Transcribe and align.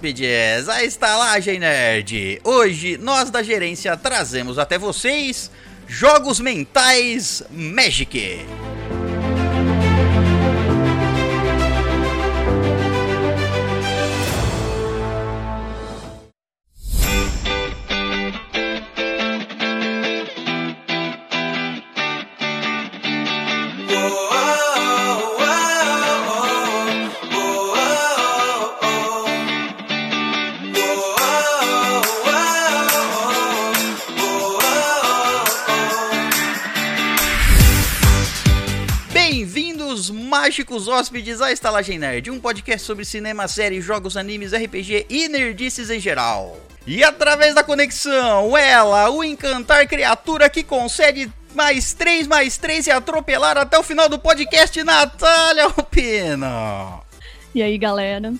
hóspedes, 0.00 0.68
a 0.68 0.82
Estalagem 0.82 1.58
Nerd. 1.58 2.40
Hoje, 2.42 2.96
nós 2.96 3.28
da 3.30 3.42
gerência 3.42 3.94
trazemos 3.98 4.58
até 4.58 4.78
vocês 4.78 5.50
Jogos 5.86 6.40
Mentais 6.40 7.42
Magic. 7.50 8.46
Mágicos 40.70 40.86
hóspedes, 40.86 41.40
à 41.40 41.50
Estalagem 41.50 41.98
Nerd, 41.98 42.30
um 42.30 42.38
podcast 42.38 42.86
sobre 42.86 43.04
cinema, 43.04 43.48
séries, 43.48 43.84
jogos, 43.84 44.16
animes, 44.16 44.52
RPG 44.52 45.06
e 45.10 45.28
nerdices 45.28 45.90
em 45.90 45.98
geral. 45.98 46.56
E 46.86 47.02
através 47.02 47.54
da 47.54 47.64
conexão, 47.64 48.56
ela, 48.56 49.10
o 49.10 49.24
encantar 49.24 49.86
criatura 49.88 50.48
que 50.48 50.62
concede 50.62 51.30
mais 51.54 51.92
3 51.92 52.28
mais 52.28 52.56
3 52.56 52.86
e 52.86 52.90
atropelar 52.92 53.58
até 53.58 53.76
o 53.78 53.82
final 53.82 54.08
do 54.08 54.18
podcast, 54.18 54.82
Natália 54.84 55.64
Alpino. 55.64 57.02
E 57.52 57.62
aí, 57.62 57.76
galera? 57.76 58.32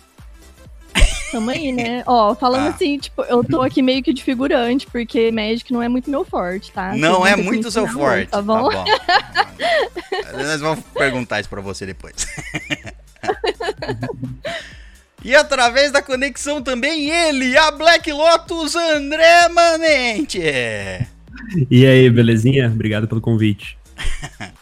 Tamo 1.30 1.50
aí, 1.50 1.72
né? 1.72 2.02
Ó, 2.06 2.34
falando 2.34 2.66
Ah. 2.66 2.70
assim, 2.70 2.98
tipo, 2.98 3.22
eu 3.22 3.44
tô 3.44 3.62
aqui 3.62 3.82
meio 3.82 4.02
que 4.02 4.12
de 4.12 4.22
figurante, 4.22 4.86
porque 4.86 5.30
Magic 5.30 5.72
não 5.72 5.82
é 5.82 5.88
muito 5.88 6.10
meu 6.10 6.24
forte, 6.24 6.72
tá? 6.72 6.94
Não 6.94 7.26
é 7.26 7.36
muito 7.36 7.70
seu 7.70 7.86
forte, 7.86 8.16
muito, 8.16 8.30
Tá 8.30 8.42
bom? 8.42 8.68
Nós 10.34 10.60
vamos 10.60 10.84
perguntar 10.94 11.40
isso 11.40 11.48
pra 11.48 11.60
você 11.60 11.86
depois. 11.86 12.14
e 15.24 15.34
através 15.34 15.92
da 15.92 16.02
conexão 16.02 16.62
também 16.62 17.10
ele, 17.10 17.56
a 17.56 17.70
Black 17.70 18.10
Lotus 18.12 18.74
André 18.74 19.48
Manente. 19.50 20.40
E 21.70 21.86
aí, 21.86 22.10
belezinha? 22.10 22.66
Obrigado 22.66 23.06
pelo 23.06 23.20
convite. 23.20 23.78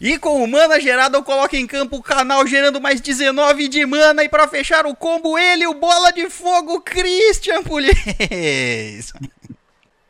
E 0.00 0.16
com 0.16 0.42
o 0.42 0.48
mana 0.48 0.80
gerado, 0.80 1.18
eu 1.18 1.22
coloco 1.22 1.54
em 1.54 1.66
campo 1.66 1.96
o 1.96 2.02
canal 2.02 2.46
gerando 2.46 2.80
mais 2.80 3.02
19 3.02 3.68
de 3.68 3.84
mana. 3.84 4.24
E 4.24 4.28
pra 4.28 4.48
fechar 4.48 4.86
o 4.86 4.96
combo, 4.96 5.38
ele, 5.38 5.66
o 5.66 5.74
bola 5.74 6.10
de 6.10 6.30
fogo, 6.30 6.80
Christian 6.80 7.62
Pulis. 7.62 9.12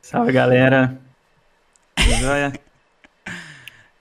Salve 0.01 0.31
galera. 0.31 0.97
Joia? 1.99 2.53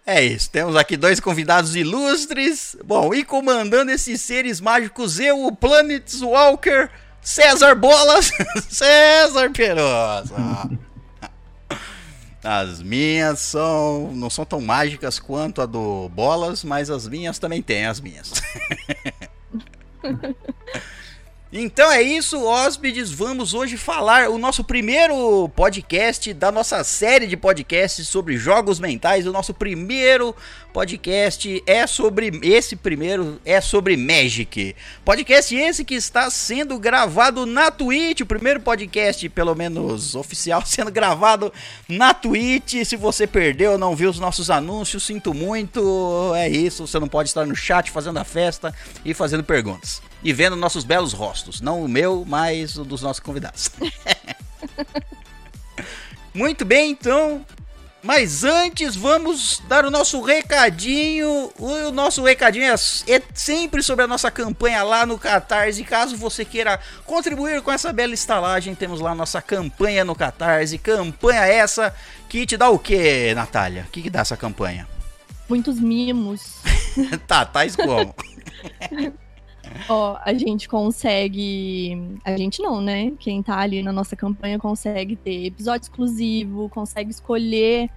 É 0.05 0.23
isso, 0.23 0.49
temos 0.49 0.75
aqui 0.75 0.97
dois 0.97 1.19
convidados 1.19 1.75
ilustres. 1.75 2.75
Bom, 2.83 3.13
e 3.13 3.23
comandando 3.23 3.91
esses 3.91 4.21
seres 4.21 4.59
mágicos, 4.59 5.19
eu, 5.19 5.45
o 5.45 5.55
Planet 5.55 6.03
Walker, 6.21 6.89
César 7.21 7.75
Bolas, 7.75 8.31
César 8.69 9.51
Perosa. 9.51 10.35
As 12.43 12.81
minhas 12.81 13.39
são 13.39 14.11
não 14.13 14.29
são 14.29 14.45
tão 14.45 14.61
mágicas 14.61 15.19
quanto 15.19 15.61
a 15.61 15.65
do 15.65 16.07
Bolas, 16.09 16.63
mas 16.63 16.89
as 16.89 17.07
minhas 17.07 17.37
também 17.37 17.61
têm 17.61 17.85
as 17.85 17.99
minhas. 17.99 18.31
Então 21.51 21.91
é 21.91 21.99
isso, 21.99 22.45
hóspedes. 22.45 23.09
Vamos 23.09 23.55
hoje 23.55 23.75
falar 23.75 24.29
o 24.29 24.37
nosso 24.37 24.63
primeiro 24.63 25.49
podcast 25.55 26.31
da 26.31 26.51
nossa 26.51 26.83
série 26.83 27.25
de 27.25 27.35
podcasts 27.35 28.07
sobre 28.07 28.37
jogos 28.37 28.79
mentais. 28.79 29.25
O 29.25 29.31
nosso 29.31 29.51
primeiro 29.51 30.35
podcast 30.71 31.63
é 31.65 31.87
sobre 31.87 32.39
esse 32.43 32.75
primeiro 32.75 33.41
é 33.43 33.59
sobre 33.59 33.97
Magic. 33.97 34.75
Podcast 35.03 35.55
esse 35.55 35.83
que 35.83 35.95
está 35.95 36.29
sendo 36.29 36.77
gravado 36.77 37.47
na 37.47 37.71
Twitch, 37.71 38.21
o 38.21 38.27
primeiro 38.27 38.59
podcast, 38.59 39.27
pelo 39.29 39.55
menos 39.55 40.13
oficial, 40.13 40.61
sendo 40.67 40.91
gravado 40.91 41.51
na 41.87 42.13
Twitch. 42.13 42.85
Se 42.85 42.95
você 42.95 43.25
perdeu, 43.25 43.75
não 43.75 43.95
viu 43.95 44.11
os 44.11 44.19
nossos 44.19 44.51
anúncios, 44.51 45.01
sinto 45.01 45.33
muito. 45.33 46.31
É 46.35 46.47
isso, 46.47 46.85
você 46.85 46.99
não 46.99 47.07
pode 47.07 47.29
estar 47.29 47.47
no 47.47 47.55
chat 47.55 47.89
fazendo 47.89 48.19
a 48.19 48.23
festa 48.23 48.71
e 49.03 49.15
fazendo 49.15 49.43
perguntas 49.43 50.08
e 50.23 50.33
vendo 50.33 50.55
nossos 50.55 50.83
belos 50.83 51.13
rostos. 51.13 51.61
Não 51.61 51.83
o 51.83 51.87
meu, 51.87 52.25
mas 52.27 52.77
o 52.77 52.83
dos 52.83 53.01
nossos 53.01 53.19
convidados. 53.19 53.71
Muito 56.33 56.65
bem, 56.65 56.91
então. 56.91 57.45
Mas 58.01 58.45
antes, 58.45 58.95
vamos 58.95 59.61
dar 59.67 59.83
o 59.83 59.91
nosso 59.91 60.21
recadinho. 60.21 61.51
O 61.57 61.91
nosso 61.91 62.23
recadinho 62.23 62.65
é, 62.65 62.73
é 62.73 63.21
sempre 63.33 63.83
sobre 63.83 64.05
a 64.05 64.07
nossa 64.07 64.31
campanha 64.31 64.81
lá 64.83 65.05
no 65.05 65.17
Catarse. 65.17 65.83
Caso 65.83 66.15
você 66.15 66.45
queira 66.45 66.79
contribuir 67.05 67.61
com 67.61 67.71
essa 67.71 67.91
bela 67.91 68.13
estalagem, 68.13 68.73
temos 68.73 69.01
lá 69.01 69.11
a 69.11 69.15
nossa 69.15 69.41
campanha 69.41 70.05
no 70.05 70.15
Catarse. 70.15 70.77
Campanha 70.77 71.41
essa 71.41 71.93
que 72.29 72.45
te 72.45 72.55
dá 72.55 72.69
o 72.69 72.79
que, 72.79 73.33
Natália? 73.33 73.85
O 73.87 73.91
que, 73.91 74.01
que 74.01 74.09
dá 74.09 74.21
essa 74.21 74.37
campanha? 74.37 74.87
Muitos 75.49 75.79
mimos. 75.79 76.59
tá, 77.27 77.45
tais 77.45 77.75
como? 77.75 78.15
Ó, 79.87 80.17
a 80.23 80.33
gente 80.33 80.67
consegue. 80.67 81.97
A 82.23 82.35
gente 82.37 82.61
não, 82.61 82.81
né? 82.81 83.11
Quem 83.19 83.41
tá 83.41 83.57
ali 83.57 83.81
na 83.81 83.91
nossa 83.91 84.15
campanha 84.15 84.59
consegue 84.59 85.15
ter 85.15 85.45
episódio 85.45 85.83
exclusivo, 85.83 86.69
consegue 86.69 87.11
escolher 87.11 87.89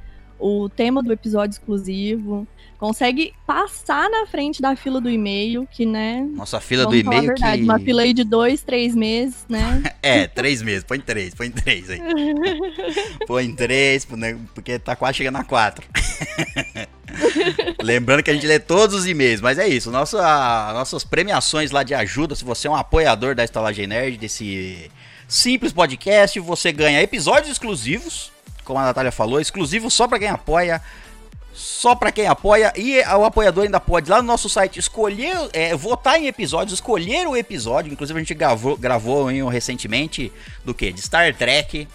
o 0.42 0.68
tema 0.68 1.02
do 1.02 1.12
episódio 1.12 1.54
exclusivo, 1.54 2.46
consegue 2.76 3.32
passar 3.46 4.10
na 4.10 4.26
frente 4.26 4.60
da 4.60 4.74
fila 4.74 5.00
do 5.00 5.08
e-mail, 5.08 5.68
que, 5.70 5.86
né? 5.86 6.28
Nossa 6.34 6.60
fila 6.60 6.84
do 6.84 6.92
a 6.92 6.96
e-mail 6.96 7.26
verdade, 7.26 7.58
que. 7.58 7.64
Uma 7.64 7.78
fila 7.78 8.02
aí 8.02 8.12
de 8.12 8.24
dois, 8.24 8.62
três 8.62 8.94
meses, 8.94 9.46
né? 9.48 9.82
É, 10.02 10.26
três 10.26 10.60
meses. 10.62 10.82
Põe 10.82 10.98
três, 10.98 11.32
põe 11.32 11.48
três 11.48 11.88
aí. 11.88 12.00
Põe 13.24 13.54
três, 13.54 14.04
né, 14.08 14.36
porque 14.52 14.76
tá 14.76 14.96
quase 14.96 15.18
chegando 15.18 15.36
a 15.36 15.44
quatro. 15.44 15.86
Lembrando 17.82 18.22
que 18.22 18.30
a 18.30 18.34
gente 18.34 18.46
lê 18.46 18.58
todos 18.58 18.96
os 18.96 19.06
e-mails, 19.06 19.40
mas 19.40 19.58
é 19.58 19.66
isso. 19.66 19.90
Nossa, 19.90 20.18
nossas 20.72 21.04
premiações 21.04 21.70
lá 21.70 21.82
de 21.82 21.94
ajuda, 21.94 22.34
se 22.34 22.44
você 22.44 22.68
é 22.68 22.70
um 22.70 22.76
apoiador 22.76 23.34
da 23.34 23.44
Estalagem 23.44 23.86
Nerd, 23.86 24.18
desse 24.18 24.90
simples 25.28 25.72
podcast, 25.72 26.38
você 26.40 26.72
ganha 26.72 27.02
episódios 27.02 27.52
exclusivos, 27.52 28.30
como 28.64 28.78
a 28.78 28.84
Natália 28.84 29.12
falou, 29.12 29.40
exclusivos 29.40 29.94
só 29.94 30.06
pra 30.06 30.18
quem 30.18 30.28
apoia. 30.28 30.80
Só 31.54 31.94
pra 31.94 32.10
quem 32.10 32.26
apoia 32.26 32.72
e 32.74 32.98
o 33.00 33.24
apoiador 33.26 33.64
ainda 33.64 33.78
pode 33.78 34.10
lá 34.10 34.22
no 34.22 34.26
nosso 34.26 34.48
site 34.48 34.78
escolher, 34.78 35.36
é, 35.52 35.76
votar 35.76 36.18
em 36.18 36.26
episódios, 36.26 36.72
escolher 36.72 37.26
o 37.28 37.36
episódio. 37.36 37.92
Inclusive 37.92 38.18
a 38.18 38.22
gente 38.22 38.32
gravou, 38.32 38.74
gravou 38.74 39.28
um 39.28 39.48
recentemente 39.48 40.32
do 40.64 40.72
que? 40.72 40.90
De 40.90 41.02
Star 41.02 41.34
Trek 41.36 41.86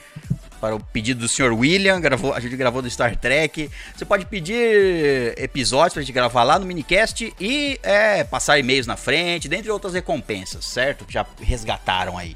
para 0.60 0.76
o 0.76 0.80
pedido 0.80 1.22
do 1.22 1.28
Sr. 1.28 1.54
William, 1.54 2.00
gravou, 2.02 2.34
a 2.34 2.40
gente 2.40 2.56
gravou 2.56 2.82
do 2.82 2.90
Star 2.90 3.16
Trek. 3.16 3.70
Você 3.96 4.06
pode 4.06 4.26
pedir 4.26 5.34
episódios 5.38 5.94
pra 5.94 6.02
gente 6.02 6.12
gravar 6.12 6.44
lá 6.44 6.60
no 6.60 6.66
minicast 6.66 7.34
e 7.40 7.80
é, 7.84 8.24
passar 8.24 8.60
e-mails 8.60 8.88
na 8.88 8.98
frente, 8.98 9.48
dentre 9.48 9.72
outras 9.72 9.94
recompensas, 9.94 10.66
certo? 10.66 11.06
Que 11.06 11.14
já 11.14 11.26
resgataram 11.42 12.18
aí. 12.18 12.36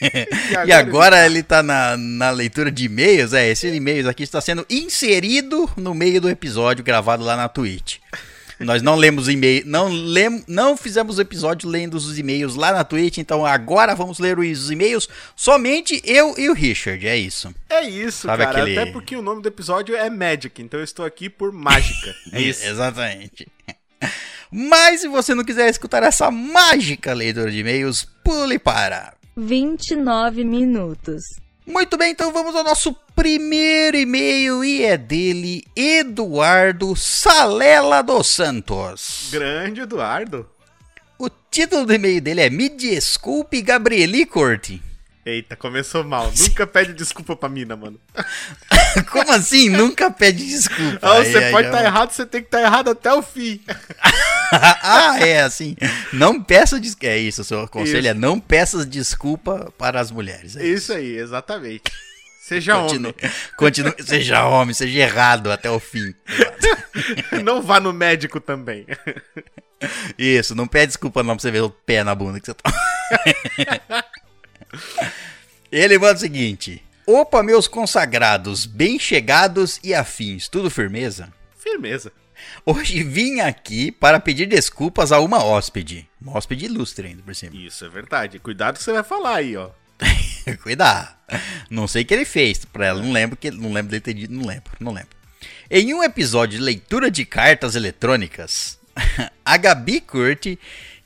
E 0.66 0.72
agora 0.72 1.24
ele 1.26 1.42
tá 1.42 1.62
na, 1.62 1.96
na 1.96 2.30
leitura 2.30 2.70
de 2.70 2.84
e-mails. 2.86 3.32
É, 3.32 3.48
esse 3.48 3.66
e-mails 3.68 4.06
aqui 4.06 4.22
está 4.22 4.40
sendo 4.40 4.64
inserido 4.68 5.68
no 5.76 5.94
meio 5.94 6.20
do 6.20 6.28
episódio 6.30 6.84
gravado 6.84 7.22
lá 7.24 7.36
na 7.36 7.48
Twitch. 7.48 7.96
Nós 8.60 8.82
não 8.82 8.96
lemos 8.96 9.28
e-mail, 9.28 9.62
não 9.66 9.88
lem, 9.88 10.42
não 10.48 10.76
fizemos 10.76 11.16
o 11.18 11.20
episódio 11.20 11.68
lendo 11.68 11.94
os 11.94 12.18
e-mails 12.18 12.56
lá 12.56 12.72
na 12.72 12.82
Twitch, 12.82 13.18
então 13.18 13.46
agora 13.46 13.94
vamos 13.94 14.18
ler 14.18 14.36
os 14.36 14.68
e-mails 14.68 15.08
somente 15.36 16.02
eu 16.04 16.34
e 16.36 16.50
o 16.50 16.54
Richard, 16.54 17.06
é 17.06 17.16
isso. 17.16 17.54
É 17.70 17.82
isso, 17.88 18.26
Sabe 18.26 18.44
cara. 18.44 18.62
aquele- 18.62 18.76
Até 18.76 18.90
porque 18.90 19.14
o 19.14 19.22
nome 19.22 19.42
do 19.42 19.46
episódio 19.48 19.94
é 19.94 20.10
Magic, 20.10 20.60
então 20.60 20.80
eu 20.80 20.82
estou 20.84 21.06
aqui 21.06 21.30
por 21.30 21.52
mágica. 21.52 22.12
É 22.32 22.42
isso. 22.42 22.66
Exatamente. 22.66 23.46
Mas 24.50 25.02
se 25.02 25.08
você 25.08 25.34
não 25.36 25.44
quiser 25.44 25.68
escutar 25.68 26.02
essa 26.02 26.28
mágica 26.30 27.12
leitura 27.12 27.50
de 27.52 27.58
e-mails, 27.58 28.08
pule 28.24 28.58
para 28.58 29.12
29 29.38 30.42
minutos. 30.42 31.22
Muito 31.64 31.96
bem, 31.96 32.10
então 32.10 32.32
vamos 32.32 32.56
ao 32.56 32.64
nosso 32.64 32.92
primeiro 33.14 33.96
e-mail 33.96 34.64
e 34.64 34.84
é 34.84 34.96
dele, 34.96 35.64
Eduardo 35.76 36.96
Salela 36.96 38.02
dos 38.02 38.26
Santos. 38.26 39.28
Grande 39.30 39.82
Eduardo. 39.82 40.48
O 41.16 41.28
título 41.50 41.86
do 41.86 41.92
e-mail 41.92 42.20
dele 42.20 42.40
é 42.40 42.50
Me 42.50 42.68
Desculpe, 42.68 43.62
Gabrieli 43.62 44.26
Corte. 44.26 44.82
Eita, 45.24 45.54
começou 45.54 46.02
mal. 46.02 46.32
Nunca 46.36 46.66
pede 46.66 46.94
desculpa 46.94 47.36
pra 47.36 47.50
mina, 47.50 47.76
mano. 47.76 48.00
Como 49.12 49.30
assim? 49.30 49.68
Nunca 49.68 50.10
pede 50.10 50.44
desculpa. 50.46 50.98
Ah, 51.02 51.22
você 51.22 51.36
aí, 51.36 51.52
pode 51.52 51.68
estar 51.68 51.82
ó. 51.82 51.84
errado, 51.84 52.10
você 52.10 52.24
tem 52.24 52.40
que 52.40 52.46
estar 52.46 52.62
errado 52.62 52.90
até 52.90 53.12
o 53.12 53.20
fim. 53.20 53.60
ah, 54.82 55.18
é 55.20 55.42
assim. 55.42 55.76
Não 56.12 56.42
peça 56.42 56.80
desculpa. 56.80 57.06
É 57.06 57.18
isso, 57.18 57.42
o 57.42 57.44
seu 57.44 57.68
conselho 57.68 57.98
Isso. 58.00 58.08
é 58.08 58.14
não 58.14 58.40
peça 58.40 58.84
desculpa 58.84 59.72
para 59.76 60.00
as 60.00 60.10
mulheres. 60.10 60.56
É 60.56 60.66
Isso 60.66 60.92
aí, 60.92 61.16
exatamente. 61.16 61.92
Seja 62.40 62.76
Continue, 62.76 63.14
continue, 63.58 63.94
seja 64.02 64.46
homem, 64.46 64.72
seja 64.72 64.98
errado 65.00 65.52
até 65.52 65.70
o 65.70 65.78
fim. 65.78 66.14
homem. 67.30 67.44
Não 67.44 67.60
vá 67.60 67.78
no 67.78 67.92
médico 67.92 68.40
também. 68.40 68.86
Isso, 70.18 70.54
não 70.54 70.66
pede 70.66 70.88
desculpa 70.88 71.22
não 71.22 71.36
pra 71.36 71.42
você 71.42 71.50
ver 71.50 71.62
o 71.62 71.70
pé 71.70 72.02
na 72.02 72.14
bunda 72.14 72.40
que 72.40 72.46
você 72.46 72.54
tá. 72.54 72.72
Ele 75.70 75.98
manda 75.98 76.14
o 76.14 76.18
seguinte: 76.18 76.82
Opa, 77.06 77.42
meus 77.42 77.68
consagrados, 77.68 78.66
bem 78.66 78.98
chegados 78.98 79.78
e 79.84 79.94
afins, 79.94 80.48
tudo 80.48 80.70
firmeza? 80.70 81.32
Firmeza. 81.56 82.12
Hoje 82.64 83.02
vim 83.02 83.40
aqui 83.40 83.90
para 83.92 84.20
pedir 84.20 84.46
desculpas 84.46 85.12
a 85.12 85.20
uma 85.20 85.42
hóspede. 85.42 86.08
Uma 86.20 86.36
hóspede 86.36 86.64
ilustre 86.66 87.08
ainda 87.08 87.22
por 87.22 87.34
cima. 87.34 87.54
Isso 87.56 87.84
é 87.84 87.88
verdade. 87.88 88.38
Cuidado 88.38 88.76
que 88.78 88.82
você 88.84 88.92
vai 88.92 89.02
falar 89.02 89.36
aí, 89.36 89.56
ó. 89.56 89.70
Cuidado. 90.62 91.08
Não 91.70 91.86
sei 91.86 92.02
o 92.02 92.06
que 92.06 92.14
ele 92.14 92.24
fez 92.24 92.64
pra 92.64 92.86
ela. 92.86 93.02
Não 93.02 93.12
lembro 93.12 93.36
que 93.36 93.50
não 93.50 93.72
lembro 93.72 93.90
dele 93.90 94.00
ter 94.00 94.14
dito. 94.14 94.32
Não 94.32 94.46
lembro, 94.46 94.72
não 94.80 94.92
lembro. 94.92 95.10
Em 95.70 95.92
um 95.94 96.02
episódio 96.02 96.58
de 96.58 96.64
leitura 96.64 97.10
de 97.10 97.24
cartas 97.24 97.74
eletrônicas, 97.74 98.78
a 99.44 99.56
Gabi 99.56 100.00
Curti 100.00 100.58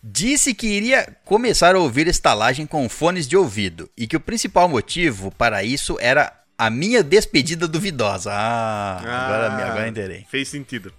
disse 0.02 0.54
que 0.54 0.66
iria 0.66 1.16
começar 1.24 1.74
a 1.74 1.78
ouvir 1.78 2.06
estalagem 2.06 2.66
com 2.66 2.88
fones 2.88 3.26
de 3.28 3.36
ouvido 3.36 3.90
e 3.96 4.06
que 4.06 4.16
o 4.16 4.20
principal 4.20 4.68
motivo 4.68 5.30
para 5.32 5.62
isso 5.64 5.96
era 6.00 6.32
a 6.56 6.70
minha 6.70 7.02
despedida 7.02 7.66
duvidosa. 7.66 8.30
Ah, 8.32 8.98
agora, 8.98 9.46
Ah, 9.52 9.66
agora 9.70 9.88
enterei. 9.88 10.26
Fez 10.30 10.48
sentido. 10.48 10.92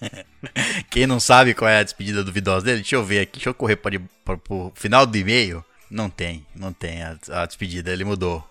Quem 0.90 1.06
não 1.06 1.20
sabe 1.20 1.54
qual 1.54 1.70
é 1.70 1.78
a 1.78 1.82
despedida 1.82 2.24
duvidosa 2.24 2.66
dele, 2.66 2.78
deixa 2.78 2.96
eu 2.96 3.04
ver 3.04 3.20
aqui, 3.20 3.34
deixa 3.34 3.48
eu 3.48 3.54
correr 3.54 3.76
para, 3.76 3.98
para 4.24 4.38
o 4.48 4.72
final 4.74 5.06
do 5.06 5.16
e-mail. 5.16 5.64
Não 5.90 6.10
tem, 6.10 6.44
não 6.54 6.72
tem 6.72 7.02
a, 7.02 7.16
a 7.30 7.46
despedida, 7.46 7.92
ele 7.92 8.04
mudou. 8.04 8.46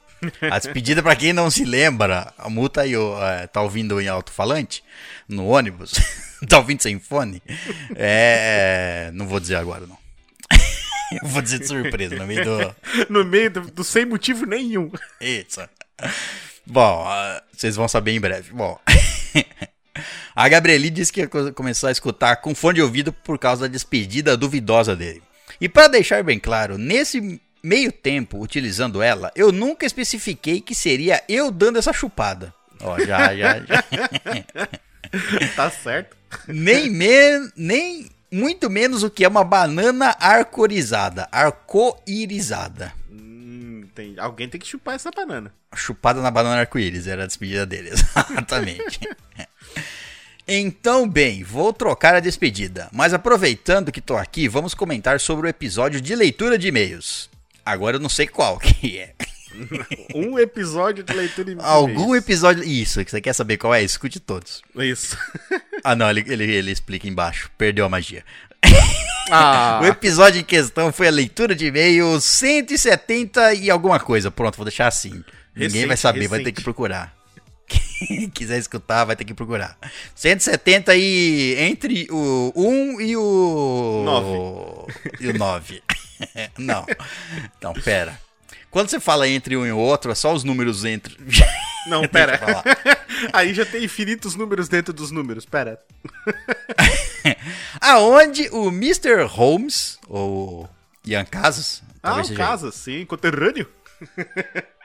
A 0.50 0.58
despedida, 0.58 1.04
pra 1.04 1.16
quem 1.16 1.34
não 1.34 1.52
se 1.52 1.66
lembra, 1.66 2.34
a 2.38 2.50
multa 2.50 2.82
aí, 2.82 2.94
é, 2.96 3.48
tá 3.48 3.62
ouvindo 3.62 4.00
em 4.00 4.08
alto-falante, 4.08 4.84
no 5.28 5.48
ônibus, 5.48 5.94
tá 6.48 6.58
ouvindo 6.58 6.82
sem 6.82 7.00
fone, 7.00 7.44
é. 7.96 9.12
Não 9.14 9.28
vou 9.28 9.40
dizer 9.40 9.56
agora, 9.56 9.86
não. 9.86 9.98
Eu 11.22 11.28
vou 11.28 11.42
dizer 11.42 11.60
de 11.60 11.68
surpresa, 11.68 12.16
no 12.16 12.26
meio 12.26 12.44
do. 12.44 12.76
No 13.10 13.26
meio 13.26 13.52
do, 13.52 13.62
do 13.72 13.84
sem 13.84 14.06
motivo 14.06 14.46
nenhum. 14.46 14.92
Isso. 15.22 15.62
Bom, 16.66 17.04
ah, 17.06 17.44
vocês 17.52 17.76
vão 17.76 17.88
saber 17.88 18.12
em 18.14 18.20
breve. 18.20 18.52
Bom. 18.52 18.80
A 20.36 20.48
Gabrieli 20.50 20.90
disse 20.90 21.12
que 21.14 21.22
ia 21.22 21.28
co- 21.28 21.54
começar 21.54 21.88
a 21.90 21.92
escutar 21.92 22.36
com 22.38 22.54
fone 22.56 22.76
de 22.76 22.82
ouvido 22.82 23.12
por 23.14 23.40
causa 23.40 23.62
da 23.64 23.68
despedida 23.72 24.36
duvidosa 24.38 24.96
dele. 24.96 25.22
E 25.60 25.70
para 25.70 25.88
deixar 25.88 26.24
bem 26.24 26.38
claro, 26.40 26.78
nesse 26.78 27.40
meio 27.64 27.92
tempo 27.92 28.40
utilizando 28.40 29.02
ela, 29.02 29.32
eu 29.36 29.52
nunca 29.52 29.86
especifiquei 29.86 30.60
que 30.62 30.76
seria 30.76 31.24
eu 31.30 31.50
dando 31.50 31.80
essa 31.80 31.94
chupada. 31.94 32.54
Ó, 32.82 33.00
já, 33.00 33.36
já, 33.36 33.60
já. 33.60 33.84
Tá 35.56 35.70
certo. 35.70 36.18
nem, 36.48 36.90
me, 36.90 37.50
nem 37.56 38.10
muito 38.30 38.70
menos 38.70 39.02
o 39.04 39.10
que 39.10 39.24
é 39.24 39.28
uma 39.28 39.46
banana 39.46 40.14
arcorizada, 40.20 41.28
arco-irizada. 41.32 42.92
Tem, 43.96 44.14
alguém 44.20 44.50
tem 44.50 44.60
que 44.60 44.68
chupar 44.68 44.96
essa 44.96 45.10
banana. 45.10 45.54
Chupada 45.74 46.22
na 46.22 46.30
banana 46.30 46.60
arco-íris, 46.60 47.08
era 47.08 47.24
a 47.24 47.28
despedida 47.28 47.66
dele, 47.66 47.90
exatamente. 47.96 49.00
então, 50.48 51.08
bem, 51.08 51.44
vou 51.44 51.72
trocar 51.72 52.14
a 52.14 52.20
despedida, 52.20 52.90
mas 52.92 53.14
aproveitando 53.14 53.92
que 53.94 54.02
tô 54.02 54.18
aqui, 54.18 54.48
vamos 54.50 54.74
comentar 54.74 55.20
sobre 55.20 55.48
o 55.48 55.50
episódio 55.50 56.02
de 56.02 56.14
leitura 56.14 56.58
de 56.58 56.68
e-mails. 56.68 57.30
Agora 57.66 57.96
eu 57.96 58.02
não 58.02 58.10
sei 58.10 58.28
qual 58.28 58.60
que 58.60 59.00
é. 59.00 59.16
Um 60.14 60.38
episódio 60.38 61.02
de 61.02 61.14
leitura 61.14 61.56
de 61.56 61.62
Algum 61.62 62.08
e-mails. 62.08 62.24
episódio. 62.26 62.64
Isso, 62.66 63.04
que 63.06 63.10
você 63.10 63.22
quer 63.22 63.32
saber 63.32 63.56
qual 63.58 63.74
é? 63.74 63.82
Escute 63.82 64.20
todos. 64.20 64.62
Isso. 64.76 65.18
Ah, 65.88 65.96
não, 65.96 66.10
ele, 66.10 66.24
ele, 66.26 66.52
ele 66.52 66.72
explica 66.72 67.08
embaixo. 67.08 67.52
Perdeu 67.60 67.86
a 67.86 67.90
magia. 67.90 68.26
Ah, 69.32 69.80
O 69.84 69.86
episódio 69.86 70.42
em 70.42 70.44
questão 70.44 70.92
foi 70.92 71.08
a 71.08 71.12
leitura 71.12 71.56
de 71.56 71.66
e-mails 71.68 72.24
170 72.24 73.54
e 73.56 73.70
alguma 73.70 74.00
coisa. 74.00 74.30
Pronto, 74.32 74.56
vou 74.56 74.66
deixar 74.66 74.88
assim. 74.88 75.24
Ninguém 75.56 75.70
Recente, 75.70 75.88
vai 75.88 75.98
saber, 75.98 76.28
vai 76.28 76.40
ter 76.40 76.46
recente. 76.46 76.56
que 76.58 76.64
procurar. 76.64 77.14
Quem 77.68 78.30
quiser 78.30 78.58
escutar, 78.60 79.06
vai 79.06 79.16
ter 79.16 79.24
que 79.24 79.34
procurar. 79.34 79.78
170 80.14 80.96
e 80.96 81.56
entre 81.58 82.08
o 82.12 82.52
1 82.56 83.02
e 83.02 83.18
o 83.18 84.04
Nove. 84.06 84.94
E 85.20 85.28
o 85.30 85.38
9. 85.38 85.82
Não. 86.58 86.86
Não, 87.62 87.74
pera. 87.74 88.20
Quando 88.70 88.90
você 88.90 89.00
fala 89.00 89.28
entre 89.28 89.56
um 89.56 89.66
e 89.66 89.72
o 89.72 89.78
outro, 89.78 90.12
é 90.12 90.16
só 90.16 90.34
os 90.34 90.44
números 90.44 90.84
entre. 90.84 91.18
não, 91.88 92.06
pera. 92.08 92.38
Aí 93.32 93.54
já 93.54 93.66
tem 93.66 93.86
infinitos 93.86 94.36
números 94.36 94.68
dentro 94.68 94.92
dos 94.94 95.12
números. 95.12 95.46
Pera. 95.46 95.80
Aonde 97.82 98.50
o 98.52 98.68
Mr. 98.68 99.24
Holmes, 99.28 100.00
ou 100.08 100.70
Ian 101.06 101.26
Casas, 101.26 101.82
Ah, 102.02 102.24
seja 102.24 102.36
casa, 102.36 102.72
sim, 102.72 103.06
conterrâneo. 103.06 103.68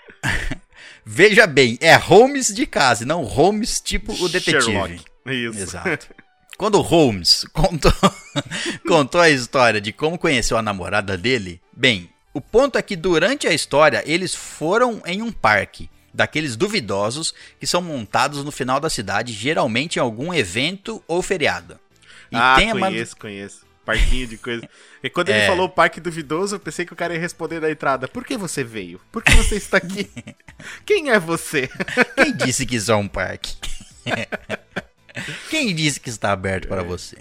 Veja 1.04 1.46
bem, 1.46 1.78
é 1.80 1.94
Holmes 1.96 2.54
de 2.54 2.66
casa, 2.66 3.02
e 3.04 3.06
não 3.06 3.24
Holmes 3.24 3.80
tipo 3.80 4.12
o 4.12 4.28
detetive. 4.28 4.62
Sherlock. 4.62 5.04
Isso. 5.26 5.58
Exato. 5.58 6.08
Quando 6.56 6.80
Holmes 6.80 7.44
contou, 7.52 7.92
contou 8.86 9.20
a 9.20 9.30
história 9.30 9.80
de 9.80 9.92
como 9.92 10.18
conheceu 10.18 10.56
a 10.58 10.62
namorada 10.62 11.16
dele, 11.16 11.60
bem, 11.72 12.10
o 12.34 12.40
ponto 12.40 12.76
é 12.76 12.82
que 12.82 12.96
durante 12.96 13.46
a 13.46 13.52
história 13.52 14.02
eles 14.06 14.34
foram 14.34 15.02
em 15.06 15.22
um 15.22 15.32
parque, 15.32 15.88
daqueles 16.12 16.56
duvidosos 16.56 17.32
que 17.58 17.66
são 17.66 17.80
montados 17.80 18.44
no 18.44 18.52
final 18.52 18.78
da 18.78 18.90
cidade, 18.90 19.32
geralmente 19.32 19.96
em 19.96 20.00
algum 20.00 20.34
evento 20.34 21.02
ou 21.08 21.22
feriado. 21.22 21.78
E 22.30 22.36
ah, 22.36 22.54
tem 22.56 22.70
a 22.70 22.74
man- 22.74 22.88
conheço, 22.88 23.16
conheço. 23.16 23.66
Parquinho 23.84 24.26
de 24.26 24.36
coisa. 24.36 24.68
E 25.02 25.10
quando 25.10 25.30
ele 25.30 25.38
É. 25.38 25.46
falou 25.46 25.68
parque 25.68 26.00
duvidoso, 26.00 26.56
eu 26.56 26.60
pensei 26.60 26.84
que 26.84 26.92
o 26.92 26.96
cara 26.96 27.14
ia 27.14 27.18
responder 27.20 27.60
na 27.60 27.70
entrada. 27.70 28.06
Por 28.06 28.24
que 28.24 28.36
você 28.36 28.62
veio? 28.62 29.00
Por 29.10 29.22
que 29.22 29.32
você 29.32 29.56
está 29.56 29.78
aqui? 29.78 30.08
Quem 30.86 31.10
é 31.10 31.18
você? 31.18 31.68
Quem 32.14 32.36
disse 32.36 32.64
que 32.66 32.76
isso 32.76 32.92
é 32.92 32.96
um 32.96 33.08
parque? 33.08 33.56
Quem 35.50 35.74
disse 35.74 35.98
que 35.98 36.08
está 36.08 36.30
aberto 36.32 36.68
para 36.68 36.82
você? 36.82 37.16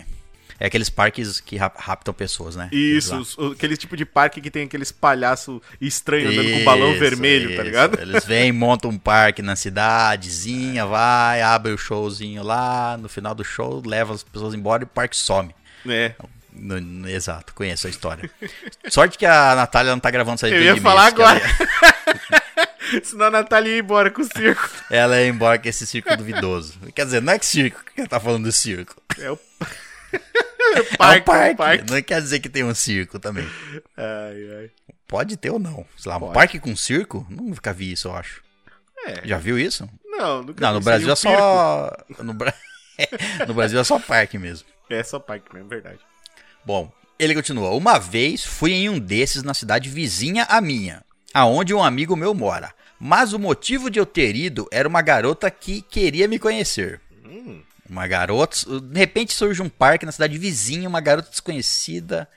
É 0.59 0.65
aqueles 0.67 0.89
parques 0.89 1.39
que 1.39 1.55
rap- 1.55 1.77
raptam 1.79 2.13
pessoas, 2.13 2.55
né? 2.55 2.69
Isso, 2.71 3.15
os- 3.17 3.37
aquele 3.53 3.77
tipo 3.77 3.95
de 3.95 4.05
parque 4.05 4.41
que 4.41 4.51
tem 4.51 4.63
aqueles 4.65 4.91
palhaços 4.91 5.61
estranhos 5.79 6.33
andando 6.33 6.51
com 6.51 6.63
balão 6.65 6.91
Isso, 6.91 6.99
vermelho, 6.99 7.47
tá 7.49 7.53
isso. 7.53 7.63
ligado? 7.63 7.99
Eles 8.01 8.25
vêm, 8.25 8.51
montam 8.53 8.91
um 8.91 8.97
parque 8.97 9.41
na 9.41 9.55
cidadezinha, 9.55 10.85
vai, 10.85 11.41
abre 11.41 11.71
o 11.71 11.77
showzinho 11.77 12.43
lá, 12.43 12.97
no 12.97 13.07
final 13.07 13.33
do 13.33 13.43
show, 13.43 13.81
leva 13.85 14.13
as 14.13 14.21
pessoas 14.23 14.53
embora 14.53 14.83
e 14.83 14.85
o 14.85 14.87
parque 14.87 15.15
some. 15.15 15.55
É. 15.87 16.13
No- 16.51 16.81
no- 16.81 17.07
exato, 17.09 17.53
conheço 17.53 17.87
a 17.87 17.89
história. 17.89 18.29
Sorte 18.89 19.17
que 19.17 19.25
a 19.25 19.55
Natália 19.55 19.91
não 19.93 19.99
tá 19.99 20.11
gravando 20.11 20.35
essa 20.35 20.49
Eu 20.49 20.61
ia 20.61 20.73
de 20.73 20.81
falar 20.81 21.05
agora. 21.07 21.39
Senão 23.03 23.27
a 23.27 23.31
Natália 23.31 23.71
ia 23.75 23.79
embora 23.79 24.09
com 24.09 24.21
o 24.21 24.25
circo. 24.25 24.67
Ela, 24.89 25.15
ela 25.15 25.21
ia 25.21 25.27
embora 25.29 25.57
com 25.59 25.69
esse 25.69 25.85
circo 25.87 26.15
duvidoso. 26.17 26.73
Quer 26.93 27.05
dizer, 27.05 27.21
não 27.21 27.31
é 27.33 27.39
que 27.39 27.45
circo 27.45 27.79
que 27.93 28.01
ela 28.01 28.09
tá 28.09 28.19
falando 28.19 28.43
do 28.45 28.51
circo. 28.51 29.01
É 29.17 29.31
o. 29.31 29.39
É 30.75 30.81
um 30.81 30.95
parque, 30.97 31.25
parque. 31.25 31.49
é 31.49 31.51
um 31.51 31.55
parque. 31.55 31.91
Não 31.91 32.01
quer 32.01 32.21
dizer 32.21 32.39
que 32.39 32.49
tem 32.49 32.63
um 32.63 32.75
circo 32.75 33.17
também. 33.19 33.47
Ai, 33.97 34.49
ai. 34.59 34.71
Pode 35.07 35.37
ter 35.37 35.49
ou 35.49 35.57
não. 35.59 35.85
Sei 35.97 36.09
lá, 36.09 36.17
um 36.17 36.21
Pode. 36.21 36.33
parque 36.33 36.59
com 36.59 36.75
circo? 36.75 37.25
Nunca 37.29 37.73
vi 37.73 37.91
isso, 37.93 38.09
eu 38.09 38.15
acho. 38.15 38.43
É. 39.07 39.25
Já 39.27 39.37
viu 39.37 39.57
isso? 39.57 39.89
Não, 40.05 40.43
nunca 40.43 40.61
Não, 40.61 40.69
vi 40.73 40.79
no 40.79 40.81
Brasil 40.81 41.11
é 41.11 41.15
só. 41.15 41.91
No, 42.21 42.33
Bra... 42.33 42.53
No 43.47 43.53
Brasil 43.53 43.79
é 43.79 43.83
só 43.83 43.97
parque 43.97 44.37
mesmo. 44.37 44.67
É 44.89 45.01
só 45.03 45.17
parque 45.17 45.51
mesmo, 45.53 45.69
verdade. 45.69 45.99
Bom, 46.65 46.91
ele 47.17 47.33
continua. 47.33 47.71
Uma 47.71 47.97
vez 47.97 48.43
fui 48.45 48.73
em 48.73 48.89
um 48.89 48.99
desses 48.99 49.41
na 49.43 49.53
cidade 49.53 49.89
vizinha 49.89 50.43
à 50.43 50.59
minha, 50.61 51.03
aonde 51.33 51.73
um 51.73 51.83
amigo 51.83 52.15
meu 52.15 52.33
mora. 52.33 52.73
Mas 52.99 53.31
o 53.33 53.39
motivo 53.39 53.89
de 53.89 53.97
eu 53.97 54.05
ter 54.05 54.35
ido 54.35 54.67
era 54.71 54.87
uma 54.87 55.01
garota 55.01 55.49
que 55.49 55.81
queria 55.81 56.27
me 56.27 56.37
conhecer. 56.37 56.99
Hum, 57.25 57.61
Uma 57.89 58.08
garota. 58.08 58.58
De 58.81 59.00
repente 59.00 59.34
surge 59.34 59.62
um 59.62 59.69
parque 59.69 60.05
na 60.05 60.12
cidade 60.12 60.38
vizinha, 60.38 60.88
uma 60.88 61.01
garota 61.01 61.29
desconhecida 61.29 62.27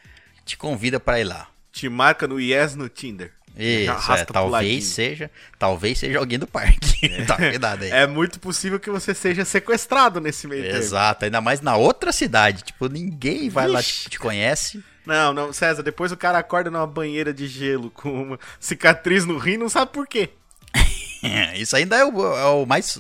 te 0.44 0.56
convida 0.56 0.98
para 0.98 1.20
ir 1.20 1.24
lá. 1.24 1.48
te 1.72 1.88
marca 1.88 2.26
no 2.26 2.40
Yes 2.40 2.74
no 2.74 2.88
Tinder. 2.88 3.32
Isso, 3.56 4.12
é, 4.12 4.24
talvez 4.24 4.84
seja, 4.84 5.30
talvez 5.58 5.98
seja 5.98 6.18
alguém 6.18 6.38
do 6.38 6.46
parque. 6.46 7.08
tá, 7.26 7.36
cuidado 7.36 7.82
aí. 7.82 7.90
É 7.90 8.06
muito 8.06 8.40
possível 8.40 8.80
que 8.80 8.90
você 8.90 9.12
seja 9.12 9.44
sequestrado 9.44 10.20
nesse 10.20 10.46
meio 10.46 10.62
tempo. 10.62 10.76
Exato, 10.76 11.26
ainda 11.26 11.40
mais 11.40 11.60
na 11.60 11.76
outra 11.76 12.12
cidade. 12.12 12.62
Tipo, 12.62 12.88
ninguém 12.88 13.50
vai 13.50 13.68
lá 13.68 13.80
Vixe. 13.80 14.04
te, 14.04 14.10
te 14.10 14.18
conhece. 14.18 14.82
Não, 15.04 15.34
não, 15.34 15.52
César, 15.52 15.82
depois 15.82 16.12
o 16.12 16.16
cara 16.16 16.38
acorda 16.38 16.70
numa 16.70 16.86
banheira 16.86 17.34
de 17.34 17.46
gelo 17.46 17.90
com 17.90 18.22
uma 18.22 18.40
cicatriz 18.58 19.26
no 19.26 19.36
rim, 19.36 19.58
não 19.58 19.68
sabe 19.68 19.92
por 19.92 20.06
quê. 20.06 20.30
Isso 21.56 21.76
ainda 21.76 21.96
é 21.96 22.04
o, 22.04 22.36
é 22.36 22.46
o 22.46 22.64
mais 22.64 22.98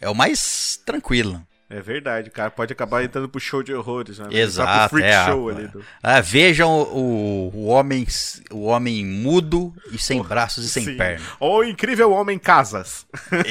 é 0.00 0.08
o 0.08 0.14
mais 0.14 0.80
tranquilo. 0.84 1.44
É 1.72 1.80
verdade, 1.80 2.30
cara 2.30 2.50
pode 2.50 2.72
acabar 2.72 3.04
entrando 3.04 3.28
pro 3.28 3.40
show 3.40 3.62
de 3.62 3.72
horrores, 3.72 4.18
né? 4.18 4.26
Exato, 4.32 4.90
Pro 4.90 4.98
freak 4.98 5.14
é. 5.14 5.24
show 5.24 5.48
a- 5.48 5.52
ali 5.52 5.68
do... 5.68 5.84
Ah, 6.02 6.20
vejam 6.20 6.68
o, 6.68 7.48
o 7.54 7.66
homem 7.66 8.04
o 8.50 8.64
homem 8.64 9.06
mudo 9.06 9.72
e 9.92 9.96
sem 9.96 10.20
braços 10.20 10.64
e 10.64 10.68
sem 10.68 10.84
Sim. 10.84 10.96
perna. 10.96 11.24
Ou 11.38 11.58
o 11.60 11.64
incrível 11.64 12.10
homem 12.10 12.40
casas. 12.40 13.06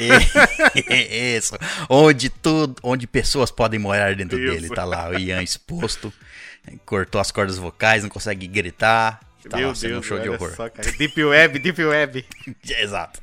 Isso. 1.36 1.56
Onde 1.88 2.28
tudo, 2.28 2.76
onde 2.82 3.06
pessoas 3.06 3.50
podem 3.50 3.80
morar 3.80 4.14
dentro 4.14 4.38
Isso. 4.38 4.52
dele, 4.54 4.74
tá 4.74 4.84
lá 4.84 5.08
o 5.08 5.18
Ian 5.18 5.42
exposto, 5.42 6.12
cortou 6.84 7.20
as 7.20 7.30
cordas 7.30 7.56
vocais, 7.56 8.02
não 8.02 8.10
consegue 8.10 8.46
gritar. 8.46 9.20
Tá 9.48 9.56
Meu 9.56 9.68
lá 9.68 9.74
sendo 9.74 9.92
Deus, 9.92 10.04
um 10.04 10.08
show 10.08 10.18
de 10.18 10.28
horror. 10.28 10.52
só. 10.54 10.68
Deep 10.98 11.24
Web, 11.24 11.58
Deep 11.58 11.82
Web. 11.82 12.26
Exato. 12.68 13.20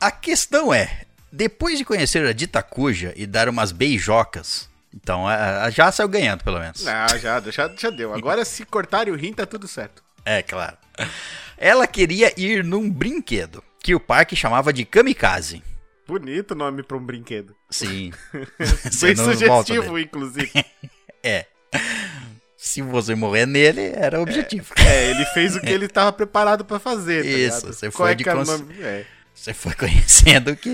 A 0.00 0.10
questão 0.12 0.72
é, 0.72 1.02
depois 1.34 1.78
de 1.78 1.84
conhecer 1.84 2.24
a 2.26 2.32
dita 2.32 2.62
cuja 2.62 3.12
e 3.16 3.26
dar 3.26 3.48
umas 3.48 3.72
beijocas, 3.72 4.68
então 4.94 5.26
a- 5.26 5.64
a- 5.64 5.70
já 5.70 5.90
saiu 5.90 6.08
ganhando, 6.08 6.44
pelo 6.44 6.58
menos. 6.60 6.84
Não, 6.84 7.08
já, 7.18 7.40
já, 7.40 7.70
já 7.76 7.90
deu. 7.90 8.14
Agora 8.14 8.44
se 8.44 8.64
cortarem 8.64 9.12
o 9.12 9.16
rim, 9.16 9.32
tá 9.32 9.44
tudo 9.44 9.66
certo. 9.66 10.02
É, 10.24 10.42
claro. 10.42 10.76
Ela 11.58 11.86
queria 11.86 12.32
ir 12.40 12.62
num 12.64 12.88
brinquedo, 12.90 13.62
que 13.82 13.94
o 13.94 14.00
parque 14.00 14.34
chamava 14.36 14.72
de 14.72 14.84
kamikaze. 14.84 15.62
Bonito 16.06 16.54
nome 16.54 16.82
pra 16.82 16.96
um 16.96 17.04
brinquedo. 17.04 17.54
Sim. 17.70 18.12
Bem 19.00 19.16
sugestivo, 19.16 19.98
inclusive. 19.98 20.50
É. 21.26 21.46
Se 22.54 22.82
você 22.82 23.14
morrer 23.14 23.46
nele, 23.46 23.92
era 23.94 24.18
o 24.18 24.22
objetivo. 24.22 24.74
É, 24.76 25.10
ele 25.10 25.24
fez 25.26 25.56
o 25.56 25.60
que 25.60 25.70
ele 25.70 25.88
tava 25.88 26.12
preparado 26.12 26.66
pra 26.66 26.78
fazer, 26.78 27.22
tá 27.22 27.28
Isso, 27.30 27.36
ligado? 27.60 27.72
você 27.74 27.90
Qual 27.90 28.06
foi 28.06 28.12
é 28.12 28.14
de 28.14 28.24
cons-? 28.24 28.64
É. 28.80 29.06
Você 29.34 29.52
foi 29.52 29.74
conhecendo 29.76 30.52
o 30.52 30.56
que, 30.56 30.70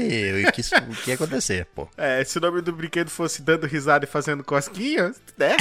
o 0.46 0.52
que, 0.52 0.60
o 0.60 0.96
que 1.02 1.10
ia 1.10 1.14
acontecer, 1.14 1.66
pô. 1.74 1.88
É, 1.96 2.22
se 2.22 2.38
o 2.38 2.40
nome 2.40 2.60
do 2.60 2.72
brinquedo 2.72 3.08
fosse 3.08 3.40
dando 3.42 3.66
risada 3.66 4.04
e 4.04 4.08
fazendo 4.08 4.44
cosquinhas, 4.44 5.20
né? 5.36 5.56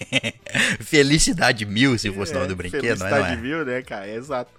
Felicidade 0.80 1.64
mil, 1.64 1.98
se 1.98 2.12
fosse 2.12 2.32
o 2.32 2.34
nome 2.36 2.48
do 2.48 2.56
brinquedo, 2.56 2.82
não 2.98 3.06
é, 3.06 3.10
Felicidade 3.10 3.32
é? 3.32 3.36
mil, 3.36 3.64
né, 3.64 3.82
cara? 3.82 4.06
É 4.06 4.14
exato. 4.14 4.50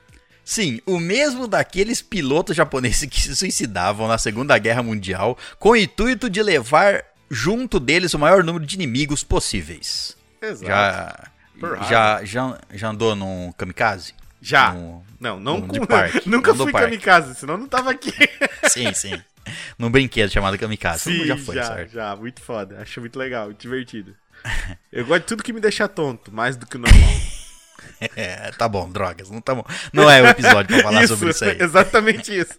Sim, 0.44 0.82
o 0.86 1.00
mesmo 1.00 1.48
daqueles 1.48 2.02
pilotos 2.02 2.56
japoneses 2.56 3.08
que 3.08 3.22
se 3.22 3.36
suicidavam 3.36 4.08
na 4.08 4.18
Segunda 4.18 4.58
Guerra 4.58 4.84
Mundial 4.84 5.38
com 5.58 5.70
o 5.70 5.76
intuito 5.76 6.30
de 6.30 6.44
levar 6.44 7.06
junto 7.30 7.80
deles 7.80 8.14
o 8.14 8.20
maior 8.20 8.44
número 8.44 8.66
de 8.66 8.76
inimigos 8.76 9.24
possíveis. 9.24 10.18
Exato. 10.42 10.66
Já, 10.66 11.30
já, 11.88 12.26
já, 12.26 12.60
já 12.74 12.90
andou 12.90 13.16
num 13.16 13.54
kamikaze? 13.54 14.14
Já. 14.44 14.74
Num- 14.74 15.04
Não, 15.20 15.40
não 15.40 15.62
de 15.68 15.80
com... 15.80 15.86
parque, 15.88 16.28
Nunca 16.30 16.54
fui 16.54 16.72
parque. 16.72 16.88
kamikaze, 16.90 17.36
senão 17.36 17.58
não 17.58 17.68
tava 17.68 17.92
aqui. 17.92 18.12
Sim, 18.70 18.94
sim. 18.94 19.20
Num 19.78 19.90
brinquedo 19.90 20.30
chamado 20.32 20.58
kamikaze. 20.58 21.10
Mundo 21.10 21.26
já 21.26 21.38
foi, 21.38 21.56
já, 21.56 21.66
certo? 21.68 21.92
já, 21.92 22.16
muito 22.16 22.42
foda. 22.42 22.80
Acho 22.82 23.00
muito 23.02 23.18
legal, 23.18 23.52
divertido. 23.54 24.16
Eu 24.92 25.06
gosto 25.06 25.22
de 25.22 25.28
tudo 25.28 25.44
que 25.44 25.54
me 25.54 25.60
deixa 25.62 25.88
tonto, 25.88 26.32
mais 26.34 26.56
do 26.58 26.66
que 26.66 26.76
o 26.76 26.80
normal. 26.80 27.10
É, 28.16 28.52
tá 28.58 28.68
bom, 28.68 28.90
drogas. 28.90 29.30
Não, 29.30 29.40
tá 29.42 29.54
bom. 29.56 29.66
não 29.92 30.10
é 30.10 30.22
o 30.22 30.28
episódio 30.28 30.68
pra 30.76 30.84
falar 30.84 31.08
sobre 31.08 31.30
isso 31.30 31.44
aí. 31.46 31.58
exatamente 31.62 32.38
isso. 32.38 32.54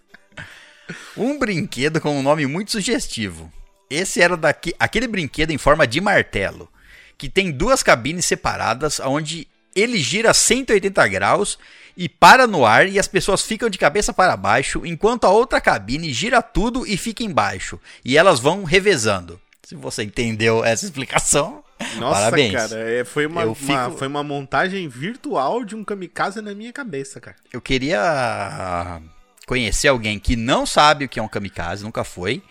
Um 1.17 1.37
brinquedo 1.39 1.99
com 1.99 2.17
um 2.19 2.23
nome 2.23 2.45
muito 2.45 2.71
sugestivo. 2.71 3.51
Esse 3.89 4.21
era 4.21 4.35
daqui, 4.37 4.73
aquele 4.79 5.07
brinquedo 5.07 5.51
em 5.51 5.57
forma 5.57 5.85
de 5.87 5.99
martelo, 6.01 6.69
que 7.17 7.29
tem 7.29 7.51
duas 7.51 7.81
cabines 7.83 8.25
separadas, 8.25 8.99
onde 8.99 9.47
ele 9.75 9.97
gira 9.99 10.33
180 10.33 11.07
graus 11.09 11.57
e 11.97 12.07
para 12.09 12.47
no 12.47 12.65
ar 12.65 12.87
e 12.89 12.97
as 12.99 13.07
pessoas 13.07 13.41
ficam 13.41 13.69
de 13.69 13.77
cabeça 13.77 14.13
para 14.13 14.35
baixo, 14.35 14.85
enquanto 14.85 15.25
a 15.25 15.29
outra 15.29 15.61
cabine 15.61 16.11
gira 16.13 16.41
tudo 16.41 16.85
e 16.87 16.97
fica 16.97 17.23
embaixo. 17.23 17.79
E 18.03 18.17
elas 18.17 18.39
vão 18.39 18.63
revezando. 18.63 19.39
Se 19.63 19.75
você 19.75 20.03
entendeu 20.03 20.63
essa 20.63 20.85
explicação, 20.85 21.63
Nossa, 21.97 22.21
parabéns. 22.21 22.53
cara, 22.53 22.77
é, 22.79 23.03
foi, 23.03 23.25
uma, 23.25 23.55
fico- 23.55 23.97
foi 23.97 24.07
uma 24.07 24.23
montagem 24.23 24.87
virtual 24.87 25.63
de 25.65 25.75
um 25.75 25.83
kamikaze 25.83 26.39
na 26.41 26.53
minha 26.53 26.71
cabeça, 26.71 27.19
cara. 27.19 27.35
Eu 27.51 27.59
queria 27.61 29.01
conhecer 29.47 29.87
alguém 29.87 30.19
que 30.19 30.35
não 30.35 30.65
sabe 30.65 31.05
o 31.05 31.09
que 31.09 31.19
é 31.19 31.23
um 31.23 31.27
kamikaze, 31.27 31.83
nunca 31.83 32.03
foi, 32.03 32.41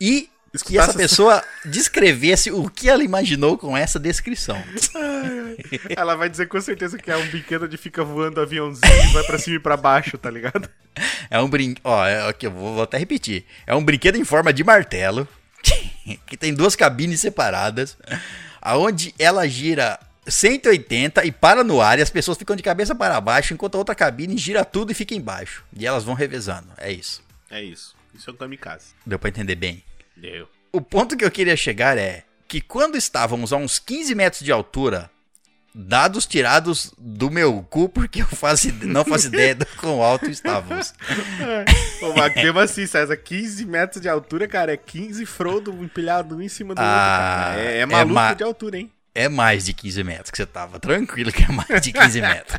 e 0.00 0.28
que 0.60 0.76
essa 0.76 0.92
pessoa 0.92 1.42
descrevesse 1.64 2.50
o 2.50 2.68
que 2.68 2.88
ela 2.90 3.02
imaginou 3.02 3.56
com 3.56 3.74
essa 3.74 3.98
descrição. 3.98 4.62
Ela 5.96 6.14
vai 6.14 6.28
dizer 6.28 6.48
com 6.48 6.60
certeza 6.60 6.98
que 6.98 7.10
é 7.10 7.16
um 7.16 7.26
brinquedo 7.28 7.64
onde 7.64 7.76
fica 7.76 8.02
voando 8.02 8.40
aviãozinho 8.40 9.04
e 9.04 9.12
vai 9.12 9.22
pra 9.24 9.38
cima 9.38 9.56
e 9.56 9.60
pra 9.60 9.76
baixo, 9.76 10.18
tá 10.18 10.30
ligado? 10.30 10.68
É 11.30 11.38
um 11.40 11.48
brinquedo. 11.48 11.80
Ó, 11.84 12.04
é, 12.04 12.28
aqui, 12.28 12.46
eu 12.46 12.50
vou, 12.50 12.74
vou 12.74 12.82
até 12.82 12.98
repetir. 12.98 13.44
É 13.66 13.74
um 13.74 13.84
brinquedo 13.84 14.16
em 14.16 14.24
forma 14.24 14.52
de 14.52 14.64
martelo, 14.64 15.26
que 16.26 16.36
tem 16.36 16.52
duas 16.52 16.74
cabines 16.74 17.20
separadas, 17.20 17.96
aonde 18.60 19.14
ela 19.18 19.46
gira 19.48 19.98
180 20.26 21.24
e 21.24 21.32
para 21.32 21.64
no 21.64 21.80
ar 21.80 21.98
e 21.98 22.02
as 22.02 22.10
pessoas 22.10 22.38
ficam 22.38 22.56
de 22.56 22.62
cabeça 22.62 22.94
para 22.94 23.20
baixo, 23.20 23.54
enquanto 23.54 23.76
a 23.76 23.78
outra 23.78 23.94
cabine 23.94 24.36
gira 24.36 24.64
tudo 24.64 24.92
e 24.92 24.94
fica 24.94 25.14
embaixo. 25.14 25.64
E 25.76 25.86
elas 25.86 26.04
vão 26.04 26.14
revezando. 26.14 26.68
É 26.76 26.92
isso. 26.92 27.22
É 27.50 27.62
isso. 27.62 27.94
Isso 28.14 28.28
é 28.28 28.32
um 28.32 28.36
kamikaze. 28.36 28.88
Deu 29.06 29.18
pra 29.18 29.28
entender 29.28 29.54
bem? 29.54 29.82
Deu. 30.16 30.48
O 30.72 30.80
ponto 30.80 31.16
que 31.16 31.24
eu 31.24 31.30
queria 31.30 31.56
chegar 31.56 31.98
é 31.98 32.24
que 32.48 32.60
quando 32.60 32.96
estávamos 32.96 33.52
a 33.52 33.56
uns 33.56 33.78
15 33.78 34.14
metros 34.14 34.42
de 34.42 34.52
altura, 34.52 35.10
dados 35.74 36.26
tirados 36.26 36.92
do 36.98 37.30
meu 37.30 37.62
cu, 37.68 37.88
porque 37.88 38.22
eu 38.22 38.26
faço, 38.26 38.72
não 38.84 39.04
faço 39.04 39.28
ideia 39.28 39.54
do 39.54 39.66
quão 39.78 40.02
alto 40.02 40.30
estávamos. 40.30 40.92
Pô, 42.00 42.12
mas 42.14 42.34
mesmo 42.34 42.58
assim, 42.58 42.86
César, 42.86 43.16
15 43.16 43.64
metros 43.66 44.00
de 44.02 44.08
altura, 44.08 44.46
cara, 44.46 44.72
é 44.72 44.76
15 44.76 45.24
Frodo 45.26 45.72
empilhado 45.82 46.36
um 46.36 46.42
em 46.42 46.48
cima 46.48 46.74
do 46.74 46.78
Ah, 46.78 46.82
outro, 46.82 47.56
cara. 47.56 47.60
É, 47.60 47.76
é 47.76 47.80
é 47.80 47.86
maluco 47.86 48.14
ma- 48.14 48.34
de 48.34 48.44
altura, 48.44 48.78
hein? 48.78 48.90
É 49.14 49.28
mais 49.28 49.64
de 49.66 49.72
15 49.74 50.02
metros 50.04 50.30
que 50.30 50.36
você 50.38 50.46
tava. 50.46 50.78
Tranquilo 50.80 51.30
que 51.32 51.42
é 51.42 51.48
mais 51.48 51.80
de 51.82 51.92
15 51.92 52.20
metros. 52.20 52.58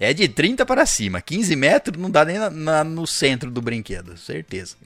É 0.00 0.12
de 0.12 0.28
30 0.28 0.66
para 0.66 0.84
cima. 0.86 1.20
15 1.20 1.54
metros 1.54 1.96
não 2.00 2.10
dá 2.10 2.24
nem 2.24 2.38
na- 2.38 2.50
na- 2.50 2.84
no 2.84 3.06
centro 3.06 3.50
do 3.50 3.60
brinquedo, 3.60 4.16
certeza. 4.16 4.76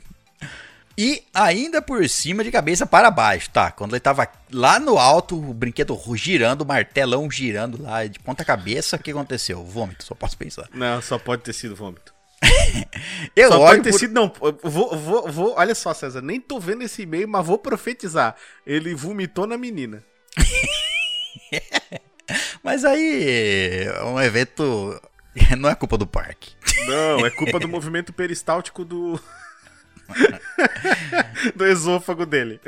E 0.98 1.22
ainda 1.34 1.82
por 1.82 2.08
cima 2.08 2.42
de 2.42 2.50
cabeça 2.50 2.86
para 2.86 3.10
baixo, 3.10 3.50
tá? 3.50 3.70
Quando 3.70 3.92
ele 3.94 4.00
tava 4.00 4.26
lá 4.50 4.78
no 4.78 4.98
alto, 4.98 5.36
o 5.38 5.52
brinquedo 5.52 5.98
girando, 6.14 6.62
o 6.62 6.66
martelão 6.66 7.30
girando 7.30 7.82
lá 7.82 8.06
de 8.06 8.18
ponta 8.18 8.44
cabeça, 8.44 8.96
o 8.96 8.98
que 8.98 9.10
aconteceu? 9.10 9.62
Vômito, 9.62 10.04
só 10.04 10.14
posso 10.14 10.38
pensar. 10.38 10.68
Não, 10.72 11.02
só 11.02 11.18
pode 11.18 11.42
ter 11.42 11.52
sido 11.52 11.76
vômito. 11.76 12.14
Eu 13.36 13.50
só 13.50 13.58
pode 13.58 13.82
ter 13.82 13.90
por- 13.90 13.98
sido, 13.98 14.14
não. 14.14 14.32
Vou, 14.62 14.96
vou, 14.96 15.30
vou, 15.30 15.54
olha 15.56 15.74
só, 15.74 15.92
César, 15.92 16.22
nem 16.22 16.40
tô 16.40 16.58
vendo 16.58 16.82
esse 16.82 17.02
e-mail, 17.02 17.28
mas 17.28 17.44
vou 17.46 17.58
profetizar. 17.58 18.34
Ele 18.66 18.94
vomitou 18.94 19.46
na 19.46 19.58
menina. 19.58 20.02
Mas 22.62 22.84
aí 22.84 23.86
é 23.86 24.02
um 24.04 24.20
evento. 24.20 25.00
Não 25.58 25.68
é 25.70 25.74
culpa 25.74 25.96
do 25.96 26.06
parque. 26.06 26.50
Não, 26.88 27.24
é 27.24 27.30
culpa 27.30 27.60
do 27.60 27.68
movimento 27.68 28.12
peristáltico 28.12 28.84
do. 28.84 29.20
do 31.54 31.66
esôfago 31.66 32.26
dele. 32.26 32.60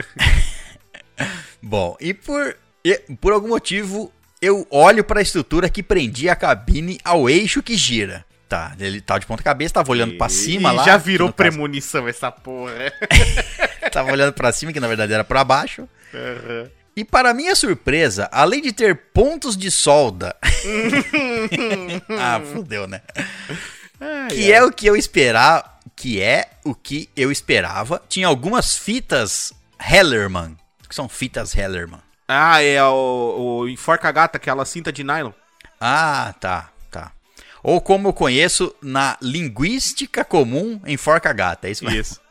Bom, 1.62 1.96
e 2.00 2.14
por, 2.14 2.56
e 2.84 2.94
por 3.20 3.32
algum 3.32 3.48
motivo 3.48 4.12
eu 4.40 4.66
olho 4.70 5.02
para 5.02 5.18
a 5.18 5.22
estrutura 5.22 5.68
que 5.68 5.82
prendia 5.82 6.32
a 6.32 6.36
cabine 6.36 6.98
ao 7.04 7.28
eixo 7.28 7.62
que 7.62 7.76
gira. 7.76 8.24
Tá, 8.48 8.74
ele 8.80 9.00
tava 9.00 9.20
de 9.20 9.26
ponta 9.26 9.42
cabeça, 9.42 9.74
tava 9.74 9.90
olhando 9.92 10.16
pra 10.16 10.28
cima 10.30 10.72
e 10.72 10.76
lá. 10.76 10.84
já 10.84 10.96
virou 10.96 11.26
no 11.28 11.34
caso, 11.34 11.50
premonição 11.50 12.08
essa 12.08 12.30
porra. 12.32 12.72
Tava 13.92 14.10
olhando 14.10 14.32
pra 14.32 14.50
cima, 14.52 14.72
que 14.72 14.80
na 14.80 14.88
verdade 14.88 15.12
era 15.12 15.22
pra 15.22 15.44
baixo. 15.44 15.86
Aham. 16.14 16.70
E 16.96 17.04
para 17.04 17.34
minha 17.34 17.54
surpresa, 17.54 18.26
além 18.32 18.62
de 18.62 18.72
ter 18.72 18.96
pontos 19.12 19.54
de 19.56 19.70
solda. 19.70 20.34
ah, 22.18 22.40
fudeu, 22.52 22.86
né? 22.86 23.02
Ai, 24.00 24.28
Que 24.28 24.52
é 24.52 24.64
o 24.64 24.72
que 24.72 24.86
eu 24.86 24.96
esperava. 24.96 25.77
Que 25.98 26.22
é 26.22 26.48
o 26.64 26.76
que 26.76 27.10
eu 27.16 27.32
esperava. 27.32 28.00
Tinha 28.08 28.28
algumas 28.28 28.76
fitas 28.76 29.52
Hellerman. 29.80 30.56
O 30.84 30.88
que 30.88 30.94
são 30.94 31.08
fitas 31.08 31.56
Hellerman? 31.56 32.00
Ah, 32.28 32.62
é 32.62 32.80
o, 32.84 33.62
o 33.62 33.68
enforca 33.68 34.12
gata, 34.12 34.36
aquela 34.36 34.64
cinta 34.64 34.92
de 34.92 35.02
nylon. 35.02 35.32
Ah, 35.80 36.32
tá, 36.38 36.70
tá. 36.88 37.10
Ou 37.64 37.80
como 37.80 38.06
eu 38.06 38.12
conheço 38.12 38.72
na 38.80 39.18
linguística 39.20 40.24
comum 40.24 40.80
enforca 40.86 41.32
gata, 41.32 41.66
é 41.66 41.72
isso 41.72 41.84
mesmo? 41.84 42.00
Isso. 42.00 42.20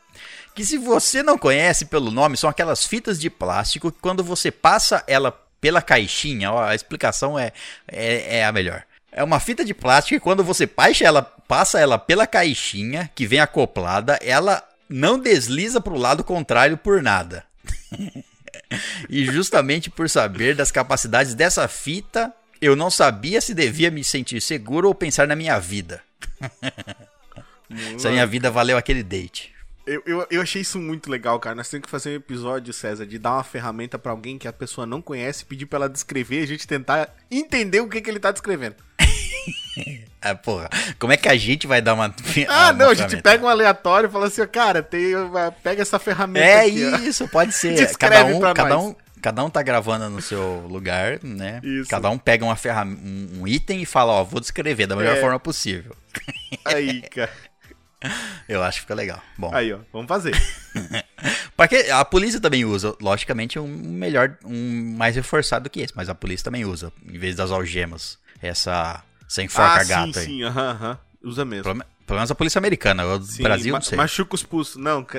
Que 0.55 0.65
se 0.65 0.75
você 0.75 1.21
não 1.21 1.37
conhece 1.37 1.85
pelo 1.85 2.09
nome, 2.09 2.35
são 2.35 2.49
aquelas 2.49 2.83
fitas 2.83 3.19
de 3.19 3.29
plástico 3.29 3.91
que 3.91 3.99
quando 4.01 4.23
você 4.23 4.49
passa 4.49 5.03
ela 5.05 5.31
pela 5.61 5.83
caixinha, 5.83 6.51
ó, 6.51 6.63
a 6.63 6.73
explicação 6.73 7.37
é, 7.37 7.51
é, 7.87 8.39
é 8.39 8.45
a 8.45 8.51
melhor. 8.51 8.83
É 9.17 9.23
uma 9.23 9.39
fita 9.39 9.65
de 9.65 9.73
plástico 9.73 10.15
e 10.15 10.19
quando 10.19 10.43
você 10.43 10.67
passa 10.67 11.03
ela, 11.03 11.23
passa 11.23 11.79
ela 11.79 11.97
pela 11.97 12.27
caixinha 12.27 13.09
que 13.15 13.25
vem 13.25 13.39
acoplada, 13.39 14.19
ela 14.21 14.63
não 14.87 15.17
desliza 15.17 15.81
para 15.81 15.91
o 15.91 15.97
lado 15.97 16.23
contrário 16.23 16.77
por 16.77 17.01
nada. 17.01 17.43
e 19.09 19.25
justamente 19.25 19.89
por 19.89 20.07
saber 20.07 20.53
das 20.53 20.69
capacidades 20.69 21.33
dessa 21.33 21.67
fita, 21.67 22.31
eu 22.61 22.75
não 22.75 22.91
sabia 22.91 23.41
se 23.41 23.55
devia 23.55 23.89
me 23.89 24.03
sentir 24.03 24.39
seguro 24.39 24.87
ou 24.87 24.93
pensar 24.93 25.27
na 25.27 25.35
minha 25.35 25.57
vida. 25.57 25.99
se 27.97 28.07
a 28.07 28.11
minha 28.11 28.27
vida 28.27 28.51
valeu 28.51 28.77
aquele 28.77 29.01
date. 29.01 29.51
Eu, 29.87 30.03
eu, 30.05 30.27
eu 30.29 30.41
achei 30.43 30.61
isso 30.61 30.77
muito 30.77 31.09
legal, 31.09 31.39
cara. 31.39 31.55
Nós 31.55 31.67
temos 31.67 31.85
que 31.85 31.89
fazer 31.89 32.11
um 32.11 32.17
episódio, 32.17 32.71
César, 32.71 33.07
de 33.07 33.17
dar 33.17 33.33
uma 33.33 33.43
ferramenta 33.43 33.97
pra 33.97 34.11
alguém 34.11 34.37
que 34.37 34.47
a 34.47 34.53
pessoa 34.53 34.85
não 34.85 35.01
conhece, 35.01 35.43
pedir 35.43 35.65
pra 35.65 35.77
ela 35.77 35.89
descrever 35.89 36.41
e 36.41 36.43
a 36.43 36.47
gente 36.47 36.67
tentar 36.67 37.15
entender 37.31 37.79
o 37.79 37.89
que, 37.89 37.99
que 37.99 38.11
ele 38.11 38.19
tá 38.19 38.31
descrevendo. 38.31 38.85
Ah, 40.19 40.33
porra, 40.35 40.67
como 40.99 41.13
é 41.13 41.17
que 41.17 41.29
a 41.29 41.37
gente 41.37 41.67
vai 41.67 41.79
dar 41.81 41.93
uma. 41.93 42.07
Ah, 42.49 42.65
uma 42.65 42.73
não, 42.73 42.85
a 42.89 42.93
gente 42.95 43.05
ferramenta? 43.09 43.21
pega 43.29 43.45
um 43.45 43.47
aleatório 43.47 44.09
e 44.09 44.11
fala 44.11 44.25
assim, 44.27 44.41
ó, 44.41 44.47
cara, 44.47 44.81
tem, 44.81 45.11
pega 45.63 45.81
essa 45.81 45.99
ferramenta 45.99 46.45
É 46.45 46.65
aqui, 46.65 46.85
ó. 46.85 46.97
isso, 46.97 47.27
pode 47.27 47.53
ser. 47.53 47.75
Cada 47.97 48.25
um, 48.25 48.39
cada 48.41 48.65
nós. 48.69 48.83
um, 48.83 48.95
cada 49.21 49.43
um 49.45 49.49
tá 49.49 49.61
gravando 49.61 50.09
no 50.09 50.21
seu 50.21 50.65
lugar, 50.67 51.19
né? 51.23 51.61
Isso. 51.63 51.89
Cada 51.89 52.09
um 52.09 52.17
pega 52.17 52.43
uma 52.43 52.55
ferram 52.55 52.87
um, 52.89 53.41
um 53.41 53.47
item 53.47 53.81
e 53.81 53.85
fala, 53.85 54.13
ó, 54.13 54.23
vou 54.23 54.39
descrever 54.41 54.87
da 54.87 54.95
melhor 54.95 55.15
É. 55.17 55.21
forma 55.21 55.39
possível. 55.39 55.95
Aí, 56.65 57.01
cara. 57.03 57.31
Eu 58.49 58.63
acho 58.63 58.77
que 58.77 58.81
fica 58.81 58.95
legal. 58.95 59.21
Bom, 59.37 59.53
Aí, 59.53 59.71
ó, 59.73 59.79
vamos 59.93 60.07
fazer. 60.07 60.35
porque 61.55 61.87
a 61.91 62.03
polícia 62.05 62.39
também 62.39 62.65
usa, 62.65 62.95
logicamente, 63.01 63.57
um 63.59 63.67
melhor, 63.67 64.37
um 64.45 64.95
mais 64.97 65.15
reforçado 65.15 65.69
que 65.69 65.81
esse, 65.81 65.93
mas 65.95 66.09
a 66.09 66.15
polícia 66.15 66.43
também 66.45 66.65
usa, 66.65 66.91
em 67.07 67.17
vez 67.17 67.35
das 67.35 67.49
algemas, 67.51 68.17
essa 68.41 69.03
sem 69.27 69.47
forca 69.47 69.81
ah, 69.81 69.83
gata 69.83 70.13
sim, 70.13 70.19
aí. 70.19 70.25
sim, 70.25 70.43
aham, 70.43 70.69
aham. 70.71 70.97
Usa 71.23 71.43
mesmo. 71.43 71.63
Pelo, 71.63 71.83
pelo 72.05 72.17
menos 72.19 72.31
a 72.31 72.35
polícia 72.35 72.59
americana, 72.59 73.05
o 73.05 73.19
do 73.19 73.25
Sim, 73.25 73.43
Brasil, 73.43 73.71
ma- 73.73 73.79
não 73.79 73.85
sei. 73.85 73.97
Machuca 73.97 74.35
os 74.35 74.43
pulsos. 74.43 74.75
Não, 74.77 75.05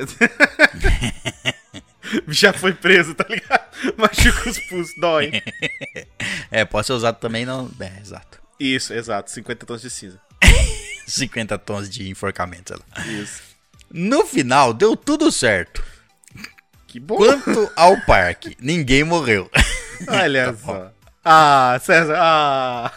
Já 2.28 2.52
foi 2.52 2.72
preso, 2.72 3.14
tá 3.14 3.26
ligado? 3.28 3.68
Machuca 3.98 4.48
os 4.50 4.58
pulsos, 4.60 4.94
dói. 4.98 5.32
É, 6.50 6.64
pode 6.64 6.86
ser 6.86 6.94
usado 6.94 7.16
também, 7.18 7.44
não. 7.44 7.70
É, 7.78 8.00
exato. 8.00 8.40
Isso, 8.58 8.94
exato. 8.94 9.30
50 9.30 9.66
tons 9.66 9.82
de 9.82 9.90
cinza. 9.90 10.18
50 11.06 11.58
tons 11.58 11.90
de 11.90 12.08
enforcamento, 12.08 12.72
sei 12.74 12.78
lá. 12.78 13.06
Isso. 13.06 13.42
No 13.92 14.24
final, 14.24 14.72
deu 14.72 14.96
tudo 14.96 15.30
certo. 15.30 15.84
Que 16.86 16.98
bom. 16.98 17.16
Quanto 17.18 17.70
ao 17.76 18.00
parque, 18.06 18.56
ninguém 18.58 19.04
morreu. 19.04 19.50
Olha 20.08 20.52
Tá 20.54 20.58
só. 20.58 20.92
Ah, 21.22 21.78
César. 21.82 22.16
Ah. 22.18 22.92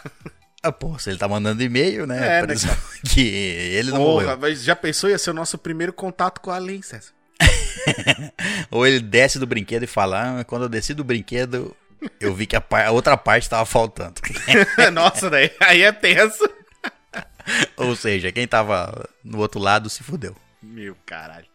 Ah, 0.62 0.70
pô, 0.70 0.96
se 0.98 1.10
ele 1.10 1.18
tá 1.18 1.26
mandando 1.26 1.62
e-mail, 1.62 2.06
né? 2.06 2.38
É, 2.38 2.46
né, 2.46 2.54
que 3.10 3.20
ele 3.20 3.90
não 3.90 3.98
Porra, 3.98 4.22
morreu. 4.22 4.38
mas 4.38 4.62
já 4.62 4.76
pensou? 4.76 5.10
Ia 5.10 5.18
ser 5.18 5.30
o 5.30 5.34
nosso 5.34 5.58
primeiro 5.58 5.92
contato 5.92 6.40
com 6.40 6.50
a 6.50 6.58
lei, 6.58 6.80
César. 6.82 7.10
Ou 8.70 8.86
ele 8.86 9.00
desce 9.00 9.40
do 9.40 9.46
brinquedo 9.46 9.82
e 9.82 9.88
fala: 9.88 10.40
ah, 10.40 10.44
quando 10.44 10.62
eu 10.62 10.68
desci 10.68 10.94
do 10.94 11.02
brinquedo, 11.02 11.76
eu 12.20 12.32
vi 12.32 12.46
que 12.46 12.54
a, 12.54 12.62
a 12.86 12.90
outra 12.92 13.16
parte 13.16 13.48
tava 13.50 13.66
faltando. 13.66 14.14
Nossa, 14.92 15.28
daí 15.28 15.50
aí 15.60 15.82
é 15.82 15.90
tenso. 15.90 16.48
Ou 17.76 17.96
seja, 17.96 18.30
quem 18.30 18.46
tava 18.46 19.08
no 19.24 19.38
outro 19.38 19.60
lado 19.60 19.90
se 19.90 20.04
fudeu. 20.04 20.36
Meu 20.62 20.96
caralho. 21.04 21.46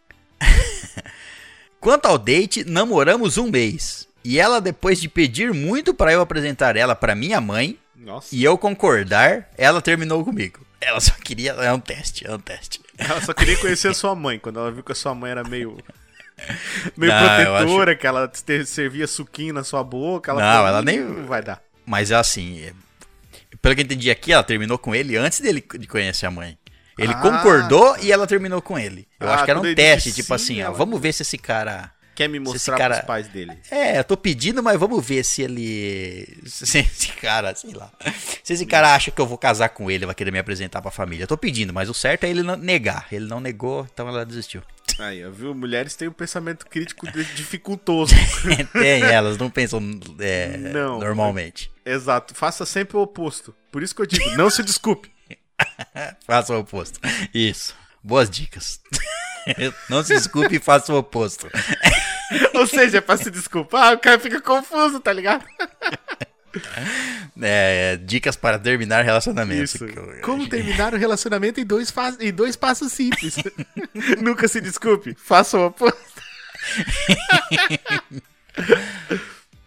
Quanto 1.80 2.06
ao 2.06 2.18
date, 2.18 2.64
namoramos 2.64 3.38
um 3.38 3.50
mês. 3.50 4.06
E 4.22 4.38
ela, 4.38 4.60
depois 4.60 5.00
de 5.00 5.08
pedir 5.08 5.54
muito 5.54 5.94
pra 5.94 6.12
eu 6.12 6.20
apresentar 6.20 6.76
ela 6.76 6.94
pra 6.94 7.14
minha 7.14 7.40
mãe 7.40 7.78
Nossa. 8.08 8.34
e 8.34 8.42
eu 8.42 8.56
concordar, 8.56 9.48
ela 9.56 9.80
terminou 9.82 10.24
comigo. 10.24 10.66
Ela 10.80 10.98
só 11.00 11.12
queria. 11.12 11.52
É 11.52 11.72
um 11.72 11.80
teste, 11.80 12.26
é 12.26 12.32
um 12.34 12.38
teste. 12.38 12.80
Ela 12.96 13.20
só 13.20 13.32
queria 13.34 13.56
conhecer 13.58 13.88
a 13.88 13.94
sua 13.94 14.14
mãe. 14.14 14.38
Quando 14.40 14.58
ela 14.58 14.70
viu 14.72 14.82
que 14.82 14.92
a 14.92 14.94
sua 14.94 15.14
mãe 15.14 15.30
era 15.30 15.44
meio. 15.44 15.76
Meio 16.96 17.12
Não, 17.12 17.18
protetora, 17.44 17.96
que 17.96 18.06
ela 18.06 18.28
te- 18.28 18.64
servia 18.64 19.06
suquinho 19.08 19.52
na 19.52 19.64
sua 19.64 19.82
boca. 19.82 20.30
Ela 20.30 20.40
Não, 20.40 20.52
falou, 20.52 20.68
ela 20.68 20.80
"Hum, 20.80 20.84
nem- 20.84 21.00
Não 21.00 21.26
vai 21.26 21.42
dar. 21.42 21.60
Mas 21.84 22.10
é 22.12 22.14
assim, 22.14 22.60
é- 22.62 22.72
pelo 23.60 23.74
que 23.74 23.80
eu 23.80 23.84
entendi 23.84 24.08
aqui, 24.10 24.32
ela 24.32 24.44
terminou 24.44 24.78
com 24.78 24.94
ele 24.94 25.16
antes 25.16 25.40
dele 25.40 25.60
de 25.78 25.86
conhecer 25.88 26.26
a 26.26 26.30
mãe. 26.30 26.56
Ele 26.96 27.12
Ah, 27.12 27.20
concordou 27.20 27.96
e 28.00 28.12
ela 28.12 28.24
terminou 28.26 28.62
com 28.62 28.78
ele. 28.78 29.08
Eu 29.18 29.28
Ah, 29.28 29.34
acho 29.34 29.44
que 29.44 29.50
era 29.50 29.58
um 29.60 29.74
teste, 29.74 30.12
tipo 30.12 30.28
sim, 30.28 30.34
assim, 30.34 30.62
ó, 30.62 30.66
ela- 30.66 30.76
vamos 30.76 31.00
ver 31.00 31.12
se 31.12 31.22
esse 31.22 31.36
cara. 31.38 31.90
Quer 32.18 32.28
me 32.28 32.40
mostrar 32.40 32.76
cara- 32.76 32.96
pros 32.96 33.06
pais 33.06 33.28
dele. 33.28 33.56
É, 33.70 34.00
eu 34.00 34.02
tô 34.02 34.16
pedindo, 34.16 34.60
mas 34.60 34.76
vamos 34.76 35.06
ver 35.06 35.24
se 35.24 35.40
ele. 35.42 36.36
Se 36.46 36.64
esse 36.80 37.12
cara, 37.12 37.54
sei 37.54 37.72
lá. 37.72 37.92
Se 38.42 38.54
esse 38.54 38.66
cara 38.66 38.92
acha 38.92 39.12
que 39.12 39.20
eu 39.20 39.26
vou 39.26 39.38
casar 39.38 39.68
com 39.68 39.88
ele, 39.88 40.04
vai 40.04 40.16
querer 40.16 40.32
me 40.32 40.38
apresentar 40.40 40.82
pra 40.82 40.90
família. 40.90 41.22
Eu 41.22 41.28
tô 41.28 41.38
pedindo, 41.38 41.72
mas 41.72 41.88
o 41.88 41.94
certo 41.94 42.24
é 42.24 42.28
ele 42.28 42.42
não 42.42 42.56
negar. 42.56 43.06
Ele 43.12 43.26
não 43.28 43.38
negou, 43.38 43.86
então 43.92 44.08
ela 44.08 44.26
desistiu. 44.26 44.62
Aí, 44.98 45.22
viu? 45.30 45.54
Mulheres 45.54 45.94
têm 45.94 46.08
um 46.08 46.12
pensamento 46.12 46.66
crítico 46.66 47.06
dificultoso. 47.36 48.16
Tem, 48.74 49.00
elas 49.04 49.38
não 49.38 49.48
pensam 49.48 49.80
é, 50.18 50.56
Não. 50.56 50.98
normalmente. 50.98 51.70
Exato. 51.86 52.34
Faça 52.34 52.66
sempre 52.66 52.96
o 52.96 53.00
oposto. 53.00 53.54
Por 53.70 53.80
isso 53.80 53.94
que 53.94 54.02
eu 54.02 54.06
digo, 54.06 54.28
não 54.36 54.50
se 54.50 54.64
desculpe. 54.64 55.08
Faça 56.26 56.52
o 56.52 56.58
oposto. 56.58 56.98
Isso. 57.32 57.76
Boas 58.02 58.28
dicas. 58.28 58.80
Não 59.88 60.02
se 60.04 60.14
desculpe 60.14 60.56
e 60.56 60.60
faça 60.60 60.92
o 60.92 60.98
oposto. 60.98 61.48
Ou 62.54 62.66
seja, 62.66 62.98
é 62.98 63.00
pra 63.00 63.16
se 63.16 63.30
desculpar, 63.30 63.94
o 63.94 63.98
cara 63.98 64.18
fica 64.18 64.40
confuso, 64.40 65.00
tá 65.00 65.12
ligado? 65.12 65.44
É, 67.40 67.96
dicas 68.02 68.36
para 68.36 68.58
terminar 68.58 69.04
relacionamentos. 69.04 69.74
Isso. 69.74 69.86
Como 70.22 70.46
terminar 70.48 70.94
o 70.94 70.98
relacionamento 70.98 71.60
em 71.60 71.64
dois, 71.64 71.90
fa- 71.90 72.16
em 72.20 72.32
dois 72.32 72.56
passos 72.56 72.92
simples. 72.92 73.36
Nunca 74.20 74.48
se 74.48 74.60
desculpe. 74.60 75.14
Faça 75.18 75.56
o 75.58 75.66
oposto. 75.66 75.98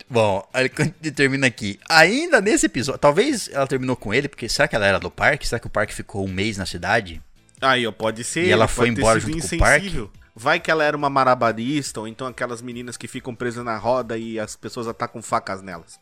Bom, 0.10 0.46
ele 0.54 0.70
termina 1.12 1.48
aqui. 1.48 1.80
Ainda 1.88 2.42
nesse 2.42 2.66
episódio. 2.66 3.00
Talvez 3.00 3.50
ela 3.54 3.66
terminou 3.66 3.96
com 3.96 4.14
ele, 4.14 4.28
porque 4.28 4.50
será 4.50 4.68
que 4.68 4.76
ela 4.76 4.86
era 4.86 5.00
do 5.00 5.10
parque? 5.10 5.48
Será 5.48 5.58
que 5.60 5.68
o 5.68 5.70
parque 5.70 5.94
ficou 5.94 6.26
um 6.26 6.32
mês 6.32 6.58
na 6.58 6.66
cidade? 6.66 7.22
Aí, 7.62 7.88
ó, 7.88 7.92
pode 7.94 8.24
ser. 8.26 8.44
E 8.46 8.52
ela 8.52 8.68
foi 8.68 8.90
embora 8.90 9.22
sido 9.22 9.32
junto 9.34 9.48
com 9.50 9.56
o 9.56 9.60
parque? 9.60 10.10
Vai 10.36 10.60
que 10.60 10.72
ela 10.72 10.84
era 10.84 10.96
uma 10.96 11.10
marabarista, 11.10 12.00
ou 12.00 12.08
então 12.08 12.26
aquelas 12.28 12.62
meninas 12.62 12.96
que 12.98 13.08
ficam 13.08 13.36
presas 13.36 13.64
na 13.66 13.78
roda 13.78 14.18
e 14.18 14.40
as 14.40 14.56
pessoas 14.56 14.88
atacam 14.88 15.22
facas 15.22 15.62
nelas. 15.62 16.00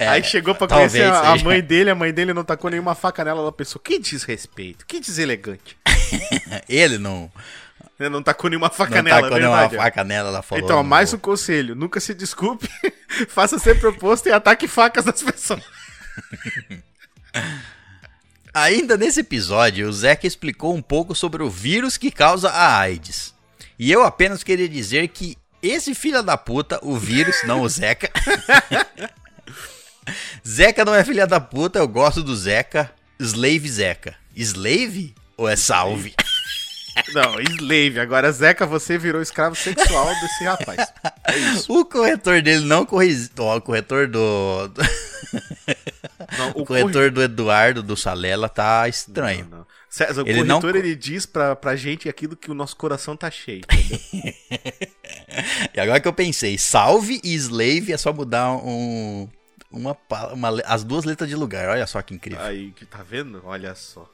Aí 0.00 0.22
chegou 0.22 0.54
pra 0.54 0.66
É, 0.66 0.68
conhecer 0.70 1.04
a, 1.04 1.32
a 1.32 1.36
mãe 1.38 1.62
dele, 1.62 1.90
a 1.90 1.94
mãe 1.94 2.12
dele 2.12 2.32
não 2.34 2.44
tacou 2.44 2.70
nenhuma 2.70 2.94
faca 2.94 3.24
nela, 3.24 3.40
ela 3.40 3.52
pensou, 3.52 3.80
que 3.80 3.98
desrespeito, 3.98 4.86
que 4.86 5.00
deselegante. 5.00 5.76
Ele 6.68 6.98
não, 6.98 7.30
Né, 7.98 8.08
Não 8.10 8.22
tacou 8.22 8.50
nenhuma 8.50 8.68
faca 8.70 8.96
não 8.96 9.02
nela, 9.04 9.22
tacou 9.22 9.36
é 9.36 9.40
nenhuma 9.40 9.56
verdade. 9.60 9.78
ó. 9.78 9.82
faca 9.82 10.04
nela, 10.04 10.28
ela 10.28 10.42
falou. 10.42 10.62
Então, 10.62 10.82
mais 10.84 11.12
um 11.14 11.18
conselho, 11.18 11.74
nunca 11.74 11.98
se 12.00 12.12
desculpe, 12.14 12.68
faça 13.28 13.58
sempre 13.58 13.86
o 13.86 13.90
oposto 13.90 14.28
e 14.28 14.32
ataque 14.32 14.68
facas 14.68 15.04
nas 15.06 15.22
pessoas. 15.22 15.62
Ainda 18.58 18.96
nesse 18.96 19.20
episódio, 19.20 19.86
o 19.86 19.92
Zeca 19.92 20.26
explicou 20.26 20.74
um 20.74 20.80
pouco 20.80 21.14
sobre 21.14 21.42
o 21.42 21.50
vírus 21.50 21.98
que 21.98 22.10
causa 22.10 22.48
a 22.48 22.78
AIDS. 22.78 23.34
E 23.78 23.92
eu 23.92 24.02
apenas 24.02 24.42
queria 24.42 24.66
dizer 24.66 25.08
que 25.08 25.36
esse 25.62 25.94
filho 25.94 26.22
da 26.22 26.38
puta, 26.38 26.80
o 26.82 26.96
vírus, 26.96 27.36
não 27.44 27.60
o 27.60 27.68
Zeca. 27.68 28.10
Zeca 30.42 30.86
não 30.86 30.94
é 30.94 31.04
filha 31.04 31.26
da 31.26 31.38
puta, 31.38 31.80
eu 31.80 31.86
gosto 31.86 32.22
do 32.22 32.34
Zeca. 32.34 32.90
Slave 33.20 33.68
Zeca. 33.68 34.16
Slave? 34.34 35.14
Ou 35.36 35.46
é 35.46 35.54
salve? 35.54 36.14
Não, 37.14 37.40
slave, 37.40 38.00
agora 38.00 38.30
Zeca, 38.32 38.66
você 38.66 38.96
virou 38.98 39.20
escravo 39.22 39.54
sexual 39.54 40.06
desse 40.20 40.44
rapaz. 40.44 40.92
É 41.24 41.36
isso. 41.36 41.72
O 41.72 41.84
corretor 41.84 42.40
dele 42.42 42.64
não 42.64 42.84
corrigiu. 42.86 43.28
O 43.56 43.60
corretor 43.60 44.06
do. 44.08 44.70
Não, 46.38 46.50
O 46.54 46.64
corretor 46.66 47.10
do 47.10 47.22
Eduardo, 47.22 47.82
do 47.82 47.96
Salela, 47.96 48.48
tá 48.48 48.88
estranho. 48.88 49.46
Não, 49.50 49.58
não. 49.58 49.66
César, 49.88 50.22
o 50.24 50.28
Ele 50.28 50.44
não 50.44 50.60
corretor 50.60 50.80
co- 50.80 50.86
ele 50.86 50.94
diz 50.94 51.24
pra, 51.24 51.56
pra 51.56 51.74
gente 51.76 52.08
aquilo 52.08 52.36
que 52.36 52.50
o 52.50 52.54
nosso 52.54 52.76
coração 52.76 53.16
tá 53.16 53.30
cheio? 53.30 53.62
E 55.74 55.80
agora 55.80 56.00
que 56.00 56.08
eu 56.08 56.12
pensei, 56.12 56.56
salve 56.56 57.20
e 57.22 57.34
slave 57.34 57.92
é 57.92 57.96
só 57.96 58.12
mudar 58.12 58.52
um. 58.52 59.28
Uma, 59.70 59.96
uma 60.32 60.48
as 60.64 60.82
duas 60.84 61.04
letras 61.04 61.28
de 61.28 61.34
lugar. 61.36 61.68
Olha 61.68 61.86
só 61.86 62.00
que 62.00 62.14
incrível. 62.14 62.42
Aí, 62.42 62.70
que 62.72 62.86
tá 62.86 63.02
vendo? 63.02 63.42
Olha 63.44 63.74
só. 63.74 64.08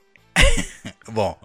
Bom, 1.08 1.38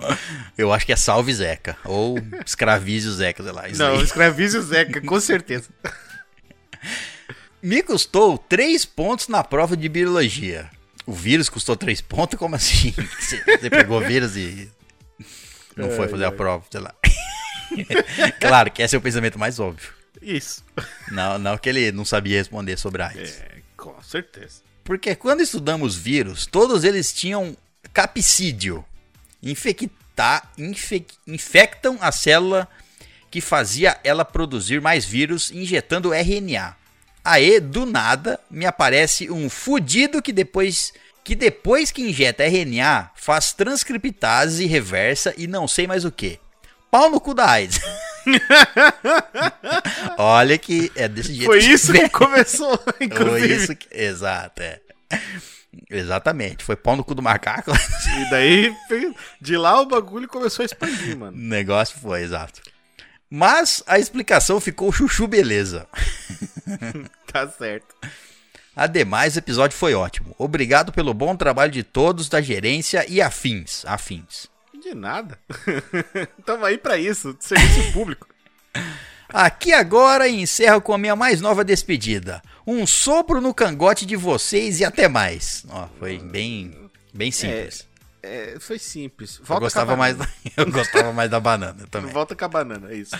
eu 0.57 0.71
acho 0.71 0.85
que 0.85 0.93
é 0.93 0.95
salve 0.95 1.33
Zeca. 1.33 1.77
Ou 1.83 2.17
escravize 2.45 3.07
o 3.07 3.13
Zeca, 3.13 3.43
sei 3.43 3.51
lá. 3.51 3.63
Não, 3.75 3.93
aí. 3.93 4.03
escravize 4.03 4.57
o 4.57 4.61
Zeca, 4.61 5.01
com 5.01 5.19
certeza. 5.19 5.69
Me 7.61 7.81
custou 7.81 8.37
3 8.37 8.85
pontos 8.85 9.27
na 9.27 9.43
prova 9.43 9.75
de 9.75 9.89
biologia. 9.89 10.69
O 11.05 11.13
vírus 11.13 11.49
custou 11.49 11.75
3 11.75 12.01
pontos? 12.01 12.37
Como 12.37 12.55
assim? 12.55 12.93
Você, 13.19 13.69
pegou 13.69 13.99
o 13.99 14.05
vírus 14.05 14.37
e 14.37 14.71
não 15.75 15.89
foi 15.91 16.07
fazer 16.07 16.25
a 16.25 16.31
prova, 16.31 16.63
sei 16.69 16.81
lá. 16.81 16.93
claro 18.39 18.71
que 18.71 18.81
esse 18.81 18.95
é 18.95 18.99
o 18.99 19.01
pensamento 19.01 19.39
mais 19.39 19.59
óbvio. 19.59 19.89
Isso. 20.21 20.63
Não, 21.11 21.37
não 21.37 21.57
que 21.57 21.69
ele 21.69 21.91
não 21.91 22.05
sabia 22.05 22.37
responder 22.37 22.77
sobre 22.77 23.01
a 23.01 23.07
AIDS. 23.07 23.39
É, 23.39 23.61
com 23.75 24.01
certeza. 24.01 24.61
Porque 24.83 25.15
quando 25.15 25.41
estudamos 25.41 25.95
vírus, 25.95 26.45
todos 26.45 26.83
eles 26.83 27.11
tinham 27.11 27.55
capsídio. 27.93 28.85
Infectar, 29.41 30.49
infec- 30.57 31.13
infectam 31.27 31.97
a 32.01 32.11
célula 32.11 32.67
que 33.29 33.41
fazia 33.41 33.97
ela 34.03 34.25
produzir 34.25 34.81
mais 34.81 35.05
vírus 35.05 35.51
injetando 35.51 36.13
RNA. 36.13 36.75
Aí, 37.23 37.59
do 37.59 37.85
nada, 37.85 38.39
me 38.49 38.65
aparece 38.65 39.29
um 39.29 39.49
fudido 39.49 40.21
que 40.21 40.31
depois 40.31 40.93
que 41.23 41.35
depois 41.35 41.91
que 41.91 42.01
injeta 42.01 42.45
RNA 42.47 43.11
faz 43.15 43.51
transcriptase 43.51 44.65
reversa 44.65 45.33
e 45.37 45.45
não 45.45 45.67
sei 45.67 45.85
mais 45.85 46.05
o 46.05 46.11
que. 46.11 46.39
Pau 46.89 47.09
no 47.11 47.19
cu 47.19 47.33
da 47.33 47.49
AIDS. 47.51 47.81
Olha 50.17 50.57
que 50.57 50.91
é 50.95 51.07
desse 51.07 51.33
jeito. 51.33 51.45
Foi 51.45 51.59
isso 51.59 51.91
que 51.91 52.09
começou, 52.09 52.77
Foi 52.77 52.93
inclusive. 53.05 53.55
isso 53.55 53.75
que... 53.75 53.87
Exato, 53.91 54.61
é. 54.61 54.79
Exatamente. 55.89 56.63
Foi 56.63 56.75
pau 56.75 56.95
no 56.95 57.03
cu 57.03 57.13
do 57.15 57.21
macaco. 57.21 57.71
E 57.71 58.29
daí, 58.29 58.75
de 59.41 59.57
lá 59.57 59.79
o 59.81 59.85
bagulho 59.85 60.27
começou 60.27 60.63
a 60.63 60.65
expandir, 60.65 61.15
o 61.15 61.19
mano. 61.19 61.37
negócio 61.37 61.97
foi, 61.99 62.21
exato. 62.23 62.61
Mas 63.29 63.83
a 63.85 63.99
explicação 63.99 64.59
ficou 64.59 64.91
chuchu 64.91 65.27
beleza. 65.27 65.87
Tá 67.31 67.47
certo. 67.47 67.93
Ademais, 68.75 69.35
o 69.35 69.39
episódio 69.39 69.77
foi 69.77 69.93
ótimo. 69.93 70.33
Obrigado 70.37 70.91
pelo 70.91 71.13
bom 71.13 71.35
trabalho 71.35 71.71
de 71.71 71.83
todos 71.83 72.29
da 72.29 72.41
gerência 72.41 73.05
e 73.07 73.21
afins. 73.21 73.83
Afins. 73.85 74.47
De 74.81 74.93
nada. 74.95 75.37
Tamo 76.45 76.63
aí 76.63 76.77
pra 76.77 76.97
isso, 76.97 77.35
serviço 77.39 77.91
público. 77.91 78.27
Aqui 79.29 79.73
agora 79.73 80.29
encerro 80.29 80.81
com 80.81 80.93
a 80.93 80.97
minha 80.97 81.15
mais 81.15 81.41
nova 81.41 81.63
despedida. 81.65 82.41
Um 82.67 82.85
sopro 82.85 83.39
no 83.39 83.53
cangote 83.53 84.05
de 84.05 84.17
vocês 84.17 84.81
e 84.81 84.83
até 84.83 85.07
mais. 85.07 85.65
Ó, 85.69 85.87
foi 85.97 86.19
bem, 86.19 86.89
bem 87.13 87.31
simples. 87.31 87.87
É, 88.21 88.57
foi 88.59 88.77
simples. 88.77 89.39
eu, 89.39 89.45
Volta 89.45 89.61
gostava 89.61 89.87
com 89.87 89.93
a 89.93 89.97
mais 89.97 90.17
da, 90.17 90.27
eu 90.57 90.69
gostava 90.69 91.13
mais 91.13 91.31
da 91.31 91.39
banana 91.39 91.87
também. 91.89 92.11
Volta 92.11 92.35
com 92.35 92.43
a 92.43 92.47
banana, 92.49 92.91
é 92.91 92.97
isso. 92.97 93.15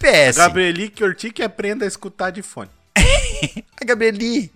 PS. 0.00 0.36
Gabrielique 0.36 1.04
Ortic 1.04 1.40
aprenda 1.40 1.84
a 1.84 1.88
escutar 1.88 2.30
de 2.30 2.42
fone. 2.42 2.70
A 3.80 3.84
Gabrieli, 3.84 4.50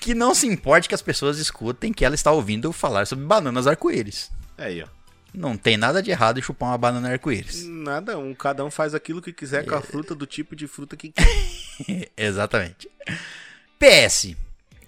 que 0.00 0.14
não 0.14 0.34
se 0.34 0.46
importe 0.46 0.88
que 0.88 0.94
as 0.94 1.02
pessoas 1.02 1.38
escutem 1.38 1.92
que 1.92 2.04
ela 2.04 2.14
está 2.14 2.30
ouvindo 2.30 2.72
falar 2.72 3.06
sobre 3.06 3.24
bananas 3.24 3.66
arco-íris. 3.66 4.30
Aí, 4.56 4.82
ó. 4.82 4.86
Não 5.34 5.56
tem 5.56 5.76
nada 5.76 6.02
de 6.02 6.10
errado 6.10 6.38
em 6.38 6.42
chupar 6.42 6.70
uma 6.70 6.78
banana 6.78 7.10
arco-íris. 7.10 7.64
Nada, 7.66 8.16
um, 8.18 8.34
cada 8.34 8.64
um 8.64 8.70
faz 8.70 8.94
aquilo 8.94 9.20
que 9.20 9.32
quiser 9.32 9.66
com 9.66 9.74
a 9.74 9.80
fruta 9.80 10.14
do 10.14 10.26
tipo 10.26 10.54
de 10.54 10.66
fruta 10.66 10.96
que 10.96 11.10
quer. 11.10 12.10
Exatamente. 12.16 12.88
PS. 13.78 14.34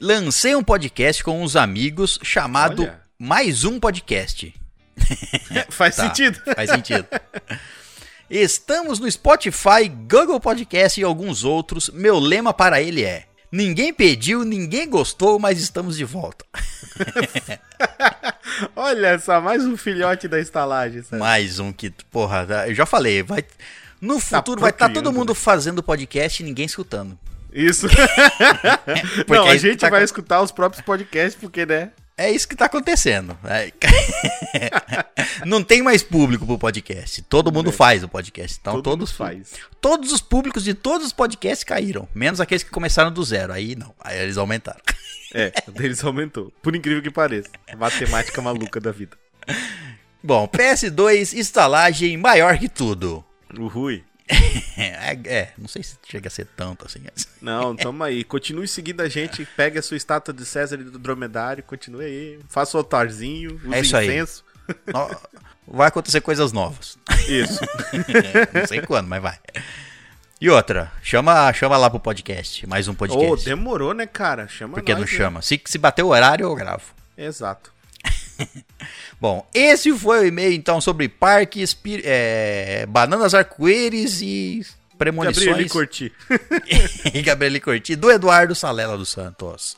Lancei 0.01 0.55
um 0.55 0.63
podcast 0.63 1.23
com 1.23 1.43
uns 1.43 1.57
amigos 1.57 2.19
chamado 2.23 2.83
Olha. 2.83 3.01
Mais 3.19 3.65
Um 3.65 3.79
Podcast. 3.81 4.55
faz 5.71 5.97
Tá, 5.97 6.05
sentido. 6.07 6.41
Faz 6.55 6.71
sentido. 6.71 7.07
Estamos 8.31 8.99
no 8.99 9.11
Spotify, 9.11 9.89
Google 9.89 10.41
Podcast 10.41 11.01
e 11.01 11.05
alguns 11.05 11.45
outros. 11.45 11.91
Meu 11.91 12.19
lema 12.19 12.55
para 12.55 12.81
ele 12.81 13.05
é: 13.05 13.25
Ninguém 13.51 13.93
pediu, 13.93 14.45
ninguém 14.45 14.89
gostou, 14.89 15.39
mas 15.39 15.61
estamos 15.61 15.97
de 15.97 16.05
volta. 16.05 16.45
Olha 18.77 19.19
só, 19.19 19.41
mais 19.41 19.65
um 19.65 19.77
filhote 19.77 20.29
da 20.29 20.39
estalagem. 20.41 21.03
sabe? 21.03 21.21
Mais 21.21 21.59
um 21.59 21.73
que, 21.73 21.91
porra, 22.11 22.47
eu 22.67 22.75
já 22.75 22.87
falei, 22.87 23.23
vai 23.23 23.45
no 24.01 24.21
futuro 24.21 24.61
vai 24.61 24.71
estar 24.71 24.87
todo 24.87 24.95
procriando, 24.95 25.13
mundo 25.19 25.35
fazendo 25.35 25.83
podcast 25.83 26.43
e 26.43 26.47
ninguém 26.47 26.67
escutando. 26.67 27.19
Isso. 27.59 27.89
Porque 29.27 29.35
Não, 29.35 29.49
é 29.49 29.51
a 29.51 29.57
gente 29.57 29.81
tá 29.81 29.91
vai 29.91 30.05
escutar 30.05 30.41
os 30.41 30.53
próprios 30.53 30.85
podcasts, 30.85 31.35
porque, 31.35 31.67
né? 31.67 31.91
É 32.17 32.33
isso 32.33 32.49
que 32.49 32.57
tá 32.57 32.65
acontecendo. 32.65 33.39
É. 33.45 33.73
Não 35.47 35.63
tem 35.63 35.83
mais 35.83 36.03
público 36.03 36.45
pro 36.45 36.59
podcast. 36.59 37.23
Todo 37.23 37.53
mundo 37.53 37.71
faz 37.71 38.03
o 38.03 38.09
podcast. 38.09 38.59
Então 38.61 38.75
Todo 38.75 38.85
todos 38.85 39.13
faz. 39.13 39.53
Todos 39.81 40.11
os 40.11 40.21
públicos 40.21 40.65
de 40.65 40.75
todos 40.75 41.07
os 41.07 41.13
podcasts 41.13 41.63
caíram, 41.63 42.09
menos 42.13 42.41
aqueles 42.41 42.65
que 42.65 42.71
começaram 42.71 43.13
do 43.13 43.23
zero. 43.23 43.53
Aí 43.53 43.77
não, 43.77 43.95
aí 44.01 44.19
eles 44.19 44.37
aumentaram. 44.37 44.81
É, 45.33 45.53
o 45.69 45.71
deles 45.71 46.03
aumentou. 46.03 46.53
Por 46.61 46.75
incrível 46.75 47.03
que 47.03 47.11
pareça. 47.11 47.51
Matemática 47.77 48.43
maluca 48.43 48.81
da 48.81 48.91
vida. 48.91 49.17
Bom, 50.21 50.49
PS2 50.49 51.35
estalagem 51.35 52.17
maior 52.17 52.59
que 52.59 52.69
tudo. 52.69 53.25
O 53.57 53.69
Rui. 53.69 54.03
É, 54.77 55.19
é, 55.25 55.53
não 55.59 55.67
sei 55.67 55.83
se 55.83 55.97
chega 56.09 56.29
a 56.29 56.31
ser 56.31 56.47
tanto 56.57 56.87
assim. 56.87 57.01
Não, 57.41 57.75
tamo 57.75 58.05
aí. 58.05 58.23
Continue 58.25 58.69
seguindo 58.69 59.01
a 59.01 59.09
gente. 59.09 59.45
Pegue 59.57 59.79
a 59.79 59.83
sua 59.83 59.97
estátua 59.97 60.33
de 60.35 60.45
César 60.45 60.77
e 60.81 60.85
do 60.85 60.99
dromedário. 60.99 61.63
Continue 61.65 62.05
aí. 62.05 62.39
Faça 62.49 62.77
o 62.77 62.81
altarzinho. 62.81 63.57
Use 63.65 63.75
É 63.75 63.81
isso 63.81 63.97
aí. 63.97 64.07
incenso. 64.09 64.45
Nó- 64.93 65.11
Vai 65.67 65.89
acontecer 65.89 66.21
coisas 66.21 66.53
novas. 66.53 66.97
Isso. 67.29 67.61
não 68.55 68.67
sei 68.67 68.81
quando, 68.83 69.07
mas 69.09 69.21
vai. 69.23 69.39
E 70.41 70.49
outra, 70.49 70.93
chama, 71.03 71.53
chama 71.53 71.77
lá 71.77 71.91
pro 71.91 71.99
podcast, 72.01 72.67
mais 72.67 72.87
um 72.89 72.93
Ô, 72.93 72.95
podcast. 72.95 73.45
demorou, 73.45 73.93
né, 73.93 74.07
cara? 74.07 74.47
Chama 74.49 74.75
Por 74.75 74.83
que 74.83 74.93
não 74.95 75.01
nós, 75.01 75.11
né? 75.11 75.17
chama? 75.19 75.43
Se, 75.43 75.61
se 75.65 75.77
bater 75.79 76.03
o 76.05 76.09
horário, 76.09 76.45
eu 76.45 76.55
gravo. 76.55 76.85
Exato. 77.17 77.73
Bom, 79.21 79.47
esse 79.53 79.93
foi 79.93 80.21
o 80.21 80.27
e-mail 80.27 80.53
então 80.53 80.81
sobre 80.81 81.09
parques, 81.09 81.77
é, 82.05 82.87
bananas 82.87 83.35
arco-íris 83.35 84.21
e 84.23 84.65
premonições. 84.97 85.47
Gabriel 85.47 85.69
Corti. 85.69 86.13
e 87.15 87.23
Gabriele 87.23 87.61
Corti, 87.61 87.97
do 87.97 88.11
Eduardo 88.11 88.55
Salela 88.55 88.97
dos 88.97 89.09
Santos. 89.09 89.77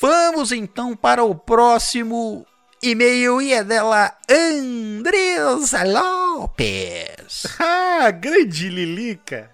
Vamos 0.00 0.52
então 0.52 0.96
para 0.96 1.24
o 1.24 1.34
próximo 1.34 2.46
e-mail 2.82 3.42
e 3.42 3.52
é 3.52 3.62
dela 3.62 4.16
Andresa 4.28 5.82
Lopes. 5.84 7.46
Ah, 8.02 8.10
grande 8.10 8.70
Lilica. 8.70 9.50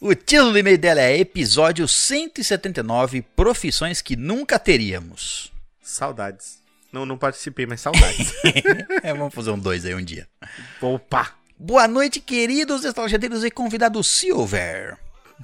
O 0.00 0.14
título 0.14 0.52
do 0.52 0.58
e-mail 0.58 0.78
dela 0.78 1.00
é 1.00 1.18
Episódio 1.18 1.88
179 1.88 3.22
Profissões 3.22 4.00
que 4.00 4.14
Nunca 4.14 4.58
Teríamos. 4.58 5.53
Saudades. 5.84 6.58
Não, 6.92 7.04
não 7.04 7.18
participei, 7.18 7.66
mas 7.66 7.80
saudades. 7.80 8.32
É, 9.02 9.12
vamos 9.12 9.34
fazer 9.34 9.50
um 9.50 9.58
dois 9.58 9.84
aí 9.84 9.94
um 9.94 10.02
dia. 10.02 10.26
Opa. 10.80 11.30
Boa 11.58 11.86
noite, 11.86 12.20
queridos 12.20 12.84
estalageiros 12.84 13.44
e 13.44 13.50
convidado 13.50 14.02
Silver. 14.02 14.96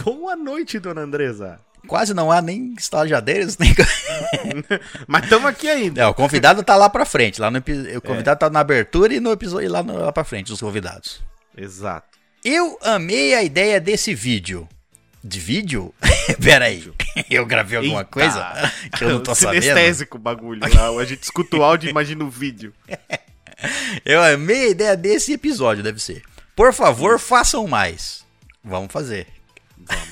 Boa 0.02 0.34
noite, 0.34 0.78
dona 0.78 1.02
Andresa. 1.02 1.60
Quase 1.86 2.12
não 2.14 2.30
há 2.32 2.40
nem 2.42 2.74
estalajadeiros, 2.78 3.56
nem. 3.58 3.74
Mas 5.06 5.24
estamos 5.24 5.46
aqui 5.48 5.68
ainda. 5.68 6.02
É, 6.02 6.06
o 6.06 6.14
convidado 6.14 6.62
tá 6.62 6.76
lá 6.76 6.88
pra 6.90 7.04
frente. 7.04 7.40
Lá 7.40 7.50
no, 7.50 7.58
o 7.58 8.00
convidado 8.02 8.40
tá 8.40 8.50
na 8.50 8.60
abertura 8.60 9.14
e 9.14 9.20
no 9.20 9.30
episódio 9.32 9.66
e 9.66 9.68
lá, 9.68 9.82
no- 9.82 9.96
lá 9.98 10.12
pra 10.12 10.24
frente, 10.24 10.52
os 10.52 10.60
convidados. 10.60 11.22
Exato. 11.56 12.18
Eu 12.44 12.78
amei 12.82 13.34
a 13.34 13.42
ideia 13.42 13.80
desse 13.80 14.14
vídeo. 14.14 14.68
De 15.22 15.38
vídeo? 15.38 15.94
Pera 16.42 16.66
aí. 16.66 16.90
Eu 17.30 17.44
gravei 17.44 17.78
alguma 17.78 18.00
Eita. 18.00 18.10
coisa 18.10 18.72
que 18.96 19.04
eu 19.04 19.10
não 19.10 19.22
tô 19.22 19.34
sabendo? 19.36 19.62
Sinestésico 19.62 20.16
o 20.16 20.20
bagulho 20.20 20.60
lá. 20.60 21.00
A 21.00 21.04
gente 21.04 21.22
escuta 21.22 21.56
o 21.56 21.62
áudio 21.62 21.88
e 21.88 21.90
imagina 21.90 22.24
o 22.24 22.30
vídeo. 22.30 22.72
Eu 24.06 24.22
amei 24.22 24.66
a 24.66 24.70
ideia 24.70 24.96
desse 24.96 25.34
episódio, 25.34 25.82
deve 25.82 26.00
ser. 26.00 26.22
Por 26.56 26.72
favor, 26.72 27.18
façam 27.18 27.66
mais. 27.66 28.24
Vamos 28.64 28.90
fazer. 28.90 29.26
Vamos. 29.76 30.08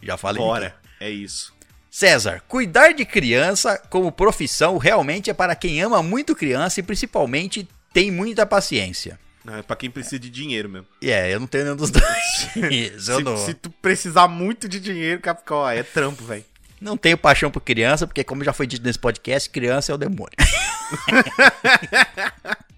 Já 0.00 0.16
falei. 0.16 0.40
Bora. 0.40 0.76
É 1.00 1.10
isso. 1.10 1.52
César, 1.90 2.42
cuidar 2.46 2.92
de 2.92 3.04
criança 3.04 3.76
como 3.90 4.12
profissão 4.12 4.78
realmente 4.78 5.30
é 5.30 5.34
para 5.34 5.56
quem 5.56 5.80
ama 5.82 6.02
muito 6.02 6.34
criança 6.34 6.78
e 6.78 6.82
principalmente 6.82 7.68
tem 7.92 8.10
muita 8.10 8.46
paciência. 8.46 9.18
Não, 9.44 9.56
é 9.56 9.62
pra 9.62 9.76
quem 9.76 9.90
precisa 9.90 10.18
de 10.18 10.30
dinheiro 10.30 10.68
mesmo. 10.68 10.86
É, 11.02 11.34
eu 11.34 11.40
não 11.40 11.46
tenho 11.46 11.64
nenhum 11.64 11.76
dos 11.76 11.90
dois. 11.90 12.06
Isso 12.54 12.54
eu 13.10 13.18
Se, 13.18 13.24
não, 13.24 13.36
se 13.36 13.54
tu 13.54 13.70
precisar 13.70 14.28
muito 14.28 14.68
de 14.68 14.78
dinheiro, 14.78 15.20
Capicó, 15.20 15.68
é 15.68 15.82
trampo, 15.82 16.24
velho. 16.24 16.44
não 16.80 16.96
tenho 16.96 17.18
paixão 17.18 17.50
por 17.50 17.60
criança, 17.60 18.06
porque 18.06 18.22
como 18.22 18.44
já 18.44 18.52
foi 18.52 18.66
dito 18.66 18.84
nesse 18.84 18.98
podcast, 18.98 19.50
criança 19.50 19.92
é 19.92 19.94
o 19.94 19.98
demônio. 19.98 20.32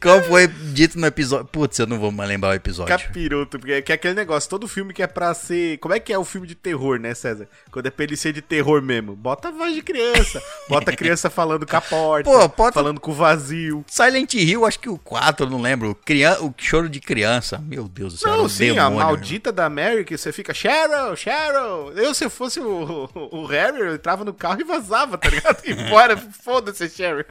como 0.00 0.22
foi 0.24 0.46
dito 0.48 0.98
no 0.98 1.06
episódio. 1.06 1.46
Putz, 1.46 1.78
eu 1.78 1.86
não 1.86 1.98
vou 1.98 2.10
mais 2.10 2.28
lembrar 2.28 2.50
o 2.50 2.54
episódio. 2.54 2.96
Capiroto, 2.96 3.58
porque 3.58 3.82
que 3.82 3.92
é 3.92 3.94
aquele 3.94 4.14
negócio, 4.14 4.48
todo 4.48 4.66
filme 4.66 4.92
que 4.94 5.02
é 5.02 5.06
pra 5.06 5.34
ser. 5.34 5.78
Como 5.78 5.94
é 5.94 6.00
que 6.00 6.12
é 6.12 6.18
o 6.18 6.24
filme 6.24 6.46
de 6.46 6.54
terror, 6.54 6.98
né, 6.98 7.14
César? 7.14 7.46
Quando 7.70 7.86
é 7.86 7.90
pra 7.90 8.04
ele 8.04 8.16
ser 8.16 8.32
de 8.32 8.40
terror 8.42 8.80
mesmo. 8.80 9.14
Bota 9.14 9.48
a 9.48 9.50
voz 9.50 9.74
de 9.74 9.82
criança. 9.82 10.42
Bota 10.68 10.90
a 10.90 10.96
criança 10.96 11.28
falando 11.30 11.66
com 11.66 11.76
a 11.76 11.80
porta. 11.80 12.30
Pô, 12.30 12.48
pode- 12.48 12.74
Falando 12.74 13.00
com 13.00 13.10
o 13.10 13.14
vazio. 13.14 13.84
Silent 13.88 14.34
Hill, 14.34 14.64
acho 14.64 14.78
que 14.78 14.88
o 14.88 14.98
4, 14.98 15.46
eu 15.46 15.50
não 15.50 15.60
lembro. 15.60 15.94
Crian... 16.04 16.38
O 16.40 16.54
choro 16.56 16.88
de 16.88 17.00
criança. 17.00 17.58
Meu 17.58 17.86
Deus 17.88 18.14
do 18.14 18.18
céu. 18.20 18.36
Não, 18.36 18.48
sim, 18.48 18.70
a 18.78 18.84
demônio, 18.84 18.98
maldita 19.06 19.52
da 19.52 19.68
Mary, 19.68 20.04
que 20.04 20.16
você 20.16 20.32
fica, 20.32 20.54
Cheryl, 20.54 21.14
Cheryl. 21.16 21.92
Eu, 21.94 22.14
se 22.14 22.24
eu 22.24 22.30
fosse 22.30 22.58
o, 22.60 23.08
o, 23.14 23.42
o 23.42 23.46
Harry, 23.46 23.78
eu 23.80 23.94
entrava 23.94 24.24
no 24.24 24.32
carro 24.32 24.60
e 24.60 24.64
vazava, 24.64 25.18
tá 25.18 25.28
ligado? 25.28 25.62
E 25.64 25.74
bora, 25.90 26.16
foda-se, 26.16 26.88
Cheryl. 26.88 27.24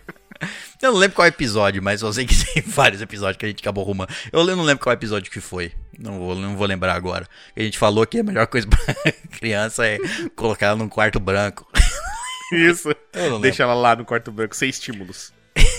Eu 0.81 0.91
não 0.91 0.99
lembro 0.99 1.15
qual 1.15 1.27
episódio, 1.27 1.81
mas 1.81 2.01
eu 2.01 2.11
sei 2.11 2.25
que 2.25 2.35
tem 2.53 2.63
vários 2.63 3.01
episódios 3.01 3.37
que 3.37 3.45
a 3.45 3.49
gente 3.49 3.61
acabou 3.61 3.83
arrumando. 3.83 4.09
Eu 4.31 4.43
não 4.43 4.63
lembro 4.63 4.83
qual 4.83 4.93
episódio 4.93 5.31
que 5.31 5.39
foi. 5.39 5.71
Não 5.97 6.19
vou, 6.19 6.35
não 6.35 6.55
vou 6.55 6.65
lembrar 6.65 6.95
agora. 6.95 7.27
A 7.55 7.61
gente 7.61 7.77
falou 7.77 8.05
que 8.05 8.19
a 8.19 8.23
melhor 8.23 8.47
coisa 8.47 8.67
pra 8.67 8.79
criança 9.37 9.85
é 9.85 9.99
colocar 10.35 10.67
ela 10.67 10.75
num 10.75 10.89
quarto 10.89 11.19
branco. 11.19 11.67
Isso. 12.51 12.89
Deixa 13.41 13.63
ela 13.63 13.73
lá 13.73 13.95
no 13.95 14.03
quarto 14.03 14.31
branco, 14.31 14.55
sem 14.55 14.69
estímulos. 14.69 15.31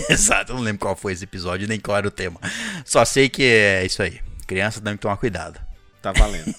Exato, 0.08 0.52
eu 0.52 0.56
não 0.56 0.62
lembro 0.62 0.80
qual 0.80 0.96
foi 0.96 1.12
esse 1.12 1.24
episódio, 1.24 1.68
nem 1.68 1.78
qual 1.80 1.96
era 1.96 2.08
o 2.08 2.10
tema. 2.10 2.40
Só 2.84 3.04
sei 3.04 3.28
que 3.28 3.42
é 3.42 3.84
isso 3.84 4.02
aí. 4.02 4.20
Criança 4.46 4.80
tem 4.80 4.94
que 4.94 5.00
tomar 5.00 5.16
cuidado. 5.16 5.60
Tá 6.00 6.12
valendo. 6.12 6.54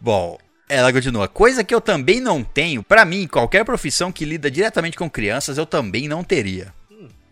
Bom, 0.00 0.38
ela 0.68 0.92
continua. 0.92 1.28
Coisa 1.28 1.64
que 1.64 1.74
eu 1.74 1.80
também 1.80 2.20
não 2.20 2.44
tenho. 2.44 2.82
Pra 2.82 3.04
mim, 3.04 3.26
qualquer 3.26 3.64
profissão 3.64 4.12
que 4.12 4.24
lida 4.24 4.50
diretamente 4.50 4.96
com 4.96 5.08
crianças, 5.08 5.58
eu 5.58 5.66
também 5.66 6.08
não 6.08 6.22
teria. 6.22 6.72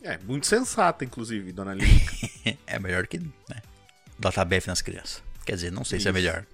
É, 0.03 0.19
muito 0.19 0.47
sensata, 0.47 1.05
inclusive, 1.05 1.53
dona 1.53 1.75
Lírica. 1.75 2.15
É 2.65 2.79
melhor 2.79 3.09
que, 3.09 3.19
né? 3.19 3.61
Data 4.17 4.45
BF 4.45 4.69
nas 4.69 4.81
crianças. 4.81 5.21
Quer 5.45 5.57
dizer, 5.57 5.73
não 5.73 5.85
sei 5.85 5.99
se 5.99 6.07
é 6.07 6.11
Isso. 6.11 6.15
melhor. 6.15 6.47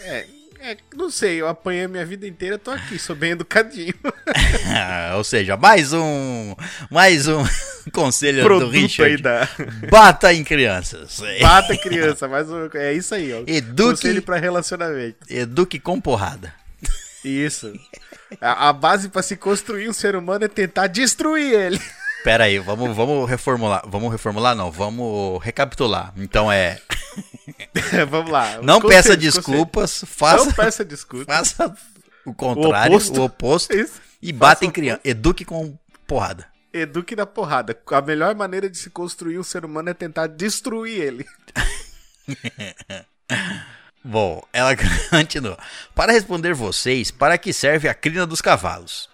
É, 0.00 0.26
é, 0.60 0.76
não 0.94 1.10
sei, 1.10 1.40
eu 1.40 1.48
apanhei 1.48 1.84
a 1.84 1.88
minha 1.88 2.04
vida 2.04 2.26
inteira, 2.26 2.58
tô 2.58 2.70
aqui, 2.70 2.98
sou 2.98 3.14
bem 3.16 3.32
educadinho. 3.32 3.94
Ou 5.16 5.24
seja, 5.24 5.56
mais 5.56 5.92
um. 5.92 6.54
Mais 6.90 7.28
um 7.28 7.44
conselho 7.92 8.38
do 8.42 8.44
Produto 8.44 8.72
Richard. 8.72 9.12
aí 9.14 9.22
da. 9.22 9.48
Bata 9.90 10.32
em 10.32 10.44
crianças. 10.44 11.20
Bata 11.40 11.76
criança, 11.76 12.28
mas 12.28 12.48
o- 12.50 12.70
é 12.74 12.92
isso 12.92 13.14
aí, 13.14 13.32
ó. 13.32 13.42
Eduque- 13.46 13.90
Conselho 13.96 14.22
pra 14.22 14.36
relacionamento. 14.38 15.16
Eduque 15.28 15.78
com 15.78 16.00
porrada. 16.00 16.52
Isso. 17.24 17.72
A, 18.40 18.68
a 18.68 18.72
base 18.72 19.08
pra 19.08 19.22
se 19.22 19.36
construir 19.36 19.88
um 19.88 19.92
ser 19.92 20.14
humano 20.14 20.44
é 20.44 20.48
tentar 20.48 20.86
destruir 20.86 21.52
ele. 21.52 21.80
Pera 22.24 22.44
aí, 22.44 22.58
vamos, 22.58 22.94
vamos 22.96 23.28
reformular. 23.28 23.82
Vamos 23.86 24.10
reformular, 24.12 24.54
não. 24.54 24.70
Vamos 24.70 25.42
recapitular. 25.42 26.12
Então 26.16 26.50
é. 26.50 26.78
Vamos 28.08 28.30
lá. 28.30 28.58
Não 28.62 28.80
Conselho, 28.80 28.88
peça 28.88 29.08
conselho. 29.16 29.20
desculpas, 29.20 30.04
faça, 30.06 30.44
Não 30.44 30.52
peça 30.52 30.84
desculpas. 30.84 31.26
faça 31.52 31.74
o 32.24 32.34
contrário, 32.34 32.92
o 32.92 32.96
oposto, 32.96 33.22
oposto. 33.22 33.76
Isso. 33.76 34.00
e 34.20 34.32
bata 34.32 34.64
em 34.64 34.68
o 34.68 34.72
criança. 34.72 35.00
Eduque 35.04 35.44
com 35.44 35.76
porrada. 36.06 36.46
Eduque 36.72 37.16
na 37.16 37.26
porrada. 37.26 37.76
A 37.92 38.00
melhor 38.02 38.34
maneira 38.34 38.68
de 38.68 38.76
se 38.78 38.90
construir 38.90 39.38
um 39.38 39.42
ser 39.42 39.64
humano 39.64 39.88
é 39.90 39.94
tentar 39.94 40.26
destruir 40.26 41.00
ele. 41.00 41.26
Bom, 44.04 44.42
ela 44.52 44.74
continua. 45.10 45.58
Para 45.94 46.12
responder 46.12 46.54
vocês, 46.54 47.10
para 47.10 47.36
que 47.36 47.52
serve 47.52 47.88
a 47.88 47.94
crina 47.94 48.26
dos 48.26 48.40
cavalos? 48.40 49.08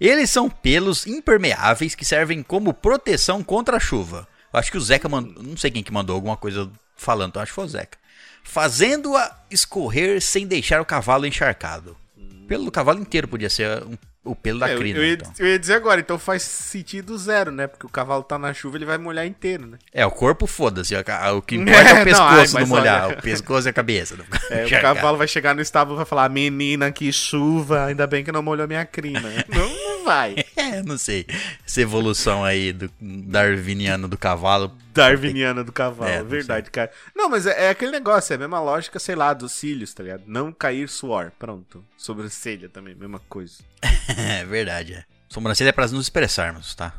Eles 0.00 0.28
são 0.30 0.50
pelos 0.50 1.06
impermeáveis 1.06 1.94
que 1.94 2.04
servem 2.04 2.42
como 2.42 2.74
proteção 2.74 3.42
contra 3.44 3.76
a 3.76 3.80
chuva. 3.80 4.26
Eu 4.52 4.58
acho 4.58 4.70
que 4.70 4.76
o 4.76 4.80
Zeca 4.80 5.08
mandou. 5.08 5.42
Não 5.42 5.56
sei 5.56 5.70
quem 5.70 5.82
que 5.82 5.92
mandou 5.92 6.14
alguma 6.16 6.36
coisa 6.36 6.70
falando, 6.96 7.38
acho 7.38 7.52
que 7.52 7.54
foi 7.56 7.64
o 7.64 7.68
Zeca. 7.68 7.98
Fazendo-a 8.42 9.36
escorrer 9.50 10.20
sem 10.20 10.46
deixar 10.46 10.80
o 10.80 10.84
cavalo 10.84 11.26
encharcado. 11.26 11.96
O 12.16 12.46
pelo 12.46 12.64
do 12.66 12.70
cavalo 12.70 13.00
inteiro 13.00 13.26
podia 13.26 13.48
ser 13.48 13.82
um- 13.84 13.96
o 14.22 14.34
pelo 14.34 14.58
da 14.60 14.70
É, 14.70 14.76
crina. 14.76 14.98
eu 14.98 15.04
ia, 15.04 15.12
então. 15.14 15.32
eu 15.38 15.46
ia 15.46 15.58
dizer 15.58 15.74
agora, 15.74 16.00
então 16.00 16.18
faz 16.18 16.42
sentido 16.42 17.16
zero, 17.18 17.50
né? 17.50 17.66
Porque 17.66 17.84
o 17.84 17.90
cavalo 17.90 18.22
tá 18.22 18.38
na 18.38 18.54
chuva, 18.54 18.76
ele 18.78 18.84
vai 18.86 18.96
molhar 18.96 19.26
inteiro, 19.26 19.66
né? 19.66 19.78
É, 19.92 20.04
o 20.06 20.10
corpo 20.10 20.46
foda-se. 20.46 20.94
O 20.94 21.42
que 21.42 21.56
importa 21.56 21.90
é, 21.90 22.00
o 22.00 22.04
pescoço 22.04 22.22
ai, 22.22 22.46
não 22.46 22.52
mas 22.54 22.68
molhar. 22.68 23.04
olha- 23.06 23.18
O 23.18 23.22
pescoço 23.22 23.68
e 23.68 23.70
a 23.70 23.72
cabeça. 23.72 24.14
É, 24.50 24.64
o 24.66 24.80
cavalo 24.80 25.18
vai 25.18 25.26
chegar 25.28 25.54
no 25.54 25.60
estábulo 25.60 25.96
e 25.96 25.98
vai 25.98 26.06
falar: 26.06 26.28
Menina, 26.30 26.90
que 26.92 27.10
chuva, 27.12 27.86
ainda 27.86 28.06
bem 28.06 28.22
que 28.24 28.30
não 28.32 28.42
molhou 28.42 28.66
minha 28.68 28.84
crina. 28.86 29.20
não, 29.48 29.68
não 29.68 30.04
vai. 30.04 30.36
É, 30.56 30.82
não 30.82 30.96
sei. 30.96 31.26
Essa 31.66 31.80
evolução 31.82 32.44
aí 32.44 32.72
do 32.72 32.90
darwiniano 33.00 34.06
do 34.08 34.16
cavalo. 34.16 34.72
Darwiniana 34.94 35.64
do 35.64 35.72
cavalo, 35.72 36.10
É, 36.10 36.18
não 36.20 36.26
verdade, 36.26 36.70
cara. 36.70 36.90
Não, 37.14 37.28
mas 37.28 37.46
é, 37.46 37.66
é 37.66 37.70
aquele 37.70 37.90
negócio, 37.90 38.32
é 38.32 38.36
a 38.36 38.38
mesma 38.38 38.60
lógica, 38.60 38.98
sei 38.98 39.14
lá, 39.14 39.34
dos 39.34 39.52
cílios, 39.52 39.92
tá 39.92 40.02
ligado? 40.02 40.22
Não 40.26 40.52
cair 40.52 40.88
suor. 40.88 41.32
Pronto. 41.38 41.84
Sobrancelha 41.96 42.68
também, 42.68 42.94
mesma 42.94 43.20
coisa. 43.28 43.58
É 44.16 44.44
verdade, 44.44 44.94
é. 44.94 45.04
Sobrancelha 45.28 45.70
é 45.70 45.72
pra 45.72 45.86
nos 45.88 46.02
expressarmos, 46.06 46.74
tá? 46.74 46.94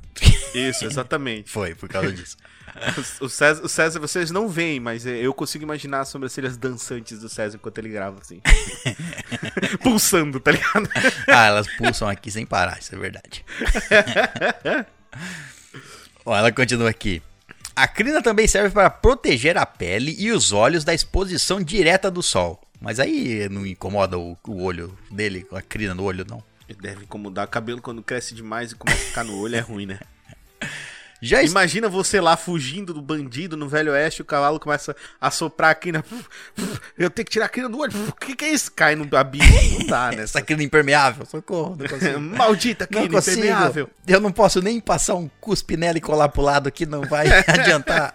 Isso, 0.54 0.86
exatamente. 0.86 1.50
Foi, 1.52 1.74
por 1.76 1.88
causa 1.88 2.12
disso. 2.12 2.36
O 3.22 3.30
César, 3.30 3.64
o 3.64 3.70
César, 3.70 4.00
vocês 4.02 4.32
não 4.32 4.50
veem, 4.50 4.82
mas 4.82 5.06
é, 5.06 5.12
eu 5.12 5.34
consigo 5.34 5.64
imaginar 5.64 6.02
as 6.02 6.10
sobrancelhas 6.10 6.58
dançantes 6.58 7.20
do 7.20 7.30
César 7.30 7.56
enquanto 7.56 7.78
ele 7.78 7.88
grava, 7.88 8.20
assim. 8.20 8.42
Pulsando, 9.82 10.42
tá 10.42 10.52
ligado? 10.52 10.90
Ah, 11.30 11.46
elas 11.46 11.68
pulsam 11.78 12.10
aqui 12.10 12.30
sem 12.30 12.46
parar, 12.46 12.78
isso 12.78 12.94
é 12.94 12.98
verdade. 12.98 13.46
Ó, 16.26 16.36
ela 16.36 16.52
continua 16.52 16.90
aqui. 16.90 17.22
A 17.76 17.88
crina 17.88 18.22
também 18.22 18.48
serve 18.48 18.70
para 18.70 18.90
proteger 18.90 19.58
a 19.58 19.66
pele 19.66 20.16
e 20.18 20.32
os 20.32 20.54
olhos 20.54 20.86
da 20.86 20.94
exposição 20.94 21.62
direta 21.62 22.10
do 22.10 22.24
sol. 22.24 22.62
Mas 22.80 23.00
aí 23.02 23.50
não 23.50 23.66
incomoda 23.66 24.18
o, 24.18 24.38
o 24.48 24.64
olho 24.64 24.98
dele, 25.12 25.44
com 25.44 25.58
a 25.58 25.62
crina 25.62 25.94
no 25.94 26.04
olho, 26.04 26.26
não. 26.30 26.42
Deve 26.82 27.04
incomodar. 27.04 27.48
Cabelo 27.48 27.82
quando 27.82 28.02
cresce 28.02 28.34
demais 28.34 28.72
e 28.72 28.76
começa 28.76 29.02
a 29.02 29.06
ficar 29.08 29.24
no 29.26 29.38
olho 29.38 29.56
é 29.56 29.60
ruim, 29.60 29.86
né? 29.86 30.00
Já 31.22 31.42
Imagina 31.42 31.88
você 31.90 32.20
lá 32.20 32.36
fugindo 32.38 32.94
do 32.94 33.02
bandido 33.02 33.56
no 33.58 33.68
Velho 33.70 33.94
Oeste, 33.94 34.22
o 34.22 34.26
cavalo 34.26 34.60
começa 34.60 34.96
a 35.20 35.32
soprar 35.32 35.72
a 35.72 35.76
crina. 35.76 36.04
Eu 36.98 37.10
tenho 37.10 37.26
que 37.26 37.32
tirar 37.32 37.46
a 37.46 37.50
crina 37.50 37.70
do 37.70 37.80
olho. 37.80 37.92
O 38.10 38.12
que, 38.14 38.36
que 38.36 38.46
é 38.46 38.50
isso? 38.50 38.72
Cai 38.72 38.96
no 38.96 39.08
abismo. 39.18 39.80
Não 39.80 39.88
dá, 39.88 40.12
né? 40.12 40.24
essa 40.24 40.42
crina 40.42 40.62
impermeável, 40.62 41.26
socorro. 41.26 41.78
Maldita 42.38 42.86
crina 42.86 43.06
impermeável. 43.18 43.90
Eu 44.08 44.20
não 44.20 44.32
posso 44.32 44.62
nem 44.62 44.80
passar 44.80 45.16
um 45.16 45.30
cuspe 45.40 45.76
nela 45.78 45.98
e 45.98 46.02
colar 46.02 46.30
pro 46.30 46.42
lado 46.42 46.72
que 46.72 46.86
não 46.86 47.02
vai 47.02 47.28
adiantar. 47.48 48.14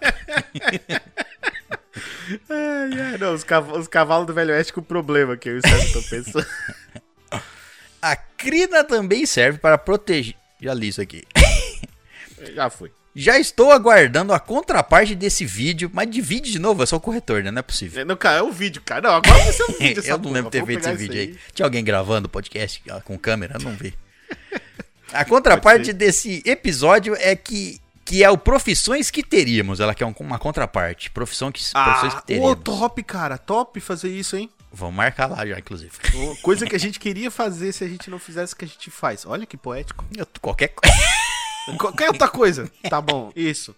Ai, 2.48 3.00
ai, 3.00 3.18
não, 3.18 3.34
os, 3.34 3.42
cav- 3.42 3.72
os 3.72 3.88
cavalos 3.88 4.26
do 4.26 4.34
Velho 4.34 4.52
Oeste 4.52 4.72
com 4.72 4.82
problema 4.82 5.36
que 5.36 5.48
eu 5.48 5.56
e 5.56 5.58
o 5.58 6.02
pensando. 6.08 6.46
A 8.00 8.14
crina 8.14 8.84
também 8.84 9.26
serve 9.26 9.58
para 9.58 9.76
proteger. 9.76 10.34
Já 10.60 10.74
li 10.74 10.88
isso 10.88 11.00
aqui. 11.00 11.24
Já 12.54 12.70
foi. 12.70 12.92
Já 13.14 13.38
estou 13.38 13.72
aguardando 13.72 14.32
a 14.32 14.38
contraparte 14.38 15.16
desse 15.16 15.44
vídeo, 15.44 15.90
mas 15.92 16.08
divide 16.08 16.52
de 16.52 16.58
novo, 16.60 16.82
é 16.82 16.86
só 16.86 16.96
o 16.96 17.00
corretor, 17.00 17.42
né? 17.42 17.50
Não 17.50 17.58
é 17.58 17.62
possível. 17.62 18.02
É, 18.02 18.04
Não, 18.04 18.16
cara, 18.16 18.38
é 18.38 18.42
o 18.42 18.52
vídeo, 18.52 18.80
cara. 18.84 19.00
Não, 19.02 19.16
agora 19.16 19.42
vai 19.42 19.52
ser 19.52 19.64
um 19.64 19.72
vídeo. 19.78 20.02
Eu 20.06 20.18
não 20.18 20.30
lembro 20.30 20.50
ter 20.50 20.64
feito 20.64 20.80
esse 20.88 20.96
vídeo 20.96 21.20
isso 21.20 21.30
aí. 21.32 21.38
Tinha 21.52 21.66
alguém 21.66 21.82
gravando 21.82 22.28
podcast 22.28 22.80
ah, 22.88 23.00
com 23.00 23.18
câmera? 23.18 23.58
Não 23.58 23.72
vi. 23.72 23.94
A 25.12 25.24
contraparte 25.24 25.92
desse 25.92 26.40
episódio 26.46 27.16
é 27.18 27.34
que, 27.34 27.80
que 28.04 28.22
é 28.22 28.30
o 28.30 28.38
profissões 28.38 29.10
que 29.10 29.24
teríamos. 29.24 29.80
Ela 29.80 29.92
quer 29.92 30.06
um- 30.06 30.14
uma 30.20 30.38
contraparte. 30.38 31.10
Profissão 31.10 31.50
que, 31.50 31.60
profissões 31.72 32.14
que 32.14 32.20
Ah, 32.20 32.22
teríamos. 32.24 32.52
ô, 32.52 32.54
top, 32.56 33.02
cara. 33.02 33.36
Top 33.36 33.80
fazer 33.80 34.08
isso, 34.08 34.36
hein? 34.36 34.48
Vamos 34.72 34.94
marcar 34.94 35.26
lá 35.26 35.44
já, 35.44 35.58
inclusive. 35.58 35.90
Coisa 36.42 36.64
que 36.64 36.76
a 36.76 36.78
gente 36.78 37.00
queria 37.00 37.28
fazer 37.28 37.72
se 37.72 37.82
a 37.82 37.88
gente 37.88 38.08
não 38.08 38.20
fizesse 38.20 38.54
o 38.54 38.56
que 38.56 38.64
a 38.64 38.68
gente 38.68 38.88
faz. 38.88 39.26
Olha 39.26 39.44
que 39.44 39.56
poético. 39.56 40.04
Eu- 40.16 40.28
qualquer 40.40 40.68
coisa. 40.68 40.94
Qualquer 41.78 42.08
outra 42.08 42.28
coisa. 42.28 42.70
Tá 42.88 43.00
bom, 43.00 43.32
isso. 43.34 43.74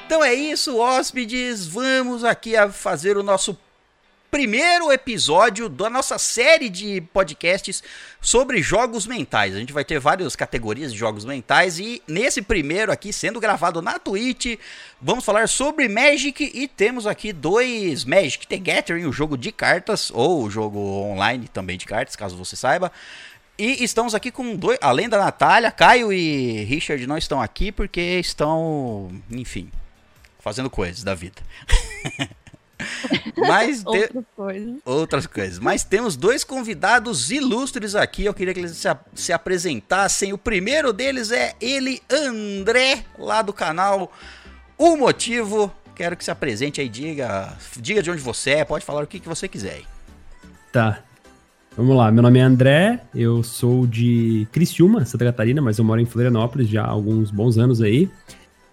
Então 0.06 0.24
é 0.24 0.34
isso, 0.34 0.78
hóspedes. 0.78 1.66
Vamos 1.66 2.24
aqui 2.24 2.56
a 2.56 2.70
fazer 2.72 3.18
o 3.18 3.24
nosso 3.24 3.58
primeiro 4.30 4.92
episódio 4.92 5.68
da 5.68 5.90
nossa 5.90 6.20
série 6.20 6.70
de 6.70 7.02
podcasts 7.14 7.82
sobre 8.22 8.62
jogos 8.62 9.08
mentais. 9.08 9.56
A 9.56 9.60
gente 9.60 9.74
vai 9.74 9.84
ter 9.84 10.00
várias 10.00 10.36
categorias 10.36 10.94
de 10.94 11.00
jogos 11.00 11.26
mentais 11.26 11.80
e 11.80 12.02
nesse 12.08 12.42
primeiro 12.42 12.92
aqui, 12.92 13.12
sendo 13.12 13.40
gravado 13.40 13.82
na 13.82 13.98
Twitch, 13.98 14.60
vamos 15.02 15.26
falar 15.26 15.50
sobre 15.50 15.88
Magic 15.88 16.52
e 16.54 16.68
temos 16.68 17.08
aqui 17.08 17.34
dois 17.34 18.06
Magic 18.06 18.46
The 18.46 18.58
Gathering, 18.58 19.06
o 19.06 19.14
jogo 19.14 19.38
de 19.38 19.52
cartas 19.52 20.12
ou 20.14 20.44
o 20.44 20.52
jogo 20.52 20.80
online 20.80 21.48
também 21.48 21.78
de 21.78 21.86
cartas, 21.86 22.16
caso 22.16 22.38
você 22.38 22.56
saiba. 22.56 22.92
E 23.58 23.84
estamos 23.84 24.16
aqui 24.16 24.32
com 24.32 24.56
dois, 24.56 24.78
além 24.80 25.10
da 25.10 25.18
Natália, 25.18 25.72
Caio 25.72 26.14
e 26.14 26.64
Richard 26.64 27.06
não 27.06 27.18
estão 27.18 27.42
aqui 27.42 27.72
porque 27.72 28.00
estão, 28.20 29.12
enfim, 29.30 29.70
fazendo 30.50 30.70
coisas 30.70 31.04
da 31.04 31.14
vida. 31.16 31.42
Mas 33.36 33.80
te- 33.84 33.88
Outras 33.88 34.26
coisas. 34.36 34.76
outras 34.86 35.28
coisas. 35.28 35.60
Mas 35.60 35.84
temos 35.84 36.16
dois 36.16 36.44
convidados 36.44 37.30
ilustres 37.32 37.94
aqui. 37.96 38.26
Eu 38.26 38.34
queria 38.34 38.54
que 38.54 38.60
eles 38.62 38.72
se, 38.72 38.88
a- 38.88 39.00
se 39.14 39.34
apresentassem. 39.34 40.32
O 40.34 40.38
primeiro 40.38 40.94
deles 40.94 41.32
é 41.32 41.54
ele, 41.60 42.02
André, 42.10 43.04
lá 43.18 43.42
do 43.42 43.52
canal 43.54 44.12
O 44.78 44.96
Motivo. 44.96 45.72
Quero 45.96 46.16
que 46.16 46.24
se 46.24 46.32
apresente 46.32 46.80
aí, 46.80 46.88
diga, 46.88 47.58
diga 47.78 48.02
de 48.02 48.10
onde 48.10 48.22
você 48.22 48.52
é, 48.52 48.66
pode 48.66 48.86
falar 48.86 49.04
o 49.04 49.08
que, 49.08 49.20
que 49.20 49.28
você 49.28 49.48
quiser. 49.50 49.74
aí. 49.76 49.86
Tá. 50.72 51.04
Vamos 51.76 51.96
lá, 51.96 52.10
meu 52.12 52.24
nome 52.24 52.40
é 52.40 52.42
André, 52.42 53.02
eu 53.16 53.42
sou 53.44 53.86
de 53.88 54.46
Criciúma, 54.52 55.06
Santa 55.06 55.24
Catarina, 55.26 55.62
mas 55.62 55.78
eu 55.78 55.84
moro 55.86 56.02
em 56.02 56.06
Florianópolis 56.06 56.68
já 56.68 56.84
há 56.84 56.88
alguns 56.90 57.32
bons 57.32 57.58
anos 57.58 57.82
aí. 57.82 58.10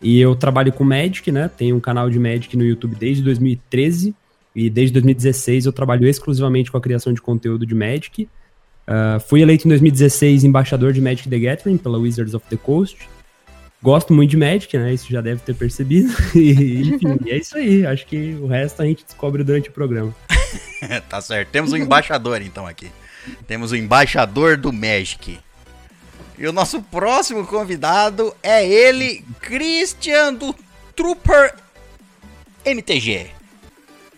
E 0.01 0.21
eu 0.21 0.35
trabalho 0.35 0.73
com 0.73 0.85
Magic, 0.85 1.31
né? 1.33 1.51
Tenho 1.57 1.77
um 1.77 1.81
canal 1.81 2.11
de 2.11 2.19
Magic 2.19 2.57
no 2.57 2.65
YouTube 2.65 2.95
desde 2.97 3.23
2013. 3.23 4.15
E 4.55 4.71
desde 4.71 4.95
2016 4.95 5.67
eu 5.67 5.73
trabalho 5.73 6.07
exclusivamente 6.07 6.71
com 6.71 6.79
a 6.79 6.81
criação 6.81 7.13
de 7.13 7.21
conteúdo 7.21 7.67
de 7.67 7.75
Magic. 7.75 8.29
Ah, 8.87 9.19
fui 9.19 9.43
eleito 9.43 9.67
em 9.67 9.71
2016 9.71 10.45
embaixador 10.45 10.93
de 10.93 11.01
Magic 11.01 11.29
the 11.29 11.39
Gathering 11.39 11.77
pela 11.77 11.99
Wizards 11.99 12.35
of 12.35 12.47
the 12.49 12.57
Coast. 12.57 13.09
Gosto 13.83 14.13
muito 14.13 14.31
de 14.31 14.37
Magic, 14.37 14.77
né? 14.79 14.95
Isso 14.95 15.11
já 15.11 15.21
deve 15.21 15.41
ter 15.43 15.55
percebido. 15.55 16.13
E, 16.35 16.89
enfim, 16.89 17.19
é 17.27 17.37
isso 17.37 17.57
aí. 17.57 17.85
Acho 17.85 18.07
que 18.07 18.37
o 18.41 18.47
resto 18.47 18.83
a 18.83 18.87
gente 18.87 19.05
descobre 19.05 19.43
durante 19.45 19.69
o 19.69 19.73
programa. 19.73 20.15
tá 21.09 21.21
certo. 21.21 21.51
Temos 21.51 21.73
um 21.73 21.77
embaixador 21.77 22.41
então 22.41 22.67
aqui. 22.67 22.91
Temos 23.47 23.73
o 23.73 23.77
embaixador 23.77 24.57
do 24.57 24.73
Magic. 24.73 25.39
E 26.39 26.47
o 26.47 26.53
nosso 26.53 26.83
próximo 26.83 27.47
convidado 27.47 28.35
é 28.43 28.67
ele, 28.67 29.25
Christian 29.41 30.35
do 30.35 30.55
Trooper 30.95 31.55
MTG. 32.65 33.31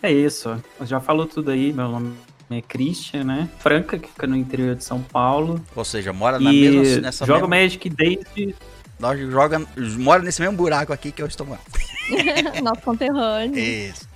É 0.02 0.12
isso. 0.12 0.62
Já 0.82 1.00
falou 1.00 1.26
tudo 1.26 1.50
aí. 1.50 1.72
Meu 1.72 1.88
nome 1.88 2.16
é 2.50 2.60
Christian, 2.62 3.24
né? 3.24 3.48
Franca, 3.58 3.98
que 3.98 4.08
fica 4.08 4.26
no 4.26 4.36
interior 4.36 4.74
de 4.74 4.82
São 4.84 5.00
Paulo. 5.02 5.64
Ou 5.76 5.84
seja, 5.84 6.12
mora 6.12 6.38
na 6.40 6.52
E 6.52 6.70
mesma 6.70 7.00
nessa 7.02 7.26
jogo 7.26 7.46
mesma, 7.46 7.62
Magic 7.64 7.90
desde. 7.90 8.54
nós 8.98 9.18
joga, 9.18 9.60
mora 9.98 10.22
nesse 10.22 10.40
mesmo 10.40 10.56
buraco 10.56 10.92
aqui 10.92 11.12
que 11.12 11.22
eu 11.22 11.26
estou 11.26 11.46
morando. 11.46 11.64
Nosso 12.62 12.80
conterrâneo. 12.82 13.58
Isso. 13.58 14.08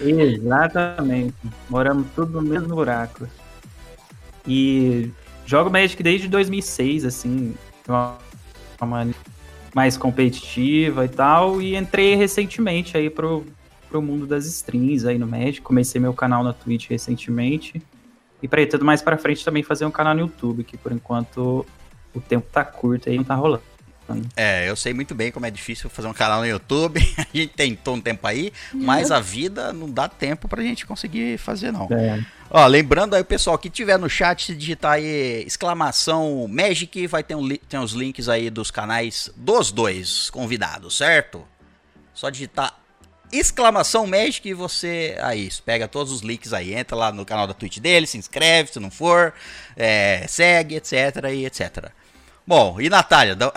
Exatamente. 0.00 1.34
Moramos 1.68 2.06
tudo 2.14 2.40
no 2.40 2.48
mesmo 2.48 2.68
buraco. 2.68 3.26
E 4.46 5.10
jogo 5.46 5.70
Magic 5.70 6.02
desde 6.02 6.28
2006, 6.28 7.04
assim, 7.04 7.54
de 7.84 7.90
uma 7.90 8.18
forma 8.78 9.10
mais 9.74 9.96
competitiva 9.96 11.04
e 11.04 11.08
tal. 11.08 11.60
E 11.60 11.76
entrei 11.76 12.14
recentemente 12.14 12.96
aí 12.96 13.10
pro, 13.10 13.46
pro 13.88 14.02
mundo 14.02 14.26
das 14.26 14.46
streams 14.46 15.06
aí 15.06 15.18
no 15.18 15.26
Magic. 15.26 15.60
Comecei 15.60 16.00
meu 16.00 16.14
canal 16.14 16.42
na 16.42 16.52
Twitch 16.52 16.88
recentemente. 16.88 17.82
E 18.42 18.48
pretendo 18.48 18.84
mais 18.84 19.00
pra 19.00 19.16
frente 19.16 19.44
também 19.44 19.62
fazer 19.62 19.84
um 19.84 19.90
canal 19.90 20.14
no 20.14 20.20
YouTube, 20.20 20.64
que 20.64 20.76
por 20.76 20.90
enquanto 20.90 21.64
o 22.12 22.20
tempo 22.20 22.46
tá 22.50 22.64
curto 22.64 23.08
aí, 23.08 23.16
não 23.16 23.24
tá 23.24 23.34
rolando. 23.34 23.62
É, 24.36 24.68
eu 24.68 24.76
sei 24.76 24.92
muito 24.92 25.14
bem 25.14 25.30
como 25.30 25.46
é 25.46 25.50
difícil 25.50 25.88
fazer 25.88 26.08
um 26.08 26.12
canal 26.12 26.40
no 26.40 26.46
YouTube. 26.46 27.00
A 27.18 27.36
gente 27.36 27.52
tentou 27.54 27.94
um 27.94 28.00
tempo 28.00 28.26
aí, 28.26 28.52
mas 28.74 29.10
a 29.10 29.20
vida 29.20 29.72
não 29.72 29.88
dá 29.88 30.08
tempo 30.08 30.48
pra 30.48 30.62
gente 30.62 30.84
conseguir 30.84 31.38
fazer, 31.38 31.72
não. 31.72 31.88
É, 31.90 32.22
Ó, 32.54 32.66
lembrando 32.66 33.14
aí, 33.14 33.24
pessoal 33.24 33.56
que 33.56 33.70
tiver 33.70 33.98
no 33.98 34.10
chat, 34.10 34.44
se 34.44 34.54
digitar 34.54 34.92
aí 34.92 35.42
exclamação 35.46 36.46
Magic, 36.46 37.06
vai 37.06 37.22
ter, 37.22 37.34
um 37.34 37.48
tem 37.48 37.80
os 37.80 37.92
links 37.92 38.28
aí 38.28 38.50
dos 38.50 38.70
canais 38.70 39.30
dos 39.34 39.72
dois 39.72 40.28
convidados, 40.28 40.98
certo? 40.98 41.48
Só 42.12 42.28
digitar 42.28 42.78
exclamação 43.32 44.06
Magic 44.06 44.46
e 44.46 44.52
você 44.52 45.16
aí 45.22 45.48
pega 45.64 45.88
todos 45.88 46.12
os 46.12 46.20
links 46.20 46.52
aí, 46.52 46.74
entra 46.74 46.94
lá 46.94 47.10
no 47.10 47.24
canal 47.24 47.46
da 47.46 47.54
Twitch 47.54 47.78
dele, 47.78 48.06
se 48.06 48.18
inscreve 48.18 48.70
se 48.70 48.78
não 48.78 48.90
for, 48.90 49.32
é, 49.74 50.26
segue, 50.28 50.74
etc 50.74 50.92
e 51.32 51.46
etc. 51.46 51.90
Bom, 52.46 52.78
e 52.78 52.90
Natália? 52.90 53.34
Da... 53.34 53.50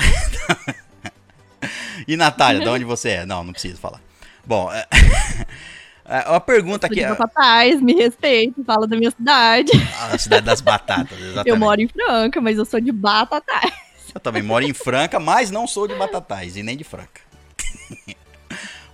e 2.08 2.15
Natália, 2.15 2.62
de 2.62 2.69
onde 2.69 2.86
você 2.86 3.10
é? 3.10 3.25
Não, 3.25 3.43
não 3.43 3.51
preciso 3.51 3.77
falar. 3.77 3.99
Bom, 4.45 4.69
uma 6.30 6.39
pergunta 6.39 6.88
Sou 6.88 6.94
aqui. 6.94 7.04
de 7.04 7.10
Batatais, 7.10 7.82
me 7.82 7.94
respeito, 7.94 8.63
fala 8.63 8.88
da 8.88 8.96
minha 8.96 9.12
cidade. 9.12 9.72
A 10.12 10.18
cidade 10.18 10.46
das 10.46 10.62
batatas, 10.62 11.18
exatamente. 11.20 11.48
Eu 11.50 11.58
moro 11.58 11.82
em 11.82 11.88
Franca, 11.88 12.39
mas 12.41 12.58
eu 12.58 12.65
sou 12.65 12.80
de 12.80 12.91
Batatais. 12.91 13.74
Eu 14.13 14.20
também 14.22 14.44
moro 14.44 14.63
em 14.63 14.74
Franca, 14.74 15.20
mas 15.20 15.52
não 15.52 15.68
sou 15.68 15.88
de 15.88 15.96
Batatais 15.96 16.56
e 16.56 16.63
nem 16.63 16.78
de 16.78 16.84
Franca. 16.84 17.22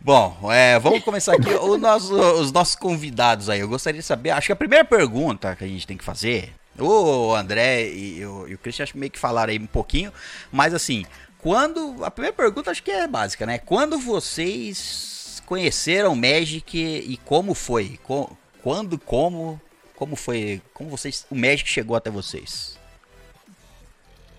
Bom, 0.04 0.52
é, 0.52 0.80
vamos 0.80 1.04
começar 1.04 1.34
aqui 1.34 1.50
nosso- 1.78 2.16
os 2.16 2.52
nossos 2.52 2.76
convidados 2.76 3.50
aí. 3.50 3.60
Eu 3.60 3.68
gostaria 3.68 4.02
de 4.02 4.06
saber, 4.06 4.32
acho 4.32 4.48
que 4.48 4.54
a 4.54 4.56
primeira 4.56 4.84
pergunta 4.84 5.56
que 5.56 5.64
a 5.64 5.68
gente 5.68 5.86
tem 5.86 5.96
que 5.96 6.04
fazer, 6.04 6.54
o 6.80 7.36
André 7.36 7.88
e, 7.90 8.26
o, 8.26 8.48
e 8.48 8.56
o 8.56 8.58
Christian 8.58 8.84
acho 8.84 8.94
que 8.94 8.98
meio 9.00 9.12
que 9.12 9.20
falaram 9.20 9.52
aí 9.52 9.60
um 9.60 9.68
pouquinho, 9.68 10.12
mas 10.52 10.74
assim, 10.74 11.06
quando. 11.38 12.04
A 12.04 12.10
primeira 12.10 12.36
pergunta 12.36 12.72
acho 12.72 12.82
que 12.82 12.90
é 12.90 13.06
básica, 13.08 13.46
né? 13.46 13.60
Quando 13.60 14.00
vocês 14.00 15.21
conheceram 15.52 16.16
Magic 16.16 16.78
e 16.80 17.20
como 17.26 17.54
foi? 17.54 18.00
Co- 18.04 18.32
quando, 18.64 18.98
como, 18.98 19.60
como 19.98 20.16
foi? 20.16 20.62
Como 20.74 20.90
vocês. 20.90 21.26
O 21.30 21.36
Magic 21.36 21.68
chegou 21.68 21.94
até 21.94 22.10
vocês? 22.10 22.80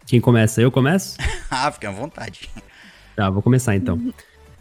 Quem 0.07 0.22
começa? 0.22 0.62
Eu 0.62 0.72
começo? 0.72 1.18
ah, 1.51 1.70
fiquem 1.70 1.90
à 1.90 1.92
vontade. 1.92 2.48
Tá, 3.14 3.29
vou 3.29 3.42
começar 3.42 3.77
então. 3.77 4.01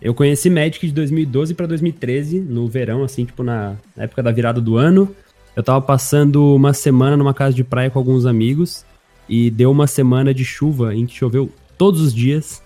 Eu 0.01 0.13
conheci 0.13 0.49
Magic 0.49 0.85
de 0.85 0.91
2012 0.91 1.53
pra 1.53 1.65
2013, 1.65 2.41
no 2.41 2.67
verão, 2.67 3.01
assim, 3.01 3.23
tipo 3.23 3.43
na 3.43 3.77
época 3.95 4.21
da 4.21 4.29
virada 4.29 4.59
do 4.59 4.75
ano. 4.75 5.15
Eu 5.55 5.63
tava 5.63 5.79
passando 5.79 6.53
uma 6.53 6.73
semana 6.73 7.15
numa 7.15 7.33
casa 7.33 7.55
de 7.55 7.63
praia 7.63 7.89
com 7.89 7.97
alguns 7.97 8.25
amigos 8.25 8.83
e 9.29 9.49
deu 9.49 9.71
uma 9.71 9.87
semana 9.87 10.33
de 10.33 10.43
chuva 10.43 10.93
em 10.93 11.05
que 11.05 11.15
choveu 11.15 11.49
todos 11.77 12.01
os 12.01 12.13
dias 12.13 12.61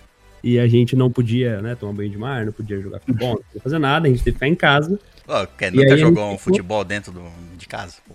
e 0.46 0.60
a 0.60 0.68
gente 0.68 0.96
não 0.96 1.10
podia, 1.10 1.60
né, 1.60 1.74
tomar 1.74 1.94
banho 1.94 2.12
de 2.12 2.18
mar, 2.20 2.46
não 2.46 2.54
podia 2.54 2.80
jogar 2.80 3.00
futebol, 3.00 3.30
não 3.30 3.44
podia 3.44 3.62
fazer 3.64 3.80
nada, 3.80 4.08
a 4.08 4.12
gente 4.12 4.20
teve 4.20 4.34
que 4.34 4.38
ficar 4.38 4.48
em 4.48 4.54
casa. 4.54 5.00
Ô, 5.28 5.48
quer, 5.58 5.72
nunca 5.72 5.98
jogou 5.98 6.32
um 6.32 6.38
futebol 6.38 6.84
dentro 6.84 7.12
do, 7.12 7.24
de 7.58 7.68
casa? 7.68 7.96
Pô. 8.08 8.14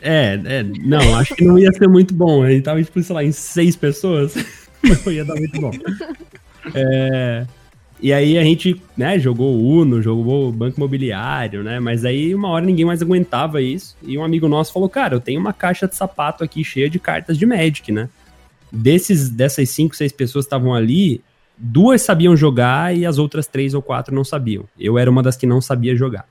É, 0.00 0.40
é, 0.44 0.62
não, 0.62 1.14
acho 1.16 1.34
que 1.34 1.44
não 1.44 1.58
ia 1.58 1.70
ser 1.72 1.86
muito 1.86 2.14
bom. 2.14 2.42
A 2.42 2.50
gente 2.50 2.62
tava, 2.62 2.82
tipo, 2.82 3.02
sei 3.02 3.14
lá, 3.14 3.22
em 3.22 3.32
seis 3.32 3.76
pessoas. 3.76 4.34
Não 5.04 5.12
ia 5.12 5.24
dar 5.24 5.34
muito 5.34 5.60
bom. 5.60 5.72
É, 6.72 7.44
e 8.00 8.12
aí 8.12 8.38
a 8.38 8.44
gente, 8.44 8.80
né, 8.96 9.18
jogou 9.18 9.60
Uno, 9.60 10.00
jogou 10.00 10.52
Banco 10.52 10.78
Imobiliário, 10.78 11.64
né? 11.64 11.80
Mas 11.80 12.04
aí 12.04 12.32
uma 12.32 12.48
hora 12.48 12.64
ninguém 12.64 12.84
mais 12.84 13.02
aguentava 13.02 13.60
isso. 13.60 13.96
E 14.02 14.16
um 14.16 14.22
amigo 14.22 14.46
nosso 14.46 14.72
falou, 14.72 14.88
cara, 14.88 15.16
eu 15.16 15.20
tenho 15.20 15.40
uma 15.40 15.52
caixa 15.52 15.88
de 15.88 15.96
sapato 15.96 16.44
aqui 16.44 16.62
cheia 16.62 16.88
de 16.88 17.00
cartas 17.00 17.36
de 17.36 17.44
Magic, 17.44 17.90
né? 17.90 18.08
Desses, 18.70 19.28
dessas 19.28 19.68
cinco, 19.70 19.96
seis 19.96 20.12
pessoas 20.12 20.44
que 20.44 20.46
estavam 20.46 20.72
ali, 20.72 21.20
duas 21.58 22.02
sabiam 22.02 22.36
jogar 22.36 22.96
e 22.96 23.04
as 23.04 23.18
outras 23.18 23.46
três 23.46 23.74
ou 23.74 23.82
quatro 23.82 24.14
não 24.14 24.24
sabiam. 24.24 24.64
Eu 24.78 24.98
era 24.98 25.10
uma 25.10 25.22
das 25.22 25.36
que 25.36 25.46
não 25.46 25.60
sabia 25.60 25.96
jogar. 25.96 26.26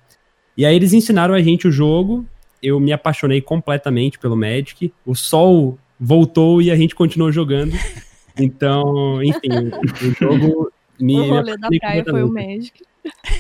E 0.56 0.66
aí 0.66 0.76
eles 0.76 0.94
ensinaram 0.94 1.34
a 1.34 1.42
gente 1.42 1.68
o 1.68 1.72
jogo, 1.72 2.26
eu 2.62 2.80
me 2.80 2.92
apaixonei 2.92 3.42
completamente 3.42 4.18
pelo 4.18 4.36
Magic. 4.36 4.92
O 5.06 5.14
sol 5.16 5.78
voltou 6.00 6.62
e 6.62 6.72
a 6.72 6.76
gente 6.76 6.96
continuou 6.96 7.32
jogando. 7.32 7.74
Então, 8.40 9.20
enfim, 9.24 9.50
o 9.50 10.14
jogo 10.14 10.72
me. 11.00 11.16
o 11.16 11.24
me 11.24 11.28
rolê 11.28 11.58
da 11.58 11.70
praia 11.80 12.06
foi 12.08 12.22
o. 12.24 12.32
Magic. 12.32 12.84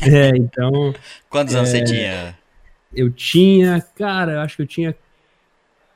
É, 0.01 0.29
então. 0.29 0.91
Quantos 1.29 1.53
anos 1.53 1.69
É. 1.69 1.71
você 1.71 1.83
tinha? 1.83 2.37
Eu 2.91 3.11
tinha, 3.11 3.79
cara, 3.95 4.31
eu 4.31 4.39
acho 4.39 4.55
que 4.55 4.63
eu 4.63 4.65
tinha 4.65 4.95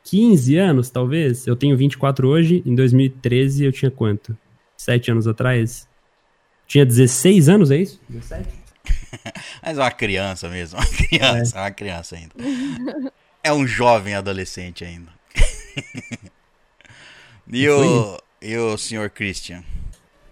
15 0.03 0.55
anos, 0.55 0.91
talvez. 0.91 1.47
Eu 1.47 1.55
tenho 1.55 1.75
24 1.75 2.27
hoje. 2.27 2.61
Em 2.63 2.75
2013 2.75 3.65
eu 3.65 3.71
tinha 3.71 3.89
quanto? 3.89 4.37
7 4.81 5.11
anos 5.11 5.27
atrás? 5.27 5.87
Tinha 6.65 6.85
16 6.85 7.49
anos, 7.49 7.69
é 7.69 7.77
isso? 7.77 8.01
17? 8.09 8.49
Mas 9.61 9.77
é 9.77 9.81
uma 9.81 9.91
criança 9.91 10.49
mesmo, 10.49 10.79
uma 10.79 10.87
criança, 10.87 11.57
é 11.57 11.61
uma 11.61 11.71
criança 11.71 12.15
ainda. 12.15 12.33
É 13.43 13.53
um 13.53 13.67
jovem 13.67 14.15
adolescente 14.15 14.83
ainda. 14.83 15.11
e, 17.47 17.69
o, 17.69 18.17
e 18.41 18.57
o 18.57 18.77
senhor 18.77 19.09
Christian? 19.11 19.63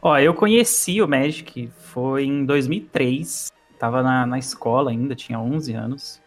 Ó, 0.01 0.17
eu 0.17 0.33
conheci 0.33 0.99
o 0.99 1.07
Magic, 1.07 1.69
foi 1.77 2.23
em 2.23 2.43
2003. 2.43 3.51
Tava 3.77 4.01
na, 4.01 4.25
na 4.25 4.39
escola 4.39 4.89
ainda, 4.89 5.15
tinha 5.15 5.39
11 5.39 5.73
anos. 5.73 6.21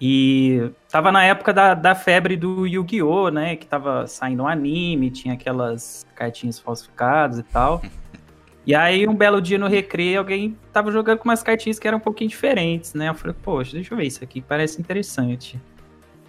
E 0.00 0.70
tava 0.88 1.12
na 1.12 1.22
época 1.24 1.52
da, 1.52 1.74
da 1.74 1.94
febre 1.94 2.36
do 2.36 2.66
Yu-Gi-Oh!, 2.66 3.28
né? 3.28 3.56
Que 3.56 3.66
tava 3.66 4.06
saindo 4.06 4.44
um 4.44 4.48
anime, 4.48 5.10
tinha 5.10 5.34
aquelas 5.34 6.06
cartinhas 6.14 6.58
falsificadas 6.58 7.38
e 7.38 7.42
tal. 7.42 7.82
E 8.66 8.74
aí, 8.74 9.08
um 9.08 9.14
belo 9.14 9.40
dia 9.40 9.58
no 9.58 9.66
recreio, 9.66 10.18
alguém 10.18 10.56
tava 10.70 10.92
jogando 10.92 11.18
com 11.18 11.28
umas 11.28 11.42
cartinhas 11.42 11.78
que 11.78 11.88
eram 11.88 11.96
um 11.96 12.00
pouquinho 12.00 12.28
diferentes, 12.28 12.92
né? 12.92 13.08
Eu 13.08 13.14
falei, 13.14 13.34
poxa, 13.42 13.72
deixa 13.72 13.92
eu 13.92 13.98
ver 13.98 14.04
isso 14.04 14.22
aqui, 14.22 14.40
parece 14.40 14.78
interessante. 14.78 15.58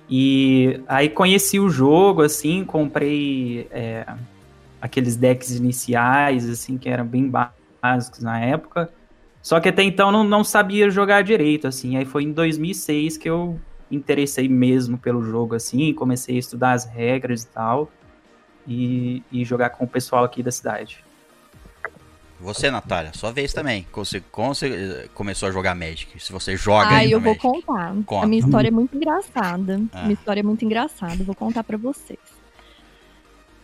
E 0.10 0.82
aí 0.88 1.10
conheci 1.10 1.60
o 1.60 1.70
jogo, 1.70 2.22
assim, 2.22 2.64
comprei 2.64 3.68
é, 3.70 4.06
aqueles 4.82 5.16
decks 5.16 5.52
iniciais, 5.52 6.50
assim, 6.50 6.78
que 6.78 6.90
eram 6.90 7.06
bem 7.06 7.30
básicos 7.30 8.22
na 8.22 8.40
época. 8.40 8.90
Só 9.42 9.60
que 9.60 9.70
até 9.70 9.84
então 9.84 10.12
não, 10.12 10.24
não 10.24 10.44
sabia 10.44 10.90
jogar 10.90 11.24
direito, 11.24 11.68
assim. 11.68 11.98
Aí 11.98 12.06
foi 12.06 12.24
em 12.24 12.32
2006 12.32 13.18
que 13.18 13.30
eu 13.30 13.60
interessei 13.90 14.48
mesmo 14.48 14.98
pelo 14.98 15.22
jogo, 15.24 15.56
assim, 15.56 15.94
comecei 15.94 16.36
a 16.36 16.40
estudar 16.40 16.72
as 16.74 16.86
regras 16.86 17.44
e 17.44 17.48
tal. 17.48 17.90
E, 18.68 19.24
e 19.32 19.44
jogar 19.44 19.72
com 19.72 19.86
o 19.86 19.88
pessoal 19.88 20.24
aqui 20.24 20.44
da 20.44 20.52
cidade. 20.52 21.04
Você, 22.40 22.72
Natália, 22.72 23.12
sua 23.14 23.32
vez 23.32 23.54
também. 23.54 23.86
Você, 23.94 24.22
você 24.32 25.10
começou 25.14 25.50
a 25.50 25.52
jogar 25.52 25.76
Magic? 25.76 26.20
Se 26.24 26.32
você 26.32 26.56
joga 26.56 26.90
Ah, 26.90 27.06
eu 27.06 27.20
vou 27.20 27.36
Magic. 27.36 27.42
contar. 27.42 27.94
Conta. 28.06 28.26
A 28.26 28.28
minha 28.28 28.40
história 28.40 28.68
é 28.68 28.72
muito 28.72 28.96
engraçada. 28.96 29.82
Ah. 29.92 30.02
Minha 30.04 30.14
história 30.14 30.40
é 30.40 30.44
muito 30.44 30.64
engraçada. 30.66 31.16
Eu 31.20 31.26
vou 31.26 31.36
contar 31.36 31.64
pra 31.64 31.78
vocês. 31.78 32.20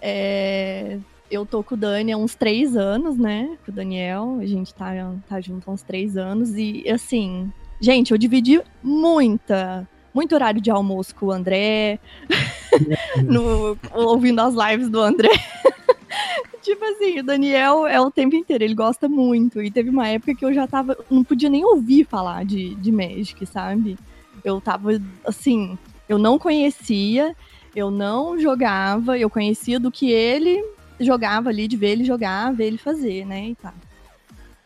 É, 0.02 1.00
Eu 1.30 1.46
tô 1.46 1.62
com 1.62 1.76
o 1.76 1.78
Dani 1.78 2.12
há 2.14 2.18
uns 2.18 2.36
três 2.36 2.76
anos, 2.78 3.18
né? 3.18 3.58
Com 3.66 3.72
o 3.72 3.76
Daniel. 3.76 4.38
A 4.40 4.46
gente 4.46 4.74
tá, 4.74 4.92
tá 5.28 5.42
junto 5.42 5.70
há 5.70 5.74
uns 5.74 5.82
três 5.82 6.16
anos. 6.16 6.56
E, 6.56 6.90
assim, 6.90 7.52
gente, 7.82 8.12
eu 8.12 8.18
dividi 8.18 8.62
muita. 8.82 9.88
Muito 10.14 10.34
horário 10.34 10.62
de 10.62 10.72
almoço 10.72 11.14
com 11.16 11.28
o 11.28 11.32
André. 11.32 12.00
no- 13.24 13.78
ouvindo 13.94 14.40
as 14.40 14.54
lives 14.56 14.90
do 14.90 15.02
André. 15.02 15.30
Tipo 16.64 16.84
assim, 16.86 17.20
o 17.20 17.24
Daniel 17.24 17.86
é 17.88 18.00
o 18.00 18.12
tempo 18.12 18.36
inteiro, 18.36 18.64
ele 18.64 18.74
gosta 18.74 19.08
muito. 19.08 19.62
E 19.62 19.70
teve 19.72 19.90
uma 19.90 20.08
época 20.08 20.34
que 20.36 20.44
eu 20.44 20.54
já 20.54 20.66
tava. 20.68 20.98
Não 21.10 21.24
podia 21.24 21.50
nem 21.50 21.64
ouvir 21.64 22.06
falar 22.06 22.44
de, 22.46 22.76
de 22.76 22.92
Magic, 22.92 23.46
sabe? 23.46 23.98
Eu 24.44 24.60
tava 24.60 24.90
assim, 25.26 25.78
eu 26.10 26.18
não 26.18 26.38
conhecia, 26.40 27.36
eu 27.76 27.90
não 27.92 28.38
jogava, 28.40 29.18
eu 29.18 29.30
conhecia 29.30 29.80
do 29.80 29.92
que 29.92 30.12
ele 30.12 30.64
jogava 31.00 31.50
ali, 31.50 31.68
de 31.68 31.78
ver 31.78 31.92
ele 31.92 32.04
jogar, 32.04 32.54
ver 32.54 32.68
ele 32.68 32.78
fazer, 32.78 33.26
né? 33.26 33.50
E 33.50 33.56
tal. 33.56 33.74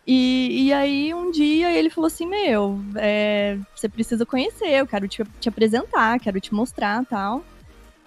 E, 0.05 0.65
e 0.65 0.73
aí 0.73 1.13
um 1.13 1.31
dia 1.31 1.71
ele 1.71 1.89
falou 1.89 2.07
assim: 2.07 2.25
Meu, 2.25 2.79
é, 2.95 3.57
você 3.75 3.87
precisa 3.87 4.25
conhecer, 4.25 4.69
eu 4.69 4.87
quero 4.87 5.07
te, 5.07 5.23
te 5.39 5.49
apresentar, 5.49 6.19
quero 6.19 6.39
te 6.39 6.53
mostrar 6.53 7.05
tal. 7.05 7.43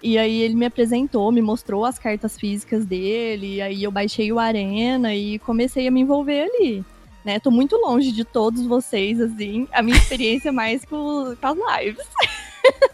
E 0.03 0.17
aí 0.17 0.41
ele 0.41 0.55
me 0.55 0.65
apresentou, 0.65 1.31
me 1.31 1.41
mostrou 1.41 1.85
as 1.85 1.97
cartas 1.97 2.37
físicas 2.37 2.85
dele, 2.85 3.61
aí 3.61 3.83
eu 3.83 3.91
baixei 3.91 4.31
o 4.31 4.39
Arena 4.39 5.15
e 5.15 5.39
comecei 5.39 5.87
a 5.87 5.91
me 5.91 6.01
envolver 6.01 6.43
ali. 6.43 6.85
Né? 7.23 7.39
Tô 7.39 7.49
muito 7.49 7.75
longe 7.77 8.11
de 8.11 8.23
todos 8.23 8.67
vocês, 8.67 9.19
assim. 9.19 9.67
A 9.71 9.81
minha 9.81 9.97
experiência 9.97 10.49
é 10.49 10.51
mais 10.51 10.85
com, 10.85 11.35
com 11.41 11.47
as 11.47 11.81
lives 11.81 12.05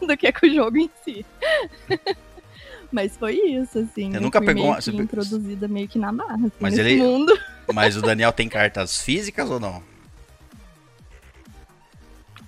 do 0.00 0.16
que 0.16 0.32
com 0.32 0.46
o 0.46 0.54
jogo 0.54 0.78
em 0.78 0.90
si. 1.04 1.26
Mas 2.92 3.16
foi 3.16 3.34
isso, 3.36 3.78
assim. 3.78 4.10
Você 4.10 4.16
eu 4.16 4.20
nunca 4.20 4.38
pegou 4.40 4.54
meio 4.54 4.66
uma- 4.74 4.80
você- 4.80 4.90
introduzida 4.92 5.66
meio 5.66 5.88
que 5.88 5.98
na 5.98 6.12
marra, 6.12 6.34
assim, 6.46 6.52
Mas 6.60 6.76
ele- 6.78 6.96
mundo. 6.96 7.32
Mas 7.72 7.96
o 7.96 8.02
Daniel 8.02 8.32
tem 8.32 8.48
cartas 8.48 9.00
físicas 9.02 9.50
ou 9.50 9.58
não? 9.58 9.82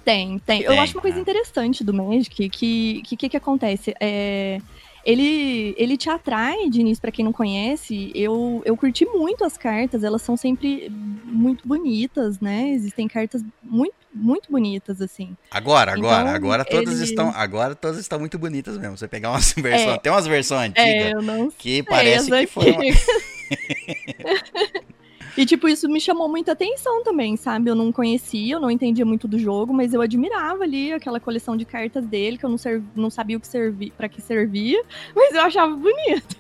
Tem, 0.05 0.39
tem. 0.41 0.61
Eu 0.63 0.73
Tem, 0.73 0.81
acho 0.81 0.93
uma 0.97 1.01
coisa 1.01 1.17
é. 1.17 1.21
interessante 1.21 1.83
do 1.83 1.95
Magic 1.95 2.49
que 2.51 3.01
que 3.03 3.17
que, 3.17 3.29
que 3.31 3.37
acontece? 3.39 3.95
É, 3.99 4.61
ele, 5.03 5.75
ele 5.79 5.97
te 5.97 6.11
atrai 6.11 6.69
de 6.69 6.81
início, 6.81 7.01
pra 7.01 7.11
quem 7.11 7.25
não 7.25 7.33
conhece. 7.33 8.13
Eu, 8.15 8.61
eu 8.67 8.77
curti 8.77 9.07
muito 9.07 9.45
as 9.45 9.57
cartas, 9.57 10.05
elas 10.05 10.21
são 10.21 10.37
sempre 10.37 10.91
muito 11.25 11.67
bonitas, 11.67 12.39
né? 12.39 12.69
Existem 12.71 13.09
cartas 13.09 13.43
muito, 13.63 13.95
muito 14.15 14.51
bonitas, 14.51 15.01
assim. 15.01 15.37
Agora, 15.51 15.93
agora, 15.93 16.23
Então, 16.23 16.35
agora 16.35 16.65
todas 16.65 16.95
ele- 16.95 17.05
estão, 17.05 17.31
agora 17.35 17.75
todas 17.75 17.99
estão 17.99 18.19
muito 18.21 18.39
bonitas 18.39 18.79
mesmo. 18.79 18.97
Você 18.97 19.09
pegar 19.09 19.31
umas 19.31 19.53
versões, 19.57 19.95
É. 19.95 19.99
tem 19.99 20.13
umas 20.13 20.27
versões 20.27 20.73
É, 20.75 20.83
antigas 20.83 21.13
eu 21.13 21.23
não 21.23 21.51
que 21.51 21.83
parece 21.83 22.29
que 22.31 22.35
antigas. 22.35 23.07
E, 25.37 25.45
tipo, 25.45 25.69
isso 25.69 25.89
me 25.89 26.01
chamou 26.01 26.29
muita 26.29 26.53
atenção 26.53 27.03
também, 27.03 27.37
sabe? 27.37 27.69
Eu 27.69 27.75
não 27.75 27.91
conhecia, 27.91 28.55
eu 28.55 28.61
não 28.61 28.71
entendia 28.71 29.05
muito 29.05 29.27
do 29.27 29.37
jogo, 29.37 29.75
mas 29.75 29.93
eu 29.93 30.01
admirava 30.01 30.63
ali 30.63 30.93
aquela 30.93 31.19
coleção 31.19 31.57
de 31.57 31.65
cartas 31.65 32.07
dele, 32.07 32.39
que 32.39 32.45
eu 32.45 32.49
não, 32.51 32.57
serv... 32.57 32.85
não 32.95 33.11
sabia 33.11 33.37
o 33.37 33.41
que 33.41 33.49
servi... 33.49 33.91
para 33.97 34.09
que 34.09 34.21
servia, 34.23 34.81
mas 35.13 35.35
eu 35.35 35.41
achava 35.41 35.75
bonito. 35.75 36.37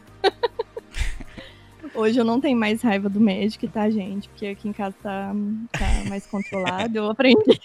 Hoje 1.95 2.19
eu 2.19 2.25
não 2.25 2.41
tenho 2.41 2.59
mais 2.59 2.83
raiva 2.83 3.09
do 3.09 3.21
Magic, 3.21 3.67
tá, 3.69 3.89
gente? 3.89 4.29
Porque 4.29 4.47
aqui 4.47 4.69
em 4.69 4.73
casa 4.73 4.95
tá, 5.03 5.33
tá 5.73 6.09
mais 6.09 6.27
controlado, 6.27 6.99
eu 6.99 7.09
aprendi. 7.09 7.61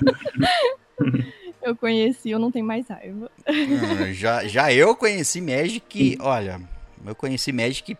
eu 1.62 1.74
conheci, 1.76 2.30
eu 2.30 2.38
não 2.38 2.50
tenho 2.50 2.64
mais 2.64 2.86
raiva. 2.88 3.30
Ah, 3.46 4.12
já, 4.12 4.46
já 4.46 4.72
eu 4.72 4.94
conheci 4.94 5.40
Magic, 5.40 6.16
olha, 6.20 6.60
eu 7.04 7.14
conheci 7.14 7.52
Magic, 7.52 7.96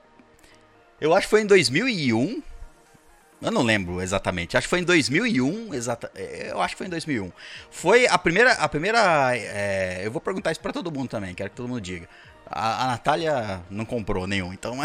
eu 1.00 1.14
acho 1.14 1.26
que 1.26 1.30
foi 1.30 1.42
em 1.42 1.46
2001, 1.46 2.42
eu 3.42 3.50
não 3.50 3.62
lembro 3.62 4.00
exatamente, 4.00 4.56
acho 4.56 4.66
que 4.66 4.70
foi 4.70 4.80
em 4.80 4.84
2001, 4.84 5.74
exata, 5.74 6.10
é, 6.14 6.50
eu 6.52 6.60
acho 6.60 6.74
que 6.74 6.78
foi 6.78 6.86
em 6.86 6.90
2001. 6.90 7.32
Foi 7.70 8.06
a 8.06 8.18
primeira, 8.18 8.52
a 8.52 8.68
primeira, 8.68 9.34
é, 9.34 10.02
eu 10.04 10.12
vou 10.12 10.20
perguntar 10.20 10.52
isso 10.52 10.60
pra 10.60 10.72
todo 10.72 10.92
mundo 10.92 11.08
também, 11.08 11.34
quero 11.34 11.50
que 11.50 11.56
todo 11.56 11.68
mundo 11.68 11.80
diga. 11.80 12.08
A, 12.50 12.84
a 12.84 12.86
Natália 12.88 13.60
não 13.70 13.84
comprou 13.84 14.26
nenhum, 14.26 14.52
então... 14.52 14.76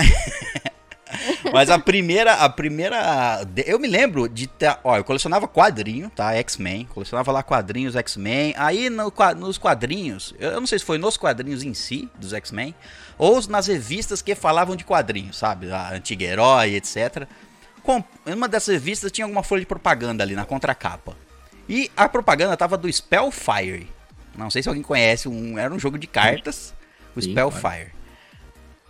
Mas 1.52 1.70
a 1.70 1.80
primeira, 1.80 2.34
a 2.34 2.50
primeira. 2.50 3.48
Eu 3.66 3.80
me 3.80 3.88
lembro 3.88 4.28
de 4.28 4.48
ter. 4.48 4.78
Ó, 4.84 4.98
eu 4.98 5.04
colecionava 5.04 5.48
quadrinho, 5.48 6.10
tá? 6.10 6.34
X-Men. 6.34 6.86
Colecionava 6.86 7.32
lá 7.32 7.44
quadrinhos 7.44 7.96
X-Men. 7.96 8.54
Aí 8.58 8.90
no, 8.90 9.12
nos 9.38 9.58
quadrinhos, 9.58 10.34
eu 10.40 10.60
não 10.60 10.68
sei 10.68 10.80
se 10.80 10.86
foi 10.86 10.98
nos 10.98 11.18
quadrinhos 11.18 11.64
em 11.64 11.74
si, 11.74 12.10
dos 12.20 12.34
X-Men, 12.34 12.76
ou 13.18 13.42
nas 13.48 13.68
revistas 13.68 14.22
que 14.22 14.36
falavam 14.36 14.76
de 14.76 14.84
quadrinhos, 14.84 15.38
sabe? 15.38 15.72
A 15.72 15.94
Antiga 15.94 16.26
Herói, 16.26 16.76
etc. 16.76 17.28
Com, 17.84 18.04
uma 18.26 18.48
dessas 18.48 18.74
revistas 18.74 19.12
tinha 19.12 19.26
alguma 19.26 19.44
folha 19.44 19.62
de 19.62 19.68
propaganda 19.68 20.24
ali 20.24 20.36
na 20.36 20.46
contracapa. 20.46 21.16
E 21.70 21.92
a 21.96 22.10
propaganda 22.10 22.58
tava 22.58 22.78
do 22.78 22.92
Spellfire. 22.92 23.88
Não 24.36 24.50
sei 24.50 24.62
se 24.62 24.68
alguém 24.68 24.84
conhece, 24.84 25.30
um, 25.30 25.58
era 25.58 25.74
um 25.74 25.80
jogo 25.80 25.98
de 25.98 26.08
cartas, 26.08 26.74
o 27.16 27.22
Sim, 27.22 27.32
Spellfire. 27.32 27.94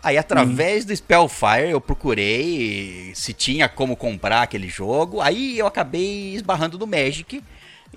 Aí, 0.01 0.19
através 0.19 0.86
do 0.86 0.95
Spellfire, 0.95 1.71
eu 1.71 1.82
procurei 1.82 3.11
se 3.15 3.34
tinha 3.34 3.67
como 3.67 3.97
comprar 3.97 4.43
aquele 4.43 4.69
jogo. 4.69 5.19
Aí 5.19 5.57
eu 5.57 5.65
acabei 5.65 6.36
esbarrando 6.36 6.78
no 6.78 6.86
Magic 6.86 7.43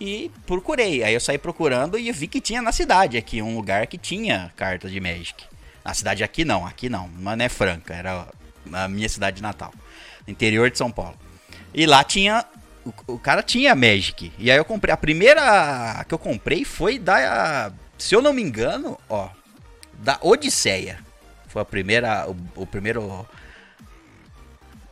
e 0.01 0.31
procurei. 0.47 1.03
Aí 1.03 1.13
eu 1.13 1.21
saí 1.21 1.37
procurando 1.37 1.99
e 1.99 2.11
vi 2.11 2.27
que 2.27 2.41
tinha 2.41 2.63
na 2.63 2.73
cidade 2.73 3.19
aqui, 3.19 3.43
um 3.43 3.55
lugar 3.55 3.87
que 3.87 3.99
tinha 3.99 4.51
cartas 4.57 4.91
de 4.91 5.01
Magic. 5.01 5.45
Na 5.85 5.93
cidade 5.93 6.25
aqui 6.25 6.45
não, 6.45 6.67
aqui 6.67 6.89
não, 6.89 7.09
Mané 7.09 7.49
Franca, 7.49 7.95
era 7.95 8.27
na 8.65 8.89
minha 8.89 9.09
cidade 9.09 9.37
de 9.37 9.43
Natal, 9.43 9.73
interior 10.27 10.71
de 10.71 10.79
São 10.79 10.91
Paulo. 10.91 11.17
E 11.75 11.87
lá 11.87 12.03
tinha. 12.05 12.45
O, 12.85 13.15
o 13.15 13.19
cara 13.19 13.43
tinha 13.43 13.75
Magic. 13.75 14.33
E 14.39 14.51
aí 14.51 14.57
eu 14.57 14.65
comprei. 14.65 14.93
A 14.93 14.97
primeira 14.97 16.05
que 16.09 16.15
eu 16.15 16.19
comprei 16.19 16.65
foi 16.65 16.99
da. 16.99 17.71
Se 17.99 18.15
eu 18.15 18.23
não 18.23 18.33
me 18.33 18.43
engano, 18.43 18.99
ó. 19.09 19.29
Da 19.99 20.19
Odisseia. 20.23 20.99
Foi 21.49 21.63
a 21.63 21.65
primeira. 21.65 22.29
O, 22.29 22.63
o 22.63 22.67
primeiro. 22.67 23.03
O 23.03 23.27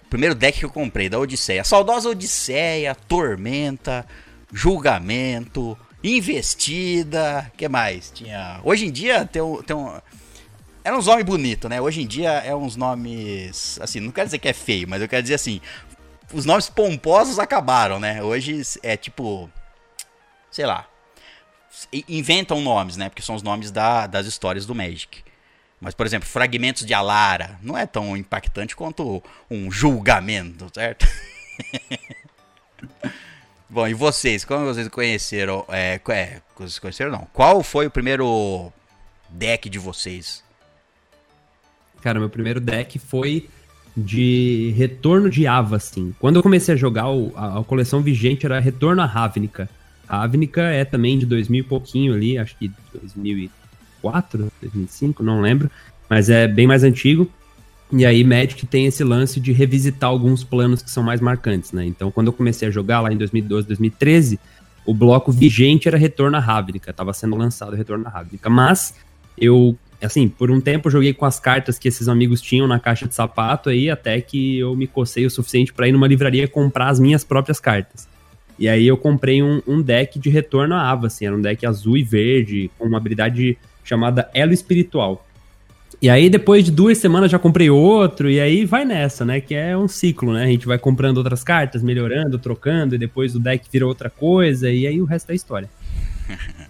primeiro 0.09 0.35
deck 0.35 0.59
que 0.59 0.65
eu 0.65 0.71
comprei, 0.71 1.09
da 1.09 1.19
Odisseia. 1.19 1.65
Saudosa 1.65 2.09
Odisseia, 2.09 2.95
Tormenta, 2.95 4.07
Julgamento, 4.53 5.77
Investida. 6.03 7.51
que 7.57 7.69
mais? 7.69 8.11
Tinha. 8.11 8.61
Hoje 8.63 8.87
em 8.87 8.91
dia 8.93 9.25
tem 9.25 9.43
um. 9.43 9.63
Tem 9.63 9.75
um 9.75 10.01
Era 10.85 10.97
uns 10.97 11.07
nomes 11.07 11.25
bonitos, 11.25 11.69
né? 11.69 11.81
Hoje 11.81 12.03
em 12.03 12.07
dia 12.07 12.31
é 12.31 12.55
uns 12.55 12.77
nomes. 12.77 13.79
Assim, 13.81 14.01
não 14.01 14.13
quero 14.13 14.27
dizer 14.27 14.39
que 14.39 14.49
é 14.49 14.53
feio, 14.53 14.89
mas 14.89 15.03
eu 15.03 15.09
quero 15.09 15.23
dizer 15.23 15.35
assim. 15.35 15.61
Os 16.33 16.45
nomes 16.45 16.69
pomposos 16.69 17.39
acabaram, 17.39 17.99
né? 17.99 18.23
Hoje 18.23 18.63
é 18.83 18.97
tipo. 18.97 19.51
Sei 20.51 20.65
lá. 20.67 20.87
Inventam 22.09 22.61
nomes, 22.61 22.97
né? 22.97 23.09
Porque 23.09 23.23
são 23.23 23.35
os 23.35 23.43
nomes 23.43 23.71
da- 23.71 24.07
das 24.07 24.27
histórias 24.27 24.65
do 24.67 24.75
Magic. 24.75 25.23
Mas, 25.81 25.95
por 25.95 26.07
exemplo, 26.07 26.27
fragmentos 26.29 26.87
de 26.87 26.95
Alara 26.95 27.59
não 27.63 27.77
é 27.77 27.85
tão 27.87 28.17
impactante 28.17 28.75
quanto 28.75 29.23
um 29.51 29.71
julgamento, 29.71 30.67
certo? 30.75 31.07
Bom, 33.69 33.87
e 33.87 33.95
vocês? 33.95 34.45
Como 34.45 34.65
vocês 34.65 34.89
conheceram? 34.89 35.65
É, 35.69 36.01
é, 36.09 36.41
vocês 36.57 36.79
conheceram 36.79 37.11
não? 37.11 37.27
Qual 37.33 37.63
foi 37.63 37.87
o 37.87 37.91
primeiro 37.91 38.73
deck 39.29 39.69
de 39.69 39.79
vocês? 39.79 40.43
Cara, 42.01 42.19
meu 42.21 42.31
primeiro 42.31 42.61
deck 42.61 42.99
foi 42.99 43.49
de 43.97 44.73
Retorno 44.77 45.29
de 45.29 45.47
Ava, 45.47 45.77
assim. 45.77 46.15
Quando 46.21 46.37
eu 46.37 46.43
comecei 46.43 46.75
a 46.75 46.77
jogar, 46.77 47.07
a 47.35 47.63
coleção 47.65 48.01
vigente 48.03 48.47
era 48.47 48.61
Retorno 48.61 49.03
a 49.03 49.07
Ravnica. 49.07 49.69
A 50.09 50.29
é 50.73 50.85
também 50.85 51.19
de 51.19 51.27
2000 51.27 51.61
e 51.61 51.63
pouquinho 51.63 52.15
ali, 52.15 52.39
acho 52.39 52.57
que 52.57 52.71
2004, 52.93 54.53
2005, 54.63 55.23
não 55.23 55.41
lembro. 55.41 55.71
Mas 56.09 56.31
é 56.31 56.47
bem 56.47 56.67
mais 56.67 56.85
antigo. 56.85 57.29
E 57.93 58.05
aí 58.05 58.25
Magic 58.25 58.67
tem 58.67 58.87
esse 58.87 59.05
lance 59.05 59.39
de 59.39 59.53
revisitar 59.53 60.11
alguns 60.11 60.43
planos 60.43 60.83
que 60.83 60.91
são 60.91 61.03
mais 61.03 61.21
marcantes, 61.21 61.73
né? 61.73 61.85
Então 61.85 62.11
quando 62.11 62.29
eu 62.29 62.33
comecei 62.33 62.69
a 62.69 62.71
jogar 62.71 63.01
lá 63.01 63.13
em 63.13 63.17
2012, 63.17 63.67
2013, 63.67 64.41
o 64.85 64.95
bloco 64.95 65.31
vigente 65.31 65.89
era 65.89 65.97
Retorno 65.97 66.37
a 66.37 66.41
Ravnica. 66.41 66.93
Tava 66.93 67.13
sendo 67.13 67.37
lançado 67.37 67.77
Retorno 67.77 68.07
a 68.07 68.11
Ravnica. 68.11 68.51
Mas 68.51 68.95
eu 69.37 69.77
assim, 70.03 70.29
por 70.29 70.51
um 70.51 70.61
tempo 70.61 70.89
eu 70.89 70.93
joguei 70.93 71.15
com 71.15 71.25
as 71.25 71.41
cartas 71.41 71.79
que 71.79 71.89
esses 71.89 72.09
amigos 72.09 72.41
tinham 72.41 72.67
na 72.67 72.79
caixa 72.79 73.07
de 73.09 73.15
sapato 73.15 73.71
aí, 73.71 73.89
até 73.89 74.21
que 74.21 74.59
eu 74.59 74.77
me 74.77 74.87
cocei 74.87 75.25
o 75.25 75.31
suficiente 75.31 75.73
pra 75.73 75.89
ir 75.89 75.93
numa 75.93 76.07
livraria 76.07 76.47
comprar 76.47 76.89
as 76.89 77.01
minhas 77.01 77.25
próprias 77.25 77.59
cartas. 77.59 78.07
E 78.59 78.69
aí 78.69 78.87
eu 78.87 78.97
comprei 78.97 79.43
um, 79.43 79.61
um 79.67 79.83
deck 79.83 80.19
de 80.19 80.31
retorno 80.31 80.75
à 80.75 80.91
Ava, 80.91 81.09
assim, 81.09 81.27
era 81.27 81.37
um 81.37 81.41
deck 81.41 81.65
azul 81.67 81.97
e 81.97 82.03
verde, 82.03 82.71
com 82.79 82.87
uma 82.87 82.97
habilidade 82.97 83.59
chamada 83.85 84.31
Elo 84.33 84.53
Espiritual. 84.53 85.27
E 86.01 86.11
aí 86.11 86.29
depois 86.29 86.65
de 86.65 86.71
duas 86.71 86.99
semanas 86.99 87.31
já 87.31 87.39
comprei 87.39 87.71
outro, 87.71 88.31
e 88.31 88.39
aí 88.41 88.65
vai 88.65 88.85
nessa, 88.85 89.25
né, 89.25 89.41
que 89.41 89.55
é 89.55 89.77
um 89.77 89.89
ciclo, 89.89 90.33
né, 90.33 90.45
a 90.45 90.47
gente 90.47 90.67
vai 90.67 90.79
comprando 90.79 91.19
outras 91.19 91.43
cartas, 91.43 91.83
melhorando, 91.83 92.39
trocando, 92.39 92.95
e 92.95 92.99
depois 92.99 93.35
o 93.35 93.41
deck 93.41 93.67
vira 93.71 93.87
outra 93.87 94.11
coisa, 94.11 94.71
e 94.71 94.87
aí 94.87 95.01
o 95.01 95.05
resto 95.05 95.33
é 95.33 95.35
história. 95.35 95.71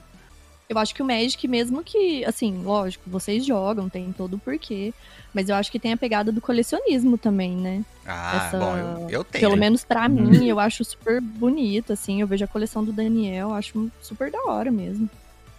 Eu 0.69 0.79
acho 0.79 0.95
que 0.95 1.03
o 1.03 1.07
Magic, 1.07 1.47
mesmo 1.47 1.83
que, 1.85 2.25
assim, 2.25 2.63
lógico, 2.65 3.09
vocês 3.09 3.47
jogam, 3.47 3.89
tem 3.89 4.13
todo 4.13 4.35
o 4.35 4.39
porquê. 4.39 4.93
Mas 5.33 5.49
eu 5.49 5.55
acho 5.55 5.71
que 5.71 5.79
tem 5.79 5.93
a 5.93 5.97
pegada 5.97 6.33
do 6.33 6.41
colecionismo 6.41 7.17
também, 7.17 7.55
né? 7.55 7.85
Ah, 8.05 8.47
Essa- 8.49 8.59
bom, 8.59 8.77
eu, 8.77 9.11
eu 9.11 9.25
tenho. 9.25 9.43
Pelo 9.43 9.57
menos 9.57 9.85
pra 9.85 10.09
mim, 10.09 10.47
eu 10.49 10.59
acho 10.59 10.85
super 10.85 11.21
bonito, 11.21 11.93
assim. 11.93 12.21
Eu 12.21 12.27
vejo 12.27 12.45
a 12.45 12.49
coleção 12.49 12.85
do 12.85 12.93
Daniel, 12.93 13.53
acho 13.53 13.91
super 14.01 14.31
da 14.31 14.43
hora 14.45 14.71
mesmo. 14.73 15.09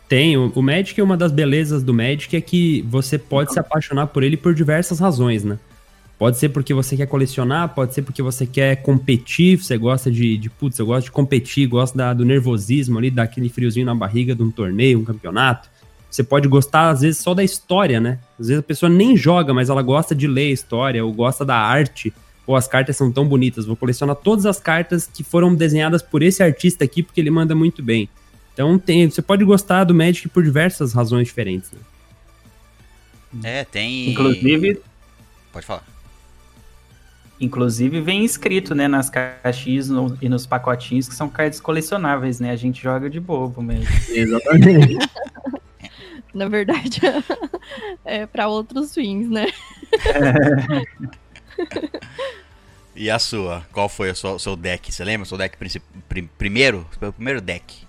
Tem, 0.10 0.36
o, 0.38 0.51
o 0.53 0.62
Magic 0.62 0.99
é 0.99 1.03
uma 1.03 1.16
das 1.18 1.32
belezas 1.32 1.84
do 1.84 1.93
Magic 1.93 2.36
é 2.36 2.41
que 2.41 2.82
você 2.84 3.18
pode 3.18 3.53
se 3.53 3.60
apaixonar 3.60 4.08
por 4.08 4.24
ele 4.24 4.36
por 4.38 4.53
diversas 4.53 4.99
razões, 4.99 5.43
né? 5.43 5.60
Pode 6.18 6.38
ser 6.38 6.49
porque 6.49 6.74
você 6.74 6.97
quer 6.97 7.05
colecionar, 7.05 7.76
pode 7.76 7.93
ser 7.93 8.01
porque 8.01 8.24
você 8.24 8.47
quer 8.47 8.78
competir, 8.78 9.57
você 9.57 9.78
gosta 9.78 10.09
de, 10.09 10.36
de 10.36 10.49
putz, 10.49 10.80
eu 10.80 10.86
gosto 10.88 11.05
de 11.05 11.11
competir, 11.11 11.68
gosto 11.68 11.95
da- 11.95 12.13
do 12.13 12.26
nervosismo 12.26 12.97
ali, 12.97 13.11
daquele 13.11 13.49
friozinho 13.49 13.86
na 13.86 13.93
barriga 13.93 14.34
de 14.34 14.41
um 14.41 14.49
torneio, 14.49 14.99
um 14.99 15.05
campeonato. 15.05 15.70
Você 16.09 16.24
pode 16.24 16.47
gostar, 16.47 16.89
às 16.89 17.01
vezes, 17.01 17.20
só 17.20 17.36
da 17.36 17.43
história, 17.43 17.99
né? 17.99 18.18
Às 18.39 18.47
vezes 18.47 18.59
a 18.59 18.63
pessoa 18.63 18.89
nem 18.89 19.15
joga, 19.15 19.53
mas 19.53 19.70
ela 19.70 19.84
gosta 19.84 20.15
de 20.15 20.26
ler 20.26 20.47
a 20.47 20.53
história, 20.53 21.05
ou 21.05 21.13
gosta 21.13 21.45
da 21.45 21.55
arte, 21.55 22.11
ou 22.47 22.55
as 22.55 22.68
cartas 22.68 22.97
são 22.97 23.11
tão 23.11 23.28
bonitas. 23.28 23.65
Vou 23.65 23.76
colecionar 23.76 24.15
todas 24.15 24.47
as 24.47 24.59
cartas 24.59 25.05
que 25.05 25.24
foram 25.24 25.53
desenhadas 25.53 26.01
por 26.01 26.24
esse 26.24 26.41
artista 26.41 26.84
aqui, 26.84 27.03
porque 27.03 27.22
ele 27.22 27.30
manda 27.30 27.53
muito 27.53 27.84
bem. 27.84 28.09
Então 28.53 28.80
tem, 28.80 29.07
você 29.07 29.22
pode 29.22 29.45
gostar 29.45 29.84
do 29.84 29.93
Magic 29.93 30.30
por 30.30 30.43
diversas 30.43 30.93
razões 30.93 31.28
diferentes. 31.28 31.72
Né? 31.72 33.59
É, 33.59 33.63
tem. 33.65 34.09
Inclusive, 34.09 34.80
Pode 35.51 35.65
falar. 35.65 35.84
Inclusive 37.40 38.02
vem 38.02 38.24
escrito, 38.26 38.74
né, 38.76 38.88
nas 38.88 39.10
caixinhas 39.10 39.90
no- 39.90 40.18
e 40.22 40.28
nos 40.30 40.46
pacotinhos 40.46 41.08
que 41.08 41.16
são 41.16 41.30
cartas 41.30 41.60
colecionáveis, 41.60 42.40
né? 42.40 42.52
A 42.52 42.56
gente 42.56 42.82
joga 42.82 43.10
de 43.10 43.20
bobo 43.20 43.62
mesmo. 43.62 43.86
Exatamente. 44.10 44.98
Na 46.34 46.48
verdade, 46.48 47.00
é 48.06 48.26
pra 48.26 48.48
outros 48.48 48.94
fins, 48.94 49.30
né? 49.30 49.48
E 52.96 53.12
a 53.12 53.20
sua? 53.20 53.64
Qual 53.72 53.88
foi 53.88 54.10
o 54.10 54.16
seu, 54.16 54.40
seu 54.40 54.56
deck? 54.56 54.92
Você 54.92 55.04
lembra? 55.04 55.24
O 55.24 55.28
seu 55.28 55.38
deck 55.38 55.56
prim- 56.10 56.30
primeiro? 56.38 56.86
Foi 56.98 57.10
o 57.10 57.14
primeiro 57.14 57.40
deck. 57.40 57.86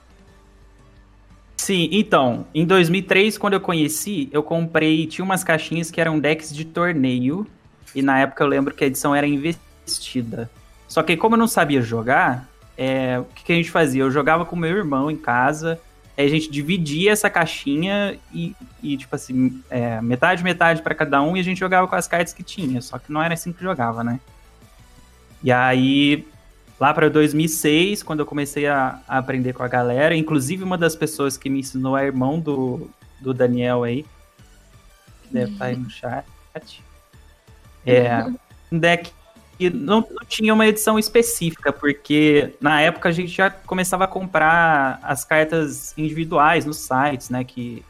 Sim, 1.57 1.89
então, 1.91 2.47
em 2.55 2.67
2003, 2.67 3.39
quando 3.39 3.55
eu 3.55 3.61
conheci, 3.61 4.29
eu 4.31 4.43
comprei, 4.43 5.07
tinha 5.07 5.25
umas 5.25 5.43
caixinhas 5.43 5.91
que 5.91 5.99
eram 6.01 6.19
decks 6.19 6.55
de 6.55 6.65
torneio, 6.65 7.47
e 7.95 8.03
na 8.03 8.21
época 8.21 8.43
eu 8.43 8.49
lembro 8.49 8.75
que 8.75 8.85
a 8.85 8.87
edição 8.87 9.15
era 9.15 9.27
investida. 9.27 10.51
Só 10.87 11.03
que 11.03 11.17
como 11.17 11.35
eu 11.35 11.39
não 11.39 11.49
sabia 11.49 11.83
jogar, 11.83 12.49
é, 12.77 13.19
o 13.19 13.25
que, 13.25 13.45
que 13.45 13.53
a 13.53 13.57
gente 13.57 13.71
fazia? 13.71 14.03
Eu 14.03 14.11
jogava 14.11 14.45
com 14.45 14.57
meu 14.57 14.77
irmão 14.77 15.11
em 15.11 15.17
casa, 15.17 15.81
aí 16.17 16.25
a 16.25 16.29
gente 16.29 16.51
dividia 16.51 17.13
essa 17.13 17.29
caixinha 17.29 18.19
e, 18.33 18.55
e, 18.83 18.97
tipo 18.97 19.15
assim, 19.15 19.63
é, 19.69 20.01
metade, 20.01 20.43
metade 20.43 20.81
pra 20.81 20.95
cada 20.95 21.21
um, 21.21 21.37
e 21.37 21.41
a 21.41 21.43
gente 21.43 21.59
jogava 21.59 21.87
com 21.87 21.95
as 21.95 22.09
cartas 22.09 22.33
que 22.33 22.43
tinha, 22.43 22.81
só 22.81 22.99
que 22.99 23.13
não 23.13 23.23
era 23.23 23.35
assim 23.35 23.53
que 23.53 23.63
jogava, 23.63 24.03
né? 24.03 24.21
E 25.43 25.53
aí, 25.53 26.27
lá 26.81 26.95
para 26.95 27.09
2006, 27.09 28.03
quando 28.03 28.21
eu 28.21 28.27
comecei 28.27 28.67
a, 28.67 29.01
a 29.07 29.19
aprender 29.19 29.53
com 29.53 29.63
a 29.63 29.69
galera, 29.69 30.15
inclusive 30.15 30.65
uma 30.65 30.79
das 30.79 30.97
pessoas 30.97 31.37
que 31.37 31.51
me 31.51 31.61
ensinou 31.61 31.97
é 31.97 32.07
irmão 32.07 32.41
do, 32.41 32.91
do 33.21 33.35
Daniel 33.35 33.85
aí, 33.85 34.05
que 35.23 35.33
deve 35.33 35.53
estar 35.53 35.67
aí 35.67 35.77
no 35.77 35.91
chat. 35.91 36.25
É 37.87 38.27
um 38.71 38.79
deck 38.79 39.11
que 39.59 39.71
não, 39.71 40.07
não 40.11 40.25
tinha 40.27 40.55
uma 40.55 40.67
edição 40.67 40.99
específica, 40.99 41.73
porque 41.73 42.55
na 42.61 42.81
época 42.81 43.09
a 43.09 43.13
gente 43.13 43.31
já 43.31 43.51
começava 43.51 44.05
a 44.05 44.09
comprar 44.09 45.01
as 45.03 45.25
cartas 45.25 45.97
individuais 45.99 46.65
nos 46.65 46.77
sites, 46.77 47.29
né, 47.29 47.43
que 47.43 47.85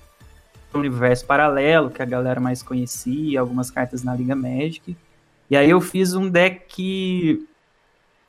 universo 0.72 1.24
paralelo, 1.26 1.91
que 1.91 2.03
a 2.03 2.05
galera 2.05 2.41
mais 2.41 2.62
conhecia, 2.62 3.41
algumas 3.41 3.70
cartas 3.70 4.03
na 4.03 4.14
Liga 4.14 4.34
Magic. 4.34 4.97
E 5.51 5.57
aí 5.57 5.70
eu 5.70 5.80
fiz 5.80 6.14
um 6.14 6.28
deck. 6.28 7.47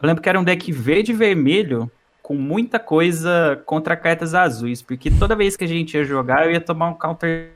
Eu 0.02 0.08
lembro 0.08 0.24
que 0.24 0.30
era 0.30 0.40
um 0.40 0.44
deck 0.44 0.72
verde 0.72 1.12
e 1.12 1.16
vermelho 1.16 1.92
com 2.22 2.36
muita 2.36 2.80
coisa 2.80 3.62
contra 3.66 3.96
cartas 3.96 4.34
azuis. 4.34 4.82
Porque 4.82 5.12
toda 5.12 5.36
vez 5.36 5.58
que 5.58 5.64
a 5.64 5.68
gente 5.68 5.96
ia 5.96 6.06
jogar, 6.06 6.46
eu 6.46 6.52
ia 6.52 6.62
tomar 6.62 6.90
um 6.90 6.94
counter 6.94 7.52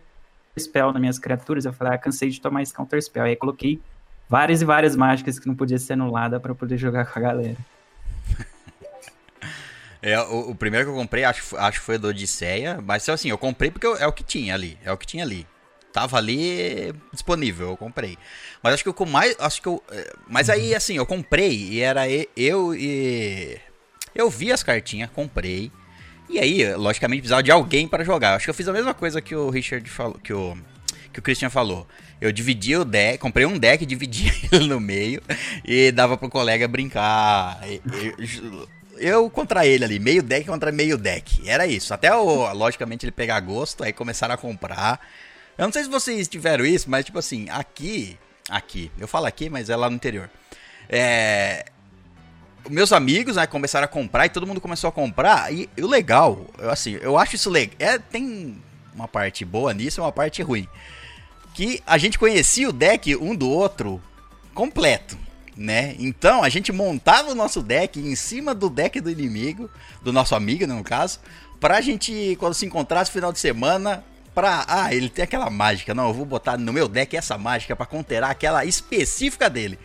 spell 0.59 0.91
nas 0.91 0.99
minhas 0.99 1.19
criaturas. 1.19 1.65
Eu 1.65 1.73
falei, 1.73 1.93
ah, 1.93 1.97
cansei 1.97 2.29
de 2.29 2.41
tomar 2.41 2.61
esse 2.61 2.73
counter 2.73 3.01
spell. 3.01 3.23
Aí 3.23 3.35
coloquei 3.35 3.79
várias 4.34 4.63
e 4.63 4.65
várias 4.65 4.95
mágicas 4.95 5.38
que 5.38 5.47
não 5.47 5.53
podia 5.53 5.77
ser 5.77 5.93
anulada 5.93 6.39
para 6.39 6.55
poder 6.55 6.75
jogar 6.75 7.05
com 7.05 7.19
a 7.19 7.21
galera. 7.21 7.57
É, 10.05 10.19
o, 10.19 10.49
o 10.49 10.55
primeiro 10.55 10.86
que 10.88 10.91
eu 10.91 10.95
comprei, 10.99 11.23
acho, 11.23 11.41
que 11.41 11.47
foi- 11.47 11.59
acho 11.59 11.79
que 11.79 11.86
foi 11.86 11.97
do 11.97 12.09
Odisseia, 12.09 12.77
mas 12.84 13.07
assim, 13.07 13.29
eu 13.29 13.38
comprei 13.38 13.71
porque 13.71 13.88
eu- 13.88 13.95
é 13.95 14.05
o 14.05 14.11
que 14.11 14.21
tinha 14.21 14.53
ali, 14.53 14.77
é 14.84 14.91
o 14.91 14.97
que 14.97 15.07
tinha 15.07 15.23
ali. 15.23 15.47
Tava 15.93 16.17
ali 16.17 16.93
disponível, 17.13 17.69
eu 17.69 17.77
comprei. 17.77 18.17
Mas 18.61 18.73
acho 18.73 18.84
que 18.84 18.89
eu 18.89 18.93
com 18.93 19.05
mais, 19.05 19.34
acho 19.39 19.61
que 19.61 19.67
eu, 19.69 19.81
é, 19.89 20.13
mas 20.27 20.49
aí 20.49 20.75
assim, 20.75 20.97
eu 20.97 21.05
comprei 21.05 21.53
e 21.55 21.79
era 21.79 22.03
eu 22.36 22.75
e 22.75 23.57
eu 24.13 24.29
vi 24.29 24.51
as 24.51 24.61
cartinhas, 24.61 25.09
comprei. 25.11 25.71
E 26.29 26.38
aí, 26.38 26.75
logicamente, 26.75 27.21
precisava 27.21 27.41
de 27.43 27.51
alguém 27.51 27.88
para 27.88 28.03
jogar. 28.03 28.36
Acho 28.36 28.43
que 28.45 28.49
eu 28.49 28.53
fiz 28.55 28.67
a 28.67 28.73
mesma 28.73 28.93
coisa 28.93 29.21
que 29.21 29.34
o 29.34 29.49
Richard 29.49 29.89
falou, 29.89 30.15
que 30.21 30.34
o 30.34 30.57
que 31.14 31.20
o 31.20 31.22
Christian 31.22 31.49
falou. 31.49 31.88
Eu 32.20 32.32
dividi 32.32 32.76
o 32.76 32.84
deck, 32.84 33.20
comprei 33.20 33.45
um 33.45 33.57
deck, 33.57 33.86
dividi 33.86 34.32
ele 34.51 34.68
no 34.68 34.80
meio 34.80 35.22
e 35.64 35.91
dava 35.91 36.18
pro 36.18 36.30
colega 36.30 36.68
brincar. 36.68 37.59
E- 37.68 37.82
e- 38.20 38.68
eu 38.97 39.30
contra 39.30 39.66
ele 39.66 39.84
ali, 39.84 39.99
meio 39.99 40.22
deck 40.24 40.45
contra 40.45 40.72
meio 40.72 40.97
deck. 40.97 41.47
Era 41.47 41.66
isso. 41.68 41.93
Até, 41.93 42.14
o, 42.16 42.53
logicamente, 42.53 43.05
ele 43.05 43.11
pegar 43.11 43.39
gosto, 43.39 43.84
aí 43.84 43.91
começaram 43.93 44.34
a 44.34 44.38
comprar. 44.38 44.99
Eu 45.57 45.66
não 45.66 45.74
sei 45.74 45.84
se 45.84 45.89
vocês 45.89 46.28
tiveram 46.28 46.66
isso, 46.66 46.89
mas, 46.89 47.05
tipo 47.05 47.20
assim, 47.20 47.47
aqui. 47.49 48.18
Aqui. 48.49 48.91
Eu 48.99 49.07
falo 49.07 49.26
aqui, 49.26 49.49
mas 49.49 49.70
é 49.70 49.76
lá 49.76 49.89
no 49.89 49.95
interior. 49.95 50.30
É. 50.89 51.66
Meus 52.70 52.93
amigos, 52.93 53.36
né, 53.36 53.45
começaram 53.45 53.86
a 53.86 53.88
comprar 53.89 54.26
e 54.26 54.30
todo 54.30 54.47
mundo 54.47 54.61
começou 54.61 54.88
a 54.88 54.91
comprar. 54.91 55.51
E, 55.53 55.70
e 55.76 55.82
o 55.84 55.88
legal, 55.88 56.45
eu, 56.57 56.70
assim, 56.70 56.97
eu 57.01 57.18
acho 57.18 57.36
isso 57.36 57.49
legal. 57.49 57.76
É, 57.80 57.97
tem 57.97 58.57
uma 58.95 59.07
parte 59.07 59.43
boa 59.43 59.74
nisso 59.74 59.99
e 59.99 60.01
uma 60.01 60.11
parte 60.11 60.41
ruim. 60.41 60.68
Que 61.53 61.81
a 61.85 61.97
gente 61.97 62.17
conhecia 62.17 62.69
o 62.69 62.73
deck 62.73 63.15
um 63.15 63.35
do 63.35 63.49
outro 63.49 64.01
completo 64.53 65.17
né? 65.55 65.95
Então 65.99 66.43
a 66.43 66.49
gente 66.49 66.71
montava 66.71 67.31
o 67.31 67.35
nosso 67.35 67.61
deck 67.61 67.99
em 67.99 68.15
cima 68.15 68.53
do 68.53 68.69
deck 68.69 68.99
do 68.99 69.09
inimigo, 69.09 69.69
do 70.01 70.11
nosso 70.11 70.35
amigo, 70.35 70.65
no 70.65 70.83
caso, 70.83 71.19
pra 71.59 71.81
gente, 71.81 72.35
quando 72.39 72.53
se 72.53 72.65
encontrasse 72.65 73.11
no 73.11 73.13
final 73.13 73.31
de 73.31 73.39
semana, 73.39 74.03
pra. 74.33 74.65
Ah, 74.67 74.93
ele 74.93 75.09
tem 75.09 75.23
aquela 75.23 75.49
mágica. 75.49 75.93
Não, 75.93 76.07
eu 76.07 76.13
vou 76.13 76.25
botar 76.25 76.57
no 76.57 76.73
meu 76.73 76.87
deck 76.87 77.15
essa 77.15 77.37
mágica 77.37 77.75
pra 77.75 77.85
conterar 77.85 78.31
aquela 78.31 78.65
específica 78.65 79.49
dele. 79.49 79.77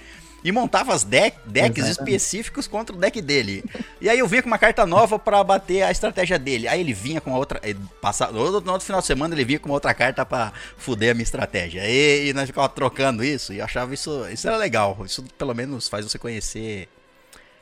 E 0.45 0.53
montava 0.53 0.95
as 0.95 1.03
deck, 1.03 1.36
decks 1.47 1.84
Exatamente. 1.84 2.14
específicos 2.14 2.68
contra 2.68 2.95
o 2.95 2.99
deck 2.99 3.20
dele. 3.20 3.64
E 4.01 4.09
aí 4.09 4.18
eu 4.20 4.26
vinha 4.28 4.41
com 4.41 4.47
uma 4.47 4.59
carta 4.59 4.86
nova 4.86 5.18
pra 5.18 5.43
bater 5.43 5.82
a 5.82 5.91
estratégia 5.91 6.39
dele. 6.39 6.68
Aí 6.68 6.80
ele 6.80 6.93
vinha 6.95 7.20
com 7.20 7.30
uma 7.30 7.39
outra. 7.39 7.61
ele 7.64 7.78
Passava, 8.01 8.32
no, 8.32 8.41
outro, 8.41 8.80
final 8.80 9.01
de 9.01 9.07
semana 9.07 9.34
ele 9.34 9.45
vinha 9.45 9.59
com 9.59 9.68
uma 9.68 9.74
outra 9.74 9.93
carta 9.93 10.24
pra 10.24 10.53
fuder 10.76 11.11
a 11.11 11.14
minha 11.14 11.24
estratégia. 11.24 11.82
E, 11.84 12.28
e 12.28 12.32
nós 12.32 12.47
ficávamos 12.47 12.74
trocando 12.74 13.24
isso. 13.24 13.53
E 13.53 13.59
eu 13.59 13.64
achava 13.64 13.93
isso. 13.93 14.26
Isso 14.32 14.47
era 14.47 14.57
legal. 14.57 14.97
Isso 15.05 15.24
pelo 15.36 15.55
menos 15.55 15.89
faz 15.89 16.05
você 16.05 16.18
conhecer 16.18 16.89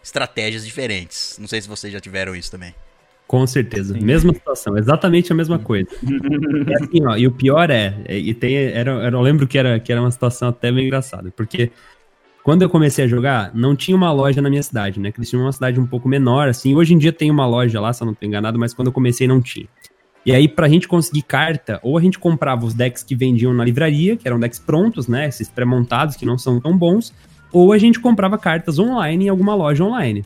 estratégias 0.02 0.64
diferentes. 0.64 1.36
Não 1.40 1.48
sei 1.48 1.60
se 1.62 1.68
vocês 1.68 1.92
já 1.92 1.98
tiveram 2.00 2.36
isso 2.36 2.50
também. 2.50 2.74
Com 3.26 3.44
certeza. 3.46 3.94
Sim. 3.94 4.00
Mesma 4.04 4.32
situação, 4.32 4.78
exatamente 4.78 5.32
a 5.32 5.34
mesma 5.34 5.58
coisa. 5.58 5.88
E 6.02 6.74
assim, 6.76 7.04
ó, 7.04 7.16
e 7.16 7.26
o 7.26 7.32
pior 7.32 7.70
é, 7.70 7.96
é, 8.04 8.16
e 8.16 8.32
tem, 8.32 8.54
era, 8.56 8.92
era- 9.02 9.16
eu 9.16 9.20
lembro 9.20 9.48
que 9.48 9.58
era, 9.58 9.80
que 9.80 9.90
era 9.90 10.00
uma 10.00 10.10
situação 10.12 10.48
até 10.50 10.70
bem 10.70 10.86
engraçada, 10.86 11.32
porque 11.36 11.72
quando 12.46 12.62
eu 12.62 12.70
comecei 12.70 13.04
a 13.04 13.08
jogar, 13.08 13.50
não 13.52 13.74
tinha 13.74 13.96
uma 13.96 14.12
loja 14.12 14.40
na 14.40 14.48
minha 14.48 14.62
cidade, 14.62 15.00
né? 15.00 15.12
Eles 15.18 15.28
tinham 15.28 15.42
uma 15.42 15.50
cidade 15.50 15.80
um 15.80 15.86
pouco 15.86 16.08
menor, 16.08 16.46
assim. 16.46 16.76
Hoje 16.76 16.94
em 16.94 16.98
dia 16.98 17.12
tem 17.12 17.28
uma 17.28 17.44
loja 17.44 17.80
lá, 17.80 17.92
se 17.92 18.00
eu 18.00 18.06
não 18.06 18.14
tô 18.14 18.24
enganado, 18.24 18.56
mas 18.56 18.72
quando 18.72 18.86
eu 18.86 18.92
comecei 18.92 19.26
não 19.26 19.40
tinha. 19.40 19.66
E 20.24 20.30
aí, 20.30 20.46
pra 20.46 20.68
gente 20.68 20.86
conseguir 20.86 21.22
carta, 21.22 21.80
ou 21.82 21.98
a 21.98 22.00
gente 22.00 22.20
comprava 22.20 22.64
os 22.64 22.72
decks 22.72 23.02
que 23.02 23.16
vendiam 23.16 23.52
na 23.52 23.64
livraria, 23.64 24.16
que 24.16 24.28
eram 24.28 24.38
decks 24.38 24.60
prontos, 24.60 25.08
né? 25.08 25.26
Esses 25.26 25.48
pré-montados 25.48 26.14
que 26.14 26.24
não 26.24 26.38
são 26.38 26.60
tão 26.60 26.78
bons, 26.78 27.12
ou 27.52 27.72
a 27.72 27.78
gente 27.78 27.98
comprava 27.98 28.38
cartas 28.38 28.78
online 28.78 29.24
em 29.24 29.28
alguma 29.28 29.56
loja 29.56 29.82
online. 29.82 30.24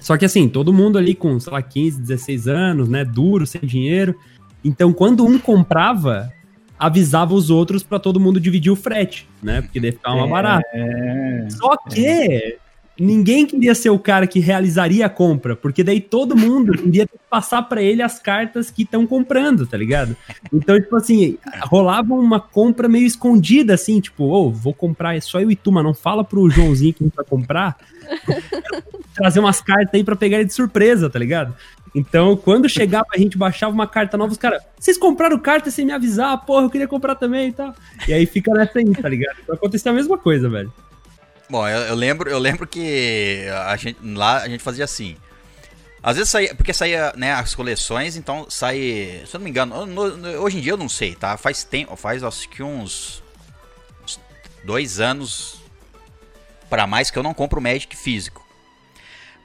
Só 0.00 0.16
que 0.16 0.24
assim, 0.24 0.48
todo 0.48 0.72
mundo 0.72 0.98
ali 0.98 1.14
com, 1.14 1.38
sei 1.38 1.52
lá, 1.52 1.62
15, 1.62 2.00
16 2.00 2.48
anos, 2.48 2.88
né? 2.88 3.04
Duro, 3.04 3.46
sem 3.46 3.60
dinheiro. 3.60 4.16
Então, 4.64 4.92
quando 4.92 5.24
um 5.24 5.38
comprava, 5.38 6.32
avisava 6.78 7.34
os 7.34 7.50
outros 7.50 7.82
pra 7.82 7.98
todo 7.98 8.20
mundo 8.20 8.40
dividir 8.40 8.70
o 8.70 8.76
frete, 8.76 9.28
né? 9.42 9.62
Porque 9.62 9.80
daí 9.80 9.92
ficava 9.92 10.16
mais 10.16 10.30
barato. 10.30 10.66
É. 10.72 11.46
Só 11.50 11.76
que 11.76 12.58
ninguém 12.98 13.46
queria 13.46 13.74
ser 13.74 13.90
o 13.90 13.98
cara 13.98 14.26
que 14.26 14.38
realizaria 14.38 15.06
a 15.06 15.08
compra, 15.08 15.56
porque 15.56 15.82
daí 15.82 16.00
todo 16.00 16.36
mundo 16.36 16.72
queria 16.78 17.08
passar 17.28 17.62
pra 17.62 17.82
ele 17.82 18.02
as 18.02 18.18
cartas 18.18 18.70
que 18.70 18.82
estão 18.82 19.06
comprando, 19.06 19.66
tá 19.66 19.76
ligado? 19.76 20.16
Então, 20.52 20.80
tipo 20.80 20.94
assim, 20.96 21.36
rolava 21.62 22.14
uma 22.14 22.40
compra 22.40 22.88
meio 22.88 23.06
escondida, 23.06 23.74
assim, 23.74 24.00
tipo, 24.00 24.24
ô, 24.24 24.50
vou 24.50 24.72
comprar, 24.72 25.16
é 25.16 25.20
só 25.20 25.40
eu 25.40 25.50
e 25.50 25.56
tu, 25.56 25.72
mas 25.72 25.84
não 25.84 25.94
fala 25.94 26.22
pro 26.22 26.48
Joãozinho 26.48 26.94
que 26.94 27.02
a 27.02 27.06
gente 27.06 27.16
vai 27.16 27.24
comprar. 27.24 27.76
Trazer 29.14 29.38
umas 29.38 29.60
cartas 29.60 29.94
aí 29.94 30.02
pra 30.02 30.16
pegar 30.16 30.38
ele 30.38 30.46
de 30.46 30.54
surpresa, 30.54 31.08
tá 31.08 31.18
ligado? 31.18 31.54
Então, 31.94 32.36
quando 32.36 32.68
chegava, 32.68 33.06
a 33.14 33.18
gente 33.18 33.38
baixava 33.38 33.72
uma 33.72 33.86
carta 33.86 34.16
nova, 34.16 34.32
os 34.32 34.38
caras, 34.38 34.62
vocês 34.78 34.98
compraram 34.98 35.38
carta 35.38 35.70
sem 35.70 35.84
me 35.86 35.92
avisar, 35.92 36.44
porra, 36.44 36.64
eu 36.64 36.70
queria 36.70 36.88
comprar 36.88 37.14
também 37.14 37.48
e 37.48 37.52
tal. 37.52 37.72
E 38.08 38.12
aí 38.12 38.26
fica 38.26 38.52
nessa 38.52 38.78
aí, 38.80 38.92
tá 38.94 39.08
ligado? 39.08 39.36
Então 39.42 39.54
acontecia 39.54 39.92
a 39.92 39.94
mesma 39.94 40.18
coisa, 40.18 40.48
velho. 40.48 40.72
Bom, 41.48 41.68
eu, 41.68 41.78
eu 41.82 41.94
lembro, 41.94 42.28
eu 42.28 42.38
lembro 42.38 42.66
que 42.66 43.44
a 43.66 43.76
gente, 43.76 43.98
lá 44.02 44.38
a 44.42 44.48
gente 44.48 44.62
fazia 44.62 44.84
assim. 44.84 45.16
Às 46.02 46.16
vezes 46.16 46.30
saía, 46.30 46.54
porque 46.54 46.72
saía, 46.72 47.12
né, 47.16 47.32
as 47.32 47.54
coleções, 47.54 48.16
então 48.16 48.46
sai, 48.50 49.22
se 49.26 49.34
eu 49.34 49.38
não 49.38 49.44
me 49.44 49.50
engano, 49.50 49.86
no- 49.86 50.16
no- 50.16 50.28
hoje 50.42 50.58
em 50.58 50.60
dia 50.60 50.72
eu 50.72 50.76
não 50.76 50.88
sei, 50.88 51.14
tá? 51.14 51.36
Faz 51.36 51.62
tempo, 51.64 51.94
faz 51.96 52.22
acho 52.24 52.48
que 52.48 52.62
uns, 52.62 53.22
uns 54.02 54.20
dois 54.64 55.00
anos 55.00 55.62
pra 56.68 56.86
mais 56.86 57.10
que 57.10 57.18
eu 57.18 57.22
não 57.22 57.32
compro 57.32 57.60
Magic 57.60 57.96
físico. 57.96 58.43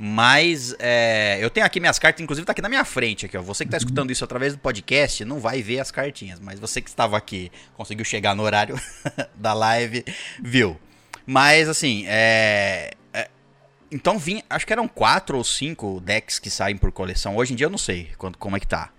Mas 0.02 0.74
é, 0.80 1.38
eu 1.42 1.50
tenho 1.50 1.66
aqui 1.66 1.78
minhas 1.78 2.00
cartas, 2.00 2.24
inclusive 2.24 2.46
tá 2.46 2.54
aqui 2.54 2.62
na 2.62 2.70
minha 2.70 2.86
frente 2.86 3.26
aqui, 3.26 3.38
ó. 3.38 3.42
Você 3.42 3.66
que 3.66 3.72
tá 3.72 3.76
escutando 3.76 4.12
isso 4.12 4.24
através 4.24 4.54
do 4.54 4.60
podcast 4.60 5.26
não 5.26 5.42
vai 5.42 5.62
ver 5.62 5.82
as 5.82 5.92
cartinhas, 5.92 6.40
mas 6.40 6.58
você 6.58 6.82
que 6.82 6.90
estava 6.90 7.18
aqui, 7.18 7.52
conseguiu 7.76 8.06
chegar 8.06 8.34
no 8.34 8.44
horário 8.44 8.80
da 9.36 9.54
live, 9.54 10.06
viu. 10.42 10.80
Mas 11.26 11.68
assim, 11.68 12.06
é, 12.08 12.94
é, 13.14 13.30
então 13.92 14.18
vim, 14.18 14.42
acho 14.50 14.66
que 14.66 14.72
eram 14.72 14.88
quatro 14.88 15.38
ou 15.38 15.44
cinco 15.44 16.00
decks 16.00 16.40
que 16.40 16.50
saem 16.50 16.78
por 16.78 16.94
coleção. 16.94 17.36
Hoje 17.36 17.52
em 17.52 17.58
dia 17.58 17.66
eu 17.66 17.72
não 17.72 17.78
sei 17.78 18.10
quando, 18.18 18.38
como 18.38 18.56
é 18.56 18.60
que 18.62 18.68
tá. 18.68 18.92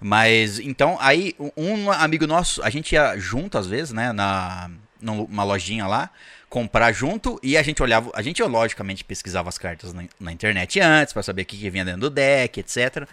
Mas 0.00 0.58
então 0.58 0.98
aí 1.00 1.36
um- 1.56 1.88
amigo 1.92 2.26
nosso, 2.26 2.60
a 2.64 2.68
gente 2.68 2.96
ia 2.96 3.16
junto 3.16 3.56
às 3.56 3.68
vezes, 3.68 3.92
né, 3.92 4.10
na 4.12 4.68
numa 5.00 5.44
lojinha 5.44 5.86
lá, 5.86 6.10
comprar 6.52 6.92
junto 6.92 7.40
e 7.42 7.56
a 7.56 7.62
gente 7.62 7.82
olhava, 7.82 8.10
a 8.14 8.20
gente 8.20 8.42
logicamente 8.42 9.02
pesquisava 9.02 9.48
as 9.48 9.56
cartas 9.56 9.94
na, 9.94 10.04
na 10.20 10.30
internet 10.30 10.78
antes 10.80 11.14
pra 11.14 11.22
saber 11.22 11.42
o 11.42 11.44
que, 11.46 11.56
que 11.56 11.70
vinha 11.70 11.82
dentro 11.82 12.02
do 12.02 12.10
deck, 12.10 12.60
etc. 12.60 13.08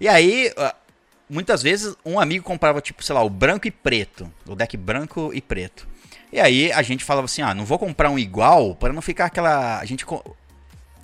E 0.00 0.08
aí 0.08 0.52
ah, 0.56 0.74
muitas 1.28 1.62
vezes 1.62 1.94
um 2.04 2.18
amigo 2.18 2.44
comprava 2.44 2.80
tipo, 2.80 3.00
sei 3.04 3.14
lá, 3.14 3.22
o 3.22 3.30
branco 3.30 3.68
e 3.68 3.70
preto, 3.70 4.28
o 4.44 4.56
deck 4.56 4.76
branco 4.76 5.30
e 5.32 5.40
preto. 5.40 5.86
E 6.32 6.40
aí 6.40 6.72
a 6.72 6.82
gente 6.82 7.04
falava 7.04 7.26
assim: 7.26 7.42
"Ah, 7.42 7.54
não 7.54 7.64
vou 7.64 7.78
comprar 7.78 8.10
um 8.10 8.18
igual 8.18 8.74
para 8.74 8.92
não 8.92 9.00
ficar 9.00 9.26
aquela, 9.26 9.78
a 9.78 9.84
gente 9.84 10.04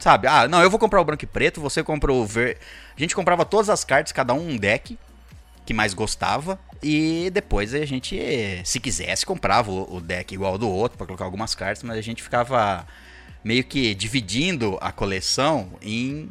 sabe? 0.01 0.27
Ah, 0.27 0.49
não, 0.49 0.61
eu 0.61 0.69
vou 0.69 0.81
comprar 0.81 1.01
o 1.01 1.05
branco 1.05 1.23
e 1.23 1.29
preto, 1.29 1.61
você 1.61 1.85
compra 1.85 2.13
o 2.13 2.27
verde. 2.27 2.59
A 2.97 3.01
gente 3.01 3.15
comprava 3.15 3.45
todas 3.45 3.71
as 3.71 3.85
cartas, 3.85 4.11
cada 4.11 4.35
um 4.35 4.51
um 4.51 4.57
deck 4.57 4.99
que 5.67 5.75
mais 5.75 5.93
gostava. 5.93 6.59
E 6.83 7.29
depois 7.31 7.75
a 7.75 7.85
gente, 7.85 8.19
se 8.65 8.79
quisesse, 8.79 9.27
comprava 9.27 9.71
o, 9.71 10.01
deck 10.01 10.33
igual 10.33 10.53
ao 10.53 10.59
do 10.59 10.71
outro 10.71 10.97
para 10.97 11.07
colocar 11.07 11.25
algumas 11.25 11.55
cartas, 11.55 11.83
mas 11.83 11.99
a 11.99 12.01
gente 12.01 12.23
ficava 12.23 12.87
meio 13.43 13.65
que 13.65 13.95
dividindo 13.95 14.79
a 14.81 14.93
coleção 14.93 15.73
em. 15.83 16.31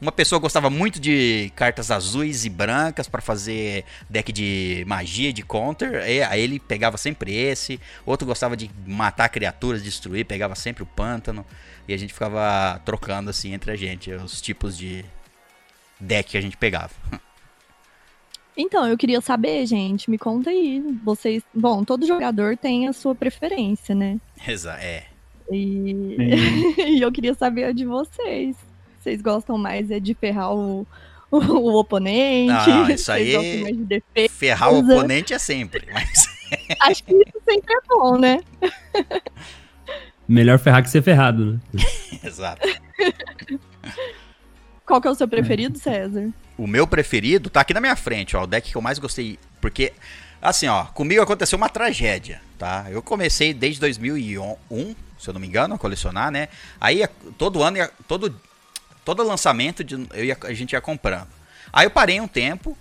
Uma 0.00 0.10
pessoa 0.10 0.40
gostava 0.40 0.68
muito 0.68 0.98
de 0.98 1.52
cartas 1.54 1.92
azuis 1.92 2.44
e 2.44 2.50
brancas 2.50 3.06
para 3.06 3.22
fazer 3.22 3.84
deck 4.10 4.32
de 4.32 4.84
magia, 4.84 5.32
de 5.32 5.42
counter, 5.44 6.04
e 6.08 6.20
aí 6.20 6.40
ele 6.40 6.58
pegava 6.58 6.96
sempre 6.96 7.32
esse. 7.32 7.78
Outro 8.04 8.26
gostava 8.26 8.56
de 8.56 8.68
matar 8.84 9.28
criaturas, 9.28 9.80
destruir, 9.80 10.24
pegava 10.24 10.56
sempre 10.56 10.82
o 10.82 10.86
pântano. 10.86 11.46
E 11.86 11.94
a 11.94 11.96
gente 11.96 12.12
ficava 12.12 12.80
trocando 12.84 13.30
assim 13.30 13.52
entre 13.52 13.70
a 13.70 13.76
gente 13.76 14.10
os 14.10 14.40
tipos 14.40 14.76
de 14.76 15.04
deck 16.00 16.30
que 16.30 16.38
a 16.38 16.40
gente 16.40 16.56
pegava. 16.56 16.90
Então, 18.56 18.86
eu 18.86 18.98
queria 18.98 19.20
saber, 19.20 19.64
gente, 19.66 20.10
me 20.10 20.18
conta 20.18 20.50
aí. 20.50 20.82
Vocês. 21.04 21.42
Bom, 21.54 21.84
todo 21.84 22.06
jogador 22.06 22.56
tem 22.56 22.86
a 22.88 22.92
sua 22.92 23.14
preferência, 23.14 23.94
né? 23.94 24.18
Exa 24.46 24.74
é. 24.80 25.04
E, 25.50 26.16
e 26.98 27.00
eu 27.00 27.10
queria 27.10 27.34
saber 27.34 27.64
a 27.64 27.72
de 27.72 27.84
vocês. 27.84 28.56
Vocês 29.00 29.20
gostam 29.22 29.58
mais 29.58 29.90
é 29.90 29.98
de 29.98 30.14
ferrar 30.14 30.54
o, 30.54 30.86
o, 31.30 31.36
o 31.38 31.78
oponente? 31.78 32.52
Não, 32.68 32.88
isso 32.90 33.04
Vocês 33.06 33.08
aí- 33.08 33.32
gostam 33.32 33.60
mais 33.62 33.76
de 33.76 33.84
defesa? 33.84 34.34
Ferrar 34.34 34.72
o 34.72 34.78
oponente 34.78 35.34
é 35.34 35.38
sempre. 35.38 35.88
Mas 35.92 36.26
Acho 36.82 37.04
que 37.04 37.14
isso 37.14 37.40
sempre 37.44 37.72
é 37.74 37.78
bom, 37.88 38.18
né? 38.18 38.40
Melhor 40.28 40.58
ferrar 40.58 40.82
que 40.82 40.90
ser 40.90 41.02
ferrado, 41.02 41.54
né? 41.54 41.60
Exato. 42.22 42.68
Qual 44.86 45.00
que 45.00 45.08
é 45.08 45.10
o 45.10 45.14
seu 45.14 45.28
preferido, 45.28 45.78
César? 45.78 46.30
O 46.58 46.66
meu 46.66 46.86
preferido 46.86 47.48
tá 47.48 47.60
aqui 47.60 47.72
na 47.72 47.80
minha 47.80 47.96
frente, 47.96 48.36
ó. 48.36 48.44
O 48.44 48.46
deck 48.46 48.70
que 48.70 48.76
eu 48.76 48.82
mais 48.82 48.98
gostei. 48.98 49.38
Porque, 49.60 49.92
assim, 50.40 50.66
ó, 50.68 50.84
comigo 50.86 51.22
aconteceu 51.22 51.56
uma 51.56 51.68
tragédia, 51.68 52.40
tá? 52.58 52.86
Eu 52.90 53.00
comecei 53.02 53.54
desde 53.54 53.80
2001, 53.80 54.94
se 55.18 55.28
eu 55.28 55.34
não 55.34 55.40
me 55.40 55.46
engano, 55.46 55.74
a 55.74 55.78
colecionar, 55.78 56.30
né? 56.30 56.48
Aí 56.80 57.02
todo 57.38 57.62
ano, 57.62 57.76
ia- 57.78 57.90
todo, 58.08 58.34
todo 59.04 59.22
lançamento 59.22 59.82
de, 59.84 59.94
eu 60.14 60.24
ia- 60.24 60.36
a 60.42 60.52
gente 60.52 60.72
ia 60.72 60.80
comprando. 60.80 61.28
Aí 61.72 61.86
eu 61.86 61.90
parei 61.90 62.20
um 62.20 62.28
tempo, 62.28 62.76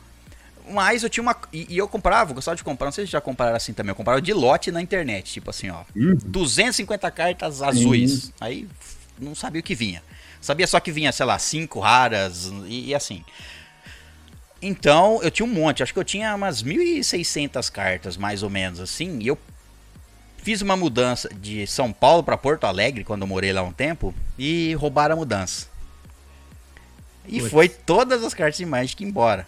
mas 0.69 1.03
eu 1.03 1.09
tinha 1.09 1.21
uma. 1.21 1.35
E, 1.53 1.67
e 1.69 1.77
eu 1.77 1.87
comprava, 1.87 2.33
gostava 2.33 2.55
de 2.57 2.63
comprar, 2.63 2.85
não 2.87 2.91
sei 2.91 3.05
se 3.05 3.11
já 3.11 3.21
compraram 3.21 3.55
assim 3.55 3.73
também. 3.73 3.91
Eu 3.91 3.95
comprava 3.95 4.21
de 4.21 4.33
lote 4.33 4.71
na 4.71 4.81
internet, 4.81 5.31
tipo 5.31 5.49
assim, 5.49 5.69
ó. 5.69 5.83
250 6.25 7.09
cartas 7.11 7.61
azuis. 7.61 8.33
Aí 8.41 8.67
não 9.19 9.33
sabia 9.35 9.59
o 9.61 9.63
que 9.63 9.75
vinha. 9.75 10.01
Sabia 10.41 10.65
só 10.65 10.79
que 10.79 10.91
vinha, 10.91 11.11
sei 11.11 11.25
lá, 11.25 11.37
cinco 11.37 11.79
raras 11.79 12.51
e, 12.65 12.87
e 12.87 12.95
assim. 12.95 13.23
Então, 14.61 15.19
eu 15.23 15.31
tinha 15.31 15.45
um 15.45 15.49
monte, 15.49 15.81
acho 15.81 15.93
que 15.93 15.99
eu 15.99 16.03
tinha 16.03 16.35
umas 16.35 16.63
1.600 16.63 17.71
cartas, 17.71 18.17
mais 18.17 18.43
ou 18.43 18.49
menos 18.49 18.79
assim, 18.79 19.19
e 19.19 19.27
eu 19.27 19.37
fiz 20.37 20.61
uma 20.61 20.75
mudança 20.75 21.29
de 21.33 21.65
São 21.65 21.91
Paulo 21.91 22.23
para 22.23 22.37
Porto 22.37 22.65
Alegre, 22.65 23.03
quando 23.03 23.21
eu 23.21 23.27
morei 23.27 23.53
lá 23.53 23.63
um 23.63 23.71
tempo, 23.71 24.13
e 24.37 24.73
roubaram 24.75 25.13
a 25.13 25.17
mudança. 25.17 25.67
E 27.27 27.39
Putz. 27.39 27.51
foi 27.51 27.69
todas 27.69 28.23
as 28.23 28.33
cartas 28.33 28.57
de 28.57 28.65
Magic 28.65 29.03
embora. 29.03 29.47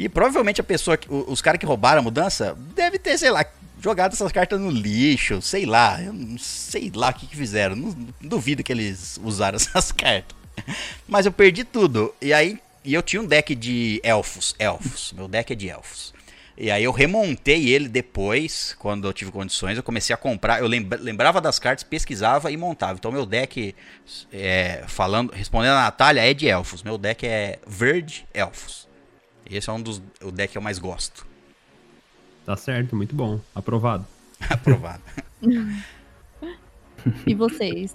E 0.00 0.08
provavelmente 0.08 0.62
a 0.62 0.64
pessoa, 0.64 0.98
os 1.08 1.42
caras 1.42 1.60
que 1.60 1.66
roubaram 1.66 2.00
a 2.00 2.02
mudança, 2.02 2.56
deve 2.74 2.98
ter, 2.98 3.18
sei 3.18 3.30
lá, 3.30 3.44
jogado 3.82 4.14
essas 4.14 4.32
cartas 4.32 4.58
no 4.58 4.70
lixo, 4.70 5.42
sei 5.42 5.66
lá, 5.66 6.02
eu 6.02 6.10
não 6.14 6.38
sei 6.38 6.90
lá 6.94 7.10
o 7.10 7.12
que, 7.12 7.26
que 7.26 7.36
fizeram, 7.36 7.76
não, 7.76 7.94
duvido 8.18 8.62
que 8.64 8.72
eles 8.72 9.20
usaram 9.22 9.56
essas 9.60 9.92
cartas. 9.92 10.34
Mas 11.06 11.26
eu 11.26 11.32
perdi 11.32 11.64
tudo. 11.64 12.14
E 12.18 12.32
aí, 12.32 12.58
e 12.82 12.94
eu 12.94 13.02
tinha 13.02 13.20
um 13.20 13.26
deck 13.26 13.54
de 13.54 14.00
elfos, 14.02 14.54
elfos, 14.58 15.12
meu 15.12 15.28
deck 15.28 15.52
é 15.52 15.56
de 15.56 15.68
elfos. 15.68 16.14
E 16.56 16.70
aí 16.70 16.82
eu 16.82 16.92
remontei 16.92 17.68
ele 17.68 17.86
depois, 17.86 18.74
quando 18.78 19.06
eu 19.06 19.12
tive 19.12 19.30
condições, 19.30 19.76
eu 19.76 19.82
comecei 19.82 20.14
a 20.14 20.16
comprar, 20.16 20.60
eu 20.60 20.66
lembra- 20.66 20.98
lembrava 20.98 21.42
das 21.42 21.58
cartas, 21.58 21.84
pesquisava 21.84 22.50
e 22.50 22.56
montava. 22.56 22.94
Então 22.94 23.12
meu 23.12 23.26
deck, 23.26 23.74
é, 24.32 24.82
falando, 24.86 25.30
respondendo 25.32 25.72
a 25.72 25.82
Natália, 25.82 26.22
é 26.22 26.32
de 26.32 26.48
elfos. 26.48 26.82
Meu 26.82 26.96
deck 26.96 27.26
é 27.26 27.58
verde 27.66 28.26
elfos. 28.32 28.88
Esse 29.50 29.68
é 29.68 29.72
um 29.72 29.82
dos 29.82 30.00
o 30.22 30.30
deck 30.30 30.52
que 30.52 30.58
eu 30.58 30.62
mais 30.62 30.78
gosto. 30.78 31.26
Tá 32.46 32.56
certo, 32.56 32.94
muito 32.96 33.14
bom. 33.14 33.40
Aprovado. 33.54 34.06
Aprovado. 34.48 35.02
E 37.26 37.34
vocês? 37.34 37.94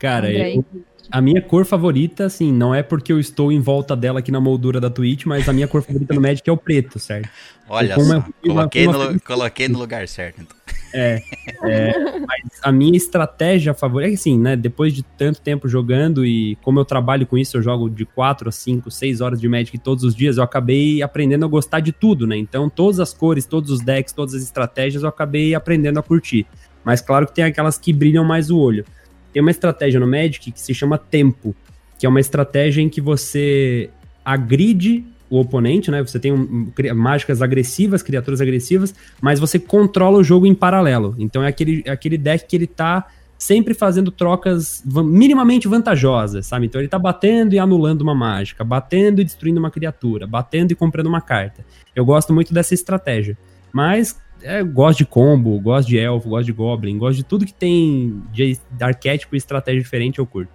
Cara, 0.00 0.26
André? 0.26 0.56
eu- 0.56 0.64
a 1.10 1.20
minha 1.20 1.40
cor 1.40 1.64
favorita, 1.64 2.26
assim, 2.26 2.52
não 2.52 2.74
é 2.74 2.82
porque 2.82 3.12
eu 3.12 3.18
estou 3.18 3.50
em 3.50 3.60
volta 3.60 3.96
dela 3.96 4.18
aqui 4.18 4.30
na 4.30 4.40
moldura 4.40 4.80
da 4.80 4.90
Twitch, 4.90 5.24
mas 5.24 5.48
a 5.48 5.52
minha 5.52 5.66
cor 5.66 5.82
favorita 5.82 6.14
no 6.14 6.20
Magic 6.20 6.48
é 6.48 6.52
o 6.52 6.56
preto, 6.56 6.98
certo? 6.98 7.28
Olha 7.68 7.94
só, 7.94 8.00
uma- 8.00 8.28
coloquei, 8.42 8.86
uma 8.86 9.12
no, 9.12 9.20
coloquei 9.20 9.68
no 9.68 9.78
lugar 9.78 10.06
certo. 10.08 10.40
Então. 10.40 10.56
É, 10.94 11.22
é, 11.64 12.18
mas 12.20 12.42
a 12.62 12.72
minha 12.72 12.96
estratégia 12.96 13.74
favorita, 13.74 14.10
é 14.10 14.14
assim, 14.14 14.38
né, 14.38 14.56
depois 14.56 14.94
de 14.94 15.02
tanto 15.02 15.40
tempo 15.40 15.68
jogando 15.68 16.24
e 16.24 16.56
como 16.62 16.78
eu 16.80 16.84
trabalho 16.84 17.26
com 17.26 17.36
isso, 17.36 17.56
eu 17.56 17.62
jogo 17.62 17.90
de 17.90 18.06
4 18.06 18.48
a 18.48 18.52
5, 18.52 18.90
6 18.90 19.20
horas 19.20 19.40
de 19.40 19.48
Magic 19.48 19.78
todos 19.78 20.04
os 20.04 20.14
dias, 20.14 20.38
eu 20.38 20.42
acabei 20.42 21.02
aprendendo 21.02 21.44
a 21.44 21.48
gostar 21.48 21.80
de 21.80 21.92
tudo, 21.92 22.26
né? 22.26 22.36
Então, 22.36 22.70
todas 22.70 23.00
as 23.00 23.12
cores, 23.12 23.44
todos 23.44 23.70
os 23.70 23.80
decks, 23.80 24.12
todas 24.12 24.34
as 24.34 24.42
estratégias, 24.42 25.02
eu 25.02 25.08
acabei 25.08 25.54
aprendendo 25.54 25.98
a 25.98 26.02
curtir. 26.02 26.46
Mas 26.84 27.02
claro 27.02 27.26
que 27.26 27.34
tem 27.34 27.44
aquelas 27.44 27.76
que 27.76 27.92
brilham 27.92 28.24
mais 28.24 28.50
o 28.50 28.58
olho. 28.58 28.84
Tem 29.32 29.40
uma 29.42 29.50
estratégia 29.50 30.00
no 30.00 30.06
Magic 30.06 30.50
que 30.50 30.60
se 30.60 30.74
chama 30.74 30.98
Tempo, 30.98 31.54
que 31.98 32.06
é 32.06 32.08
uma 32.08 32.20
estratégia 32.20 32.80
em 32.80 32.88
que 32.88 33.00
você 33.00 33.90
agride 34.24 35.04
o 35.30 35.38
oponente, 35.40 35.90
né? 35.90 36.02
Você 36.02 36.18
tem 36.18 36.32
um- 36.32 36.70
mágicas 36.94 37.42
agressivas, 37.42 38.02
criaturas 38.02 38.40
agressivas, 38.40 38.94
mas 39.20 39.38
você 39.38 39.58
controla 39.58 40.18
o 40.18 40.24
jogo 40.24 40.46
em 40.46 40.54
paralelo. 40.54 41.14
Então 41.18 41.42
é 41.42 41.48
aquele, 41.48 41.82
é 41.84 41.90
aquele 41.90 42.16
deck 42.16 42.46
que 42.46 42.56
ele 42.56 42.66
tá 42.66 43.06
sempre 43.38 43.72
fazendo 43.72 44.10
trocas 44.10 44.82
minimamente 44.84 45.68
vantajosas, 45.68 46.46
sabe? 46.46 46.66
Então 46.66 46.80
ele 46.80 46.88
tá 46.88 46.98
batendo 46.98 47.54
e 47.54 47.58
anulando 47.58 48.02
uma 48.02 48.14
mágica, 48.14 48.64
batendo 48.64 49.20
e 49.20 49.24
destruindo 49.24 49.60
uma 49.60 49.70
criatura, 49.70 50.26
batendo 50.26 50.72
e 50.72 50.74
comprando 50.74 51.06
uma 51.06 51.20
carta. 51.20 51.64
Eu 51.94 52.04
gosto 52.04 52.32
muito 52.32 52.52
dessa 52.52 52.74
estratégia. 52.74 53.38
Mas 53.72 54.18
é, 54.42 54.62
gosto 54.62 54.98
de 54.98 55.06
combo, 55.06 55.58
gosto 55.60 55.88
de 55.88 55.98
elfo, 55.98 56.28
gosto 56.28 56.46
de 56.46 56.52
goblin, 56.52 56.98
gosto 56.98 57.16
de 57.16 57.24
tudo 57.24 57.44
que 57.46 57.52
tem 57.54 58.22
de 58.32 58.58
arquétipo 58.80 59.34
e 59.34 59.38
estratégia 59.38 59.80
diferente, 59.82 60.18
eu 60.18 60.26
curto. 60.26 60.50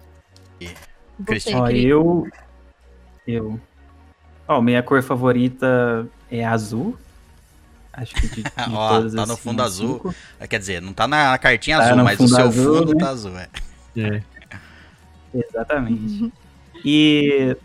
Cristian. 1.24 1.60
Ó, 1.60 1.68
eu. 1.68 2.26
Eu. 3.26 3.60
Ó, 4.48 4.60
minha 4.60 4.82
cor 4.82 5.02
favorita 5.02 6.06
é 6.30 6.44
azul. 6.44 6.96
Acho 7.92 8.14
que 8.14 8.26
de, 8.28 8.42
de 8.42 8.50
Ó, 8.72 8.88
todas 8.88 9.14
tá 9.14 9.22
as 9.22 9.28
no 9.28 9.36
fundo 9.36 9.62
azul. 9.62 9.94
cinco. 9.94 10.14
Quer 10.48 10.58
dizer, 10.58 10.82
não 10.82 10.92
tá 10.92 11.06
na 11.06 11.36
cartinha 11.38 11.78
Tá 11.78 11.84
azul, 11.84 12.04
mas 12.04 12.20
o 12.20 12.28
seu 12.28 12.46
azul, 12.48 12.78
fundo 12.78 12.94
né? 12.94 12.98
tá 13.04 13.10
azul, 13.10 13.38
é. 13.38 13.48
É. 13.96 14.22
Exatamente. 15.32 16.32
E 16.84 17.56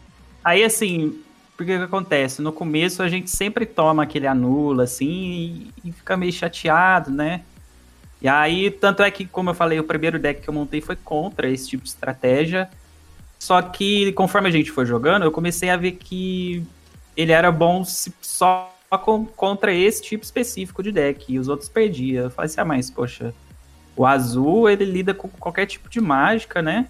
aí, 0.43 0.63
assim, 0.63 1.19
porque 1.59 1.77
que 1.77 1.83
acontece? 1.83 2.41
No 2.41 2.53
começo 2.53 3.03
a 3.03 3.09
gente 3.09 3.29
sempre 3.29 3.65
toma 3.65 4.03
aquele 4.03 4.25
anula, 4.25 4.85
assim, 4.85 5.69
e, 5.83 5.89
e 5.89 5.91
fica 5.91 6.15
meio 6.15 6.31
chateado, 6.31 7.11
né? 7.11 7.41
E 8.21 8.29
aí, 8.29 8.71
tanto 8.71 9.03
é 9.03 9.11
que, 9.11 9.25
como 9.25 9.49
eu 9.49 9.53
falei, 9.53 9.77
o 9.77 9.83
primeiro 9.83 10.17
deck 10.17 10.39
que 10.39 10.49
eu 10.49 10.53
montei 10.53 10.79
foi 10.79 10.95
contra 10.95 11.49
esse 11.49 11.67
tipo 11.67 11.83
de 11.83 11.89
estratégia. 11.89 12.69
Só 13.37 13.61
que, 13.61 14.13
conforme 14.13 14.47
a 14.47 14.51
gente 14.51 14.71
foi 14.71 14.85
jogando, 14.85 15.23
eu 15.23 15.33
comecei 15.33 15.69
a 15.69 15.75
ver 15.75 15.91
que 15.91 16.65
ele 17.17 17.33
era 17.33 17.51
bom 17.51 17.83
só 17.83 18.73
com- 19.03 19.25
contra 19.25 19.73
esse 19.73 20.01
tipo 20.01 20.23
específico 20.23 20.81
de 20.81 20.93
deck, 20.93 21.25
e 21.27 21.37
os 21.37 21.49
outros 21.49 21.67
perdia. 21.67 22.21
Eu 22.21 22.29
falei 22.29 22.45
assim, 22.45 22.61
ah, 22.61 22.65
mas, 22.65 22.89
poxa, 22.89 23.33
o 23.97 24.05
azul, 24.05 24.69
ele 24.69 24.85
lida 24.85 25.13
com 25.13 25.27
qualquer 25.27 25.65
tipo 25.65 25.89
de 25.89 25.99
mágica, 25.99 26.61
né? 26.61 26.87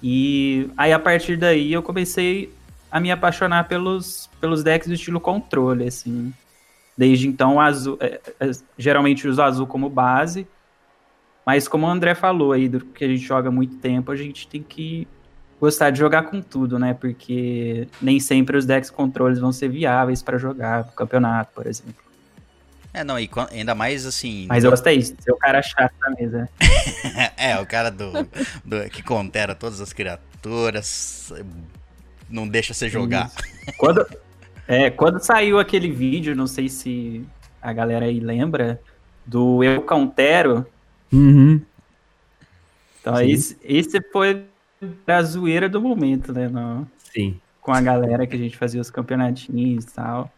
E 0.00 0.70
aí, 0.76 0.92
a 0.92 0.98
partir 1.00 1.36
daí, 1.36 1.72
eu 1.72 1.82
comecei 1.82 2.54
a 2.94 3.00
me 3.00 3.10
apaixonar 3.10 3.66
pelos, 3.66 4.30
pelos 4.40 4.62
decks 4.62 4.86
do 4.86 4.94
estilo 4.94 5.18
controle, 5.18 5.88
assim. 5.88 6.32
Desde 6.96 7.26
então, 7.26 7.56
o 7.56 7.60
azul, 7.60 7.98
é, 8.00 8.20
é, 8.38 8.50
geralmente 8.78 9.26
uso 9.26 9.42
azul 9.42 9.66
como 9.66 9.90
base. 9.90 10.46
Mas 11.44 11.66
como 11.66 11.88
o 11.88 11.90
André 11.90 12.14
falou 12.14 12.52
aí, 12.52 12.68
do 12.68 12.78
que 12.78 13.04
a 13.04 13.08
gente 13.08 13.24
joga 13.24 13.48
há 13.48 13.50
muito 13.50 13.78
tempo, 13.78 14.12
a 14.12 14.16
gente 14.16 14.46
tem 14.46 14.62
que 14.62 15.08
gostar 15.60 15.90
de 15.90 15.98
jogar 15.98 16.22
com 16.22 16.40
tudo, 16.40 16.78
né? 16.78 16.94
Porque 16.94 17.88
nem 18.00 18.20
sempre 18.20 18.56
os 18.56 18.64
decks 18.64 18.90
controles 18.90 19.40
vão 19.40 19.50
ser 19.50 19.68
viáveis 19.70 20.22
para 20.22 20.38
jogar 20.38 20.84
no 20.84 20.92
campeonato, 20.92 21.50
por 21.52 21.66
exemplo. 21.66 22.04
É, 22.92 23.02
não, 23.02 23.18
e 23.18 23.28
ainda 23.50 23.74
mais 23.74 24.06
assim. 24.06 24.46
Mas 24.48 24.62
eu 24.62 24.70
gostei 24.70 25.02
ser 25.02 25.32
o 25.32 25.36
cara 25.36 25.60
chato 25.60 25.92
da 25.98 26.10
mesa. 26.10 26.48
É, 27.36 27.58
o 27.58 27.66
cara 27.66 27.90
do, 27.90 28.12
do- 28.64 28.88
que 28.88 29.02
contera 29.02 29.52
todas 29.52 29.80
as 29.80 29.92
criaturas. 29.92 31.32
Não 32.34 32.48
deixa 32.48 32.74
você 32.74 32.88
jogar. 32.88 33.30
Quando, 33.78 34.04
é, 34.66 34.90
quando 34.90 35.20
saiu 35.22 35.56
aquele 35.60 35.88
vídeo, 35.88 36.34
não 36.34 36.48
sei 36.48 36.68
se 36.68 37.24
a 37.62 37.72
galera 37.72 38.06
aí 38.06 38.18
lembra, 38.18 38.80
do 39.24 39.62
Eu 39.62 39.80
Countero, 39.82 40.66
Uhum. 41.12 41.60
então 43.00 43.14
Sim. 43.16 43.30
esse, 43.30 43.56
esse 43.62 44.00
foi 44.12 44.44
a 45.06 45.22
zoeira 45.22 45.68
do 45.68 45.80
momento, 45.80 46.32
né? 46.32 46.48
no- 46.48 46.88
Sim. 46.98 47.40
com 47.60 47.72
a 47.72 47.80
galera 47.80 48.26
que 48.26 48.34
a 48.34 48.38
gente 48.38 48.56
fazia 48.56 48.80
os 48.80 48.90
campeonatinhos 48.90 49.84
e 49.84 49.92
tal. 49.94 50.28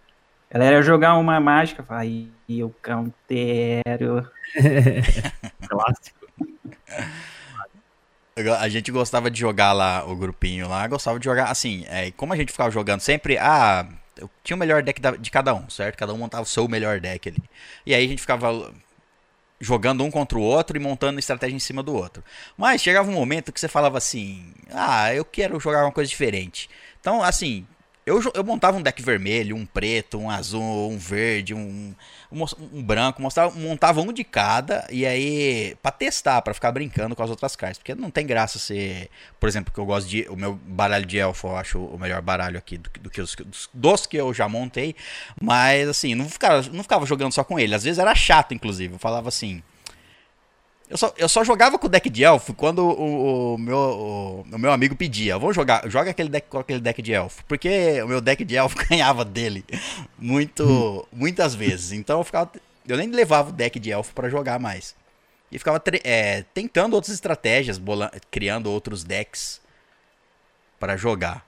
A 0.50 0.54
galera 0.58 0.76
ia 0.76 0.82
jogar 0.82 1.16
uma 1.16 1.40
mágica, 1.40 1.82
fala, 1.82 2.04
"Ih, 2.04 2.30
Eu 2.48 2.72
Countero. 2.84 4.28
Clássico. 5.66 6.26
A 8.58 8.68
gente 8.68 8.92
gostava 8.92 9.30
de 9.30 9.40
jogar 9.40 9.72
lá, 9.72 10.04
o 10.04 10.14
grupinho 10.14 10.68
lá, 10.68 10.86
gostava 10.86 11.18
de 11.18 11.24
jogar, 11.24 11.50
assim, 11.50 11.86
é, 11.88 12.10
como 12.10 12.34
a 12.34 12.36
gente 12.36 12.52
ficava 12.52 12.70
jogando 12.70 13.00
sempre, 13.00 13.38
ah, 13.38 13.88
eu 14.16 14.30
tinha 14.44 14.54
o 14.54 14.58
melhor 14.58 14.82
deck 14.82 15.00
de 15.18 15.30
cada 15.30 15.54
um, 15.54 15.70
certo? 15.70 15.96
Cada 15.96 16.12
um 16.12 16.18
montava 16.18 16.42
o 16.42 16.46
seu 16.46 16.68
melhor 16.68 17.00
deck 17.00 17.30
ali. 17.30 17.42
E 17.86 17.94
aí 17.94 18.04
a 18.04 18.08
gente 18.08 18.20
ficava 18.20 18.74
jogando 19.58 20.04
um 20.04 20.10
contra 20.10 20.36
o 20.38 20.42
outro 20.42 20.76
e 20.76 20.80
montando 20.80 21.18
estratégia 21.18 21.56
em 21.56 21.60
cima 21.60 21.82
do 21.82 21.94
outro. 21.94 22.22
Mas 22.58 22.82
chegava 22.82 23.10
um 23.10 23.14
momento 23.14 23.52
que 23.52 23.58
você 23.60 23.68
falava 23.68 23.96
assim, 23.96 24.52
ah, 24.70 25.14
eu 25.14 25.24
quero 25.24 25.58
jogar 25.58 25.84
uma 25.84 25.92
coisa 25.92 26.08
diferente. 26.08 26.68
Então, 27.00 27.22
assim, 27.22 27.66
eu, 28.06 28.22
eu 28.34 28.44
montava 28.44 28.76
um 28.76 28.82
deck 28.82 29.02
vermelho, 29.02 29.56
um 29.56 29.66
preto, 29.66 30.16
um 30.16 30.30
azul, 30.30 30.92
um 30.92 30.96
verde, 30.96 31.52
um, 31.52 31.92
um, 32.30 32.44
um 32.72 32.80
branco, 32.80 33.20
mostrava, 33.20 33.58
montava 33.58 34.00
um 34.00 34.12
de 34.12 34.22
cada 34.22 34.86
e 34.92 35.04
aí 35.04 35.76
pra 35.82 35.90
testar, 35.90 36.40
pra 36.40 36.54
ficar 36.54 36.70
brincando 36.70 37.16
com 37.16 37.22
as 37.24 37.30
outras 37.30 37.56
cartas, 37.56 37.78
porque 37.78 37.96
não 37.96 38.08
tem 38.08 38.24
graça 38.24 38.60
ser, 38.60 39.10
por 39.40 39.48
exemplo, 39.48 39.74
que 39.74 39.80
eu 39.80 39.84
gosto 39.84 40.08
de 40.08 40.24
o 40.30 40.36
meu 40.36 40.54
baralho 40.54 41.04
de 41.04 41.18
elfo, 41.18 41.48
eu 41.48 41.56
acho 41.56 41.84
o 41.84 41.98
melhor 41.98 42.22
baralho 42.22 42.56
aqui 42.56 42.78
do, 42.78 42.88
do 43.00 43.10
que 43.10 43.20
os 43.20 43.34
dos, 43.34 43.68
dos 43.74 44.06
que 44.06 44.16
eu 44.16 44.32
já 44.32 44.48
montei, 44.48 44.94
mas 45.42 45.88
assim, 45.88 46.14
não 46.14 46.28
ficava, 46.28 46.62
não 46.72 46.84
ficava 46.84 47.04
jogando 47.06 47.32
só 47.32 47.42
com 47.42 47.58
ele, 47.58 47.74
às 47.74 47.82
vezes 47.82 47.98
era 47.98 48.14
chato 48.14 48.54
inclusive, 48.54 48.94
eu 48.94 48.98
falava 49.00 49.28
assim, 49.28 49.64
eu 50.88 50.96
só, 50.96 51.12
eu 51.18 51.28
só 51.28 51.42
jogava 51.42 51.78
com 51.78 51.86
o 51.86 51.90
deck 51.90 52.08
de 52.08 52.22
elfo 52.22 52.54
quando 52.54 52.78
o, 52.78 53.54
o 53.54 53.58
meu, 53.58 53.76
o, 53.76 54.40
o 54.42 54.58
meu 54.58 54.70
amigo 54.70 54.94
pedia. 54.94 55.36
Vamos 55.38 55.56
jogar, 55.56 55.88
joga 55.88 56.10
aquele 56.10 56.28
deck 56.28 56.48
com 56.48 56.58
aquele 56.58 56.80
deck 56.80 57.02
de 57.02 57.12
elfo. 57.12 57.44
Porque 57.46 58.00
o 58.02 58.08
meu 58.08 58.20
deck 58.20 58.44
de 58.44 58.56
elfo 58.56 58.76
ganhava 58.88 59.24
dele 59.24 59.64
muito, 60.18 61.06
muitas 61.12 61.54
vezes. 61.54 61.92
Então 61.92 62.18
eu 62.18 62.24
ficava. 62.24 62.50
Eu 62.86 62.96
nem 62.96 63.10
levava 63.10 63.50
o 63.50 63.52
deck 63.52 63.80
de 63.80 63.90
elfo 63.90 64.14
pra 64.14 64.28
jogar 64.28 64.60
mais. 64.60 64.94
E 65.50 65.58
ficava 65.58 65.82
é, 66.04 66.44
tentando 66.54 66.94
outras 66.94 67.14
estratégias, 67.14 67.80
criando 68.30 68.70
outros 68.70 69.02
decks 69.02 69.60
pra 70.78 70.96
jogar. 70.96 71.44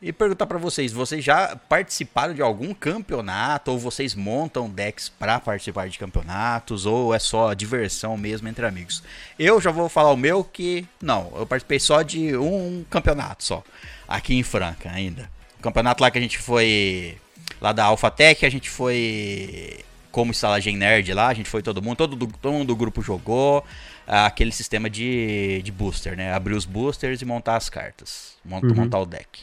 E 0.00 0.12
perguntar 0.12 0.46
pra 0.46 0.58
vocês, 0.58 0.92
vocês 0.92 1.24
já 1.24 1.56
participaram 1.68 2.32
de 2.32 2.40
algum 2.40 2.72
campeonato 2.72 3.72
ou 3.72 3.78
vocês 3.78 4.14
montam 4.14 4.70
decks 4.70 5.08
pra 5.08 5.40
participar 5.40 5.88
de 5.88 5.98
campeonatos 5.98 6.86
ou 6.86 7.12
é 7.12 7.18
só 7.18 7.52
diversão 7.52 8.16
mesmo 8.16 8.46
entre 8.48 8.64
amigos? 8.64 9.02
Eu 9.36 9.60
já 9.60 9.72
vou 9.72 9.88
falar 9.88 10.12
o 10.12 10.16
meu 10.16 10.44
que 10.44 10.86
não, 11.02 11.32
eu 11.36 11.44
participei 11.46 11.80
só 11.80 12.02
de 12.02 12.36
um 12.36 12.84
campeonato 12.88 13.42
só, 13.42 13.64
aqui 14.06 14.36
em 14.36 14.42
Franca 14.44 14.88
ainda. 14.90 15.28
O 15.58 15.62
campeonato 15.62 16.00
lá 16.02 16.10
que 16.12 16.18
a 16.18 16.20
gente 16.20 16.38
foi 16.38 17.18
lá 17.60 17.72
da 17.72 17.84
Alphatec, 17.86 18.46
a 18.46 18.50
gente 18.50 18.70
foi 18.70 19.80
como 20.12 20.30
estalagem 20.30 20.76
nerd 20.76 21.12
lá, 21.12 21.26
a 21.26 21.34
gente 21.34 21.48
foi 21.50 21.60
todo 21.60 21.82
mundo, 21.82 21.96
todo, 21.96 22.14
do- 22.14 22.26
todo 22.40 22.52
mundo 22.52 22.68
do 22.68 22.76
grupo 22.76 23.02
jogou 23.02 23.64
ah, 24.06 24.26
aquele 24.26 24.52
sistema 24.52 24.88
de, 24.88 25.60
de 25.64 25.72
booster, 25.72 26.16
né? 26.16 26.32
Abrir 26.32 26.54
os 26.54 26.64
boosters 26.64 27.20
e 27.20 27.24
montar 27.24 27.56
as 27.56 27.68
cartas, 27.68 28.36
Uhum. 28.68 28.74
montar 28.76 29.00
o 29.00 29.04
deck. 29.06 29.40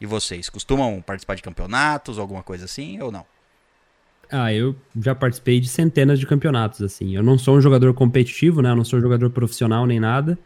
E 0.00 0.06
vocês, 0.06 0.48
costumam 0.48 1.02
participar 1.02 1.34
de 1.34 1.42
campeonatos, 1.42 2.18
alguma 2.18 2.42
coisa 2.42 2.64
assim, 2.64 3.00
ou 3.00 3.10
não? 3.10 3.24
Ah, 4.30 4.52
eu 4.52 4.76
já 5.00 5.14
participei 5.14 5.58
de 5.58 5.68
centenas 5.68 6.20
de 6.20 6.26
campeonatos, 6.26 6.82
assim. 6.82 7.16
Eu 7.16 7.22
não 7.22 7.38
sou 7.38 7.56
um 7.56 7.60
jogador 7.60 7.94
competitivo, 7.94 8.60
né? 8.60 8.70
Eu 8.70 8.76
não 8.76 8.84
sou 8.84 8.98
um 8.98 9.02
jogador 9.02 9.30
profissional 9.30 9.86
nem 9.86 9.98
nada. 9.98 10.38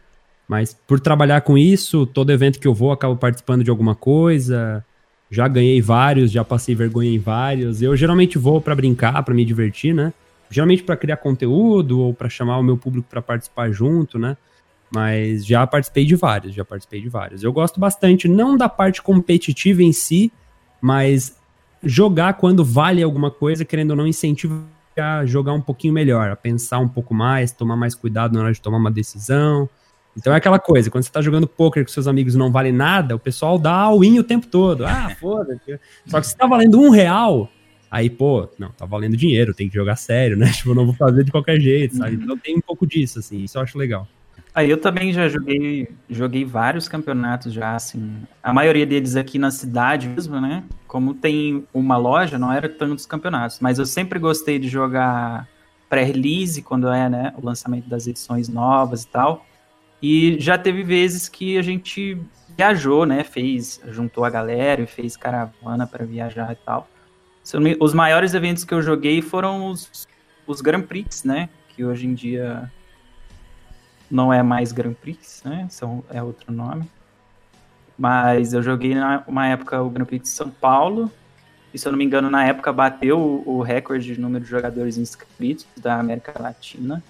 Mas 0.47 0.73
por 0.87 0.99
trabalhar 0.99 1.41
com 1.41 1.57
isso, 1.57 2.05
todo 2.05 2.31
evento 2.31 2.59
que 2.59 2.67
eu 2.67 2.73
vou, 2.73 2.91
acabo 2.91 3.15
participando 3.15 3.63
de 3.63 3.69
alguma 3.69 3.93
coisa. 3.93 4.83
Já 5.29 5.47
ganhei 5.47 5.81
vários, 5.81 6.31
já 6.31 6.43
passei 6.43 6.75
vergonha 6.75 7.09
em 7.09 7.19
vários. 7.19 7.81
Eu 7.81 7.95
geralmente 7.95 8.37
vou 8.37 8.61
pra 8.61 8.75
brincar, 8.75 9.21
pra 9.23 9.33
me 9.33 9.43
divertir, 9.43 9.93
né? 9.93 10.13
Geralmente 10.49 10.83
pra 10.83 10.95
criar 10.95 11.17
conteúdo 11.17 11.99
ou 11.99 12.13
pra 12.13 12.29
chamar 12.29 12.57
o 12.59 12.63
meu 12.63 12.77
público 12.77 13.07
pra 13.09 13.21
participar 13.21 13.71
junto, 13.71 14.17
né? 14.17 14.37
Mas 14.93 15.45
já 15.45 15.65
participei 15.65 16.05
de 16.05 16.15
vários, 16.15 16.53
já 16.53 16.63
participei 16.63 17.01
de 17.01 17.09
vários. 17.09 17.43
Eu 17.43 17.51
gosto 17.51 17.79
bastante, 17.79 18.27
não 18.27 18.55
da 18.55 18.69
parte 18.69 19.01
competitiva 19.01 19.81
em 19.81 19.91
si, 19.91 20.31
mas 20.79 21.35
jogar 21.83 22.33
quando 22.35 22.63
vale 22.63 23.01
alguma 23.01 23.31
coisa, 23.31 23.65
querendo 23.65 23.91
ou 23.91 23.97
não, 23.97 24.07
incentiva 24.07 24.61
a 24.95 25.25
jogar 25.25 25.53
um 25.53 25.61
pouquinho 25.61 25.93
melhor, 25.93 26.29
a 26.29 26.35
pensar 26.35 26.79
um 26.79 26.87
pouco 26.87 27.13
mais, 27.13 27.51
tomar 27.51 27.75
mais 27.75 27.95
cuidado 27.95 28.33
na 28.33 28.43
hora 28.43 28.53
de 28.53 28.61
tomar 28.61 28.77
uma 28.77 28.91
decisão. 28.91 29.67
Então 30.15 30.31
é 30.31 30.35
aquela 30.35 30.59
coisa, 30.59 30.91
quando 30.91 31.03
você 31.03 31.11
tá 31.11 31.21
jogando 31.21 31.47
poker 31.47 31.83
com 31.83 31.91
seus 31.91 32.07
amigos 32.07 32.35
não 32.35 32.51
vale 32.51 32.71
nada, 32.71 33.15
o 33.15 33.19
pessoal 33.19 33.57
dá 33.57 33.73
all-in 33.73 34.19
o 34.19 34.23
tempo 34.23 34.45
todo. 34.45 34.85
Ah, 34.85 35.09
foda-se. 35.19 35.79
Só 36.05 36.21
que 36.21 36.27
se 36.27 36.37
tá 36.37 36.45
valendo 36.45 36.79
um 36.79 36.89
real, 36.89 37.49
aí, 37.89 38.09
pô, 38.09 38.47
não, 38.59 38.69
tá 38.69 38.85
valendo 38.85 39.17
dinheiro, 39.17 39.55
tem 39.55 39.67
que 39.67 39.73
jogar 39.73 39.95
sério, 39.95 40.37
né? 40.37 40.51
Tipo, 40.53 40.75
não 40.75 40.85
vou 40.85 40.93
fazer 40.93 41.23
de 41.23 41.31
qualquer 41.31 41.59
jeito, 41.59 41.95
sabe? 41.95 42.15
Então 42.15 42.37
tem 42.37 42.55
um 42.55 42.61
pouco 42.61 42.85
disso, 42.85 43.17
assim, 43.17 43.43
isso 43.43 43.57
eu 43.57 43.63
acho 43.63 43.77
legal. 43.77 44.07
Aí 44.55 44.69
eu 44.69 44.77
também 44.77 45.11
já 45.11 45.27
joguei, 45.27 45.87
joguei 46.07 46.45
vários 46.45 46.87
campeonatos 46.87 47.51
já, 47.51 47.75
assim. 47.75 48.21
A 48.41 48.53
maioria 48.53 48.85
deles 48.85 49.15
aqui 49.15 49.39
na 49.39 49.49
cidade 49.49 50.07
mesmo, 50.07 50.39
né? 50.39 50.63
Como 50.87 51.15
tem 51.15 51.65
uma 51.73 51.97
loja, 51.97 52.37
não 52.37 52.53
era 52.53 52.69
tantos 52.69 53.05
campeonatos. 53.05 53.59
Mas 53.59 53.79
eu 53.79 53.85
sempre 53.85 54.19
gostei 54.19 54.59
de 54.59 54.67
jogar 54.67 55.47
pré-release, 55.89 56.61
quando 56.61 56.87
é, 56.87 57.09
né, 57.09 57.33
o 57.35 57.45
lançamento 57.45 57.89
das 57.89 58.05
edições 58.05 58.47
novas 58.47 59.03
e 59.03 59.07
tal. 59.07 59.45
E 60.01 60.37
já 60.39 60.55
teve 60.55 60.83
vezes 60.83 61.27
que 61.27 61.57
a 61.57 61.61
gente 61.63 62.17
viajou, 62.55 63.07
né? 63.07 63.23
Fez, 63.23 63.81
juntou 63.87 64.23
a 64.23 64.29
galera 64.29 64.81
e 64.81 64.85
fez 64.85 65.17
caravana 65.17 65.87
para 65.87 66.05
viajar 66.05 66.51
e 66.51 66.55
tal. 66.55 66.87
Os 67.79 67.93
maiores 67.93 68.35
eventos 68.35 68.63
que 68.63 68.73
eu 68.73 68.81
joguei 68.83 69.21
foram 69.21 69.67
os, 69.67 70.07
os 70.45 70.61
Grand 70.61 70.83
Prix, 70.83 71.23
né? 71.23 71.49
Que 71.69 71.83
hoje 71.83 72.05
em 72.05 72.13
dia 72.13 72.71
não 74.13 74.31
é 74.31 74.43
mais 74.43 74.71
Grand 74.71 74.93
Prix, 74.93 75.41
né? 75.43 75.65
São, 75.71 76.03
é 76.11 76.21
outro 76.21 76.53
nome. 76.53 76.87
Mas 77.97 78.53
eu 78.53 78.61
joguei 78.61 78.93
na 78.93 79.23
uma 79.27 79.47
época 79.47 79.81
o 79.81 79.89
Grand 79.89 80.05
Prix 80.05 80.21
de 80.21 80.29
São 80.29 80.51
Paulo. 80.51 81.11
E 81.73 81.79
se 81.79 81.87
eu 81.87 81.91
não 81.91 81.97
me 81.97 82.05
engano, 82.05 82.29
na 82.29 82.45
época 82.45 82.71
bateu 82.71 83.19
o, 83.19 83.57
o 83.57 83.61
recorde 83.63 84.13
de 84.13 84.21
número 84.21 84.43
de 84.43 84.49
jogadores 84.51 84.99
inscritos 84.99 85.65
da 85.77 85.99
América 85.99 86.31
Latina. 86.39 87.03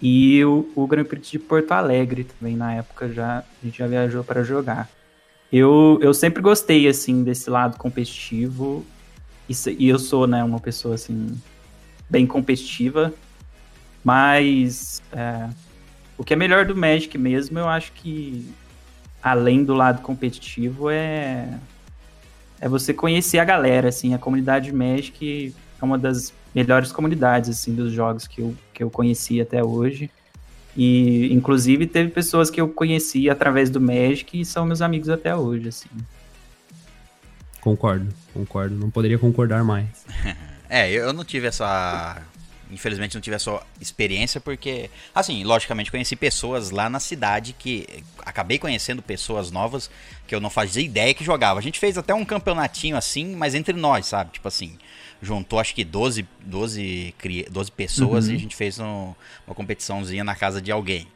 E 0.00 0.42
o, 0.42 0.70
o 0.74 0.86
Grand 0.86 1.04
Prix 1.04 1.32
de 1.32 1.38
Porto 1.38 1.72
Alegre 1.72 2.24
também, 2.24 2.56
na 2.56 2.72
época, 2.72 3.12
já, 3.12 3.40
a 3.40 3.44
gente 3.62 3.76
já 3.76 3.86
viajou 3.86 4.24
para 4.24 4.42
jogar. 4.42 4.88
Eu, 5.52 5.98
eu 6.00 6.14
sempre 6.14 6.40
gostei, 6.40 6.88
assim, 6.88 7.22
desse 7.22 7.50
lado 7.50 7.76
competitivo. 7.76 8.86
E, 9.46 9.52
e 9.78 9.90
eu 9.90 9.98
sou, 9.98 10.26
né, 10.26 10.42
uma 10.42 10.60
pessoa, 10.60 10.94
assim, 10.94 11.38
bem 12.08 12.26
competitiva. 12.26 13.12
Mas 14.02 15.02
é, 15.12 15.50
o 16.20 16.22
que 16.22 16.34
é 16.34 16.36
melhor 16.36 16.66
do 16.66 16.76
Magic 16.76 17.16
mesmo, 17.16 17.58
eu 17.58 17.66
acho 17.66 17.92
que 17.92 18.46
além 19.22 19.64
do 19.64 19.72
lado 19.72 20.02
competitivo 20.02 20.90
é 20.90 21.48
é 22.60 22.68
você 22.68 22.92
conhecer 22.92 23.38
a 23.38 23.44
galera, 23.44 23.88
assim, 23.88 24.12
a 24.12 24.18
comunidade 24.18 24.70
Magic 24.70 25.54
é 25.80 25.82
uma 25.82 25.96
das 25.96 26.30
melhores 26.54 26.92
comunidades 26.92 27.48
assim 27.48 27.74
dos 27.74 27.90
jogos 27.90 28.26
que 28.26 28.42
eu, 28.42 28.54
que 28.74 28.82
eu 28.82 28.90
conheci 28.90 29.40
até 29.40 29.64
hoje. 29.64 30.10
E 30.76 31.32
inclusive 31.32 31.86
teve 31.86 32.10
pessoas 32.10 32.50
que 32.50 32.60
eu 32.60 32.68
conheci 32.68 33.30
através 33.30 33.70
do 33.70 33.80
Magic 33.80 34.38
e 34.38 34.44
são 34.44 34.66
meus 34.66 34.82
amigos 34.82 35.08
até 35.08 35.34
hoje, 35.34 35.68
assim. 35.68 35.88
Concordo, 37.62 38.08
concordo. 38.34 38.74
Não 38.74 38.90
poderia 38.90 39.18
concordar 39.18 39.64
mais. 39.64 40.04
é, 40.68 40.92
eu 40.92 41.14
não 41.14 41.24
tive 41.24 41.46
essa 41.46 42.20
Infelizmente 42.72 43.14
não 43.14 43.20
tive 43.20 43.36
essa 43.36 43.62
experiência 43.80 44.40
porque, 44.40 44.90
assim, 45.14 45.44
logicamente 45.44 45.90
conheci 45.90 46.14
pessoas 46.16 46.70
lá 46.70 46.88
na 46.88 47.00
cidade 47.00 47.52
que 47.52 47.86
acabei 48.24 48.58
conhecendo 48.58 49.02
pessoas 49.02 49.50
novas 49.50 49.90
que 50.26 50.34
eu 50.34 50.40
não 50.40 50.50
fazia 50.50 50.82
ideia 50.82 51.12
que 51.14 51.24
jogava. 51.24 51.58
A 51.58 51.62
gente 51.62 51.78
fez 51.78 51.98
até 51.98 52.14
um 52.14 52.24
campeonatinho 52.24 52.96
assim, 52.96 53.34
mas 53.34 53.54
entre 53.54 53.74
nós, 53.74 54.06
sabe? 54.06 54.32
Tipo 54.32 54.48
assim, 54.48 54.78
juntou 55.20 55.58
acho 55.58 55.74
que 55.74 55.84
12, 55.84 56.26
12, 56.40 57.14
12 57.50 57.72
pessoas 57.72 58.26
uhum. 58.26 58.32
e 58.32 58.36
a 58.36 58.38
gente 58.38 58.56
fez 58.56 58.78
um, 58.78 59.14
uma 59.46 59.54
competiçãozinha 59.54 60.24
na 60.24 60.34
casa 60.34 60.60
de 60.62 60.70
alguém. 60.70 61.06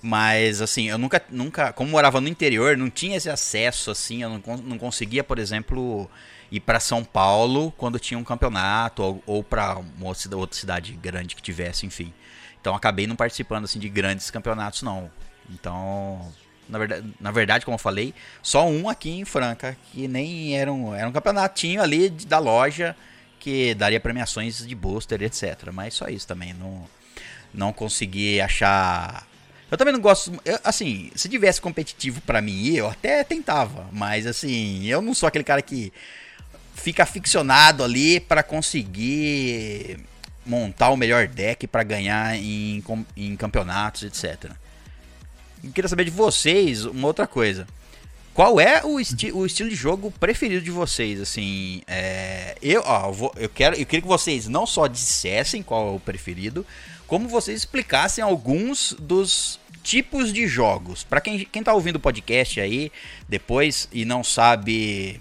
Mas 0.00 0.60
assim, 0.60 0.88
eu 0.88 0.98
nunca, 0.98 1.22
nunca, 1.30 1.72
como 1.72 1.90
morava 1.90 2.20
no 2.20 2.28
interior, 2.28 2.76
não 2.76 2.88
tinha 2.88 3.16
esse 3.16 3.28
acesso 3.28 3.90
assim, 3.90 4.22
eu 4.22 4.30
não, 4.30 4.56
não 4.58 4.78
conseguia, 4.78 5.24
por 5.24 5.38
exemplo, 5.38 6.08
ir 6.50 6.60
para 6.60 6.80
São 6.80 7.04
Paulo 7.04 7.72
quando 7.76 7.98
tinha 7.98 8.18
um 8.18 8.24
campeonato 8.24 9.02
ou, 9.02 9.22
ou 9.26 9.44
para 9.44 9.78
uma 9.78 10.08
outra 10.08 10.58
cidade 10.58 10.92
grande 10.92 11.36
que 11.36 11.42
tivesse, 11.42 11.86
enfim. 11.86 12.12
Então 12.60 12.74
acabei 12.74 13.06
não 13.06 13.16
participando 13.16 13.64
assim 13.64 13.78
de 13.78 13.88
grandes 13.88 14.30
campeonatos 14.30 14.82
não. 14.82 15.10
Então, 15.50 16.32
na 16.68 16.78
verdade, 16.78 17.14
na 17.20 17.30
verdade, 17.30 17.64
como 17.64 17.74
eu 17.76 17.78
falei, 17.78 18.14
só 18.42 18.66
um 18.66 18.88
aqui 18.88 19.10
em 19.10 19.24
Franca 19.24 19.76
que 19.92 20.08
nem 20.08 20.58
era 20.58 20.72
um, 20.72 20.94
era 20.94 21.08
um 21.08 21.12
campeonatinho 21.12 21.82
ali 21.82 22.10
da 22.10 22.38
loja 22.38 22.96
que 23.38 23.74
daria 23.74 24.00
premiações 24.00 24.66
de 24.66 24.74
booster, 24.74 25.22
etc. 25.22 25.70
Mas 25.72 25.94
só 25.94 26.08
isso 26.08 26.26
também, 26.26 26.52
não 26.52 26.86
não 27.54 27.72
consegui 27.72 28.42
achar 28.42 29.26
eu 29.70 29.76
também 29.76 29.92
não 29.92 30.00
gosto. 30.00 30.32
Eu, 30.44 30.58
assim, 30.64 31.10
se 31.14 31.28
tivesse 31.28 31.60
competitivo 31.60 32.20
para 32.22 32.40
mim, 32.40 32.74
eu 32.74 32.88
até 32.88 33.22
tentava. 33.22 33.86
Mas 33.92 34.26
assim, 34.26 34.86
eu 34.86 35.02
não 35.02 35.12
sou 35.14 35.26
aquele 35.26 35.44
cara 35.44 35.60
que 35.60 35.92
fica 36.78 37.04
ficcionado 37.04 37.84
ali 37.84 38.20
para 38.20 38.42
conseguir 38.42 39.98
montar 40.46 40.90
o 40.90 40.96
melhor 40.96 41.26
deck 41.28 41.66
para 41.66 41.82
ganhar 41.82 42.36
em, 42.36 42.82
em 43.16 43.36
campeonatos, 43.36 44.02
etc. 44.02 44.52
Eu 45.62 45.72
queria 45.72 45.88
saber 45.88 46.04
de 46.04 46.10
vocês 46.10 46.84
uma 46.84 47.06
outra 47.06 47.26
coisa. 47.26 47.66
Qual 48.32 48.60
é 48.60 48.84
o, 48.84 49.00
esti 49.00 49.32
o 49.32 49.44
estilo 49.44 49.68
de 49.68 49.74
jogo 49.74 50.12
preferido 50.12 50.64
de 50.64 50.70
vocês? 50.70 51.20
Assim, 51.20 51.82
é, 51.88 52.56
eu, 52.62 52.82
ó, 52.86 53.08
eu, 53.08 53.12
vou, 53.12 53.34
eu, 53.36 53.48
quero, 53.48 53.74
eu 53.74 53.84
queria 53.84 54.00
que 54.00 54.08
vocês 54.08 54.46
não 54.46 54.64
só 54.64 54.86
dissessem 54.86 55.62
qual 55.62 55.88
é 55.88 55.96
o 55.96 56.00
preferido, 56.00 56.64
como 57.06 57.28
vocês 57.28 57.58
explicassem 57.58 58.22
alguns 58.22 58.94
dos 58.98 59.58
tipos 59.82 60.32
de 60.32 60.46
jogos. 60.46 61.02
Para 61.02 61.20
quem, 61.20 61.44
quem 61.44 61.62
tá 61.64 61.74
ouvindo 61.74 61.96
o 61.96 62.00
podcast 62.00 62.60
aí 62.60 62.92
depois 63.28 63.88
e 63.92 64.04
não 64.04 64.22
sabe 64.22 65.20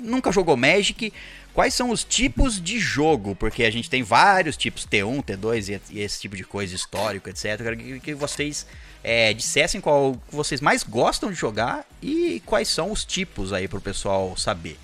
nunca 0.00 0.32
jogou 0.32 0.56
Magic, 0.56 1.12
quais 1.52 1.74
são 1.74 1.90
os 1.90 2.04
tipos 2.04 2.60
de 2.60 2.78
jogo? 2.78 3.34
Porque 3.34 3.64
a 3.64 3.70
gente 3.70 3.90
tem 3.90 4.02
vários 4.02 4.56
tipos, 4.56 4.86
T1, 4.86 5.22
T2 5.22 5.80
e, 5.90 6.00
esse 6.00 6.20
tipo 6.20 6.36
de 6.36 6.44
coisa, 6.44 6.74
histórico, 6.74 7.28
etc. 7.28 7.44
Eu 7.44 7.58
quero 7.58 8.00
que, 8.00 8.14
vocês 8.14 8.66
é, 9.02 9.32
dissessem 9.32 9.80
qual 9.80 10.16
vocês 10.30 10.60
mais 10.60 10.82
gostam 10.82 11.30
de 11.30 11.36
jogar 11.36 11.86
e 12.02 12.42
quais 12.46 12.68
são 12.68 12.90
os 12.90 13.04
tipos 13.04 13.52
aí 13.52 13.68
pro 13.68 13.80
pessoal 13.80 14.36
saber. 14.36 14.76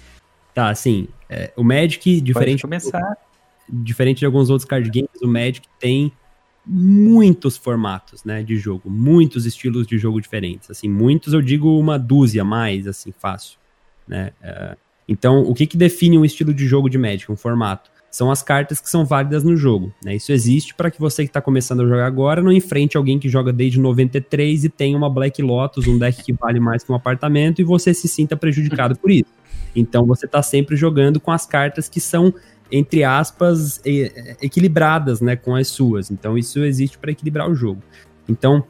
Tá, 0.54 0.70
assim, 0.70 1.08
é, 1.28 1.52
o 1.56 1.62
Magic, 1.62 2.20
diferente, 2.20 2.62
começar. 2.62 3.16
diferente 3.68 4.20
de 4.20 4.26
alguns 4.26 4.48
outros 4.48 4.68
card 4.68 4.88
games, 4.90 5.20
o 5.22 5.28
Magic 5.28 5.66
tem 5.78 6.12
muitos 6.66 7.56
formatos, 7.56 8.24
né, 8.24 8.42
de 8.42 8.56
jogo, 8.56 8.90
muitos 8.90 9.46
estilos 9.46 9.86
de 9.86 9.98
jogo 9.98 10.20
diferentes, 10.20 10.68
assim, 10.70 10.88
muitos 10.88 11.32
eu 11.32 11.40
digo 11.40 11.78
uma 11.78 11.96
dúzia 11.96 12.42
mais, 12.42 12.88
assim, 12.88 13.12
fácil, 13.12 13.56
né, 14.08 14.32
é, 14.42 14.76
então, 15.08 15.42
o 15.42 15.54
que, 15.54 15.66
que 15.66 15.76
define 15.76 16.18
um 16.18 16.24
estilo 16.24 16.52
de 16.52 16.66
jogo 16.66 16.88
de 16.88 16.98
Magic, 16.98 17.30
um 17.30 17.36
formato? 17.36 17.90
São 18.10 18.30
as 18.30 18.42
cartas 18.42 18.80
que 18.80 18.88
são 18.88 19.04
válidas 19.04 19.44
no 19.44 19.56
jogo. 19.56 19.92
Né? 20.04 20.16
Isso 20.16 20.32
existe 20.32 20.74
para 20.74 20.90
que 20.90 20.98
você 20.98 21.22
que 21.22 21.28
está 21.28 21.40
começando 21.40 21.82
a 21.82 21.86
jogar 21.86 22.06
agora 22.06 22.42
não 22.42 22.50
enfrente 22.50 22.96
alguém 22.96 23.18
que 23.18 23.28
joga 23.28 23.52
desde 23.52 23.78
93 23.78 24.64
e 24.64 24.68
tem 24.68 24.96
uma 24.96 25.10
Black 25.10 25.42
Lotus, 25.42 25.86
um 25.86 25.98
deck 25.98 26.22
que 26.24 26.32
vale 26.32 26.58
mais 26.58 26.82
que 26.82 26.90
um 26.90 26.94
apartamento, 26.94 27.60
e 27.60 27.64
você 27.64 27.92
se 27.92 28.08
sinta 28.08 28.36
prejudicado 28.36 28.96
por 28.96 29.10
isso. 29.10 29.30
Então 29.74 30.06
você 30.06 30.24
está 30.24 30.42
sempre 30.42 30.76
jogando 30.76 31.20
com 31.20 31.30
as 31.30 31.44
cartas 31.44 31.88
que 31.88 32.00
são, 32.00 32.32
entre 32.72 33.04
aspas, 33.04 33.80
equilibradas 34.40 35.20
né, 35.20 35.36
com 35.36 35.54
as 35.54 35.68
suas. 35.68 36.10
Então 36.10 36.38
isso 36.38 36.64
existe 36.64 36.96
para 36.96 37.10
equilibrar 37.10 37.50
o 37.50 37.54
jogo. 37.54 37.82
Então, 38.28 38.64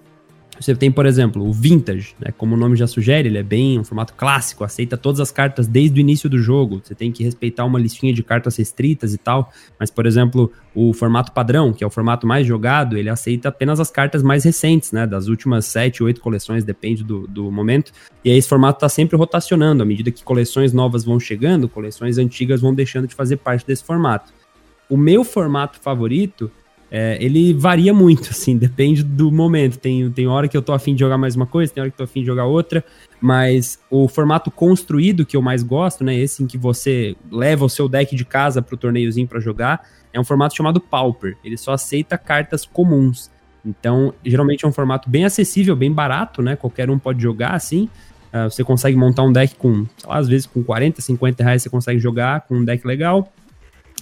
você 0.59 0.75
tem, 0.75 0.91
por 0.91 1.07
exemplo, 1.07 1.47
o 1.47 1.53
Vintage, 1.53 2.15
né? 2.19 2.33
Como 2.37 2.55
o 2.55 2.59
nome 2.59 2.77
já 2.77 2.87
sugere, 2.87 3.29
ele 3.29 3.39
é 3.39 3.43
bem 3.43 3.79
um 3.79 3.85
formato 3.85 4.15
clássico, 4.15 4.65
aceita 4.65 4.97
todas 4.97 5.21
as 5.21 5.31
cartas 5.31 5.67
desde 5.67 5.99
o 5.99 6.01
início 6.01 6.29
do 6.29 6.39
jogo. 6.39 6.81
Você 6.83 6.95
tem 6.95 7.13
que 7.13 7.23
respeitar 7.23 7.65
uma 7.65 7.79
listinha 7.79 8.13
de 8.13 8.23
cartas 8.23 8.57
restritas 8.57 9.15
e 9.15 9.19
tal. 9.19 9.53
Mas, 9.79 9.91
por 9.91 10.07
exemplo, 10.07 10.51
o 10.75 10.93
formato 10.93 11.33
padrão, 11.33 11.73
que 11.73 11.85
é 11.85 11.87
o 11.87 11.91
formato 11.91 12.27
mais 12.27 12.47
jogado, 12.47 12.97
ele 12.97 13.09
aceita 13.09 13.49
apenas 13.49 13.81
as 13.81 13.91
cartas 13.91 14.23
mais 14.23 14.45
recentes, 14.45 14.93
né? 14.93 15.07
Das 15.07 15.29
últimas 15.29 15.67
sete, 15.67 16.03
oito 16.03 16.21
coleções, 16.21 16.65
depende 16.65 17.05
do, 17.05 17.27
do 17.27 17.51
momento. 17.51 17.93
E 18.25 18.31
aí 18.31 18.37
esse 18.37 18.49
formato 18.49 18.79
está 18.79 18.89
sempre 18.89 19.17
rotacionando. 19.17 19.83
À 19.83 19.87
medida 19.87 20.11
que 20.11 20.25
coleções 20.25 20.73
novas 20.73 21.05
vão 21.05 21.21
chegando, 21.21 21.69
coleções 21.69 22.19
antigas 22.19 22.61
vão 22.61 22.75
deixando 22.75 23.07
de 23.07 23.15
fazer 23.15 23.37
parte 23.37 23.67
desse 23.67 23.85
formato. 23.85 24.33
O 24.89 24.97
meu 24.97 25.25
formato 25.25 25.81
favorito 25.81 26.51
é, 26.91 27.18
ele 27.20 27.53
varia 27.53 27.93
muito, 27.93 28.30
assim, 28.30 28.57
depende 28.59 29.03
do 29.03 29.30
momento. 29.30 29.78
Tem, 29.78 30.11
tem 30.11 30.26
hora 30.26 30.49
que 30.49 30.57
eu 30.57 30.62
tô 30.62 30.72
afim 30.72 30.95
de 30.95 31.01
jogar 31.01 31.18
mais 31.18 31.34
uma 31.34 31.47
coisa, 31.47 31.72
tem 31.72 31.80
hora 31.80 31.91
que 31.91 31.95
eu 31.95 32.07
tô 32.07 32.11
afim 32.11 32.20
de 32.20 32.26
jogar 32.26 32.45
outra, 32.45 32.84
mas 33.20 33.78
o 33.91 34.09
formato 34.09 34.51
construído 34.51 35.26
que 35.26 35.37
eu 35.37 35.43
mais 35.43 35.62
gosto, 35.62 36.05
né, 36.05 36.14
esse 36.16 36.43
em 36.43 36.47
que 36.47 36.59
você 36.59 37.16
leva 37.30 37.64
o 37.64 37.68
seu 37.68 37.89
deck 37.89 38.14
de 38.14 38.24
casa 38.24 38.62
pro 38.62 38.76
torneiozinho 38.76 39.26
para 39.26 39.41
jogar, 39.41 39.87
é 40.12 40.20
um 40.20 40.24
formato 40.24 40.57
chamado 40.57 40.80
Pauper. 40.80 41.37
Ele 41.45 41.57
só 41.57 41.72
aceita 41.72 42.16
cartas 42.16 42.64
comuns. 42.64 43.30
Então, 43.64 44.14
geralmente 44.24 44.64
é 44.64 44.68
um 44.68 44.72
formato 44.72 45.11
bem 45.11 45.24
acessível, 45.24 45.74
bem 45.74 45.93
barato, 45.93 46.41
né, 46.41 46.57
qualquer 46.57 46.89
um 46.91 46.99
pode 46.99 47.22
jogar, 47.22 47.55
assim, 47.55 47.89
Uh, 48.37 48.51
você 48.51 48.62
consegue 48.62 48.97
montar 48.97 49.22
um 49.22 49.32
deck 49.32 49.55
com, 49.55 49.87
lá, 50.05 50.18
às 50.18 50.28
vezes 50.28 50.47
com 50.47 50.62
40, 50.62 51.01
50 51.01 51.43
reais 51.43 51.62
você 51.62 51.70
consegue 51.70 51.99
jogar 51.99 52.43
com 52.43 52.57
um 52.57 52.64
deck 52.64 52.87
legal. 52.87 53.32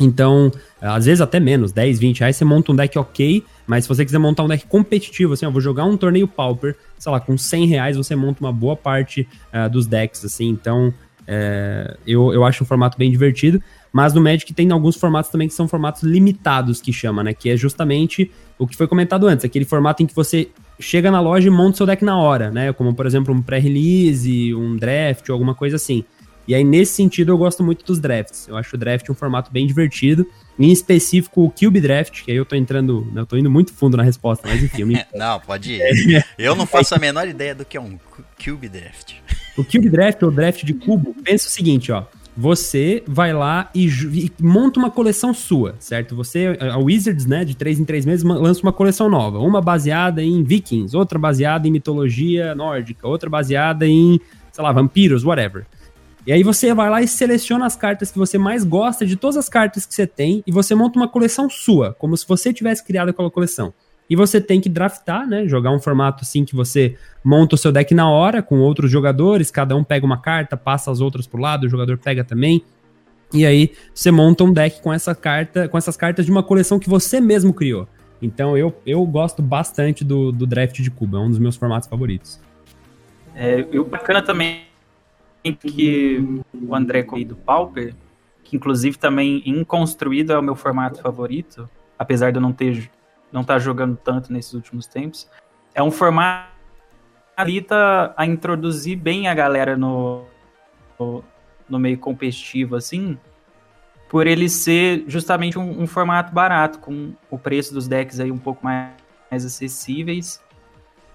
Então, 0.01 0.51
às 0.81 1.05
vezes 1.05 1.21
até 1.21 1.39
menos, 1.39 1.71
10, 1.71 2.01
20 2.01 2.21
reais 2.21 2.37
você 2.37 2.45
monta 2.45 2.73
um 2.73 2.77
deck 2.77 2.99
ok, 2.99 3.45
mas 3.65 3.85
se 3.85 3.89
você 3.89 4.05
quiser 4.05 4.19
montar 4.19 4.43
um 4.43 4.49
deck 4.49 4.67
competitivo, 4.67 5.35
assim, 5.35 5.47
ó, 5.47 5.51
vou 5.51 5.61
jogar 5.61 5.85
um 5.85 5.97
torneio 5.97 6.27
Pauper, 6.27 6.77
sei 6.99 7.13
lá, 7.13 7.21
com 7.21 7.39
100 7.39 7.67
reais 7.67 7.97
você 7.97 8.17
monta 8.17 8.41
uma 8.41 8.53
boa 8.53 8.75
parte 8.75 9.29
uh, 9.53 9.71
dos 9.71 9.87
decks, 9.87 10.25
assim, 10.25 10.49
então 10.49 10.93
é, 11.27 11.97
eu, 12.07 12.33
eu 12.33 12.45
acho 12.45 12.65
um 12.65 12.67
formato 12.67 12.99
bem 12.99 13.11
divertido. 13.11 13.63
Mas 13.93 14.13
no 14.13 14.21
Magic 14.21 14.53
tem 14.53 14.73
alguns 14.73 14.97
formatos 14.97 15.31
também 15.31 15.47
que 15.47 15.55
são 15.55 15.69
formatos 15.69 16.03
limitados, 16.03 16.81
que 16.81 16.93
chama, 16.93 17.23
né? 17.23 17.33
Que 17.33 17.51
é 17.51 17.57
justamente 17.57 18.29
o 18.59 18.67
que 18.67 18.77
foi 18.77 18.89
comentado 18.89 19.27
antes, 19.29 19.45
aquele 19.45 19.65
formato 19.65 20.03
em 20.03 20.07
que 20.07 20.15
você 20.15 20.49
chega 20.81 21.11
na 21.13 21.21
loja 21.21 21.47
e 21.47 21.51
monta 21.51 21.77
seu 21.77 21.87
deck 21.87 22.05
na 22.05 22.19
hora, 22.19 22.51
né? 22.51 22.73
Como, 22.73 22.93
por 22.93 23.07
exemplo, 23.07 23.33
um 23.33 23.41
pré-release, 23.41 24.53
um 24.53 24.77
draft 24.77 25.29
ou 25.29 25.35
alguma 25.35 25.55
coisa 25.55 25.77
assim. 25.77 26.05
E 26.47 26.55
aí, 26.55 26.63
nesse 26.63 26.93
sentido, 26.93 27.33
eu 27.33 27.39
gosto 27.39 27.63
muito 27.63 27.85
dos 27.85 27.99
drafts. 27.99 28.49
Eu 28.49 28.57
acho 28.57 28.77
o 28.77 28.79
draft 28.79 29.09
um 29.09 29.15
formato 29.15 29.51
bem 29.51 29.67
divertido. 29.67 30.27
Em 30.59 30.71
específico, 30.71 31.45
o 31.45 31.51
Cube 31.51 31.81
Draft, 31.81 32.23
que 32.23 32.31
aí 32.31 32.37
eu 32.37 32.45
tô 32.45 32.55
entrando. 32.55 33.07
Né, 33.13 33.23
eu 33.23 33.27
tô 33.27 33.37
indo 33.37 33.51
muito 33.51 33.73
fundo 33.73 33.97
na 33.97 34.03
resposta, 34.03 34.47
mas 34.47 34.63
enfim. 34.63 34.85
Me... 34.85 35.05
não, 35.15 35.41
pode 35.41 35.73
ir. 35.73 36.25
Eu 36.39 36.55
não 36.55 36.67
faço 36.67 36.95
a 36.95 36.99
menor 36.99 37.27
ideia 37.27 37.55
do 37.55 37.65
que 37.65 37.77
é 37.77 37.81
um 37.81 37.99
Cube 38.43 38.69
Draft. 38.69 39.15
O 39.57 39.65
Cube 39.65 39.89
Draft, 39.89 40.23
ou 40.23 40.31
draft 40.31 40.65
de 40.65 40.75
cubo, 40.75 41.15
pensa 41.25 41.49
o 41.49 41.51
seguinte, 41.51 41.91
ó 41.91 42.05
você 42.37 43.03
vai 43.07 43.33
lá 43.33 43.71
e, 43.75 43.87
e, 43.87 44.33
monta 44.41 44.79
uma 44.79 44.91
coleção 44.91 45.33
sua, 45.33 45.77
certo? 45.79 46.17
Você, 46.17 46.59
a 46.61 46.79
Wizards, 46.79 47.27
né, 47.27 47.45
de 47.45 47.57
três 47.57 47.79
em 47.79 47.85
três 47.85 48.05
meses, 48.05 48.25
lança 48.25 48.63
uma 48.63 48.73
coleção 48.73 49.09
nova. 49.09 49.39
Uma 49.39 49.61
baseada 49.61 50.23
em 50.23 50.43
vikings, 50.43 50.97
outra 50.97 51.19
baseada 51.19 51.69
em 51.69 51.71
mitologia 51.71 52.55
nórdica, 52.55 53.07
outra 53.07 53.31
baseada 53.31 53.87
em, 53.87 54.21
sei 54.51 54.65
lá, 54.65 54.73
vampiros, 54.73 55.25
whatever. 55.25 55.65
E 56.27 56.33
aí 56.33 56.43
você 56.43 56.73
vai 56.73 56.89
lá 56.89 57.03
e 57.03 57.09
seleciona 57.09 57.67
as 57.67 57.77
cartas 57.77 58.11
que 58.11 58.19
você 58.19 58.39
mais 58.39 58.65
gosta 58.65 59.05
de 59.05 59.15
todas 59.15 59.37
as 59.37 59.49
cartas 59.49 59.85
que 59.85 59.95
você 59.95 60.07
tem 60.07 60.43
e 60.47 60.51
você 60.51 60.75
monta 60.75 60.99
uma 60.99 61.09
coleção 61.09 61.51
sua, 61.51 61.93
como 61.99 62.17
se 62.17 62.27
você 62.27 62.53
tivesse 62.53 62.83
criado 62.83 63.11
aquela 63.11 63.31
coleção. 63.31 63.75
E 64.09 64.17
você 64.17 64.41
tem 64.41 64.61
que 64.61 64.69
draftar, 64.69 65.27
né? 65.27 65.47
Jogar 65.47 65.71
um 65.71 65.81
formato 65.81 66.23
assim 66.23 66.45
que 66.45 66.55
você 66.55 66.97
monta 67.23 67.55
o 67.55 67.59
seu 67.59 67.71
deck 67.71 67.95
na 67.95 68.11
hora 68.11 68.43
com 68.43 68.59
outros 68.61 68.91
jogadores, 68.91 69.51
cada 69.51 69.77
um 69.77 69.85
pega 69.85 70.05
uma 70.05 70.19
carta, 70.19 70.57
passa 70.57 70.91
as 70.91 71.01
outras 71.01 71.27
pro 71.27 71.41
lado, 71.41 71.65
o 71.65 71.69
jogador 71.69 71.99
pega 71.99 72.25
também. 72.25 72.63
E 73.33 73.45
aí 73.45 73.73
você 73.95 74.11
monta 74.11 74.45
um 74.45 74.53
deck 74.53 74.81
com 74.81 74.93
essa 74.93 75.15
carta, 75.15 75.69
com 75.69 75.77
essas 75.77 75.97
cartas 75.97 76.25
de 76.25 76.31
uma 76.31 76.43
coleção 76.43 76.79
que 76.79 76.89
você 76.89 77.21
mesmo 77.21 77.53
criou. 77.53 77.87
Então 78.21 78.57
eu, 78.57 78.75
eu 78.87 79.05
gosto 79.05 79.43
bastante 79.43 80.05
do, 80.05 80.33
do 80.33 80.47
draft 80.47 80.81
de 80.81 80.91
Cuba, 80.91 81.19
é 81.19 81.21
um 81.21 81.29
dos 81.29 81.39
meus 81.39 81.57
formatos 81.57 81.89
favoritos. 81.89 82.41
É, 83.35 83.67
e 83.71 83.79
o 83.79 83.85
bacana 83.85 84.23
também 84.23 84.74
que 85.53 86.43
o 86.55 86.75
André 86.75 87.03
comentou 87.03 87.37
do 87.37 87.43
Pauper, 87.43 87.95
que 88.43 88.57
inclusive 88.57 88.97
também 88.97 89.43
em 89.45 89.63
construído 89.63 90.33
é 90.33 90.39
o 90.39 90.43
meu 90.43 90.55
formato 90.55 91.01
favorito, 91.01 91.69
apesar 91.99 92.31
de 92.31 92.39
eu 92.39 92.43
não 92.43 92.53
ter 92.53 92.91
não 93.33 93.43
tá 93.43 93.59
jogando 93.59 93.97
tanto 93.97 94.33
nesses 94.33 94.55
últimos 94.55 94.87
tempos. 94.87 95.29
É 95.75 95.83
um 95.83 95.91
formato 95.91 96.55
habilita 97.37 98.15
a 98.17 98.25
introduzir 98.25 98.97
bem 98.97 99.27
a 99.27 99.35
galera 99.35 99.77
no, 99.77 100.25
no, 100.99 101.25
no, 101.69 101.79
meio 101.81 101.99
competitivo, 101.99 102.77
assim, 102.77 103.19
por 104.09 104.29
ele 104.29 104.49
ser 104.49 105.05
justamente 105.09 105.59
um, 105.59 105.83
um, 105.83 105.87
formato 105.87 106.33
barato, 106.33 106.79
com 106.79 107.13
o 107.29 107.37
preço 107.37 107.75
dos 107.75 107.89
decks 107.89 108.21
aí 108.21 108.31
um 108.31 108.39
pouco 108.39 108.65
mais, 108.65 108.93
mais 109.29 109.45
acessíveis. 109.45 110.41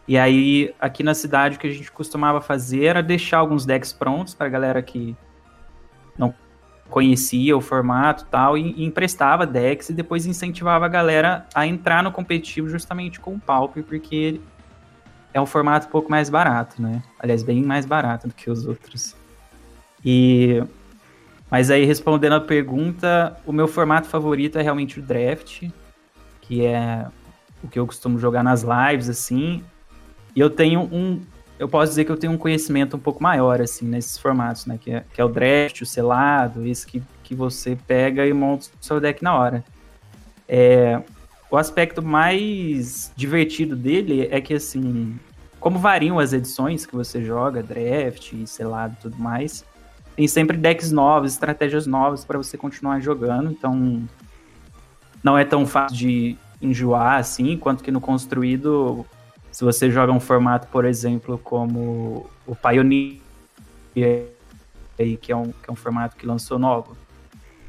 E 0.10 0.18
aí, 0.18 0.74
aqui 0.80 1.04
na 1.04 1.14
cidade, 1.14 1.56
o 1.56 1.60
que 1.60 1.68
a 1.68 1.72
gente 1.72 1.92
costumava 1.92 2.42
fazer 2.42 2.86
era 2.86 3.04
deixar 3.04 3.38
alguns 3.38 3.64
decks 3.64 3.94
prontos 3.94 4.34
para 4.34 4.50
galera 4.50 4.82
que 4.82 5.16
não 6.18 6.34
conhecia 6.90 7.56
o 7.56 7.62
formato 7.62 8.26
tal, 8.26 8.58
e, 8.58 8.74
e 8.76 8.84
emprestava 8.84 9.46
decks 9.46 9.90
e 9.90 9.94
depois 9.94 10.26
incentivava 10.26 10.84
a 10.84 10.90
galera 10.90 11.46
a 11.54 11.68
entrar 11.68 12.02
no 12.02 12.12
competitivo 12.12 12.68
justamente 12.68 13.20
com 13.20 13.36
o 13.36 13.40
Pauper, 13.40 13.84
porque 13.84 14.42
é 15.32 15.40
um 15.40 15.46
formato 15.46 15.86
um 15.86 15.92
pouco 15.92 16.10
mais 16.10 16.28
barato, 16.28 16.82
né? 16.82 17.04
Aliás, 17.20 17.44
bem 17.44 17.62
mais 17.62 17.86
barato 17.86 18.28
do 18.28 18.34
que 18.34 18.50
os 18.50 18.66
outros. 18.66 19.16
E 20.04 20.64
mas 21.52 21.70
aí 21.70 21.86
respondendo 21.86 22.34
a 22.34 22.42
pergunta, 22.42 23.40
o 23.46 23.54
meu 23.54 23.68
formato 23.68 24.08
favorito 24.08 24.58
é 24.58 24.64
realmente 24.64 25.00
o 25.00 25.04
draft, 25.04 25.70
que 26.42 26.66
é 26.66 27.06
o 27.64 27.68
que 27.68 27.78
eu 27.78 27.86
costumo 27.86 28.18
jogar 28.18 28.42
nas 28.42 28.64
lives 28.64 29.08
assim. 29.08 29.64
E 30.36 30.40
eu 30.40 30.50
tenho 30.50 30.82
um 30.82 31.22
eu 31.60 31.68
posso 31.68 31.90
dizer 31.90 32.06
que 32.06 32.12
eu 32.12 32.16
tenho 32.16 32.32
um 32.32 32.38
conhecimento 32.38 32.96
um 32.96 33.00
pouco 33.00 33.22
maior, 33.22 33.62
assim, 33.62 33.86
nesses 33.86 34.18
formatos, 34.18 34.66
né? 34.66 34.80
Que 34.82 34.92
é, 34.92 35.04
que 35.14 35.20
é 35.20 35.26
o 35.26 35.28
draft, 35.28 35.82
o 35.82 35.86
selado, 35.86 36.66
esse 36.66 36.88
que, 36.88 37.04
que 37.22 37.36
você 37.36 37.78
pega 37.86 38.26
e 38.26 38.32
monta 38.32 38.68
o 38.82 38.86
seu 38.86 38.98
deck 39.02 39.22
na 39.22 39.38
hora. 39.38 39.64
É, 40.48 41.02
o 41.52 41.58
aspecto 41.58 42.02
mais 42.02 43.12
divertido 43.14 43.76
dele 43.76 44.30
é 44.32 44.40
que, 44.40 44.54
assim, 44.54 45.20
como 45.60 45.78
variam 45.78 46.18
as 46.18 46.32
edições 46.32 46.86
que 46.86 46.96
você 46.96 47.22
joga, 47.22 47.62
draft, 47.62 48.34
selado 48.46 48.96
e 48.98 49.02
tudo 49.02 49.18
mais, 49.18 49.66
tem 50.16 50.28
sempre 50.30 50.56
decks 50.56 50.94
novos, 50.94 51.34
estratégias 51.34 51.86
novas 51.86 52.24
para 52.24 52.38
você 52.38 52.58
continuar 52.58 53.02
jogando, 53.02 53.52
então 53.52 54.02
não 55.22 55.38
é 55.38 55.44
tão 55.44 55.66
fácil 55.66 55.98
de 55.98 56.38
enjoar 56.62 57.20
assim, 57.20 57.58
quanto 57.58 57.84
que 57.84 57.92
no 57.92 58.00
construído 58.00 59.06
se 59.52 59.64
você 59.64 59.90
joga 59.90 60.12
um 60.12 60.20
formato, 60.20 60.68
por 60.68 60.86
exemplo, 60.86 61.38
como 61.38 62.30
o 62.46 62.56
Pioneer, 62.56 63.20
que 63.94 65.32
é 65.32 65.36
um, 65.36 65.52
que 65.52 65.70
é 65.70 65.72
um 65.72 65.76
formato 65.76 66.16
que 66.16 66.26
lançou 66.26 66.60
novo, 66.60 66.96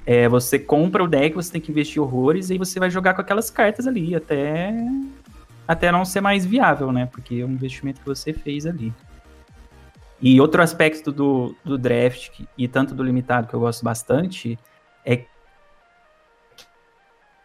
é, 0.07 0.28
você 0.28 0.59
compra 0.59 1.05
o 1.05 1.09
deck, 1.09 1.35
você 1.35 1.53
tem 1.53 1.61
que 1.61 1.70
investir 1.70 2.03
horrores 2.03 2.51
e 2.51 2.59
você 2.59 2.78
vai 2.78 2.91
jogar 2.91 3.14
com 3.14 3.20
aquelas 3.20 3.51
cartas 3.51 3.87
ali 3.87 4.14
até 4.14 4.74
até 5.68 5.93
não 5.93 6.05
ser 6.05 6.20
mais 6.20 6.45
viável, 6.45 6.91
né? 6.91 7.07
Porque 7.07 7.37
é 7.37 7.45
um 7.45 7.53
investimento 7.53 8.01
que 8.01 8.07
você 8.07 8.33
fez 8.33 8.66
ali. 8.66 8.93
E 10.20 10.41
outro 10.41 10.61
aspecto 10.62 11.12
do, 11.12 11.55
do 11.64 11.78
draft, 11.78 12.41
e 12.59 12.66
tanto 12.66 12.93
do 12.93 13.05
limitado, 13.05 13.47
que 13.47 13.55
eu 13.55 13.61
gosto 13.61 13.85
bastante, 13.85 14.59
é 15.07 15.24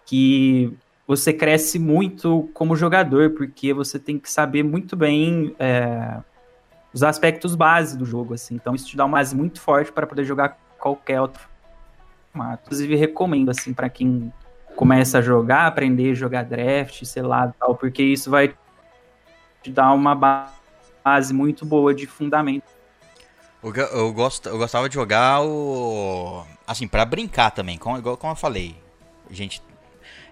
que 0.06 0.76
você 1.08 1.32
cresce 1.32 1.78
muito 1.78 2.50
como 2.54 2.76
jogador, 2.76 3.32
porque 3.32 3.74
você 3.74 4.00
tem 4.00 4.18
que 4.18 4.30
saber 4.30 4.64
muito 4.64 4.96
bem 4.96 5.56
é, 5.60 6.18
os 6.94 7.04
aspectos 7.04 7.56
básicos 7.56 8.00
do 8.00 8.06
jogo, 8.06 8.34
assim. 8.34 8.56
Então 8.56 8.74
isso 8.74 8.88
te 8.88 8.98
dá 8.98 9.06
uma 9.06 9.18
base 9.18 9.36
muito 9.36 9.62
forte 9.62 9.92
para 9.92 10.08
poder 10.08 10.24
jogar 10.24 10.58
qualquer 10.80 11.22
outro 11.22 11.42
formato. 12.32 12.64
Inclusive 12.66 12.96
recomendo 12.96 13.50
assim 13.50 13.74
para 13.74 13.90
quem 13.90 14.34
começa 14.76 15.20
a 15.20 15.22
jogar, 15.22 15.68
aprender 15.68 16.12
a 16.12 16.16
jogar 16.16 16.44
draft, 16.44 17.04
sei 17.06 17.22
lá, 17.22 17.54
tal, 17.60 17.76
porque 17.76 18.04
isso 18.04 18.30
vai 18.30 18.54
te 19.62 19.72
dar 19.72 19.94
uma 19.94 20.16
base 20.16 21.34
muito 21.34 21.66
boa 21.66 21.94
de 21.94 22.08
fundamento. 22.08 22.76
Eu, 23.64 24.14
gosto, 24.14 24.48
eu 24.48 24.58
gostava 24.58 24.88
de 24.88 24.94
jogar 24.94 25.42
o 25.42 26.46
assim 26.68 26.88
para 26.88 27.04
brincar 27.06 27.52
também, 27.52 27.78
como, 27.78 27.98
igual 27.98 28.18
como 28.18 28.34
eu 28.34 28.38
falei. 28.38 28.76
Gente 29.32 29.62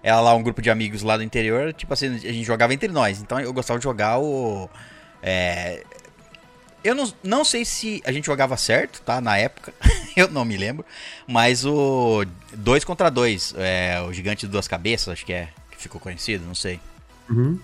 ela 0.04 0.20
lá, 0.20 0.34
um 0.34 0.42
grupo 0.42 0.60
de 0.60 0.68
amigos 0.68 1.02
lá 1.02 1.16
do 1.16 1.22
interior, 1.22 1.72
tipo 1.72 1.94
assim, 1.94 2.14
a 2.14 2.18
gente 2.18 2.44
jogava 2.44 2.74
entre 2.74 2.88
nós. 2.88 3.22
Então 3.22 3.40
eu 3.40 3.54
gostava 3.54 3.78
de 3.78 3.84
jogar 3.84 4.18
o. 4.18 4.68
É, 5.22 5.82
eu 6.84 6.94
não, 6.94 7.10
não 7.22 7.42
sei 7.42 7.64
se 7.64 8.02
a 8.04 8.12
gente 8.12 8.26
jogava 8.26 8.54
certo, 8.58 9.00
tá? 9.00 9.18
Na 9.18 9.38
época, 9.38 9.72
eu 10.14 10.28
não 10.28 10.44
me 10.44 10.58
lembro. 10.58 10.84
Mas 11.26 11.64
o 11.64 12.22
2 12.52 12.84
contra 12.84 13.10
2, 13.10 13.54
é, 13.56 13.98
o 14.06 14.12
gigante 14.12 14.44
de 14.44 14.52
duas 14.52 14.68
cabeças, 14.68 15.08
acho 15.08 15.24
que 15.24 15.32
é, 15.32 15.48
que 15.70 15.78
ficou 15.78 15.98
conhecido, 15.98 16.44
não 16.44 16.54
sei. 16.54 16.78
Uhum. 17.30 17.58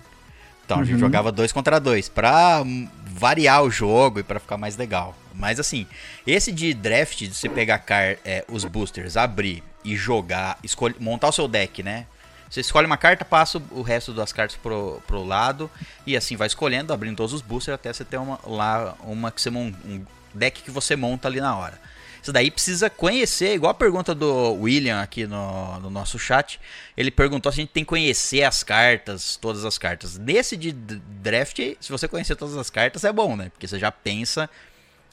Então 0.65 0.79
a 0.79 0.83
gente 0.83 0.95
uhum. 0.95 0.99
jogava 0.99 1.31
2 1.31 1.51
contra 1.51 1.79
2 1.79 2.09
pra 2.09 2.63
variar 3.05 3.61
o 3.61 3.69
jogo 3.69 4.19
e 4.19 4.23
pra 4.23 4.39
ficar 4.39 4.57
mais 4.57 4.75
legal. 4.75 5.15
Mas 5.35 5.59
assim, 5.59 5.85
esse 6.25 6.51
de 6.51 6.73
draft, 6.73 7.19
de 7.19 7.35
você 7.35 7.47
pegar 7.47 7.77
car 7.77 8.17
é, 8.25 8.43
os 8.47 8.65
boosters, 8.65 9.15
abrir 9.15 9.63
e 9.85 9.95
jogar, 9.95 10.57
escolher, 10.63 10.95
montar 10.99 11.29
o 11.29 11.31
seu 11.31 11.47
deck, 11.47 11.83
né? 11.83 12.07
Você 12.51 12.59
escolhe 12.59 12.85
uma 12.85 12.97
carta, 12.97 13.23
passa 13.23 13.61
o 13.71 13.81
resto 13.81 14.13
das 14.13 14.33
cartas 14.33 14.57
pro, 14.57 15.01
pro 15.07 15.23
lado 15.23 15.71
e 16.05 16.17
assim 16.17 16.35
vai 16.35 16.47
escolhendo, 16.47 16.91
abrindo 16.91 17.15
todos 17.15 17.31
os 17.31 17.41
boosters 17.41 17.75
até 17.75 17.93
você 17.93 18.03
ter 18.03 18.17
uma, 18.17 18.37
lá 18.45 18.93
uma 19.05 19.31
que 19.31 19.41
você 19.41 19.49
um 19.49 20.05
deck 20.33 20.61
que 20.61 20.69
você 20.69 20.97
monta 20.97 21.29
ali 21.29 21.39
na 21.39 21.55
hora. 21.55 21.79
Isso 22.21 22.33
daí 22.33 22.51
precisa 22.51 22.89
conhecer, 22.89 23.55
igual 23.55 23.71
a 23.71 23.73
pergunta 23.73 24.13
do 24.13 24.53
William 24.55 25.01
aqui 25.01 25.25
no, 25.25 25.79
no 25.79 25.89
nosso 25.89 26.19
chat. 26.19 26.59
Ele 26.95 27.09
perguntou 27.09 27.49
se 27.53 27.59
a 27.59 27.63
gente 27.63 27.71
tem 27.71 27.83
que 27.83 27.89
conhecer 27.89 28.43
as 28.43 28.63
cartas, 28.63 29.37
todas 29.37 29.63
as 29.63 29.77
cartas. 29.77 30.17
Nesse 30.17 30.57
de 30.57 30.73
draft, 30.73 31.57
se 31.79 31.89
você 31.89 32.05
conhecer 32.05 32.35
todas 32.35 32.57
as 32.57 32.69
cartas, 32.69 33.05
é 33.05 33.13
bom, 33.13 33.37
né? 33.37 33.49
Porque 33.49 33.65
você 33.65 33.79
já 33.79 33.91
pensa 33.91 34.49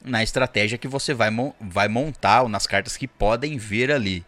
na 0.05 0.25
estratégia 0.25 0.77
que 0.77 0.89
você 0.89 1.15
vai, 1.15 1.31
vai 1.61 1.89
montar 1.89 2.43
ou 2.43 2.49
nas 2.49 2.67
cartas 2.67 2.97
que 2.97 3.07
podem 3.07 3.57
vir 3.57 3.93
ali. 3.93 4.27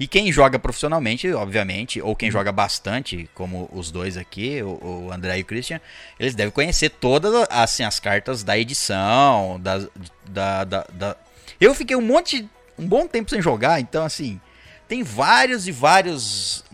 E 0.00 0.06
quem 0.06 0.32
joga 0.32 0.58
profissionalmente, 0.58 1.30
obviamente, 1.30 2.00
ou 2.00 2.16
quem 2.16 2.30
joga 2.30 2.50
bastante, 2.50 3.28
como 3.34 3.68
os 3.70 3.90
dois 3.90 4.16
aqui, 4.16 4.62
o, 4.62 5.08
o 5.08 5.12
André 5.12 5.38
e 5.38 5.42
o 5.42 5.44
Christian, 5.44 5.78
eles 6.18 6.34
devem 6.34 6.50
conhecer 6.50 6.88
todas 6.88 7.46
assim, 7.50 7.84
as 7.84 8.00
cartas 8.00 8.42
da 8.42 8.58
edição, 8.58 9.60
da, 9.60 9.86
da, 10.26 10.64
da, 10.64 10.86
da... 10.90 11.16
Eu 11.60 11.74
fiquei 11.74 11.94
um 11.94 12.00
monte, 12.00 12.48
um 12.78 12.86
bom 12.88 13.06
tempo 13.06 13.28
sem 13.28 13.42
jogar, 13.42 13.78
então 13.78 14.02
assim, 14.02 14.40
tem 14.88 15.02
vários 15.02 15.68
e 15.68 15.72
vários 15.72 16.64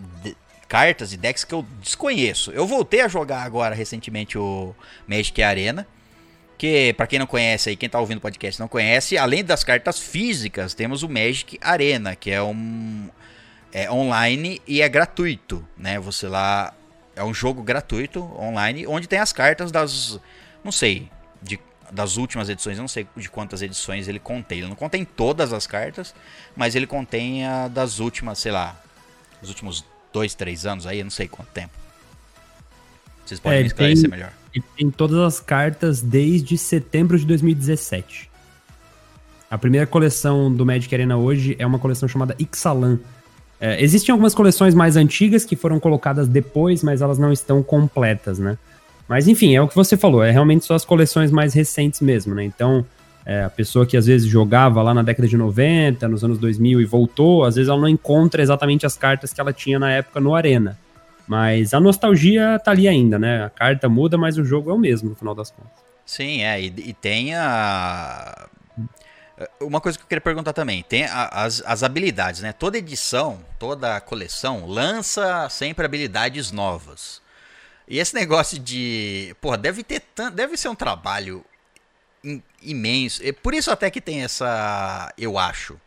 cartas 0.69 1.13
e 1.13 1.17
decks 1.17 1.43
que 1.43 1.53
eu 1.53 1.67
desconheço. 1.83 2.53
Eu 2.53 2.65
voltei 2.65 3.01
a 3.01 3.09
jogar 3.09 3.43
agora 3.43 3.75
recentemente 3.75 4.39
o 4.39 4.73
Magic 5.05 5.43
Arena. 5.43 5.85
Que, 6.59 6.95
pra 6.95 7.07
quem 7.07 7.19
não 7.19 7.27
conhece 7.27 7.69
aí, 7.69 7.77
quem 7.77 7.89
tá 7.89 8.01
ouvindo 8.01 8.19
o 8.19 8.21
podcast 8.21 8.59
não 8.59 8.69
conhece, 8.69 9.19
além 9.19 9.45
das 9.45 9.63
cartas 9.63 9.99
físicas, 9.99 10.73
temos 10.73 11.03
o 11.03 11.09
Magic 11.09 11.59
Arena, 11.61 12.17
que 12.17 12.31
é 12.31 12.43
um 12.43 13.11
é 13.73 13.91
online 13.91 14.63
e 14.67 14.81
é 14.81 14.89
gratuito, 14.89 15.67
né? 15.77 15.99
Você 16.01 16.27
lá 16.29 16.73
é 17.15 17.23
um 17.23 17.35
jogo 17.35 17.63
gratuito 17.63 18.23
online 18.41 18.87
onde 18.87 19.07
tem 19.07 19.19
as 19.19 19.33
cartas 19.33 19.71
das 19.71 20.19
não 20.65 20.73
sei, 20.73 21.11
de 21.43 21.61
das 21.91 22.17
últimas 22.17 22.49
edições, 22.49 22.79
eu 22.79 22.83
não 22.83 22.89
sei 22.89 23.07
de 23.17 23.29
quantas 23.29 23.63
edições 23.63 24.09
ele 24.09 24.19
contém. 24.19 24.59
Ele 24.59 24.69
não 24.69 24.77
contém 24.77 25.05
todas 25.05 25.53
as 25.53 25.67
cartas, 25.67 26.15
mas 26.57 26.75
ele 26.75 26.87
contém 26.87 27.47
a 27.47 27.69
das 27.69 28.01
últimas, 28.01 28.39
sei 28.39 28.51
lá, 28.51 28.81
os 29.41 29.49
últimos 29.49 29.85
dois, 30.13 30.35
três 30.35 30.67
anos 30.67 30.87
aí, 30.87 30.99
eu 30.99 31.05
não 31.05 31.11
sei 31.11 31.29
quanto 31.29 31.49
tempo. 31.51 31.86
Vocês 33.27 33.41
podem 33.41 33.59
É, 33.59 33.61
me 33.63 33.67
esclarecer 33.67 34.03
tem- 34.03 34.11
melhor. 34.11 34.33
E 34.55 34.61
tem 34.61 34.91
todas 34.91 35.19
as 35.19 35.39
cartas 35.41 36.01
desde 36.01 36.57
setembro 36.57 37.19
de 37.19 37.27
2017. 37.27 38.31
A 39.51 39.59
primeira 39.59 39.87
coleção 39.87 40.53
do 40.53 40.65
Magic 40.65 40.93
Arena 40.95 41.17
hoje 41.17 41.55
é 41.59 41.67
uma 41.67 41.79
coleção 41.79 42.09
chamada 42.09 42.35
Ixalan. 42.39 42.99
É, 43.61 43.83
existem 43.83 44.13
algumas 44.13 44.35
coleções 44.35 44.75
mais 44.75 44.97
antigas 44.97 45.45
que 45.45 45.57
foram 45.57 45.79
colocadas 45.79 46.27
depois, 46.29 46.83
mas 46.83 47.01
elas 47.03 47.19
não 47.19 47.33
estão 47.33 47.63
completas, 47.63 48.39
né? 48.39 48.59
Mas 49.09 49.29
enfim, 49.29 49.55
é 49.55 49.63
o 49.63 49.69
que 49.69 49.75
você 49.75 49.97
falou, 49.97 50.23
é 50.23 50.31
realmente 50.31 50.65
só 50.65 50.75
as 50.75 50.85
coleções 50.85 51.31
mais 51.31 51.55
recentes 51.55 52.01
mesmo, 52.01 52.35
né? 52.35 52.43
Então, 52.45 52.85
é, 53.25 53.45
a 53.45 53.51
pessoa 53.51 53.87
que 53.87 53.97
às 53.97 54.07
vezes 54.07 54.27
jogava 54.29 54.83
lá 54.83 54.93
na 54.93 55.03
década 55.03 55.29
de 55.29 55.37
90, 55.37 56.09
nos 56.09 56.25
anos 56.25 56.39
2000 56.39 56.81
e 56.81 56.85
voltou, 56.85 57.45
às 57.45 57.55
vezes 57.55 57.69
ela 57.69 57.81
não 57.81 57.89
encontra 57.89 58.43
exatamente 58.43 58.85
as 58.85 58.97
cartas 58.97 59.33
que 59.33 59.41
ela 59.41 59.53
tinha 59.53 59.79
na 59.79 59.91
época 59.93 60.19
no 60.19 60.35
Arena. 60.35 60.77
Mas 61.27 61.75
a 61.75 61.81
nostalgia 61.81 62.59
tá 62.63 62.71
ali 62.71 62.87
ainda, 62.87 63.19
né? 63.19 63.45
A 63.45 63.51
carta 63.51 63.89
muda, 63.89 64.17
mas 64.17 64.39
o 64.39 64.45
jogo 64.45 64.71
é 64.71 64.75
o 64.75 64.79
mesmo 64.79 65.11
no 65.11 65.17
final 65.17 65.35
das 65.35 65.51
contas. 65.51 65.73
Sim, 66.05 66.43
é, 66.43 66.61
e, 66.61 66.67
e 66.67 66.93
tem 66.93 67.35
a. 67.35 68.49
Uma 69.61 69.81
coisa 69.83 69.99
que 69.99 70.05
eu 70.05 70.09
queria 70.09 70.21
perguntar 70.21 70.53
também, 70.55 70.83
tem 70.83 71.05
a- 71.05 71.29
as, 71.33 71.63
as 71.67 71.83
habilidades, 71.83 72.41
né? 72.41 72.53
Toda 72.53 72.79
edição, 72.79 73.41
toda 73.59 74.01
coleção 74.01 74.67
lança 74.67 75.47
sempre 75.51 75.85
habilidades 75.85 76.51
novas. 76.53 77.21
E 77.89 77.99
esse 77.99 78.15
negócio 78.15 78.59
de. 78.59 79.35
Porra, 79.41 79.59
deve 79.59 79.83
ter 79.83 80.01
tanto. 80.15 80.35
Deve 80.35 80.57
ser 80.57 80.69
um 80.69 80.75
trabalho 80.75 81.45
im- 82.25 82.43
imenso. 82.63 83.23
E 83.23 83.33
por 83.33 83.53
isso 83.53 83.71
até 83.71 83.91
que 83.91 84.01
tem 84.01 84.23
essa. 84.23 85.13
Eu 85.19 85.37
acho. 85.39 85.79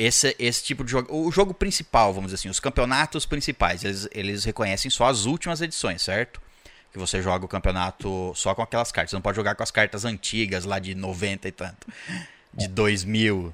Esse, 0.00 0.36
esse 0.38 0.62
tipo 0.62 0.84
de 0.84 0.92
jogo. 0.92 1.12
O 1.12 1.32
jogo 1.32 1.52
principal, 1.52 2.14
vamos 2.14 2.30
dizer 2.30 2.36
assim, 2.36 2.48
os 2.48 2.60
campeonatos 2.60 3.26
principais, 3.26 3.82
eles, 3.82 4.08
eles 4.12 4.44
reconhecem 4.44 4.88
só 4.88 5.06
as 5.06 5.24
últimas 5.24 5.60
edições, 5.60 6.02
certo? 6.02 6.40
Que 6.92 6.98
você 6.98 7.20
joga 7.20 7.44
o 7.44 7.48
campeonato 7.48 8.32
só 8.36 8.54
com 8.54 8.62
aquelas 8.62 8.92
cartas. 8.92 9.10
Você 9.10 9.16
não 9.16 9.22
pode 9.22 9.34
jogar 9.34 9.56
com 9.56 9.62
as 9.64 9.72
cartas 9.72 10.04
antigas 10.04 10.64
lá 10.64 10.78
de 10.78 10.94
90 10.94 11.48
e 11.48 11.50
tanto. 11.50 11.88
De 12.54 12.68
2000. 12.68 13.52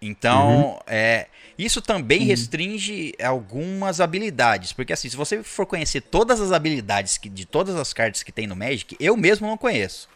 Então, 0.00 0.80
é, 0.86 1.26
isso 1.58 1.82
também 1.82 2.20
restringe 2.24 3.12
algumas 3.20 4.00
habilidades. 4.00 4.72
Porque 4.72 4.92
assim, 4.92 5.08
se 5.08 5.16
você 5.16 5.42
for 5.42 5.66
conhecer 5.66 6.02
todas 6.02 6.40
as 6.40 6.52
habilidades 6.52 7.18
que, 7.18 7.28
de 7.28 7.44
todas 7.44 7.74
as 7.74 7.92
cartas 7.92 8.22
que 8.22 8.30
tem 8.30 8.46
no 8.46 8.54
Magic, 8.54 8.96
eu 9.00 9.16
mesmo 9.16 9.48
não 9.48 9.56
conheço 9.56 10.08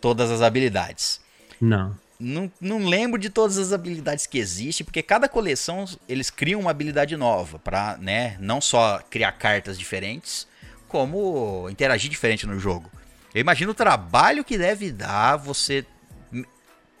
todas 0.00 0.30
as 0.30 0.42
habilidades. 0.42 1.20
Não. 1.60 1.96
Não, 2.24 2.50
não 2.60 2.86
lembro 2.86 3.18
de 3.20 3.28
todas 3.28 3.58
as 3.58 3.72
habilidades 3.72 4.26
que 4.26 4.38
existem, 4.38 4.84
porque 4.84 5.02
cada 5.02 5.28
coleção 5.28 5.84
eles 6.08 6.30
criam 6.30 6.60
uma 6.60 6.70
habilidade 6.70 7.16
nova 7.16 7.58
para, 7.58 7.96
né, 7.98 8.36
não 8.38 8.60
só 8.60 9.00
criar 9.10 9.32
cartas 9.32 9.76
diferentes, 9.76 10.46
como 10.86 11.68
interagir 11.68 12.08
diferente 12.08 12.46
no 12.46 12.58
jogo. 12.60 12.90
Eu 13.34 13.40
imagino 13.40 13.72
o 13.72 13.74
trabalho 13.74 14.44
que 14.44 14.56
deve 14.56 14.92
dar 14.92 15.36
você 15.36 15.84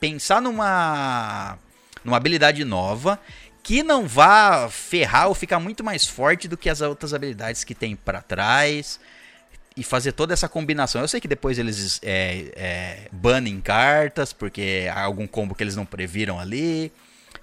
pensar 0.00 0.42
numa 0.42 1.56
numa 2.02 2.16
habilidade 2.16 2.64
nova 2.64 3.20
que 3.62 3.82
não 3.82 4.08
vá 4.08 4.68
ferrar 4.68 5.28
ou 5.28 5.34
ficar 5.34 5.60
muito 5.60 5.84
mais 5.84 6.04
forte 6.04 6.48
do 6.48 6.56
que 6.56 6.68
as 6.68 6.80
outras 6.80 7.14
habilidades 7.14 7.62
que 7.62 7.76
tem 7.76 7.94
para 7.94 8.20
trás 8.20 8.98
e 9.76 9.82
fazer 9.82 10.12
toda 10.12 10.32
essa 10.32 10.48
combinação. 10.48 11.00
Eu 11.00 11.08
sei 11.08 11.20
que 11.20 11.28
depois 11.28 11.58
eles 11.58 12.00
é, 12.02 12.52
é, 12.56 13.08
banem 13.12 13.60
cartas, 13.60 14.32
porque 14.32 14.88
há 14.92 15.02
algum 15.02 15.26
combo 15.26 15.54
que 15.54 15.62
eles 15.62 15.76
não 15.76 15.86
previram 15.86 16.38
ali, 16.38 16.92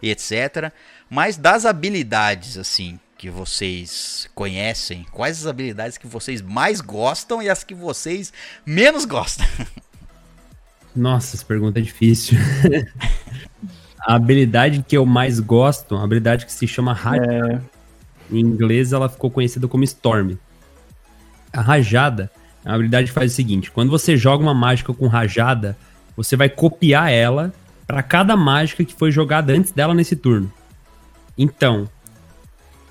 e 0.02 0.10
etc. 0.10 0.72
Mas 1.10 1.38
das 1.38 1.66
habilidades, 1.66 2.58
assim, 2.58 3.00
que 3.18 3.30
vocês 3.30 4.30
conhecem, 4.34 5.06
quais 5.12 5.40
as 5.40 5.48
habilidades 5.48 5.98
que 5.98 6.08
vocês 6.08 6.42
mais 6.42 6.80
gostam 6.82 7.42
e 7.42 7.50
as 7.50 7.64
que 7.64 7.74
vocês 7.74 8.32
menos 8.66 9.06
gostam? 9.06 9.46
Nossa, 10.96 11.36
essa 11.36 11.46
pergunta 11.46 11.80
é 11.80 11.82
difícil. 11.82 12.38
a 14.00 14.16
habilidade 14.16 14.84
que 14.88 14.98
eu 14.98 15.06
mais 15.06 15.40
gosto, 15.40 15.96
uma 15.96 16.04
habilidade 16.04 16.46
que 16.46 16.52
se 16.52 16.68
chama 16.68 16.94
Rajada. 16.94 17.64
Em 18.32 18.40
inglês 18.40 18.94
ela 18.94 19.10
ficou 19.10 19.30
conhecida 19.30 19.68
como 19.68 19.84
Storm. 19.84 20.38
A 21.54 21.62
Rajada 21.62 22.30
uma 22.66 22.76
habilidade 22.76 23.12
faz 23.12 23.32
o 23.32 23.36
seguinte: 23.36 23.72
quando 23.72 23.90
você 23.90 24.18
joga 24.18 24.44
uma 24.44 24.54
mágica 24.54 24.94
com 24.94 25.08
Rajada, 25.08 25.78
você 26.16 26.36
vai 26.36 26.50
copiar 26.50 27.12
ela 27.12 27.54
para 27.88 28.04
cada 28.04 28.36
mágica 28.36 28.84
que 28.84 28.94
foi 28.94 29.12
jogada 29.12 29.54
antes 29.54 29.72
dela 29.72 29.94
nesse 29.94 30.16
turno. 30.16 30.52
Então, 31.38 31.90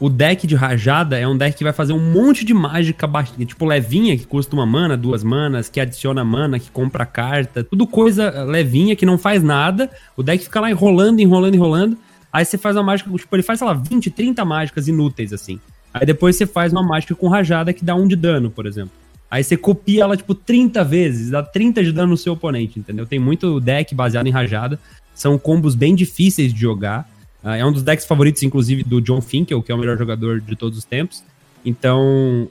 o 0.00 0.08
deck 0.08 0.46
de 0.46 0.54
Rajada 0.54 1.18
é 1.18 1.28
um 1.28 1.36
deck 1.36 1.56
que 1.56 1.62
vai 1.64 1.72
fazer 1.72 1.92
um 1.92 2.12
monte 2.12 2.44
de 2.44 2.54
mágica, 2.54 3.06
ba- 3.06 3.22
tipo 3.22 3.64
levinha, 3.64 4.16
que 4.16 4.26
custa 4.26 4.56
uma 4.56 4.66
mana, 4.66 4.96
duas 4.96 5.22
manas, 5.22 5.68
que 5.68 5.80
adiciona 5.80 6.24
mana, 6.24 6.58
que 6.58 6.70
compra 6.70 7.04
carta, 7.04 7.62
tudo 7.62 7.86
coisa 7.86 8.44
levinha 8.44 8.96
que 8.96 9.06
não 9.06 9.18
faz 9.18 9.42
nada. 9.42 9.90
O 10.16 10.22
deck 10.22 10.42
fica 10.44 10.60
lá 10.60 10.70
enrolando, 10.70 11.20
enrolando, 11.20 11.54
enrolando. 11.54 11.98
Aí 12.32 12.44
você 12.44 12.58
faz 12.58 12.74
uma 12.76 12.82
mágica, 12.82 13.10
tipo, 13.10 13.36
ele 13.36 13.42
faz, 13.42 13.58
sei 13.58 13.68
lá, 13.68 13.74
20, 13.74 14.10
30 14.10 14.44
mágicas 14.44 14.88
inúteis, 14.88 15.32
assim. 15.32 15.60
Aí 15.98 16.06
depois 16.06 16.36
você 16.36 16.46
faz 16.46 16.72
uma 16.72 16.82
mágica 16.82 17.14
com 17.14 17.28
rajada 17.28 17.72
que 17.72 17.84
dá 17.84 17.94
um 17.94 18.06
de 18.06 18.16
dano, 18.16 18.50
por 18.50 18.66
exemplo. 18.66 18.92
Aí 19.30 19.44
você 19.44 19.56
copia 19.56 20.04
ela, 20.04 20.16
tipo, 20.16 20.34
30 20.34 20.82
vezes, 20.84 21.30
dá 21.30 21.42
30 21.42 21.84
de 21.84 21.92
dano 21.92 22.10
no 22.10 22.16
seu 22.16 22.32
oponente, 22.32 22.78
entendeu? 22.78 23.04
Tem 23.06 23.18
muito 23.18 23.60
deck 23.60 23.94
baseado 23.94 24.26
em 24.26 24.30
rajada. 24.30 24.78
São 25.14 25.38
combos 25.38 25.74
bem 25.74 25.94
difíceis 25.94 26.52
de 26.54 26.60
jogar. 26.60 27.08
Ah, 27.42 27.56
é 27.56 27.64
um 27.64 27.72
dos 27.72 27.82
decks 27.82 28.06
favoritos, 28.06 28.42
inclusive, 28.42 28.82
do 28.82 29.00
John 29.00 29.20
Finkel, 29.20 29.62
que 29.62 29.70
é 29.70 29.74
o 29.74 29.78
melhor 29.78 29.98
jogador 29.98 30.40
de 30.40 30.56
todos 30.56 30.78
os 30.78 30.84
tempos. 30.84 31.22
Então, 31.64 32.48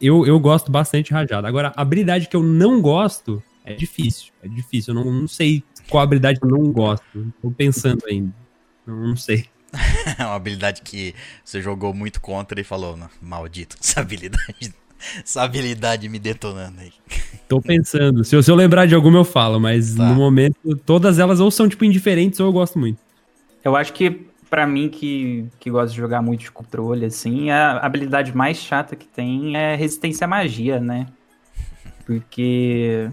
eu, 0.00 0.24
eu 0.24 0.38
gosto 0.38 0.70
bastante 0.70 1.06
de 1.06 1.12
rajada. 1.12 1.48
Agora, 1.48 1.72
a 1.74 1.82
habilidade 1.82 2.28
que 2.28 2.36
eu 2.36 2.42
não 2.42 2.80
gosto 2.80 3.42
é 3.64 3.74
difícil. 3.74 4.32
É 4.42 4.48
difícil. 4.48 4.94
Eu 4.94 5.04
não, 5.04 5.12
não 5.12 5.28
sei 5.28 5.62
qual 5.88 6.02
habilidade 6.02 6.38
eu 6.42 6.48
não 6.48 6.70
gosto. 6.70 7.04
Tô 7.42 7.50
pensando 7.50 8.04
ainda. 8.08 8.32
Não 8.86 9.16
sei. 9.16 9.46
É 10.18 10.24
uma 10.24 10.34
habilidade 10.34 10.82
que 10.82 11.14
você 11.44 11.60
jogou 11.62 11.92
muito 11.94 12.20
contra 12.20 12.60
e 12.60 12.64
falou, 12.64 12.96
"Não, 12.96 13.08
maldito, 13.22 13.76
essa 13.80 14.00
habilidade, 14.00 14.74
essa 15.24 15.42
habilidade 15.42 16.08
me 16.08 16.18
detonando 16.18 16.80
aí. 16.80 16.92
Tô 17.48 17.60
pensando. 17.60 18.24
Se 18.24 18.34
eu, 18.36 18.42
se 18.42 18.50
eu 18.50 18.54
lembrar 18.54 18.86
de 18.86 18.94
alguma, 18.94 19.18
eu 19.18 19.24
falo, 19.24 19.58
mas 19.60 19.94
Tá. 19.94 20.08
no 20.08 20.14
momento, 20.14 20.76
todas 20.84 21.18
elas 21.18 21.40
ou 21.40 21.50
são, 21.50 21.68
tipo, 21.68 21.84
indiferentes 21.84 22.38
ou 22.40 22.46
eu 22.46 22.52
gosto 22.52 22.78
muito. 22.78 22.98
Eu 23.64 23.74
acho 23.76 23.92
que, 23.92 24.10
pra 24.48 24.66
mim, 24.66 24.88
que, 24.88 25.46
que 25.58 25.70
gosta 25.70 25.90
de 25.90 25.96
jogar 25.96 26.22
muito 26.22 26.40
de 26.40 26.50
controle, 26.50 27.04
assim, 27.06 27.50
a 27.50 27.78
habilidade 27.78 28.34
mais 28.36 28.56
chata 28.56 28.94
que 28.96 29.06
tem 29.06 29.56
é 29.56 29.74
resistência 29.74 30.24
à 30.24 30.28
magia, 30.28 30.78
né? 30.80 31.06
Porque, 32.06 33.10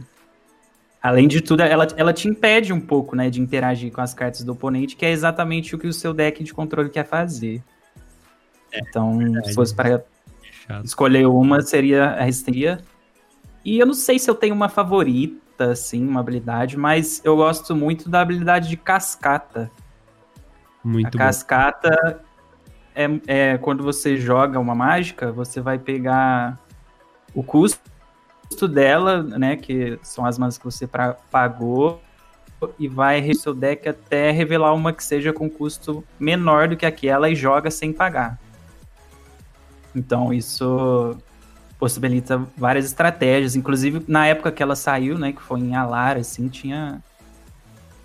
além 1.08 1.26
de 1.26 1.40
tudo, 1.40 1.64
ela, 1.64 1.88
ela 1.96 2.12
te 2.12 2.28
impede 2.28 2.74
um 2.74 2.82
pouco, 2.82 3.16
né, 3.16 3.30
de 3.30 3.42
interagir 3.42 3.92
com 3.94 4.02
as 4.02 4.14
cartas 4.14 4.44
do 4.44 4.52
oponente, 4.52 4.96
que 4.96 5.06
é 5.06 5.12
exatamente 5.12 5.74
o 5.74 5.80
que 5.80 5.88
o 5.88 5.94
seu 5.94 6.14
deck 6.14 6.44
de 6.44 6.54
controle 6.54 6.90
quer 6.90 7.06
fazer. 7.06 7.64
então, 8.74 9.18
se 9.46 9.54
fosse 9.54 9.74
para 9.74 10.04
escolher 10.84 11.26
uma, 11.26 11.62
seria 11.62 12.08
a 12.08 12.24
resistência. 12.24 12.82
E 13.64 13.80
eu 13.80 13.86
não 13.86 13.94
sei 13.94 14.20
se 14.20 14.30
eu 14.30 14.36
tenho 14.36 14.54
uma 14.54 14.68
favorita, 14.68 15.72
assim, 15.72 16.06
uma 16.06 16.20
habilidade, 16.20 16.78
mas 16.78 17.22
eu 17.24 17.38
gosto 17.38 17.74
muito 17.74 18.10
da 18.10 18.20
habilidade 18.20 18.68
de 18.68 18.76
cascata. 18.76 19.72
Muito 20.84 21.08
a 21.08 21.12
bom. 21.12 21.18
cascata 21.18 22.22
é, 22.94 23.06
é 23.28 23.58
quando 23.58 23.82
você 23.82 24.18
joga 24.18 24.60
uma 24.60 24.76
mágica, 24.76 25.32
você 25.32 25.62
vai 25.62 25.80
pegar 25.80 26.60
o 27.34 27.42
custo 27.42 27.80
dela, 28.68 29.22
né? 29.24 29.56
Que 29.56 30.00
são 30.04 30.26
as 30.26 30.38
manas 30.38 30.58
que 30.58 30.66
você 30.66 30.88
pra- 30.88 31.18
pagou, 31.32 32.02
e 32.80 32.88
vai 32.88 33.34
seu 33.34 33.54
deck 33.54 33.88
até 33.88 34.32
revelar 34.32 34.74
uma 34.74 34.92
que 34.92 35.04
seja 35.04 35.32
com 35.32 35.50
custo 35.50 36.04
menor 36.20 36.68
do 36.68 36.78
que 36.78 36.86
aquela 36.86 37.30
e 37.30 37.36
joga 37.36 37.70
sem 37.70 37.94
pagar. 37.94 38.40
Então 39.96 40.34
isso 40.34 41.16
possibilita 41.78 42.42
várias 42.58 42.86
estratégias, 42.86 43.56
inclusive 43.56 44.04
na 44.08 44.26
época 44.26 44.52
que 44.52 44.64
ela 44.64 44.76
saiu, 44.76 45.20
né, 45.20 45.32
que 45.32 45.42
foi 45.42 45.60
em 45.60 45.76
Alara, 45.76 46.20
assim, 46.20 46.48
tinha 46.48 47.04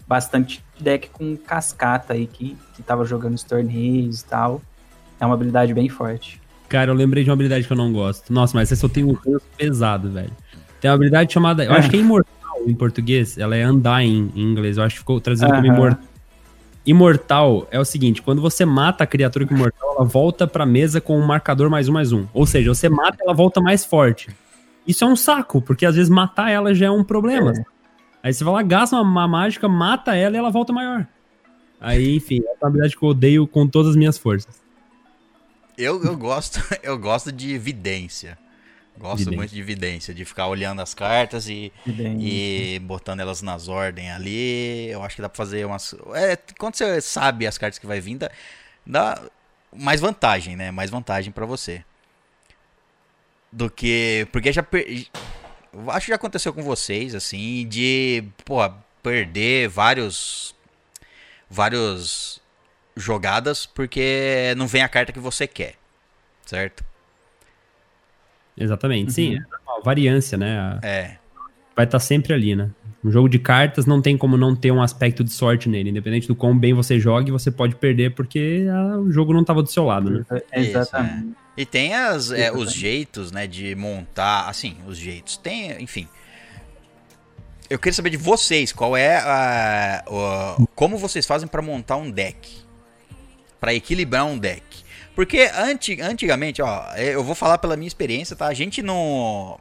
bastante 0.06 0.62
deck 0.78 1.08
com 1.08 1.34
cascata 1.36 2.12
aí 2.12 2.26
que, 2.26 2.56
que 2.74 2.82
tava 2.82 3.04
jogando 3.06 3.34
os 3.34 3.42
torneios 3.42 4.20
e 4.20 4.24
tal. 4.26 4.60
É 5.18 5.24
uma 5.24 5.34
habilidade 5.34 5.72
bem 5.72 5.88
forte. 5.88 6.41
Cara, 6.72 6.90
eu 6.90 6.94
lembrei 6.94 7.22
de 7.22 7.28
uma 7.28 7.34
habilidade 7.34 7.66
que 7.66 7.72
eu 7.74 7.76
não 7.76 7.92
gosto. 7.92 8.32
Nossa, 8.32 8.56
mas 8.56 8.72
essa 8.72 8.86
eu 8.86 8.88
tenho 8.88 9.10
um 9.10 9.12
ranço 9.12 9.44
pesado, 9.58 10.10
velho. 10.10 10.30
Tem 10.80 10.90
uma 10.90 10.94
habilidade 10.94 11.30
chamada. 11.30 11.62
Eu 11.62 11.72
acho 11.72 11.90
que 11.90 11.96
é 11.96 12.00
imortal 12.00 12.62
em 12.66 12.74
português. 12.74 13.36
Ela 13.36 13.54
é 13.54 13.70
Undying 13.70 14.32
em 14.34 14.40
inglês. 14.40 14.78
Eu 14.78 14.82
acho 14.82 14.94
que 14.94 15.00
ficou 15.00 15.20
traduzido 15.20 15.52
como 15.52 15.66
imortal. 15.66 16.02
Imortal 16.86 17.68
é 17.70 17.78
o 17.78 17.84
seguinte: 17.84 18.22
quando 18.22 18.40
você 18.40 18.64
mata 18.64 19.04
a 19.04 19.06
criatura 19.06 19.46
com 19.46 19.54
imortal, 19.54 19.96
ela 19.96 20.04
volta 20.06 20.46
pra 20.46 20.64
mesa 20.64 20.98
com 20.98 21.18
um 21.18 21.26
marcador 21.26 21.68
mais 21.68 21.90
um 21.90 21.92
mais 21.92 22.10
um. 22.10 22.24
Ou 22.32 22.46
seja, 22.46 22.72
você 22.72 22.88
mata 22.88 23.18
ela 23.20 23.34
volta 23.34 23.60
mais 23.60 23.84
forte. 23.84 24.30
Isso 24.86 25.04
é 25.04 25.06
um 25.06 25.14
saco, 25.14 25.60
porque 25.60 25.84
às 25.84 25.94
vezes 25.94 26.08
matar 26.08 26.50
ela 26.50 26.74
já 26.74 26.86
é 26.86 26.90
um 26.90 27.04
problema. 27.04 27.52
Aí 28.22 28.32
você 28.32 28.42
vai 28.42 28.54
lá, 28.54 28.62
gasta 28.62 28.96
uma, 28.96 29.02
uma 29.02 29.28
mágica, 29.28 29.68
mata 29.68 30.16
ela 30.16 30.36
e 30.36 30.38
ela 30.38 30.50
volta 30.50 30.72
maior. 30.72 31.06
Aí, 31.78 32.16
enfim, 32.16 32.38
é 32.38 32.56
uma 32.62 32.68
habilidade 32.68 32.96
que 32.96 33.04
eu 33.04 33.10
odeio 33.10 33.46
com 33.46 33.66
todas 33.66 33.90
as 33.90 33.96
minhas 33.96 34.16
forças. 34.16 34.61
Eu, 35.76 36.02
eu 36.04 36.16
gosto, 36.16 36.60
eu 36.82 36.98
gosto 36.98 37.30
de 37.32 37.52
evidência. 37.54 38.38
Gosto 38.98 39.18
Vidência. 39.20 39.36
muito 39.38 39.50
de 39.54 39.60
evidência, 39.60 40.12
de 40.14 40.22
ficar 40.24 40.46
olhando 40.48 40.82
as 40.82 40.92
cartas 40.92 41.48
e, 41.48 41.72
e 42.20 42.78
botando 42.80 43.20
elas 43.20 43.40
nas 43.40 43.66
ordens 43.66 44.10
ali. 44.14 44.88
Eu 44.90 45.02
acho 45.02 45.16
que 45.16 45.22
dá 45.22 45.30
pra 45.30 45.36
fazer 45.36 45.64
umas. 45.64 45.94
É, 46.14 46.36
quando 46.58 46.74
você 46.76 47.00
sabe 47.00 47.46
as 47.46 47.56
cartas 47.56 47.78
que 47.78 47.86
vai 47.86 48.00
vir, 48.02 48.18
dá, 48.18 48.30
dá 48.86 49.22
mais 49.74 49.98
vantagem, 49.98 50.56
né? 50.56 50.70
Mais 50.70 50.90
vantagem 50.90 51.32
pra 51.32 51.46
você. 51.46 51.82
Do 53.50 53.70
que. 53.70 54.28
Porque 54.30 54.52
já. 54.52 54.62
per- 54.62 55.06
Acho 55.88 56.04
que 56.04 56.10
já 56.12 56.16
aconteceu 56.16 56.52
com 56.52 56.62
vocês, 56.62 57.14
assim, 57.14 57.66
de. 57.66 58.24
Porra, 58.44 58.76
perder 59.02 59.68
vários. 59.70 60.54
Vários. 61.48 62.41
Jogadas 62.96 63.64
porque 63.66 64.52
não 64.56 64.66
vem 64.66 64.82
a 64.82 64.88
carta 64.88 65.12
que 65.12 65.18
você 65.18 65.46
quer. 65.46 65.74
Certo? 66.44 66.84
Exatamente. 68.56 69.12
Sim, 69.12 69.36
é. 69.36 69.82
Variância, 69.84 70.36
né? 70.36 70.58
A- 70.58 70.78
É. 70.86 71.16
vai 71.74 71.84
estar 71.86 71.98
sempre 71.98 72.32
ali, 72.34 72.54
né? 72.54 72.70
Um 73.04 73.10
jogo 73.10 73.28
de 73.28 73.38
cartas 73.38 73.84
não 73.86 74.00
tem 74.00 74.16
como 74.16 74.36
não 74.36 74.54
ter 74.54 74.70
um 74.70 74.80
aspecto 74.80 75.24
de 75.24 75.32
sorte 75.32 75.68
nele. 75.68 75.90
Independente 75.90 76.28
do 76.28 76.36
quão 76.36 76.56
bem 76.56 76.72
você 76.74 77.00
jogue, 77.00 77.32
você 77.32 77.50
pode 77.50 77.74
perder 77.74 78.14
porque 78.14 78.66
ah, 78.70 78.98
o 78.98 79.10
jogo 79.10 79.32
não 79.32 79.40
estava 79.40 79.62
do 79.62 79.68
seu 79.70 79.84
lado, 79.84 80.10
né? 80.10 80.24
Exatamente. 80.52 81.34
E 81.56 81.66
tem 81.66 81.94
as, 81.94 82.30
é, 82.30 82.52
os 82.52 82.72
jeitos, 82.72 83.32
né, 83.32 83.46
de 83.46 83.74
montar, 83.74 84.48
assim, 84.48 84.76
os 84.86 84.96
jeitos. 84.96 85.36
Tem, 85.36 85.82
enfim. 85.82 86.06
Eu 87.68 87.78
queria 87.78 87.92
saber 87.94 88.10
de 88.10 88.16
vocês, 88.18 88.70
qual 88.72 88.96
é 88.96 89.16
a, 89.16 90.04
o- 90.06 90.66
como 90.74 90.96
vocês 90.96 91.26
fazem 91.26 91.48
pra 91.48 91.60
montar 91.60 91.96
um 91.96 92.10
deck, 92.10 92.61
Pra 93.62 93.72
equilibrar 93.72 94.26
um 94.26 94.36
deck. 94.36 94.62
Porque 95.14 95.48
anti, 95.54 96.00
antigamente, 96.00 96.60
ó, 96.60 96.84
é, 96.94 97.14
eu 97.14 97.22
vou 97.22 97.34
falar 97.34 97.58
pela 97.58 97.76
minha 97.76 97.86
experiência, 97.88 98.34
tá? 98.36 98.46
A 98.48 98.54
gente 98.54 98.82
não 98.82 99.58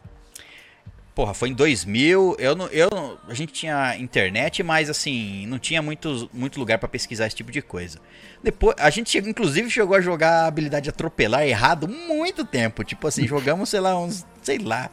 Porra, 1.13 1.33
foi 1.33 1.49
em 1.49 1.53
2000, 1.53 2.37
eu 2.39 2.55
não, 2.55 2.67
eu 2.67 2.89
não- 2.89 3.17
a 3.27 3.33
gente 3.33 3.51
tinha 3.51 3.97
internet, 3.97 4.63
mas 4.63 4.89
assim, 4.89 5.45
não 5.45 5.59
tinha 5.59 5.81
muito, 5.81 6.29
muito 6.33 6.57
lugar 6.57 6.77
pra 6.79 6.87
pesquisar 6.87 7.27
esse 7.27 7.35
tipo 7.35 7.51
de 7.51 7.61
coisa. 7.61 7.99
Depois, 8.41 8.75
a 8.79 8.89
gente 8.89 9.09
chegou, 9.09 9.29
inclusive 9.29 9.69
chegou 9.69 9.95
a 9.95 9.99
jogar 10.01 10.43
a 10.43 10.47
habilidade 10.47 10.85
de 10.85 10.89
atropelar 10.89 11.45
errado 11.45 11.85
muito 11.85 12.45
tempo. 12.45 12.81
Tipo 12.85 13.07
assim, 13.07 13.27
jogamos, 13.27 13.69
sei 13.69 13.81
lá, 13.81 13.99
uns, 13.99 14.25
sei 14.41 14.57
lá, 14.57 14.89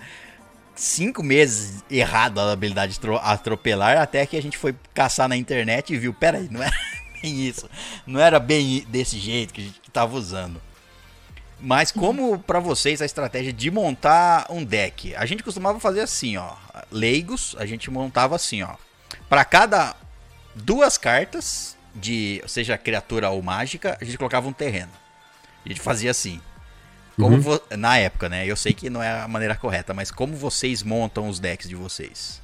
cinco 0.75 1.23
meses 1.23 1.85
errado 1.89 2.41
a 2.41 2.51
habilidade 2.53 2.95
de 2.95 3.01
tro- 3.01 3.17
atropelar, 3.23 3.97
até 3.99 4.27
que 4.27 4.37
a 4.37 4.43
gente 4.43 4.59
foi 4.59 4.75
caçar 4.93 5.29
na 5.29 5.37
internet 5.37 5.95
e 5.95 5.99
viu, 5.99 6.13
peraí, 6.13 6.49
não 6.51 6.61
era 6.63 6.77
bem 7.23 7.47
isso. 7.47 7.69
Não 8.07 8.20
era 8.20 8.39
bem 8.39 8.85
desse 8.89 9.19
jeito 9.19 9.53
que 9.55 9.61
a 9.61 9.65
gente 9.65 9.81
tava 9.93 10.16
usando. 10.16 10.61
Mas 11.61 11.90
como 11.90 12.39
pra 12.39 12.61
vocês 12.61 13.03
a 13.03 13.07
estratégia 13.07 13.53
de 13.53 13.70
montar 13.70 14.47
um 14.49 14.65
deck? 14.65 15.15
A 15.16 15.27
gente 15.27 15.43
costumava 15.43 15.81
fazer 15.81 16.01
assim, 16.01 16.36
ó. 16.36 16.55
Leigos, 16.90 17.57
a 17.59 17.66
gente 17.66 17.90
montava 17.90 18.36
assim, 18.36 18.62
ó. 18.62 18.74
Pra 19.28 19.45
cada 19.45 19.97
duas 20.55 20.97
cartas 20.97 21.77
de, 21.95 22.40
seja 22.47 22.78
criatura 22.78 23.31
ou 23.31 23.43
mágica, 23.43 23.99
a 24.01 24.05
gente 24.05 24.16
colocava 24.16 24.47
um 24.49 24.53
terreno. 24.53 24.93
A 25.65 25.69
gente 25.69 25.81
fazia 25.81 26.11
assim. 26.12 26.40
Como 27.16 27.35
Uhum. 27.35 27.40
vo- 27.40 27.62
na 27.77 27.99
época, 27.99 28.28
né? 28.28 28.47
Eu 28.47 28.55
sei 28.55 28.73
que 28.73 28.89
não 28.89 29.03
é 29.03 29.23
a 29.23 29.27
maneira 29.27 29.57
correta, 29.57 29.93
mas 29.93 30.12
como 30.12 30.36
vocês 30.36 30.85
montam 30.85 31.28
os 31.28 31.40
decks 31.40 31.69
de 31.69 31.74
vocês? 31.74 32.40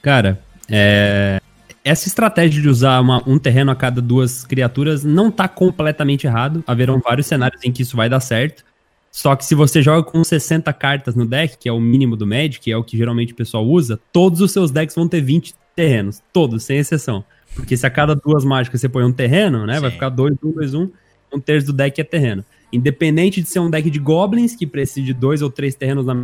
Cara, 0.00 0.40
é, 0.70 1.40
essa 1.84 2.08
estratégia 2.08 2.62
de 2.62 2.68
usar 2.68 2.98
uma- 3.00 3.22
um 3.28 3.38
terreno 3.38 3.70
a 3.70 3.76
cada 3.76 4.00
duas 4.00 4.44
criaturas 4.44 5.04
não 5.04 5.30
tá 5.30 5.46
completamente 5.46 6.26
errado. 6.26 6.64
Haverão 6.66 6.98
vários 6.98 7.26
cenários 7.26 7.62
em 7.62 7.70
que 7.70 7.82
isso 7.82 7.96
vai 7.96 8.08
dar 8.08 8.20
certo. 8.20 8.64
Só 9.12 9.36
que 9.36 9.44
se 9.44 9.54
você 9.54 9.80
joga 9.82 10.02
com 10.02 10.24
60 10.24 10.72
cartas 10.72 11.14
no 11.14 11.24
deck, 11.24 11.56
que 11.58 11.68
é 11.68 11.72
o 11.72 11.78
mínimo 11.78 12.16
do 12.16 12.26
Magic, 12.26 12.58
que 12.58 12.72
é 12.72 12.76
o 12.76 12.82
que 12.82 12.96
geralmente 12.96 13.32
o 13.32 13.36
pessoal 13.36 13.64
usa, 13.64 14.00
todos 14.12 14.40
os 14.40 14.50
seus 14.50 14.72
decks 14.72 14.96
vão 14.96 15.06
ter 15.06 15.20
20 15.20 15.54
terrenos. 15.76 16.20
Todos, 16.32 16.64
sem 16.64 16.78
exceção. 16.78 17.22
Porque 17.54 17.76
se 17.76 17.86
a 17.86 17.90
cada 17.90 18.16
duas 18.16 18.44
mágicas 18.44 18.80
você 18.80 18.88
põe 18.88 19.04
um 19.04 19.12
terreno, 19.12 19.66
né? 19.66 19.78
Vai 19.78 19.90
Sim. 19.90 19.94
ficar 19.94 20.08
2, 20.08 20.34
1, 20.42 20.50
2, 20.50 20.74
1. 20.74 20.90
Um 21.32 21.38
terço 21.38 21.66
do 21.68 21.72
deck 21.72 22.00
é 22.00 22.04
terreno. 22.04 22.44
Independente 22.72 23.40
de 23.40 23.48
ser 23.48 23.60
um 23.60 23.70
deck 23.70 23.88
de 23.88 23.98
goblins, 24.00 24.56
que 24.56 24.66
precisa 24.66 25.06
de 25.06 25.14
dois 25.14 25.42
ou 25.42 25.50
três 25.50 25.76
terrenos 25.76 26.04
na 26.04 26.16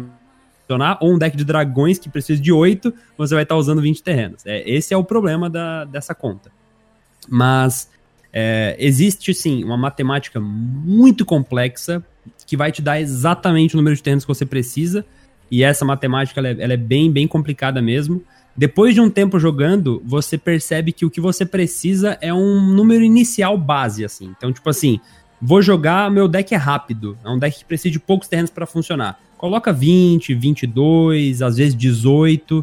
funcionar, 0.71 0.99
ou 1.01 1.15
um 1.15 1.19
deck 1.19 1.37
de 1.37 1.45
dragões 1.45 1.99
que 1.99 2.09
precisa 2.09 2.41
de 2.41 2.53
8, 2.53 2.95
você 3.19 3.35
vai 3.35 3.43
estar 3.43 3.57
usando 3.57 3.83
20 3.83 4.03
terrenos. 4.03 4.47
É, 4.47 4.69
esse 4.69 4.95
é 4.95 4.97
o 4.97 5.03
problema 5.03 5.51
da, 5.51 5.85
dessa 5.85 6.15
conta. 6.15 6.51
Mas 7.29 7.91
é, 8.33 8.77
existe, 8.79 9.35
sim, 9.35 9.65
uma 9.65 9.77
matemática 9.77 10.41
muito 10.41 11.25
complexa 11.25 12.05
que 12.47 12.57
vai 12.57 12.71
te 12.71 12.81
dar 12.81 13.01
exatamente 13.01 13.75
o 13.75 13.79
número 13.79 13.97
de 13.97 14.03
terrenos 14.03 14.25
que 14.25 14.29
você 14.29 14.47
precisa, 14.47 15.05
e 15.51 15.65
essa 15.65 15.85
matemática 15.85 16.39
ela 16.39 16.49
é, 16.49 16.57
ela 16.61 16.73
é 16.75 16.77
bem, 16.77 17.11
bem 17.11 17.27
complicada 17.27 17.83
mesmo. 17.83 18.23
Depois 18.57 18.95
de 18.95 19.01
um 19.01 19.11
tempo 19.11 19.39
jogando, 19.39 20.01
você 20.05 20.39
percebe 20.39 20.93
que 20.93 21.05
o 21.05 21.11
que 21.11 21.21
você 21.21 21.45
precisa 21.45 22.17
é 22.21 22.33
um 22.33 22.61
número 22.73 23.03
inicial 23.03 23.59
base, 23.59 24.05
assim. 24.05 24.33
Então, 24.37 24.53
tipo 24.53 24.69
assim, 24.69 25.01
vou 25.41 25.61
jogar, 25.61 26.11
meu 26.11 26.29
deck 26.29 26.55
é 26.55 26.57
rápido. 26.57 27.19
É 27.25 27.29
um 27.29 27.39
deck 27.39 27.59
que 27.59 27.65
precisa 27.65 27.91
de 27.91 27.99
poucos 27.99 28.29
terrenos 28.29 28.51
para 28.51 28.67
funcionar. 28.67 29.19
Coloca 29.41 29.73
20, 29.73 30.35
22, 30.35 31.41
às 31.41 31.57
vezes 31.57 31.75
18. 31.75 32.63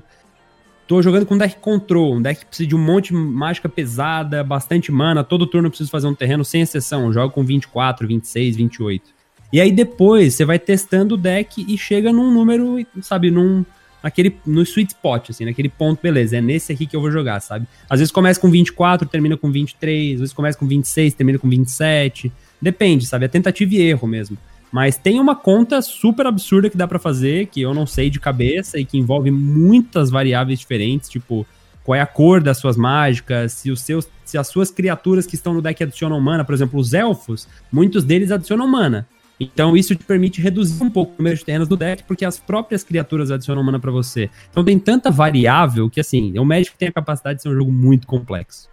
Tô 0.88 1.02
jogando 1.02 1.26
com 1.26 1.34
um 1.34 1.38
deck 1.40 1.56
control, 1.56 2.14
um 2.14 2.22
deck 2.22 2.42
que 2.42 2.46
precisa 2.46 2.70
de 2.70 2.76
um 2.76 2.78
monte 2.78 3.08
de 3.08 3.16
mágica 3.16 3.68
pesada, 3.68 4.44
bastante 4.44 4.92
mana, 4.92 5.24
todo 5.24 5.48
turno 5.48 5.66
eu 5.66 5.72
preciso 5.72 5.90
fazer 5.90 6.06
um 6.06 6.14
terreno 6.14 6.46
sem 6.46 6.62
exceção. 6.62 7.08
Eu 7.08 7.14
jogo 7.14 7.34
com 7.34 7.44
24, 7.44 8.08
26, 8.08 8.58
28. 8.58 9.10
E 9.52 9.60
aí 9.60 9.72
depois 9.72 10.36
você 10.36 10.46
vai 10.46 10.60
testando 10.60 11.16
o 11.16 11.18
deck 11.18 11.66
e 11.68 11.76
chega 11.80 12.14
num 12.14 12.32
número, 12.32 12.86
sabe, 13.02 13.32
num 13.32 13.66
naquele 14.04 14.38
no 14.46 14.62
sweet 14.62 14.94
spot 14.94 15.32
assim, 15.32 15.46
naquele 15.46 15.70
ponto, 15.70 16.00
beleza, 16.00 16.38
é 16.38 16.42
nesse 16.42 16.72
aqui 16.72 16.86
que 16.86 16.96
eu 16.96 17.02
vou 17.02 17.10
jogar, 17.10 17.40
sabe? 17.40 17.66
Às 17.90 17.98
vezes 17.98 18.12
começa 18.12 18.40
com 18.40 18.52
24, 18.52 19.08
termina 19.08 19.36
com 19.36 19.52
23, 19.52 20.14
às 20.14 20.20
vezes 20.20 20.34
começa 20.34 20.56
com 20.56 20.68
26, 20.68 21.16
termina 21.16 21.40
com 21.40 21.50
27. 21.50 22.32
Depende, 22.62 23.08
sabe? 23.08 23.26
É 23.26 23.28
tentativa 23.28 23.74
e 23.74 23.82
erro 23.82 24.08
mesmo. 24.08 24.38
Mas 24.72 24.98
tem 24.98 25.20
uma 25.20 25.36
conta 25.36 25.82
super 25.82 26.28
absurda 26.28 26.70
que 26.70 26.78
dá 26.78 26.88
pra 26.88 27.00
fazer, 27.00 27.48
que 27.48 27.62
eu 27.62 27.74
não 27.74 27.86
sei 27.86 28.10
de 28.10 28.20
cabeça 28.20 28.80
e 28.80 28.86
que 28.86 28.98
envolve 28.98 29.32
muitas 29.32 30.10
variáveis 30.10 30.60
diferentes, 30.60 31.10
tipo, 31.10 31.48
qual 31.84 31.96
é 31.96 32.02
a 32.02 32.06
cor 32.06 32.42
das 32.42 32.58
suas 32.58 32.76
mágicas, 32.76 33.54
se 33.54 33.72
os 33.72 33.82
seus 33.82 34.08
se 34.26 34.38
as 34.38 34.50
suas 34.50 34.70
criaturas 34.70 35.26
que 35.26 35.36
estão 35.36 35.54
no 35.54 35.62
deck 35.62 35.82
adicionam 35.82 36.20
mana, 36.20 36.44
por 36.44 36.54
exemplo, 36.54 36.78
os 36.78 36.94
elfos, 36.94 37.48
muitos 37.72 38.04
deles 38.04 38.30
adicionam 38.30 38.68
mana. 38.68 39.08
Então 39.40 39.78
isso 39.78 39.96
te 39.96 40.04
permite 40.04 40.42
reduzir 40.42 40.84
um 40.84 40.90
pouco 40.90 41.14
o 41.14 41.18
número 41.18 41.38
de 41.38 41.46
terrenos 41.46 41.68
do 41.70 41.78
deck, 41.78 42.04
porque 42.04 42.26
as 42.26 42.38
próprias 42.38 42.84
criaturas 42.84 43.32
adicionam 43.32 43.64
mana 43.64 43.80
pra 43.80 43.90
você. 43.90 44.30
Então 44.52 44.66
tem 44.66 44.78
tanta 44.78 45.10
variável 45.10 45.90
que 45.90 46.02
assim, 46.02 46.38
o 46.38 46.44
Magic 46.44 46.76
tem 46.78 46.90
a 46.90 46.92
capacidade 46.92 47.38
de 47.38 47.44
ser 47.44 47.50
um 47.50 47.56
jogo 47.56 47.72
muito 47.72 48.06
complexo. 48.06 48.68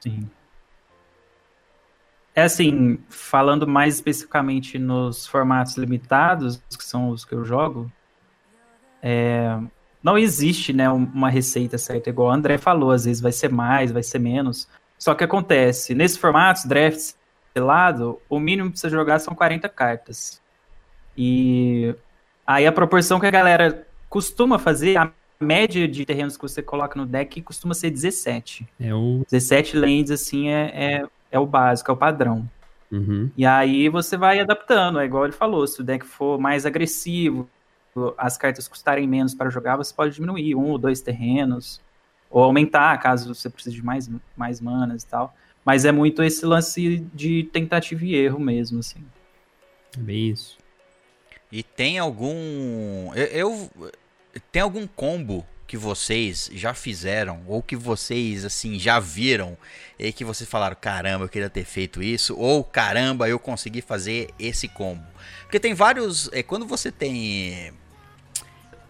Sim. 0.00 0.28
É 2.38 2.42
assim, 2.42 3.00
falando 3.08 3.66
mais 3.66 3.96
especificamente 3.96 4.78
nos 4.78 5.26
formatos 5.26 5.76
limitados, 5.76 6.62
que 6.68 6.84
são 6.84 7.08
os 7.08 7.24
que 7.24 7.34
eu 7.34 7.44
jogo, 7.44 7.90
é, 9.02 9.58
não 10.00 10.16
existe 10.16 10.72
né, 10.72 10.88
um- 10.88 11.02
uma 11.02 11.28
receita 11.28 11.76
certa, 11.76 12.10
igual 12.10 12.28
o 12.28 12.30
André 12.30 12.56
falou, 12.56 12.92
às 12.92 13.06
vezes 13.06 13.20
vai 13.20 13.32
ser 13.32 13.50
mais, 13.50 13.90
vai 13.90 14.04
ser 14.04 14.20
menos. 14.20 14.68
Só 14.96 15.16
que 15.16 15.24
acontece, 15.24 15.96
nesses 15.96 16.16
formatos, 16.16 16.64
draft 16.64 17.14
selado, 17.52 18.20
o 18.28 18.38
mínimo 18.38 18.70
pra 18.70 18.78
você 18.78 18.88
jogar 18.88 19.18
são 19.18 19.34
40 19.34 19.68
cartas. 19.68 20.40
E 21.16 21.92
aí 22.46 22.68
a 22.68 22.72
proporção 22.72 23.18
que 23.18 23.26
a 23.26 23.32
galera 23.32 23.84
costuma 24.08 24.60
fazer, 24.60 24.96
a 24.96 25.10
média 25.40 25.88
de 25.88 26.04
terrenos 26.06 26.36
que 26.36 26.42
você 26.42 26.62
coloca 26.62 26.96
no 26.96 27.04
deck 27.04 27.42
costuma 27.42 27.74
ser 27.74 27.90
17. 27.90 28.64
É 28.78 28.94
o. 28.94 29.24
17 29.28 29.76
lands, 29.76 30.12
assim, 30.12 30.48
é, 30.50 30.70
é, 30.72 31.06
é 31.30 31.38
o 31.38 31.46
básico, 31.46 31.90
é 31.90 31.94
o 31.94 31.96
padrão. 31.96 32.48
Uhum. 32.90 33.30
E 33.36 33.44
aí 33.44 33.88
você 33.88 34.16
vai 34.16 34.40
adaptando, 34.40 34.98
é 35.00 35.04
igual 35.04 35.24
ele 35.24 35.32
falou, 35.32 35.66
se 35.66 35.80
o 35.80 35.84
deck 35.84 36.04
for 36.06 36.38
mais 36.40 36.64
agressivo, 36.64 37.48
as 38.16 38.36
cartas 38.38 38.68
custarem 38.68 39.06
menos 39.06 39.34
para 39.34 39.50
jogar, 39.50 39.76
você 39.76 39.92
pode 39.92 40.14
diminuir 40.14 40.54
um 40.54 40.70
ou 40.70 40.78
dois 40.78 41.00
terrenos, 41.00 41.80
ou 42.30 42.42
aumentar, 42.42 42.96
caso 42.98 43.34
você 43.34 43.50
precise 43.50 43.76
de 43.76 43.84
mais, 43.84 44.08
mais 44.36 44.60
manas 44.60 45.02
e 45.02 45.06
tal. 45.06 45.34
Mas 45.64 45.84
é 45.84 45.92
muito 45.92 46.22
esse 46.22 46.46
lance 46.46 46.98
de 47.12 47.44
tentativa 47.52 48.04
e 48.04 48.14
erro 48.14 48.38
mesmo, 48.40 48.78
assim. 48.78 49.04
É 49.96 50.00
bem 50.00 50.28
isso. 50.30 50.56
E 51.50 51.62
tem 51.62 51.98
algum. 51.98 53.12
Eu, 53.14 53.26
eu- 53.26 53.92
Tem 54.52 54.62
algum 54.62 54.86
combo 54.86 55.44
que 55.68 55.76
vocês 55.76 56.50
já 56.52 56.74
fizeram, 56.74 57.42
ou 57.46 57.62
que 57.62 57.76
vocês, 57.76 58.44
assim, 58.44 58.78
já 58.78 58.98
viram, 58.98 59.56
e 59.98 60.10
que 60.12 60.24
vocês 60.24 60.48
falaram: 60.50 60.76
caramba, 60.80 61.26
eu 61.26 61.28
queria 61.28 61.50
ter 61.50 61.64
feito 61.64 62.02
isso, 62.02 62.34
ou 62.36 62.64
caramba, 62.64 63.28
eu 63.28 63.38
consegui 63.38 63.82
fazer 63.82 64.30
esse 64.38 64.66
combo. 64.66 65.04
Porque 65.42 65.60
tem 65.60 65.74
vários. 65.74 66.28
É, 66.32 66.42
quando 66.42 66.66
você 66.66 66.90
tem. 66.90 67.72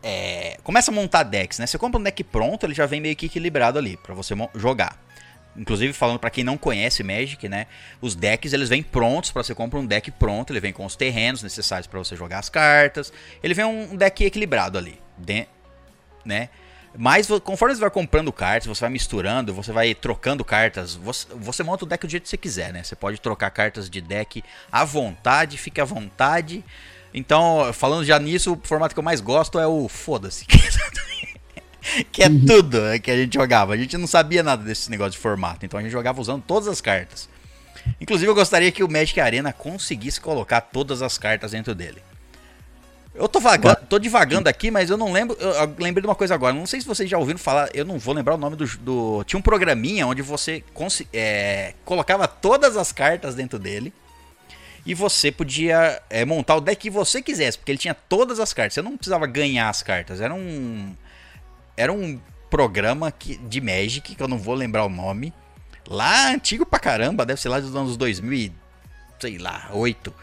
é, 0.02 0.56
começa 0.62 0.90
a 0.90 0.94
montar 0.94 1.24
decks, 1.24 1.58
né? 1.58 1.66
Você 1.66 1.76
compra 1.76 1.98
um 2.00 2.02
deck 2.02 2.22
pronto, 2.24 2.64
ele 2.64 2.74
já 2.74 2.86
vem 2.86 3.00
meio 3.00 3.16
que 3.16 3.26
equilibrado 3.26 3.78
ali, 3.78 3.96
pra 3.96 4.14
você 4.14 4.34
jogar. 4.54 4.96
Inclusive, 5.56 5.92
falando 5.92 6.20
pra 6.20 6.30
quem 6.30 6.44
não 6.44 6.56
conhece 6.56 7.02
Magic, 7.02 7.48
né? 7.48 7.66
Os 8.00 8.14
decks 8.14 8.52
eles 8.52 8.68
vêm 8.68 8.80
prontos 8.80 9.32
para 9.32 9.42
você 9.42 9.56
comprar 9.56 9.80
um 9.80 9.86
deck 9.86 10.08
pronto, 10.12 10.52
ele 10.52 10.60
vem 10.60 10.72
com 10.72 10.86
os 10.86 10.94
terrenos 10.94 11.42
necessários 11.42 11.88
para 11.88 11.98
você 11.98 12.14
jogar 12.14 12.38
as 12.38 12.48
cartas. 12.48 13.12
Ele 13.42 13.54
vem 13.54 13.64
um 13.64 13.96
deck 13.96 14.24
equilibrado 14.24 14.78
ali, 14.78 15.00
de- 15.16 15.48
né? 16.24 16.48
Mas 16.96 17.28
conforme 17.44 17.74
você 17.74 17.80
vai 17.80 17.90
comprando 17.90 18.32
cartas, 18.32 18.66
você 18.66 18.80
vai 18.80 18.90
misturando, 18.90 19.52
você 19.52 19.72
vai 19.72 19.94
trocando 19.94 20.44
cartas, 20.44 20.94
você, 20.94 21.26
você 21.34 21.62
monta 21.62 21.84
o 21.84 21.88
deck 21.88 22.06
do 22.06 22.10
jeito 22.10 22.24
que 22.24 22.28
você 22.28 22.36
quiser, 22.36 22.72
né? 22.72 22.82
Você 22.82 22.96
pode 22.96 23.20
trocar 23.20 23.50
cartas 23.50 23.88
de 23.88 24.00
deck 24.00 24.42
à 24.72 24.84
vontade, 24.84 25.58
fique 25.58 25.80
à 25.80 25.84
vontade. 25.84 26.64
Então, 27.12 27.70
falando 27.72 28.04
já 28.04 28.18
nisso, 28.18 28.54
o 28.54 28.60
formato 28.62 28.94
que 28.94 28.98
eu 28.98 29.04
mais 29.04 29.20
gosto 29.20 29.58
é 29.58 29.66
o 29.66 29.88
foda-se. 29.88 30.46
que 32.12 32.22
é 32.22 32.28
tudo 32.28 32.80
né, 32.80 32.98
que 32.98 33.10
a 33.10 33.16
gente 33.16 33.34
jogava. 33.34 33.74
A 33.74 33.76
gente 33.76 33.96
não 33.96 34.06
sabia 34.06 34.42
nada 34.42 34.62
desse 34.62 34.90
negócio 34.90 35.12
de 35.12 35.18
formato, 35.18 35.64
então 35.64 35.78
a 35.78 35.82
gente 35.82 35.92
jogava 35.92 36.20
usando 36.20 36.42
todas 36.42 36.68
as 36.68 36.80
cartas. 36.80 37.28
Inclusive, 38.00 38.30
eu 38.30 38.34
gostaria 38.34 38.70
que 38.70 38.82
o 38.82 38.90
Magic 38.90 39.18
Arena 39.20 39.52
conseguisse 39.52 40.20
colocar 40.20 40.60
todas 40.60 41.00
as 41.00 41.16
cartas 41.16 41.52
dentro 41.52 41.74
dele. 41.74 42.02
Eu 43.18 43.28
tô, 43.28 43.40
vaga 43.40 43.74
tô 43.74 43.98
divagando 43.98 44.48
aqui, 44.48 44.70
mas 44.70 44.90
eu 44.90 44.96
não 44.96 45.12
lembro. 45.12 45.36
Eu, 45.40 45.74
lembrei 45.78 46.00
de 46.00 46.06
uma 46.06 46.14
coisa 46.14 46.34
agora. 46.34 46.54
Não 46.54 46.66
sei 46.66 46.80
se 46.80 46.86
vocês 46.86 47.10
já 47.10 47.18
ouviram 47.18 47.38
falar. 47.38 47.68
Eu 47.74 47.84
não 47.84 47.98
vou 47.98 48.14
lembrar 48.14 48.34
o 48.34 48.38
nome 48.38 48.54
do. 48.54 48.64
do 48.78 49.24
tinha 49.24 49.38
um 49.38 49.42
programinha 49.42 50.06
onde 50.06 50.22
você 50.22 50.62
é, 51.12 51.74
colocava 51.84 52.28
todas 52.28 52.76
as 52.76 52.92
cartas 52.92 53.34
dentro 53.34 53.58
dele. 53.58 53.92
E 54.86 54.94
você 54.94 55.32
podia 55.32 56.00
é, 56.08 56.24
montar 56.24 56.56
o 56.56 56.60
deck 56.60 56.80
que 56.80 56.90
você 56.90 57.20
quisesse, 57.20 57.58
porque 57.58 57.72
ele 57.72 57.78
tinha 57.78 57.92
todas 57.92 58.38
as 58.38 58.52
cartas. 58.52 58.74
Você 58.74 58.82
não 58.82 58.96
precisava 58.96 59.26
ganhar 59.26 59.68
as 59.68 59.82
cartas. 59.82 60.20
Era 60.20 60.32
um. 60.32 60.94
Era 61.76 61.92
um 61.92 62.20
programa 62.48 63.10
que, 63.10 63.36
de 63.36 63.60
Magic, 63.60 64.14
que 64.14 64.22
eu 64.22 64.28
não 64.28 64.38
vou 64.38 64.54
lembrar 64.54 64.84
o 64.84 64.88
nome. 64.88 65.34
Lá 65.88 66.30
antigo 66.30 66.64
pra 66.64 66.78
caramba, 66.78 67.26
deve 67.26 67.40
ser 67.40 67.48
lá 67.48 67.58
dos 67.58 67.74
anos 67.74 67.96
2000 67.96 68.32
e, 68.32 68.52
sei 69.18 69.38
lá, 69.38 69.70
8. 69.72 70.14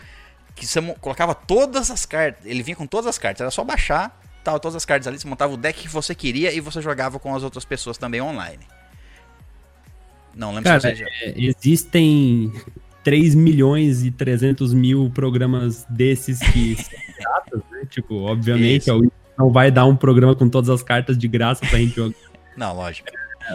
Que 0.55 0.65
você 0.65 0.81
colocava 1.01 1.35
todas 1.35 1.91
as 1.91 2.05
cartas. 2.05 2.45
Ele 2.45 2.63
vinha 2.63 2.75
com 2.75 2.87
todas 2.87 3.07
as 3.07 3.17
cartas. 3.17 3.41
Era 3.41 3.51
só 3.51 3.63
baixar, 3.63 4.19
tava 4.43 4.59
todas 4.59 4.75
as 4.75 4.85
cartas 4.85 5.07
ali, 5.07 5.19
você 5.19 5.27
montava 5.27 5.53
o 5.53 5.57
deck 5.57 5.81
que 5.81 5.89
você 5.89 6.15
queria 6.15 6.53
e 6.53 6.59
você 6.59 6.81
jogava 6.81 7.19
com 7.19 7.35
as 7.35 7.43
outras 7.43 7.65
pessoas 7.65 7.97
também 7.97 8.21
online. 8.21 8.63
Não 10.33 10.49
lembro 10.49 10.63
Cara, 10.63 10.79
se 10.79 10.95
você 10.95 11.03
é, 11.03 11.33
existem 11.37 12.53
3 13.03 13.35
milhões 13.35 14.03
e 14.03 14.11
300 14.11 14.73
mil 14.73 15.09
programas 15.13 15.85
desses 15.89 16.39
que 16.39 16.75
são 16.81 16.99
gratos, 17.17 17.61
né? 17.71 17.85
Tipo, 17.89 18.15
obviamente, 18.23 18.89
Isso. 18.89 19.11
não 19.37 19.51
vai 19.51 19.71
dar 19.71 19.85
um 19.85 19.95
programa 19.95 20.35
com 20.35 20.49
todas 20.49 20.69
as 20.69 20.83
cartas 20.83 21.17
de 21.17 21.27
graça 21.27 21.65
pra 21.65 21.79
gente 21.79 21.95
jogar. 21.95 22.15
Não, 22.57 22.75
lógico. 22.75 23.07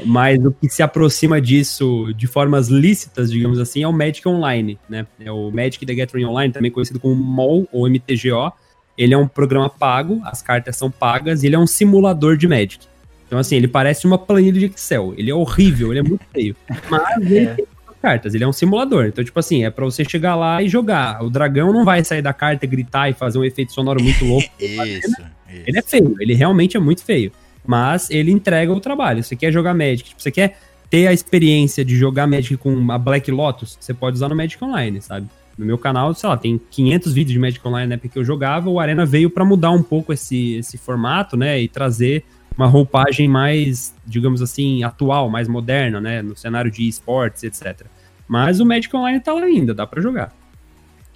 Mas 0.04 0.44
o 0.44 0.52
que 0.52 0.68
se 0.68 0.82
aproxima 0.82 1.40
disso 1.40 2.12
de 2.16 2.26
formas 2.26 2.68
lícitas, 2.68 3.30
digamos 3.30 3.58
assim, 3.58 3.82
é 3.82 3.88
o 3.88 3.92
Magic 3.92 4.26
Online, 4.28 4.78
né? 4.88 5.06
É 5.18 5.30
o 5.32 5.50
Magic 5.50 5.84
The 5.84 5.94
Gathering 5.94 6.24
Online, 6.26 6.52
também 6.52 6.70
conhecido 6.70 7.00
como 7.00 7.14
MOL 7.14 7.68
ou 7.72 7.88
MTGO. 7.88 8.52
Ele 8.96 9.14
é 9.14 9.18
um 9.18 9.26
programa 9.26 9.68
pago, 9.70 10.20
as 10.24 10.42
cartas 10.42 10.76
são 10.76 10.90
pagas 10.90 11.42
e 11.42 11.46
ele 11.46 11.56
é 11.56 11.58
um 11.58 11.66
simulador 11.66 12.36
de 12.36 12.46
Magic. 12.46 12.86
Então, 13.26 13.38
assim, 13.38 13.56
ele 13.56 13.68
parece 13.68 14.06
uma 14.06 14.18
planilha 14.18 14.58
de 14.58 14.66
Excel. 14.66 15.14
Ele 15.16 15.30
é 15.30 15.34
horrível, 15.34 15.90
ele 15.92 16.00
é 16.00 16.02
muito 16.02 16.24
feio. 16.32 16.54
Mas 16.90 17.02
ele 17.30 17.38
É. 17.46 17.54
tem 17.54 17.66
as 17.88 17.96
cartas, 18.02 18.34
ele 18.34 18.42
é 18.44 18.48
um 18.48 18.52
simulador. 18.52 19.06
Então, 19.06 19.24
tipo 19.24 19.38
assim, 19.38 19.64
é 19.64 19.70
pra 19.70 19.84
você 19.84 20.04
chegar 20.04 20.34
lá 20.34 20.60
e 20.62 20.68
jogar. 20.68 21.22
O 21.24 21.30
dragão 21.30 21.72
não 21.72 21.84
vai 21.84 22.04
sair 22.04 22.22
da 22.22 22.32
carta, 22.32 22.66
gritar 22.66 23.08
e 23.08 23.12
fazer 23.12 23.38
um 23.38 23.44
efeito 23.44 23.72
sonoro 23.72 24.02
muito 24.02 24.24
louco. 24.24 24.48
Isso, 24.58 24.82
isso. 24.86 25.16
Ele 25.48 25.78
é 25.78 25.82
feio, 25.82 26.14
ele 26.20 26.34
realmente 26.34 26.76
é 26.76 26.80
muito 26.80 27.04
feio. 27.04 27.32
Mas 27.70 28.10
ele 28.10 28.32
entrega 28.32 28.72
o 28.72 28.80
trabalho. 28.80 29.22
Você 29.22 29.36
quer 29.36 29.52
jogar 29.52 29.72
Magic, 29.74 30.08
tipo, 30.08 30.20
você 30.20 30.32
quer 30.32 30.58
ter 30.90 31.06
a 31.06 31.12
experiência 31.12 31.84
de 31.84 31.96
jogar 31.96 32.26
Magic 32.26 32.56
com 32.56 32.90
a 32.90 32.98
Black 32.98 33.30
Lotus, 33.30 33.78
você 33.80 33.94
pode 33.94 34.16
usar 34.16 34.28
no 34.28 34.34
Magic 34.34 34.62
Online, 34.64 35.00
sabe? 35.00 35.28
No 35.56 35.64
meu 35.64 35.78
canal, 35.78 36.12
sei 36.12 36.28
lá, 36.28 36.36
tem 36.36 36.60
500 36.68 37.12
vídeos 37.12 37.32
de 37.32 37.38
Magic 37.38 37.68
Online 37.68 37.88
na 37.88 37.94
época 37.94 38.08
que 38.08 38.18
eu 38.18 38.24
jogava, 38.24 38.68
o 38.68 38.80
Arena 38.80 39.06
veio 39.06 39.30
pra 39.30 39.44
mudar 39.44 39.70
um 39.70 39.84
pouco 39.84 40.12
esse, 40.12 40.56
esse 40.56 40.76
formato, 40.78 41.36
né, 41.36 41.60
e 41.60 41.68
trazer 41.68 42.24
uma 42.56 42.66
roupagem 42.66 43.28
mais, 43.28 43.94
digamos 44.04 44.42
assim, 44.42 44.82
atual, 44.82 45.30
mais 45.30 45.46
moderna, 45.46 46.00
né, 46.00 46.22
no 46.22 46.36
cenário 46.36 46.72
de 46.72 46.88
esportes, 46.88 47.44
etc. 47.44 47.86
Mas 48.26 48.58
o 48.58 48.66
Magic 48.66 48.94
Online 48.96 49.20
tá 49.20 49.32
lá 49.32 49.42
ainda, 49.42 49.72
dá 49.72 49.86
pra 49.86 50.02
jogar. 50.02 50.32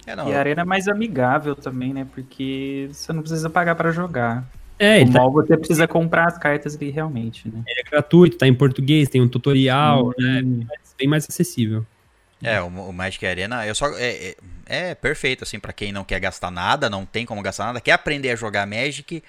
É, 0.07 0.15
não, 0.15 0.29
E 0.29 0.33
a 0.33 0.39
arena 0.39 0.61
é 0.61 0.65
mais 0.65 0.87
amigável 0.87 1.53
também, 1.53 1.93
né? 1.93 2.07
Porque 2.13 2.87
você 2.93 3.11
não 3.11 3.21
precisa 3.21 3.49
pagar 3.49 3.75
pra 3.75 3.91
jogar. 3.91 4.45
É, 4.77 4.97
o 4.97 5.01
ele 5.01 5.11
tá 5.11 5.25
você 5.27 5.57
precisa 5.57 5.87
comprar 5.87 6.27
as 6.27 6.37
cartas 6.37 6.75
ali 6.75 6.89
realmente, 6.89 7.47
né? 7.47 7.63
é 7.67 7.83
gratuito, 7.83 8.37
tá 8.37 8.47
em 8.47 8.53
português, 8.53 9.09
tem 9.09 9.21
um 9.21 9.27
tutorial, 9.27 10.09
né, 10.17 10.41
Hum, 10.43 10.65
bem 10.97 11.07
mais 11.07 11.25
acessível. 11.29 11.85
É, 12.43 12.61
o, 12.61 12.67
o 12.67 12.93
Magic 12.93 13.25
Arena, 13.25 13.65
eu 13.65 13.73
só 13.73 13.87
é, 13.97 14.13
é, 14.15 14.35
é 14.91 14.95
perfeito 14.95 15.43
assim 15.43 15.59
para 15.59 15.73
quem 15.73 15.91
não 15.91 16.03
quer 16.03 16.19
gastar 16.19 16.51
nada, 16.51 16.89
não 16.89 17.05
tem 17.05 17.25
como 17.25 17.41
gastar 17.41 17.65
nada, 17.65 17.81
quer 17.81 17.93
aprender 17.93 18.29
a 18.31 18.35
jogar 18.35 18.67
Magic, 18.67 19.23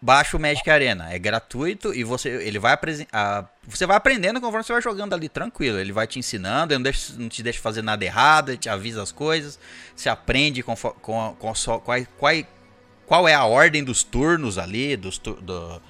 baixa 0.00 0.36
o 0.36 0.40
Magic 0.40 0.68
Arena, 0.70 1.12
é 1.12 1.18
gratuito 1.18 1.94
e 1.94 2.04
você 2.04 2.28
ele 2.28 2.58
vai 2.58 2.78
a- 3.12 3.44
você 3.66 3.86
vai 3.86 3.96
aprendendo 3.96 4.40
conforme 4.40 4.64
você 4.64 4.72
vai 4.72 4.82
jogando 4.82 5.14
ali 5.14 5.28
tranquilo, 5.28 5.78
ele 5.78 5.92
vai 5.92 6.06
te 6.06 6.18
ensinando, 6.18 6.72
ele 6.72 6.78
não, 6.78 6.82
deixa- 6.84 7.12
não 7.16 7.28
te 7.28 7.42
deixa 7.42 7.60
fazer 7.60 7.82
nada 7.82 8.04
errado, 8.04 8.50
ele 8.50 8.58
te 8.58 8.68
avisa 8.68 9.02
as 9.02 9.12
coisas, 9.12 9.58
você 9.94 10.08
aprende 10.08 10.62
com, 10.62 10.74
com, 10.76 11.36
com 11.38 11.54
só- 11.54 11.78
qual, 13.06 13.26
é 13.28 13.34
a 13.34 13.44
ordem 13.44 13.82
dos 13.84 14.02
turnos 14.02 14.58
ali, 14.58 14.96
dos, 14.96 15.18
do, 15.18 15.34
do 15.34 15.80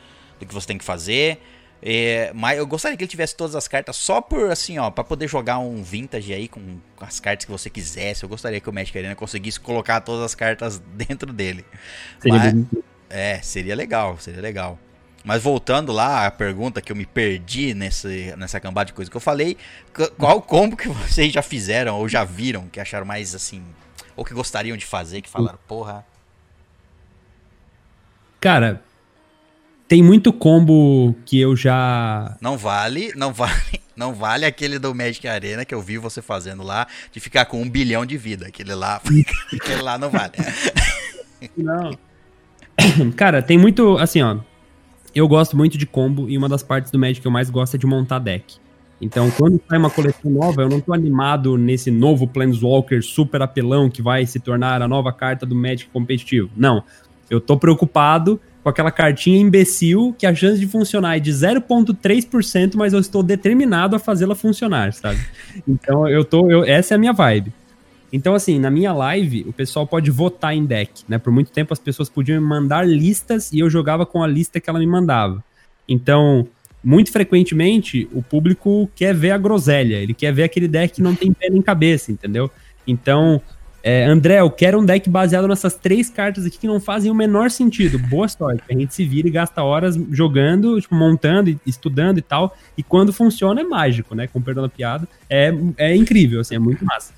que 0.41 0.53
você 0.55 0.67
tem 0.67 0.79
que 0.79 0.85
fazer. 0.85 1.41
É, 1.83 2.33
mas 2.35 2.57
eu 2.59 2.67
gostaria 2.67 2.97
que 2.97 3.05
ele 3.05 3.11
tivesse 3.11 3.37
todas 3.37 3.55
as 3.55 3.69
cartas 3.69 3.97
só 3.97 4.21
por 4.21 4.51
assim, 4.51 4.79
ó, 4.79 4.91
para 4.91 5.05
poder 5.05 5.29
jogar 5.29 5.59
um 5.59 5.83
vintage 5.83 6.33
aí 6.33 6.49
com 6.49 6.79
as 7.01 7.21
cartas 7.21 7.45
que 7.45 7.51
você 7.53 7.69
quisesse. 7.69 8.23
Eu 8.23 8.29
gostaria 8.29 8.61
que 8.61 8.69
o 8.69 8.73
Magic 8.73 8.97
Arena 8.97 9.15
conseguisse 9.15 9.61
colocar 9.61 10.01
todas 10.01 10.25
as 10.25 10.35
cartas 10.35 10.79
dentro 10.95 11.33
dele. 11.33 11.65
Seria 12.21 12.39
Mas- 12.39 12.53
bem- 12.55 12.69
É, 13.09 13.41
seria 13.43 13.75
legal, 13.77 14.19
seria 14.19 14.41
legal. 14.41 14.79
Mas 15.25 15.43
voltando 15.43 15.93
lá 15.93 16.27
à 16.27 16.31
pergunta 16.31 16.81
que 16.81 16.91
eu 16.91 16.97
me 16.97 17.05
perdi 17.07 17.75
nesse, 17.75 18.35
nessa 18.37 18.59
cambada 18.59 18.87
de 18.87 18.93
coisa 18.93 19.11
que 19.11 19.17
eu 19.17 19.21
falei, 19.21 19.57
qu- 19.93 20.11
qual 20.19 20.41
combo 20.43 20.77
que 20.77 20.89
vocês 20.91 21.33
já 21.33 21.43
fizeram 21.43 21.97
ou 21.99 22.09
já 22.09 22.25
viram 22.25 22.69
que 22.69 22.81
acharam 22.81 23.05
mais 23.07 23.35
assim, 23.35 23.63
ou 24.17 24.25
que 24.25 24.33
gostariam 24.35 24.77
de 24.77 24.87
fazer, 24.87 25.21
que 25.21 25.29
falaram, 25.29 25.59
porra, 25.69 26.05
Cara, 28.47 28.81
tem 29.89 30.01
muito 30.05 30.33
combo 30.33 31.17
que 31.25 31.41
eu 31.41 31.57
já. 31.57 32.37
Não 32.41 32.57
vale, 32.57 33.13
não 33.17 33.33
vale, 33.33 33.53
não 33.97 34.15
vale 34.15 34.45
aquele 34.45 34.79
do 34.79 34.95
Magic 34.95 35.27
Arena 35.27 35.65
que 35.65 35.75
eu 35.75 35.83
vi 35.83 35.99
você 35.99 36.23
fazendo 36.23 36.63
lá, 36.63 36.87
de 37.11 37.19
ficar 37.19 37.47
com 37.47 37.61
um 37.61 37.69
bilhão 37.69 38.07
de 38.07 38.17
vida. 38.17 38.47
Aquele 38.47 38.73
lá, 38.77 39.01
aquele 39.53 39.83
lá 39.83 39.99
não 39.99 40.11
vale. 40.11 40.35
Não. 41.59 41.99
Cara, 43.17 43.43
tem 43.43 43.59
muito. 43.59 43.99
Assim, 43.99 44.23
ó. 44.23 44.39
Eu 45.13 45.27
gosto 45.27 45.57
muito 45.57 45.77
de 45.77 45.85
combo 45.85 46.31
e 46.31 46.39
uma 46.39 46.49
das 46.49 46.63
partes 46.63 46.93
do 46.93 47.01
Magic 47.01 47.21
que 47.21 47.27
eu 47.27 47.33
mais 47.33 47.51
gosto 47.51 47.75
é 47.75 47.79
de 47.79 47.87
montar 47.87 48.21
deck. 48.21 48.59
Então, 49.01 49.29
quando 49.33 49.61
sai 49.69 49.77
uma 49.77 49.91
coleção 49.91 50.31
nova, 50.31 50.63
eu 50.63 50.69
não 50.69 50.81
tô 50.81 50.95
animado 50.95 51.59
nesse 51.59 51.91
novo 51.91 52.29
Planeswalker 52.29 53.03
super 53.03 53.43
apelão 53.43 53.91
que 53.91 54.01
vai 54.01 54.25
se 54.25 54.39
tornar 54.39 54.81
a 54.81 54.89
nova 54.89 55.13
carta 55.13 55.45
do 55.45 55.55
Magic 55.55 55.91
competitivo. 55.91 56.49
Não. 56.57 56.85
Eu 57.31 57.41
tô 57.41 57.57
preocupado 57.57 58.41
com 58.63 58.69
aquela 58.69 58.91
cartinha 58.91 59.39
imbecil 59.39 60.15
que 60.19 60.27
a 60.27 60.35
chance 60.35 60.59
de 60.59 60.67
funcionar 60.67 61.17
é 61.17 61.21
de 61.21 61.31
0,3%, 61.33 62.75
mas 62.77 62.93
eu 62.93 63.01
estou 63.01 63.23
determinado 63.23 63.95
a 63.97 63.99
fazê-la 63.99 64.35
funcionar, 64.35 64.93
sabe? 64.93 65.21
Então, 65.67 66.09
eu 66.09 66.25
tô. 66.25 66.51
eu- 66.51 66.65
essa 66.65 66.95
é 66.95 66.97
a 66.97 66.99
minha 66.99 67.13
vibe. 67.13 67.53
Então, 68.13 68.35
assim, 68.35 68.59
na 68.59 68.71
minha 68.71 68.93
live, 68.93 69.45
o 69.49 69.53
pessoal 69.53 69.87
pode 69.87 70.11
votar 70.11 70.55
em 70.55 70.65
deck, 70.65 71.03
né? 71.09 71.19
Por 71.19 71.33
muito 71.33 71.51
tempo 71.51 71.73
as 71.73 71.79
pessoas 71.79 72.09
podiam 72.09 72.41
me 72.41 72.47
mandar 72.47 72.87
listas 72.87 73.53
e 73.53 73.59
eu 73.59 73.69
jogava 73.69 74.07
com 74.07 74.23
a 74.23 74.27
lista 74.27 74.61
que 74.61 74.71
ela 74.71 74.79
me 74.79 74.87
mandava. 74.87 75.45
Então, 75.89 76.47
muito 76.83 77.11
frequentemente, 77.11 78.09
o 78.13 78.23
público 78.23 78.89
quer 78.95 79.15
ver 79.15 79.33
a 79.33 79.39
groselha, 79.39 79.97
ele 79.97 80.15
quer 80.15 80.33
ver 80.33 80.45
aquele 80.45 80.69
deck 80.69 80.95
que 80.95 81.03
não 81.03 81.15
tem 81.17 81.33
pé 81.33 81.51
nem 81.51 81.61
cabeça, 81.61 82.13
entendeu? 82.13 82.49
Então, 82.87 83.41
é, 83.89 84.05
André, 84.05 84.41
eu 84.41 84.51
quero 84.51 84.81
um 84.81 84.85
deck 84.85 85.09
baseado 85.09 85.47
nessas 85.47 85.75
três 85.75 86.11
cartas 86.11 86.45
aqui 86.45 86.59
que 86.59 86.67
não 86.67 86.81
fazem 86.81 87.09
o 87.09 87.15
menor 87.15 87.53
sentido. 87.53 88.01
Boa 88.01 88.27
sorte. 88.27 88.65
A 88.69 88.73
gente 88.73 88.93
se 88.93 89.05
vira 89.05 89.29
e 89.29 89.31
gasta 89.31 89.63
horas 89.63 89.97
jogando, 90.11 90.81
tipo, 90.81 90.93
montando, 90.97 91.57
estudando 91.65 92.19
e 92.19 92.23
tal. 92.23 92.57
E 92.77 92.83
quando 92.83 93.13
funciona 93.13 93.61
é 93.61 93.65
mágico, 93.65 94.13
né? 94.13 94.27
Com 94.27 94.43
perdão 94.43 94.65
da 94.65 94.69
piada. 94.69 95.07
É, 95.31 95.55
é 95.77 95.95
incrível, 95.95 96.41
assim, 96.41 96.57
é 96.57 96.59
muito 96.59 96.85
massa. 96.85 97.15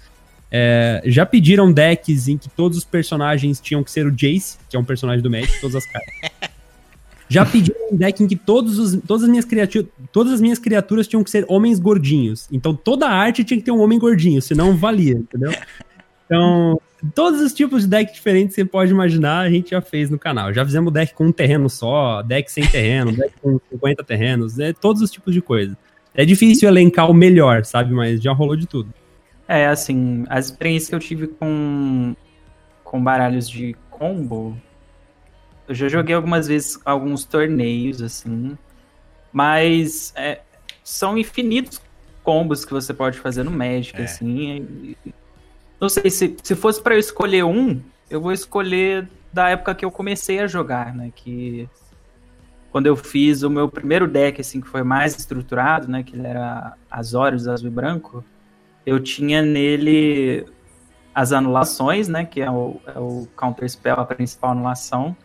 É, 0.53 1.01
já 1.07 1.25
pediram 1.25 1.73
decks 1.73 2.29
em 2.29 2.37
que 2.37 2.51
todos 2.51 2.77
os 2.77 2.85
personagens 2.85 3.63
tinham 3.63 3.83
que 3.83 3.91
ser 3.91 4.07
o 4.07 4.11
Jace, 4.11 4.59
que 4.69 4.77
é 4.77 4.79
um 4.79 4.85
personagem 4.85 5.23
do 5.23 5.31
Magic, 5.31 5.59
todas 5.63 5.77
as 5.77 5.87
cartas. 5.87 6.15
Já 7.31 7.47
pediram 7.47 7.79
um 7.93 7.97
deck 7.97 8.23
em 8.23 8.27
que 8.27 8.37
todos 8.37 8.79
os, 8.79 9.01
todas, 9.07 9.23
as 9.23 9.29
minhas 9.31 9.47
todas 10.13 10.35
as 10.35 10.41
minhas 10.41 10.59
criaturas 10.59 11.09
tinham 11.09 11.25
que 11.25 11.31
ser 11.31 11.47
homens 11.49 11.79
gordinhos. 11.79 12.47
Então 12.53 12.75
toda 12.75 13.07
a 13.07 13.11
arte 13.11 13.43
tinha 13.43 13.59
que 13.59 13.65
ter 13.65 13.71
um 13.71 13.81
homem 13.81 13.99
gordinho, 13.99 14.43
senão 14.43 14.77
valia, 14.77 15.15
entendeu? 15.15 15.53
Então, 16.29 16.79
todos 17.15 17.41
os 17.41 17.55
tipos 17.55 17.85
de 17.85 17.89
deck 17.89 18.13
diferentes 18.13 18.55
que 18.55 18.61
você 18.61 18.69
pode 18.69 18.91
imaginar, 18.91 19.39
a 19.41 19.51
gente 19.51 19.71
já 19.71 19.81
fez 19.81 20.11
no 20.11 20.19
canal. 20.19 20.53
Já 20.53 20.63
fizemos 20.63 20.93
deck 20.93 21.15
com 21.15 21.25
um 21.27 21.33
terreno 21.33 21.71
só, 21.71 22.21
deck 22.21 22.53
sem 22.53 22.67
terreno, 22.67 23.13
deck 23.13 23.33
com 23.41 23.59
50 23.71 24.05
terrenos, 24.05 24.57
né? 24.59 24.75
todos 24.75 25.01
os 25.01 25.11
tipos 25.11 25.33
de 25.33 25.41
coisa. 25.41 25.77
É 26.15 26.25
difícil 26.27 26.69
elencar 26.69 27.11
o 27.11 27.15
melhor, 27.15 27.65
sabe? 27.65 27.95
Mas 27.95 28.21
já 28.21 28.33
rolou 28.33 28.57
de 28.57 28.67
tudo. 28.67 28.93
É, 29.47 29.67
assim, 29.69 30.27
as 30.29 30.47
experiências 30.47 30.91
que 30.91 30.95
eu 30.95 31.01
tive 31.01 31.29
com, 31.29 32.15
com 32.85 33.03
baralhos 33.03 33.49
de 33.49 33.75
combo, 33.89 34.55
eu 35.67 35.75
já 35.75 35.89
joguei 35.89 36.15
algumas 36.15 36.47
vezes 36.49 36.79
alguns 36.85 37.25
torneios, 37.25 38.03
assim, 38.03 38.59
mas 39.33 40.13
é, 40.17 40.41
são 40.85 41.17
infinitos 41.17 41.81
combos 42.23 42.65
que 42.65 42.73
você 42.73 42.93
pode 42.93 43.19
fazer 43.19 43.43
no 43.43 43.51
Magic, 43.51 43.99
É. 43.99 44.05
assim. 44.05 44.95
e- 45.07 45.15
não 45.81 45.89
sei, 45.89 46.11
se, 46.11 46.37
se 46.43 46.55
fosse 46.55 46.83
pra 46.83 46.95
eu 46.95 46.99
escolher 46.99 47.45
um, 47.45 47.81
eu 48.11 48.21
vou 48.21 48.33
escolher 48.33 49.09
da 49.33 49.49
época 49.51 49.75
que 49.75 49.85
eu 49.85 49.91
comecei 49.91 50.41
a 50.41 50.47
jogar, 50.47 50.95
né, 50.95 51.13
que 51.15 51.69
quando 52.71 52.87
eu 52.87 52.97
fiz 52.97 53.43
o 53.43 53.51
meu 53.51 53.69
primeiro 53.69 54.07
deck, 54.07 54.41
assim, 54.41 54.61
que 54.61 54.69
foi 54.69 54.83
mais 54.83 55.17
estruturado, 55.17 55.89
né, 55.89 56.03
que 56.03 56.15
ele 56.15 56.27
era 56.27 56.75
Azorius 56.91 57.49
azul 57.49 57.69
e 57.69 57.73
branco, 57.73 58.25
eu 58.85 59.01
tinha 59.01 59.43
nele 59.43 60.47
as 61.19 61.33
anulações, 61.33 62.07
né? 62.07 62.25
Que 62.25 62.41
é 62.41 62.49
o, 62.49 62.81
é 62.87 62.97
o 62.97 63.27
Counter 63.37 63.69
Spell, 63.69 63.97
a 63.97 64.05
principal 64.05 64.53
anulação. 64.53 65.17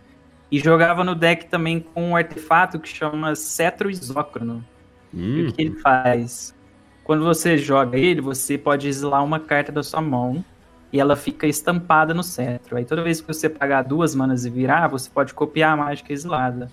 E 0.52 0.60
jogava 0.60 1.04
no 1.04 1.14
deck 1.14 1.46
também 1.46 1.80
com 1.80 2.10
um 2.10 2.16
artefato 2.16 2.80
que 2.80 2.90
chama 2.90 3.36
Cetro 3.36 3.92
Isócrono. 3.92 4.66
E 5.14 5.18
Hum, 5.18 5.48
o 5.48 5.54
que 5.54 5.62
ele 5.62 5.80
faz? 5.80 6.56
Quando 7.04 7.24
você 7.24 7.58
joga 7.58 7.98
ele, 7.98 8.22
você 8.22 8.58
pode 8.58 8.88
exilar 8.88 9.24
uma 9.24 9.40
carta 9.40 9.72
da 9.72 9.84
sua 9.84 10.02
mão 10.02 10.44
e 10.92 11.00
ela 11.00 11.16
fica 11.16 11.48
estampada 11.48 12.14
no 12.14 12.24
cetro. 12.24 12.78
Aí 12.78 12.86
toda 12.86 13.04
vez 13.04 13.20
que 13.20 13.28
você 13.28 13.50
pagar 13.50 13.82
duas 13.82 14.16
manas 14.16 14.46
e 14.46 14.50
virar, 14.50 14.88
você 14.88 15.10
pode 15.10 15.34
copiar 15.34 15.74
a 15.74 15.78
mágica 15.78 16.14
exilada. 16.14 16.72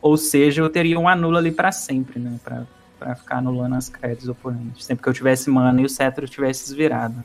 Ou 0.00 0.16
seja, 0.16 0.62
eu 0.62 0.70
teria 0.70 0.98
um 0.98 1.08
anula 1.08 1.38
ali 1.38 1.52
pra 1.52 1.70
sempre, 1.70 2.18
né? 2.18 2.38
Pra, 2.42 2.64
pra 2.98 3.14
ficar 3.14 3.38
anulando 3.38 3.74
as 3.74 3.88
cartas 3.88 4.20
dos 4.20 4.28
oponentes. 4.28 4.84
Sempre 4.84 5.02
que 5.02 5.08
eu 5.08 5.12
tivesse 5.12 5.50
mana 5.50 5.80
e 5.80 5.84
o 5.84 5.88
cetro 5.88 6.26
tivesse 6.26 6.64
desvirado. 6.64 7.22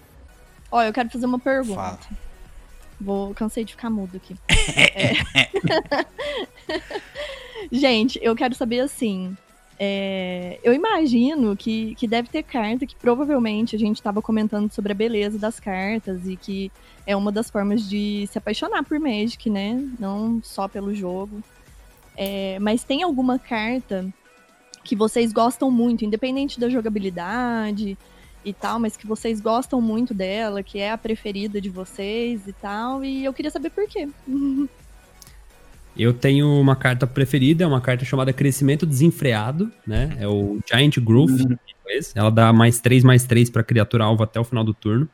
Ó, 0.71 0.81
eu 0.81 0.93
quero 0.93 1.09
fazer 1.09 1.25
uma 1.25 1.39
pergunta. 1.39 1.75
Fala. 1.75 1.99
Vou, 2.99 3.33
cansei 3.33 3.63
de 3.63 3.73
ficar 3.73 3.89
mudo 3.89 4.17
aqui. 4.17 4.35
É. 4.75 5.13
Gente, 7.71 8.19
eu 8.21 8.35
quero 8.35 8.55
saber 8.55 8.79
assim. 8.81 9.35
É, 9.79 10.59
eu 10.63 10.73
imagino 10.73 11.57
que, 11.57 11.95
que 11.95 12.07
deve 12.07 12.29
ter 12.29 12.43
carta 12.43 12.85
que 12.85 12.95
provavelmente 12.95 13.75
a 13.75 13.79
gente 13.79 13.97
estava 13.97 14.21
comentando 14.21 14.71
sobre 14.71 14.91
a 14.91 14.95
beleza 14.95 15.37
das 15.39 15.59
cartas 15.59 16.27
e 16.27 16.35
que 16.35 16.71
é 17.05 17.15
uma 17.15 17.31
das 17.31 17.49
formas 17.49 17.89
de 17.89 18.27
se 18.31 18.37
apaixonar 18.37 18.83
por 18.83 18.99
Magic, 18.99 19.49
né? 19.49 19.83
Não 19.99 20.41
só 20.43 20.67
pelo 20.67 20.93
jogo. 20.93 21.41
É, 22.15 22.59
mas 22.59 22.83
tem 22.83 23.01
alguma 23.01 23.39
carta 23.39 24.07
que 24.83 24.95
vocês 24.95 25.33
gostam 25.33 25.71
muito, 25.71 26.05
independente 26.05 26.59
da 26.59 26.69
jogabilidade 26.69 27.97
e 28.45 28.53
tal, 28.53 28.79
mas 28.79 28.95
que 28.95 29.07
vocês 29.07 29.39
gostam 29.39 29.81
muito 29.81 30.13
dela, 30.13 30.61
que 30.61 30.77
é 30.79 30.91
a 30.91 30.97
preferida 30.97 31.59
de 31.59 31.69
vocês 31.69 32.47
e 32.47 32.53
tal, 32.53 33.03
e 33.03 33.23
eu 33.23 33.33
queria 33.33 33.49
saber 33.49 33.69
por 33.69 33.87
quê. 33.87 34.07
Eu 35.97 36.13
tenho 36.13 36.47
uma 36.59 36.75
carta 36.75 37.05
preferida, 37.05 37.63
é 37.63 37.67
uma 37.67 37.81
carta 37.81 38.03
chamada 38.03 38.33
Crescimento 38.33 38.85
Desenfreado, 38.85 39.71
né? 39.85 40.17
É 40.19 40.27
o 40.27 40.59
Giant 40.67 40.97
Growth. 40.99 41.31
inglês. 41.31 42.13
Ela 42.15 42.31
dá 42.31 42.51
mais 42.51 42.79
3, 42.79 43.03
mais 43.03 43.25
3 43.25 43.49
pra 43.49 43.63
criatura 43.63 44.05
alvo 44.05 44.23
até 44.23 44.39
o 44.39 44.43
final 44.43 44.63
do 44.63 44.73
turno. 44.73 45.07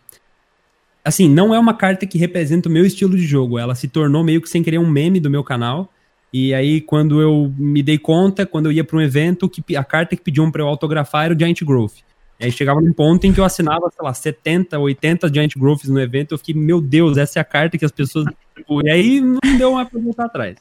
Assim, 1.03 1.29
não 1.29 1.53
é 1.53 1.59
uma 1.59 1.73
carta 1.73 2.05
que 2.05 2.17
representa 2.17 2.69
o 2.69 2.71
meu 2.71 2.85
estilo 2.85 3.15
de 3.15 3.25
jogo. 3.25 3.57
Ela 3.57 3.75
se 3.75 3.87
tornou 3.87 4.23
meio 4.23 4.41
que 4.41 4.49
sem 4.49 4.61
querer 4.63 4.77
um 4.77 4.89
meme 4.89 5.19
do 5.19 5.29
meu 5.29 5.43
canal. 5.43 5.91
E 6.31 6.53
aí, 6.53 6.79
quando 6.81 7.19
eu 7.21 7.51
me 7.57 7.81
dei 7.81 7.97
conta, 7.97 8.45
quando 8.45 8.67
eu 8.67 8.71
ia 8.71 8.83
pra 8.83 8.97
um 8.97 9.01
evento, 9.01 9.49
que 9.49 9.75
a 9.75 9.83
carta 9.83 10.15
que 10.15 10.21
pediam 10.21 10.51
pra 10.51 10.61
eu 10.61 10.67
autografar 10.67 11.25
era 11.25 11.33
o 11.33 11.39
Giant 11.39 11.63
Growth. 11.63 11.97
E 12.39 12.45
aí 12.45 12.51
chegava 12.51 12.79
num 12.79 12.93
ponto 12.93 13.27
em 13.27 13.33
que 13.33 13.39
eu 13.39 13.43
assinava, 13.43 13.89
sei 13.91 14.03
lá, 14.05 14.13
70, 14.13 14.79
80 14.79 15.33
Giant 15.33 15.53
Growths 15.57 15.89
no 15.89 15.99
evento. 15.99 16.33
Eu 16.33 16.37
fiquei, 16.37 16.55
meu 16.55 16.79
Deus, 16.79 17.17
essa 17.17 17.39
é 17.39 17.41
a 17.41 17.45
carta 17.45 17.77
que 17.77 17.83
as 17.83 17.91
pessoas. 17.91 18.25
Tipo, 18.55 18.85
E 18.85 18.89
aí 18.89 19.19
não 19.19 19.57
deu 19.57 19.73
pra 19.73 19.99
voltar 19.99 20.25
atrás. 20.25 20.57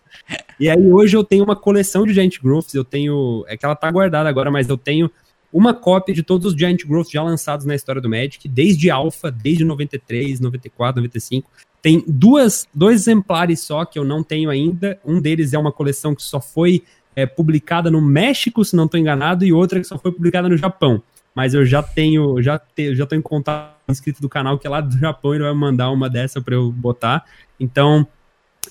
E 0.58 0.68
aí 0.68 0.92
hoje 0.92 1.16
eu 1.16 1.22
tenho 1.22 1.44
uma 1.44 1.54
coleção 1.54 2.04
de 2.04 2.12
Giant 2.12 2.40
Growths. 2.42 2.74
Eu 2.74 2.84
tenho. 2.84 3.44
É 3.46 3.56
que 3.56 3.64
ela 3.64 3.76
tá 3.76 3.88
guardada 3.90 4.28
agora, 4.28 4.50
mas 4.50 4.68
eu 4.68 4.76
tenho 4.76 5.08
uma 5.52 5.72
cópia 5.72 6.14
de 6.14 6.22
todos 6.22 6.52
os 6.52 6.58
Giant 6.58 6.84
Growths 6.84 7.12
já 7.12 7.22
lançados 7.22 7.64
na 7.64 7.74
história 7.74 8.02
do 8.02 8.08
Magic, 8.08 8.48
desde 8.48 8.90
Alpha, 8.90 9.30
desde 9.30 9.64
93, 9.64 10.40
94, 10.40 11.00
95. 11.00 11.48
Tem 11.80 12.02
duas, 12.06 12.66
dois 12.74 13.02
exemplares 13.02 13.60
só 13.60 13.84
que 13.84 13.98
eu 13.98 14.04
não 14.04 14.22
tenho 14.22 14.50
ainda. 14.50 14.98
Um 15.04 15.20
deles 15.20 15.52
é 15.52 15.58
uma 15.58 15.72
coleção 15.72 16.12
que 16.12 16.22
só 16.22 16.40
foi 16.40 16.82
é, 17.14 17.24
publicada 17.24 17.90
no 17.90 18.02
México, 18.02 18.64
se 18.64 18.76
não 18.76 18.84
estou 18.84 18.98
enganado, 18.98 19.44
e 19.44 19.52
outra 19.52 19.80
que 19.80 19.86
só 19.86 19.96
foi 19.96 20.12
publicada 20.12 20.48
no 20.48 20.56
Japão. 20.56 21.02
Mas 21.38 21.54
eu 21.54 21.64
já 21.64 21.80
tenho, 21.84 22.42
já, 22.42 22.58
te, 22.58 22.96
já 22.96 23.06
tô 23.06 23.14
em 23.14 23.22
contato 23.22 23.76
com 23.86 23.92
inscrito 23.92 24.20
do 24.20 24.28
canal 24.28 24.58
que 24.58 24.66
é 24.66 24.70
lá 24.70 24.80
do 24.80 24.98
Japão, 24.98 25.32
ele 25.32 25.44
vai 25.44 25.54
mandar 25.54 25.88
uma 25.92 26.10
dessa 26.10 26.40
para 26.40 26.56
eu 26.56 26.72
botar. 26.72 27.24
Então, 27.60 28.04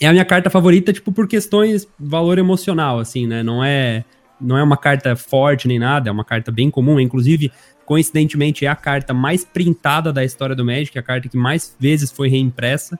é 0.01 0.05
a 0.05 0.11
minha 0.11 0.25
carta 0.25 0.49
favorita, 0.49 0.91
tipo, 0.91 1.13
por 1.13 1.29
questões 1.29 1.87
valor 1.97 2.37
emocional, 2.37 2.99
assim, 2.99 3.25
né? 3.25 3.41
Não 3.41 3.63
é, 3.63 4.03
não 4.41 4.57
é 4.57 4.61
uma 4.61 4.75
carta 4.75 5.15
forte 5.15 5.65
nem 5.65 5.79
nada, 5.79 6.09
é 6.09 6.11
uma 6.11 6.25
carta 6.25 6.51
bem 6.51 6.69
comum. 6.69 6.99
Inclusive, 6.99 7.53
coincidentemente, 7.85 8.65
é 8.65 8.67
a 8.67 8.75
carta 8.75 9.13
mais 9.13 9.45
printada 9.45 10.11
da 10.11 10.25
história 10.25 10.53
do 10.53 10.65
Magic, 10.65 10.97
é 10.97 10.99
a 10.99 11.03
carta 11.03 11.29
que 11.29 11.37
mais 11.37 11.73
vezes 11.79 12.11
foi 12.11 12.27
reimpressa. 12.27 12.99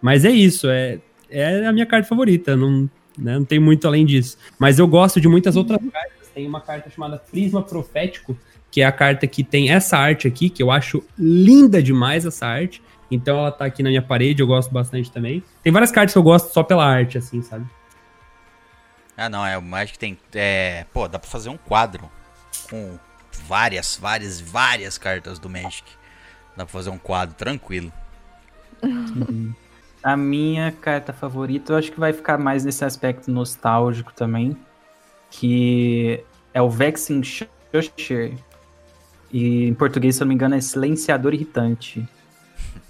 Mas 0.00 0.24
é 0.24 0.30
isso, 0.30 0.68
é, 0.68 1.00
é 1.28 1.66
a 1.66 1.72
minha 1.72 1.86
carta 1.86 2.06
favorita, 2.06 2.56
não, 2.56 2.88
né, 3.18 3.36
não 3.36 3.44
tem 3.44 3.58
muito 3.58 3.88
além 3.88 4.06
disso. 4.06 4.38
Mas 4.60 4.78
eu 4.78 4.86
gosto 4.86 5.20
de 5.20 5.26
muitas 5.26 5.56
outras 5.56 5.80
cartas. 5.90 6.28
Tem 6.32 6.46
uma 6.46 6.60
carta 6.60 6.88
chamada 6.88 7.18
Prisma 7.18 7.64
Profético, 7.64 8.38
que 8.70 8.80
é 8.80 8.84
a 8.84 8.92
carta 8.92 9.26
que 9.26 9.42
tem 9.42 9.70
essa 9.70 9.96
arte 9.96 10.28
aqui, 10.28 10.50
que 10.50 10.62
eu 10.62 10.70
acho 10.70 11.02
linda 11.18 11.82
demais 11.82 12.26
essa 12.26 12.46
arte. 12.46 12.82
Então 13.10 13.38
ela 13.38 13.50
tá 13.50 13.64
aqui 13.64 13.82
na 13.82 13.88
minha 13.88 14.02
parede, 14.02 14.42
eu 14.42 14.46
gosto 14.46 14.70
bastante 14.70 15.10
também. 15.10 15.42
Tem 15.62 15.72
várias 15.72 15.90
cartas 15.90 16.12
que 16.12 16.18
eu 16.18 16.22
gosto 16.22 16.52
só 16.52 16.62
pela 16.62 16.84
arte, 16.84 17.16
assim, 17.16 17.40
sabe? 17.42 17.66
Ah, 19.16 19.28
não, 19.28 19.44
é 19.44 19.58
o 19.58 19.62
Magic 19.62 19.98
tem. 19.98 20.16
É, 20.34 20.84
pô, 20.92 21.08
dá 21.08 21.18
pra 21.18 21.28
fazer 21.28 21.48
um 21.48 21.56
quadro 21.56 22.08
com 22.70 22.98
várias, 23.46 23.98
várias, 24.00 24.40
várias 24.40 24.98
cartas 24.98 25.38
do 25.38 25.48
Magic. 25.48 25.84
Dá 26.56 26.64
pra 26.64 26.72
fazer 26.72 26.90
um 26.90 26.98
quadro 26.98 27.34
tranquilo. 27.34 27.92
A 30.02 30.16
minha 30.16 30.70
carta 30.70 31.12
favorita, 31.12 31.72
eu 31.72 31.76
acho 31.76 31.90
que 31.90 31.98
vai 31.98 32.12
ficar 32.12 32.38
mais 32.38 32.64
nesse 32.64 32.84
aspecto 32.84 33.30
nostálgico 33.32 34.12
também, 34.12 34.56
que 35.28 36.22
é 36.54 36.62
o 36.62 36.70
Vexing 36.70 37.22
Shusher. 37.24 38.38
E 39.30 39.66
em 39.66 39.74
português, 39.74 40.16
se 40.16 40.22
eu 40.22 40.24
não 40.24 40.30
me 40.30 40.34
engano, 40.34 40.54
é 40.54 40.60
Silenciador 40.60 41.34
Irritante. 41.34 42.06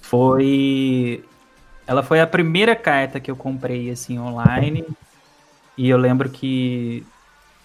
Foi. 0.01 1.25
Ela 1.87 2.03
foi 2.03 2.21
a 2.21 2.27
primeira 2.27 2.77
carta 2.77 3.19
que 3.19 3.31
eu 3.31 3.37
comprei 3.37 3.91
assim 3.91 4.19
online. 4.19 4.85
E 5.77 5.89
eu 5.89 5.97
lembro 5.97 6.29
que 6.29 7.05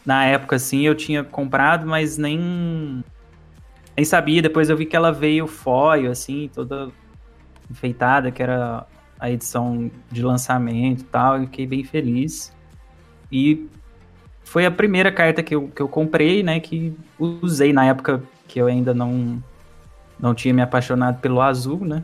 na 0.05 0.25
época 0.25 0.55
assim 0.55 0.81
eu 0.81 0.95
tinha 0.95 1.23
comprado, 1.23 1.85
mas 1.85 2.17
nem 2.17 3.03
nem 3.95 4.05
sabia. 4.05 4.41
Depois 4.41 4.69
eu 4.69 4.77
vi 4.77 4.85
que 4.85 4.95
ela 4.95 5.11
veio 5.11 5.47
foil 5.47 6.11
assim, 6.11 6.49
toda 6.53 6.89
enfeitada, 7.69 8.31
que 8.31 8.41
era 8.41 8.85
a 9.19 9.31
edição 9.31 9.89
de 10.11 10.21
lançamento 10.21 11.01
e 11.01 11.05
tal, 11.05 11.41
e 11.41 11.45
fiquei 11.45 11.65
bem 11.65 11.83
feliz. 11.83 12.51
E 13.31 13.67
foi 14.43 14.65
a 14.65 14.71
primeira 14.71 15.11
carta 15.11 15.41
que 15.41 15.55
eu, 15.55 15.69
que 15.69 15.81
eu 15.81 15.87
comprei, 15.87 16.43
né, 16.43 16.59
que 16.59 16.95
usei 17.17 17.71
na 17.71 17.85
época 17.85 18.21
que 18.47 18.59
eu 18.59 18.67
ainda 18.67 18.93
não 18.93 19.41
não 20.19 20.33
tinha 20.33 20.53
me 20.53 20.61
apaixonado 20.61 21.19
pelo 21.19 21.41
azul, 21.41 21.83
né? 21.83 22.03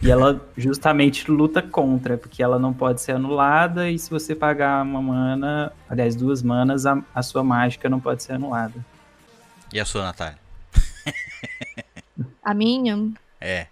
E 0.00 0.10
ela 0.10 0.44
justamente 0.56 1.30
luta 1.30 1.62
contra, 1.62 2.18
porque 2.18 2.42
ela 2.42 2.58
não 2.58 2.72
pode 2.72 3.00
ser 3.00 3.12
anulada, 3.12 3.88
e 3.88 3.96
se 3.96 4.10
você 4.10 4.34
pagar 4.34 4.82
uma 4.82 5.00
mana, 5.00 5.72
aliás, 5.88 6.16
duas 6.16 6.42
manas, 6.42 6.86
a, 6.86 7.00
a 7.14 7.22
sua 7.22 7.44
mágica 7.44 7.88
não 7.88 8.00
pode 8.00 8.22
ser 8.24 8.32
anulada. 8.32 8.84
E 9.72 9.78
a 9.78 9.84
sua, 9.84 10.02
Natália? 10.02 10.38
A 12.42 12.52
minha, 12.52 13.12
É. 13.40 13.68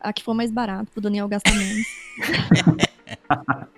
a 0.00 0.10
que 0.10 0.22
for 0.24 0.32
mais 0.32 0.50
barato, 0.50 0.90
pro 0.90 1.02
Daniel 1.02 1.28
gastar 1.28 1.52
menos. 1.54 1.86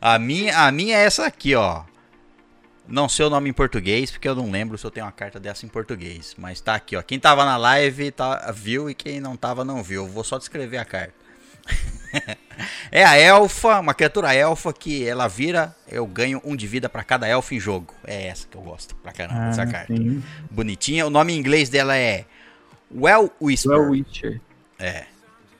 A 0.00 0.18
minha, 0.18 0.58
a 0.66 0.72
minha 0.72 0.96
é 0.96 1.04
essa 1.04 1.24
aqui, 1.26 1.54
ó. 1.54 1.84
Não 2.92 3.08
sei 3.08 3.24
o 3.24 3.30
nome 3.30 3.48
em 3.48 3.54
português, 3.54 4.10
porque 4.10 4.28
eu 4.28 4.34
não 4.34 4.50
lembro 4.50 4.76
se 4.76 4.84
eu 4.84 4.90
tenho 4.90 5.06
uma 5.06 5.12
carta 5.12 5.40
dessa 5.40 5.64
em 5.64 5.68
português. 5.70 6.34
Mas 6.36 6.60
tá 6.60 6.74
aqui, 6.74 6.94
ó. 6.94 7.00
Quem 7.00 7.18
tava 7.18 7.42
na 7.42 7.56
live 7.56 8.10
tá, 8.10 8.52
viu 8.54 8.90
e 8.90 8.94
quem 8.94 9.18
não 9.18 9.34
tava 9.34 9.64
não 9.64 9.82
viu. 9.82 10.02
Eu 10.02 10.08
vou 10.08 10.22
só 10.22 10.36
descrever 10.36 10.76
a 10.76 10.84
carta. 10.84 11.14
é 12.92 13.02
a 13.02 13.16
elfa, 13.16 13.80
uma 13.80 13.94
criatura 13.94 14.34
elfa 14.34 14.74
que 14.74 15.08
ela 15.08 15.26
vira, 15.26 15.74
eu 15.88 16.06
ganho 16.06 16.42
um 16.44 16.54
de 16.54 16.66
vida 16.66 16.86
pra 16.86 17.02
cada 17.02 17.26
elfa 17.26 17.54
em 17.54 17.58
jogo. 17.58 17.94
É 18.04 18.26
essa 18.26 18.46
que 18.46 18.58
eu 18.58 18.60
gosto 18.60 18.94
pra 18.96 19.10
caramba 19.10 19.46
dessa 19.46 19.66
carta. 19.66 19.90
Ah, 19.90 19.96
sim. 19.96 20.22
Bonitinha. 20.50 21.06
O 21.06 21.10
nome 21.10 21.32
em 21.32 21.38
inglês 21.38 21.70
dela 21.70 21.96
é 21.96 22.26
Well 22.94 23.32
Whisper. 23.40 23.72
Well 23.72 23.90
Witcher. 23.90 24.38
É. 24.78 25.04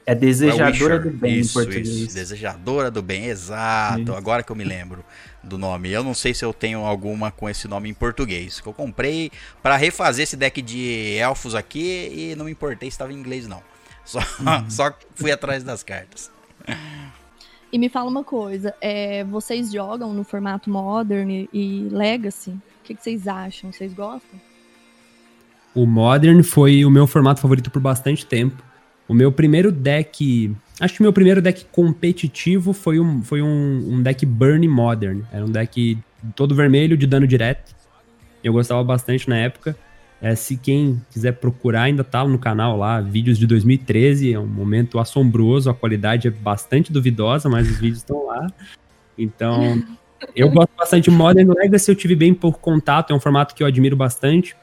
É 0.04 0.14
desejadora 0.14 0.96
Well 0.96 1.04
do 1.04 1.10
bem 1.12 1.38
isso, 1.38 1.50
em 1.59 1.64
português. 1.64 1.88
Isso, 1.88 2.14
desejadora 2.14 2.90
do 2.90 3.00
bem, 3.00 3.24
exato. 3.24 4.02
Isso. 4.02 4.14
Agora 4.14 4.42
que 4.42 4.52
eu 4.52 4.56
me 4.56 4.64
lembro 4.64 5.02
do 5.43 5.59
nome. 5.59 5.90
Eu 5.90 6.02
não 6.05 6.14
sei 6.14 6.32
se 6.35 6.44
eu 6.44 6.52
tenho 6.52 6.81
alguma 6.85 7.31
com 7.31 7.48
esse 7.48 7.66
nome 7.69 7.89
em 7.89 7.94
português. 7.94 8.60
Que 8.60 8.66
eu 8.69 8.73
comprei 8.73 9.31
pra 9.62 9.77
refazer 9.77 10.23
esse 10.24 10.36
deck 10.36 10.60
de 10.62 11.16
elfos 11.19 11.55
aqui 11.55 12.31
e 12.32 12.35
não 12.36 12.44
me 12.44 12.52
importei 12.52 12.90
se 12.90 12.94
estava 12.94 13.12
em 13.12 13.16
inglês 13.16 13.47
não. 13.47 13.62
Só, 14.05 14.19
Uhum. 14.19 14.64
só 14.70 14.93
fui 15.14 15.31
atrás 15.32 15.62
das 15.64 15.82
cartas. 15.82 16.31
E 17.73 17.78
me 17.78 17.89
fala 17.89 18.10
uma 18.10 18.23
coisa, 18.23 18.74
é, 18.81 19.24
vocês 19.24 19.73
jogam 19.73 20.12
no 20.12 20.24
formato 20.24 20.69
Modern 20.69 21.48
e 21.52 21.89
Legacy? 21.90 22.51
O 22.51 22.85
que, 22.85 22.94
que 22.94 23.02
vocês 23.02 23.27
acham? 23.27 23.73
Vocês 23.73 23.93
gostam? 23.94 24.39
O 25.74 25.86
Modern 25.86 26.43
foi 26.43 26.85
o 26.85 26.90
meu 26.90 27.06
formato 27.06 27.40
favorito 27.40 27.70
por 27.70 27.81
bastante 27.81 28.27
tempo. 28.27 28.62
O 29.09 29.14
meu 29.14 29.32
primeiro 29.32 29.73
deck. 29.73 30.55
Acho 30.82 30.94
que 30.94 31.02
meu 31.02 31.12
primeiro 31.12 31.40
deck 31.40 31.64
competitivo 31.70 32.72
foi 32.72 32.98
um, 32.98 33.22
foi 33.22 33.40
um, 33.40 33.94
um 33.94 34.02
deck 34.02 34.26
Burn 34.26 34.66
Modern. 34.66 35.22
Era 35.30 35.44
um 35.44 35.48
deck 35.48 35.96
todo 36.34 36.56
vermelho 36.56 36.96
de 36.96 37.06
dano 37.06 37.24
direto. 37.24 37.72
Eu 38.42 38.52
gostava 38.52 38.82
bastante 38.82 39.28
na 39.28 39.36
época. 39.36 39.76
É, 40.20 40.34
se 40.34 40.56
quem 40.56 41.00
quiser 41.12 41.34
procurar, 41.34 41.82
ainda 41.82 42.02
tá 42.02 42.26
no 42.26 42.36
canal 42.36 42.76
lá, 42.76 43.00
vídeos 43.00 43.38
de 43.38 43.46
2013. 43.46 44.32
É 44.32 44.40
um 44.40 44.46
momento 44.46 44.98
assombroso, 44.98 45.70
a 45.70 45.74
qualidade 45.74 46.26
é 46.26 46.32
bastante 46.32 46.92
duvidosa, 46.92 47.48
mas 47.48 47.70
os 47.70 47.78
vídeos 47.78 47.98
estão 47.98 48.26
lá. 48.26 48.48
Então, 49.16 49.80
eu 50.34 50.50
gosto 50.50 50.72
bastante 50.76 51.09
de 51.09 51.16
Modern 51.16 51.48
Legacy, 51.56 51.92
eu 51.92 51.94
tive 51.94 52.16
bem 52.16 52.34
pouco 52.34 52.59
contato, 52.59 53.12
é 53.12 53.14
um 53.16 53.20
formato 53.20 53.54
que 53.54 53.62
eu 53.62 53.68
admiro 53.68 53.94
bastante 53.94 54.56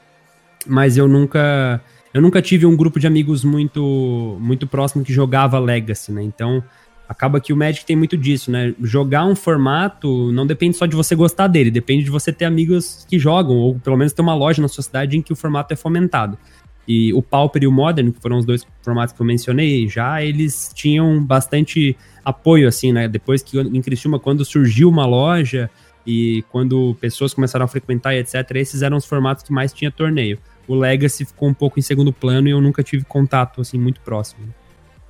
mas 0.66 0.96
eu 0.96 1.08
nunca 1.08 1.80
eu 2.12 2.20
nunca 2.20 2.42
tive 2.42 2.66
um 2.66 2.76
grupo 2.76 2.98
de 2.98 3.06
amigos 3.06 3.44
muito 3.44 4.36
muito 4.40 4.66
próximo 4.66 5.04
que 5.04 5.12
jogava 5.12 5.58
Legacy, 5.58 6.12
né? 6.12 6.22
Então 6.22 6.62
acaba 7.08 7.40
que 7.40 7.52
o 7.52 7.56
Magic 7.56 7.84
tem 7.84 7.96
muito 7.96 8.16
disso, 8.16 8.50
né? 8.50 8.74
Jogar 8.82 9.24
um 9.24 9.34
formato 9.34 10.30
não 10.32 10.46
depende 10.46 10.76
só 10.76 10.86
de 10.86 10.94
você 10.94 11.14
gostar 11.14 11.48
dele, 11.48 11.70
depende 11.70 12.04
de 12.04 12.10
você 12.10 12.32
ter 12.32 12.44
amigos 12.44 13.04
que 13.08 13.18
jogam 13.18 13.56
ou 13.56 13.78
pelo 13.78 13.96
menos 13.96 14.12
ter 14.12 14.22
uma 14.22 14.34
loja 14.34 14.62
na 14.62 14.68
sua 14.68 14.82
cidade 14.82 15.16
em 15.16 15.22
que 15.22 15.32
o 15.32 15.36
formato 15.36 15.72
é 15.72 15.76
fomentado. 15.76 16.38
E 16.86 17.12
o 17.12 17.22
Pauper 17.22 17.62
e 17.62 17.66
o 17.66 17.72
Modern, 17.72 18.10
que 18.10 18.20
foram 18.20 18.38
os 18.38 18.44
dois 18.44 18.66
formatos 18.82 19.14
que 19.14 19.20
eu 19.20 19.26
mencionei, 19.26 19.88
já 19.88 20.22
eles 20.24 20.72
tinham 20.74 21.22
bastante 21.22 21.96
apoio, 22.24 22.66
assim, 22.66 22.92
né? 22.92 23.06
Depois 23.06 23.42
que 23.42 23.58
em 23.58 23.80
Criciúma, 23.80 24.18
quando 24.18 24.44
surgiu 24.44 24.88
uma 24.88 25.06
loja 25.06 25.70
e 26.06 26.42
quando 26.50 26.96
pessoas 27.00 27.34
começaram 27.34 27.64
a 27.64 27.68
frequentar 27.68 28.14
e 28.14 28.18
etc., 28.18 28.34
esses 28.56 28.82
eram 28.82 28.96
os 28.96 29.04
formatos 29.04 29.44
que 29.44 29.52
mais 29.52 29.72
tinha 29.72 29.90
torneio. 29.90 30.38
O 30.70 30.74
Legacy 30.76 31.24
ficou 31.24 31.48
um 31.48 31.52
pouco 31.52 31.80
em 31.80 31.82
segundo 31.82 32.12
plano 32.12 32.46
e 32.46 32.52
eu 32.52 32.60
nunca 32.60 32.80
tive 32.80 33.04
contato, 33.04 33.60
assim, 33.60 33.76
muito 33.76 34.00
próximo. 34.02 34.54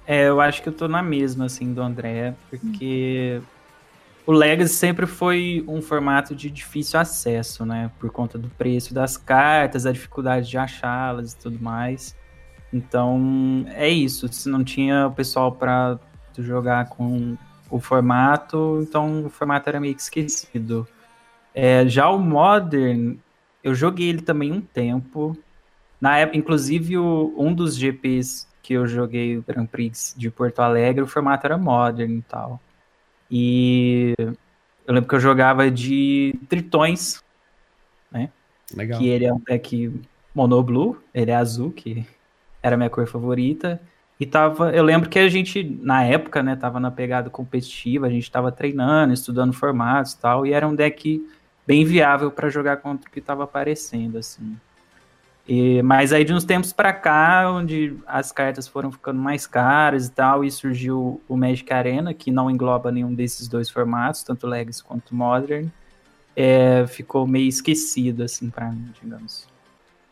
É, 0.07 0.27
eu 0.27 0.41
acho 0.41 0.63
que 0.63 0.71
eu 0.71 0.73
tô 0.73 0.89
na 0.89 1.03
mesma, 1.03 1.45
assim, 1.45 1.75
do 1.75 1.83
André, 1.83 2.33
porque 2.49 3.43
o 4.25 4.33
Legacy 4.33 4.73
sempre 4.73 5.05
foi 5.05 5.63
um 5.69 5.83
formato 5.83 6.35
de 6.35 6.49
difícil 6.49 6.99
acesso, 6.99 7.67
né? 7.67 7.91
Por 8.01 8.09
conta 8.11 8.39
do 8.39 8.49
preço 8.49 8.95
das 8.95 9.19
cartas, 9.19 9.85
a 9.85 9.93
dificuldade 9.93 10.49
de 10.49 10.57
achá-las 10.57 11.35
e 11.35 11.37
tudo 11.37 11.63
mais. 11.63 12.17
Então, 12.73 13.67
é 13.69 13.87
isso. 13.87 14.33
Se 14.33 14.49
não 14.49 14.65
tinha 14.65 15.09
o 15.09 15.13
pessoal 15.13 15.53
pra 15.53 15.99
tu 16.33 16.43
jogar 16.43 16.89
com 16.89 17.37
o 17.69 17.79
formato, 17.79 18.79
então 18.81 19.27
o 19.27 19.29
formato 19.29 19.69
era 19.69 19.79
meio 19.79 19.95
que 19.95 20.01
esquecido. 20.01 20.89
É, 21.55 21.87
já 21.87 22.09
o 22.09 22.19
Modern, 22.19 23.17
eu 23.63 23.75
joguei 23.75 24.09
ele 24.09 24.23
também 24.23 24.51
um 24.51 24.63
tempo. 24.63 25.37
Na 26.01 26.19
época, 26.19 26.39
inclusive, 26.39 26.97
o- 26.97 27.35
um 27.37 27.53
dos 27.53 27.77
GPs 27.77 28.49
que 28.63 28.75
eu 28.75 28.87
joguei 28.87 29.37
o 29.37 29.43
Grand 29.43 29.67
Prix 29.67 30.15
de 30.17 30.31
Porto 30.31 30.61
Alegre, 30.61 31.03
o 31.03 31.07
formato 31.07 31.47
era 31.47 31.59
Modern 31.59 32.19
e 32.19 32.23
tal. 32.23 32.61
E 33.31 34.15
eu 34.19 34.95
lembro 34.95 35.09
que 35.09 35.15
eu 35.15 35.21
jogava 35.21 35.71
de 35.71 36.35
Tritões, 36.49 37.23
Legal. 38.75 38.99
que 38.99 39.09
ele 39.09 39.25
é 39.25 39.33
um 39.33 39.41
deck 39.41 39.93
monoblue, 40.35 40.97
ele 41.13 41.31
é 41.31 41.35
azul, 41.37 41.71
que 41.73 42.07
era 42.63 42.75
a 42.75 42.79
minha 42.79 42.91
cor 42.91 43.07
favorita. 43.07 43.81
E 44.19 44.27
tava, 44.27 44.71
eu 44.73 44.85
lembro 44.85 45.09
que 45.09 45.19
a 45.19 45.29
gente, 45.29 45.63
na 45.83 46.05
época, 46.05 46.43
né, 46.43 46.55
tava 46.55 46.79
na 46.79 46.91
pegada 46.91 47.31
competitiva, 47.31 48.07
a 48.07 48.11
gente 48.11 48.31
tava 48.31 48.53
treinando, 48.53 49.15
estudando 49.15 49.53
formatos 49.53 50.13
e 50.13 50.19
tal, 50.21 50.47
e 50.47 50.53
era 50.53 50.69
um 50.69 50.75
deck 50.75 51.27
bem 51.67 51.85
viável 51.85 52.31
para 52.31 52.51
jogar 52.51 52.79
contra 52.79 53.09
o 53.09 53.13
que 53.13 53.21
tava 53.21 53.45
aparecendo, 53.45 54.19
assim. 54.19 54.57
E, 55.53 55.83
mas 55.83 56.13
aí 56.13 56.25
de 56.25 56.33
uns 56.33 56.45
tempos 56.45 56.73
pra 56.73 56.93
cá, 56.93 57.51
onde 57.51 57.97
as 58.07 58.31
cartas 58.31 58.69
foram 58.69 58.93
ficando 58.93 59.19
mais 59.19 59.49
caras 59.49 60.07
e 60.07 60.11
tal, 60.13 60.45
e 60.45 60.51
surgiu 60.51 61.21
o 61.29 61.37
Magic 61.37 61.73
Arena, 61.73 62.15
que 62.15 62.31
não 62.31 62.49
engloba 62.49 62.93
nenhum 62.93 63.13
desses 63.13 63.49
dois 63.49 63.69
formatos, 63.69 64.23
tanto 64.23 64.47
Legacy 64.47 64.85
quanto 64.85 65.13
Modern, 65.13 65.67
é, 66.37 66.87
ficou 66.87 67.27
meio 67.27 67.49
esquecido, 67.49 68.23
assim, 68.23 68.49
pra 68.49 68.71
mim, 68.71 68.93
digamos. 69.03 69.49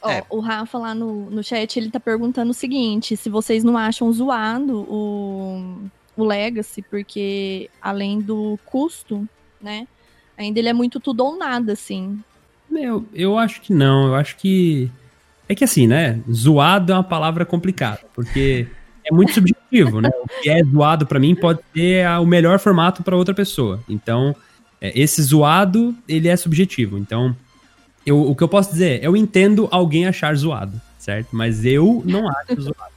Ó, 0.02 0.10
É. 0.10 0.24
O 0.28 0.40
Rafa 0.40 0.76
lá 0.76 0.92
no, 0.92 1.30
no 1.30 1.44
chat, 1.44 1.78
ele 1.78 1.88
tá 1.88 2.00
perguntando 2.00 2.50
o 2.50 2.54
seguinte, 2.54 3.16
se 3.16 3.30
vocês 3.30 3.62
não 3.62 3.78
acham 3.78 4.12
zoado 4.12 4.80
o, 4.92 5.88
o 6.16 6.24
Legacy, 6.24 6.82
porque 6.82 7.70
além 7.80 8.20
do 8.20 8.58
custo, 8.64 9.24
né, 9.62 9.86
ainda 10.36 10.58
ele 10.58 10.68
é 10.68 10.72
muito 10.72 10.98
tudo 10.98 11.24
ou 11.24 11.38
nada, 11.38 11.74
assim. 11.74 12.20
Eu, 12.72 13.06
eu 13.14 13.38
acho 13.38 13.60
que 13.60 13.72
não, 13.72 14.08
eu 14.08 14.14
acho 14.16 14.36
que. 14.36 14.90
É 15.48 15.54
que 15.54 15.64
assim, 15.64 15.86
né? 15.86 16.20
Zoado 16.30 16.92
é 16.92 16.94
uma 16.94 17.04
palavra 17.04 17.44
complicada, 17.44 18.00
porque 18.14 18.66
é 19.04 19.14
muito 19.14 19.32
subjetivo, 19.32 20.00
né? 20.00 20.10
O 20.22 20.42
que 20.42 20.50
é 20.50 20.62
zoado 20.62 21.06
pra 21.06 21.18
mim 21.18 21.34
pode 21.34 21.60
ser 21.74 22.06
o 22.20 22.26
melhor 22.26 22.58
formato 22.58 23.02
pra 23.02 23.16
outra 23.16 23.34
pessoa. 23.34 23.82
Então, 23.88 24.36
é, 24.80 24.92
esse 24.98 25.22
zoado, 25.22 25.94
ele 26.06 26.28
é 26.28 26.36
subjetivo. 26.36 26.98
Então, 26.98 27.34
eu, 28.04 28.20
o 28.20 28.36
que 28.36 28.42
eu 28.42 28.48
posso 28.48 28.70
dizer, 28.72 29.02
eu 29.02 29.16
entendo 29.16 29.68
alguém 29.70 30.06
achar 30.06 30.34
zoado, 30.34 30.80
certo? 30.98 31.28
Mas 31.32 31.64
eu 31.64 32.02
não 32.04 32.28
acho 32.28 32.60
zoado. 32.60 32.92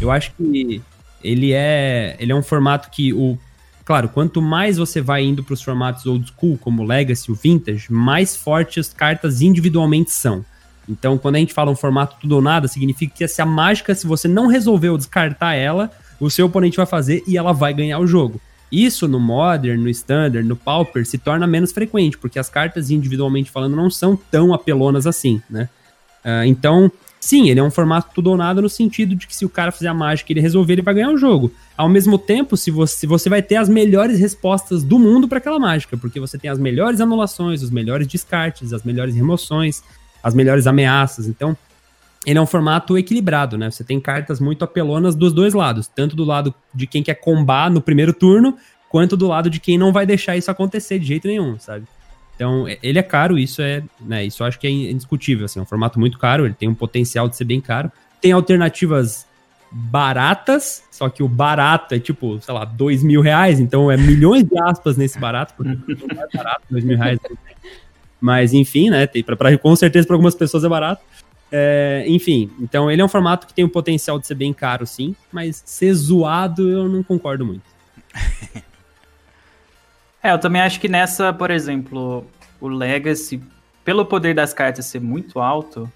Eu 0.00 0.10
acho 0.10 0.32
que 0.32 0.80
ele 1.24 1.52
é, 1.52 2.16
ele 2.20 2.30
é 2.30 2.34
um 2.34 2.42
formato 2.42 2.90
que 2.90 3.12
o 3.12 3.38
Claro, 3.86 4.08
quanto 4.08 4.42
mais 4.42 4.78
você 4.78 5.00
vai 5.00 5.22
indo 5.22 5.44
para 5.44 5.54
os 5.54 5.62
formatos 5.62 6.04
old 6.06 6.26
school, 6.26 6.58
como 6.58 6.82
o 6.82 6.84
Legacy, 6.84 7.30
o 7.30 7.36
Vintage, 7.36 7.86
mais 7.88 8.34
fortes 8.34 8.88
as 8.88 8.92
cartas 8.92 9.40
individualmente 9.40 10.10
são. 10.10 10.44
Então, 10.88 11.18
quando 11.18 11.36
a 11.36 11.38
gente 11.38 11.52
fala 11.52 11.70
um 11.70 11.76
formato 11.76 12.16
tudo 12.20 12.36
ou 12.36 12.42
nada, 12.42 12.68
significa 12.68 13.14
que 13.14 13.28
se 13.28 13.42
a 13.42 13.46
mágica, 13.46 13.94
se 13.94 14.06
você 14.06 14.28
não 14.28 14.46
resolveu 14.46 14.96
descartar 14.96 15.54
ela, 15.54 15.90
o 16.20 16.30
seu 16.30 16.46
oponente 16.46 16.76
vai 16.76 16.86
fazer 16.86 17.22
e 17.26 17.36
ela 17.36 17.52
vai 17.52 17.74
ganhar 17.74 17.98
o 17.98 18.06
jogo. 18.06 18.40
Isso 18.70 19.06
no 19.06 19.20
Modern, 19.20 19.80
no 19.80 19.88
Standard, 19.88 20.46
no 20.46 20.56
Pauper 20.56 21.06
se 21.06 21.18
torna 21.18 21.46
menos 21.46 21.72
frequente, 21.72 22.18
porque 22.18 22.38
as 22.38 22.48
cartas 22.48 22.90
individualmente 22.90 23.50
falando 23.50 23.76
não 23.76 23.90
são 23.90 24.16
tão 24.16 24.52
apelonas 24.52 25.06
assim, 25.06 25.40
né? 25.48 25.68
Ah, 26.24 26.44
então, 26.44 26.90
sim, 27.20 27.48
ele 27.48 27.60
é 27.60 27.62
um 27.62 27.70
formato 27.70 28.10
tudo 28.12 28.30
ou 28.30 28.36
nada 28.36 28.60
no 28.60 28.68
sentido 28.68 29.14
de 29.14 29.28
que 29.28 29.36
se 29.36 29.44
o 29.44 29.48
cara 29.48 29.70
fizer 29.70 29.86
a 29.86 29.94
mágica 29.94 30.32
e 30.32 30.34
ele 30.34 30.40
resolver, 30.40 30.72
ele 30.72 30.82
vai 30.82 30.94
ganhar 30.94 31.10
o 31.10 31.16
jogo. 31.16 31.52
Ao 31.76 31.88
mesmo 31.88 32.18
tempo, 32.18 32.56
se 32.56 32.68
você, 32.72 33.06
você 33.06 33.28
vai 33.28 33.40
ter 33.40 33.54
as 33.54 33.68
melhores 33.68 34.18
respostas 34.18 34.82
do 34.82 34.98
mundo 34.98 35.28
para 35.28 35.38
aquela 35.38 35.60
mágica, 35.60 35.96
porque 35.96 36.18
você 36.18 36.36
tem 36.36 36.50
as 36.50 36.58
melhores 36.58 37.00
anulações, 37.00 37.62
os 37.62 37.70
melhores 37.70 38.08
descartes, 38.08 38.72
as 38.72 38.82
melhores 38.82 39.14
remoções, 39.14 39.84
as 40.26 40.34
melhores 40.34 40.66
ameaças. 40.66 41.28
Então, 41.28 41.56
ele 42.26 42.36
é 42.36 42.42
um 42.42 42.46
formato 42.46 42.98
equilibrado, 42.98 43.56
né? 43.56 43.70
Você 43.70 43.84
tem 43.84 44.00
cartas 44.00 44.40
muito 44.40 44.64
apelonas 44.64 45.14
dos 45.14 45.32
dois 45.32 45.54
lados, 45.54 45.86
tanto 45.86 46.16
do 46.16 46.24
lado 46.24 46.52
de 46.74 46.84
quem 46.84 47.00
quer 47.00 47.14
combar 47.14 47.70
no 47.70 47.80
primeiro 47.80 48.12
turno, 48.12 48.56
quanto 48.88 49.16
do 49.16 49.28
lado 49.28 49.48
de 49.48 49.60
quem 49.60 49.78
não 49.78 49.92
vai 49.92 50.04
deixar 50.04 50.36
isso 50.36 50.50
acontecer 50.50 50.98
de 50.98 51.06
jeito 51.06 51.28
nenhum, 51.28 51.56
sabe? 51.60 51.84
Então, 52.34 52.66
é- 52.66 52.76
ele 52.82 52.98
é 52.98 53.02
caro, 53.04 53.38
isso 53.38 53.62
é, 53.62 53.84
né, 54.00 54.24
isso 54.24 54.42
eu 54.42 54.48
acho 54.48 54.58
que 54.58 54.66
é 54.66 54.70
indiscutível, 54.70 55.44
assim, 55.44 55.60
é 55.60 55.62
um 55.62 55.66
formato 55.66 56.00
muito 56.00 56.18
caro, 56.18 56.44
ele 56.44 56.54
tem 56.54 56.68
um 56.68 56.74
potencial 56.74 57.28
de 57.28 57.36
ser 57.36 57.44
bem 57.44 57.60
caro. 57.60 57.92
Tem 58.20 58.32
alternativas 58.32 59.24
baratas, 59.70 60.82
só 60.90 61.08
que 61.08 61.22
o 61.22 61.28
barato 61.28 61.94
é 61.94 62.00
tipo, 62.00 62.40
sei 62.40 62.52
lá, 62.52 62.64
dois 62.64 63.00
mil 63.04 63.20
reais, 63.20 63.60
então 63.60 63.92
é 63.92 63.96
milhões 63.96 64.42
de 64.42 64.58
aspas 64.58 64.96
nesse 64.96 65.20
barato, 65.20 65.54
porque 65.56 65.70
não 66.12 66.22
é 66.24 66.26
barato, 66.36 66.62
dois 66.68 66.82
mil 66.82 66.98
reais. 66.98 67.20
Mas 68.20 68.52
enfim, 68.52 68.90
né? 68.90 69.06
Tem 69.06 69.22
pra, 69.22 69.36
pra- 69.36 69.56
com 69.58 69.74
certeza 69.76 70.06
para 70.06 70.14
algumas 70.16 70.34
pessoas 70.34 70.64
é 70.64 70.68
barato. 70.68 71.02
É, 71.52 72.04
enfim, 72.08 72.50
então 72.60 72.90
ele 72.90 73.00
é 73.00 73.04
um 73.04 73.08
formato 73.08 73.46
que 73.46 73.54
tem 73.54 73.64
o 73.64 73.68
potencial 73.68 74.18
de 74.18 74.26
ser 74.26 74.34
bem 74.34 74.52
caro, 74.52 74.84
sim, 74.84 75.14
mas 75.32 75.62
ser 75.64 75.92
zoado 75.94 76.68
eu 76.68 76.88
não 76.88 77.02
concordo 77.02 77.46
muito. 77.46 77.62
É, 80.22 80.32
eu 80.32 80.38
também 80.38 80.60
acho 80.60 80.80
que 80.80 80.88
nessa, 80.88 81.32
por 81.32 81.50
exemplo, 81.50 82.26
o 82.60 82.66
Legacy, 82.68 83.40
pelo 83.84 84.04
poder 84.04 84.34
das 84.34 84.52
cartas 84.52 84.86
ser 84.86 85.00
muito 85.00 85.38
alto, 85.38 85.88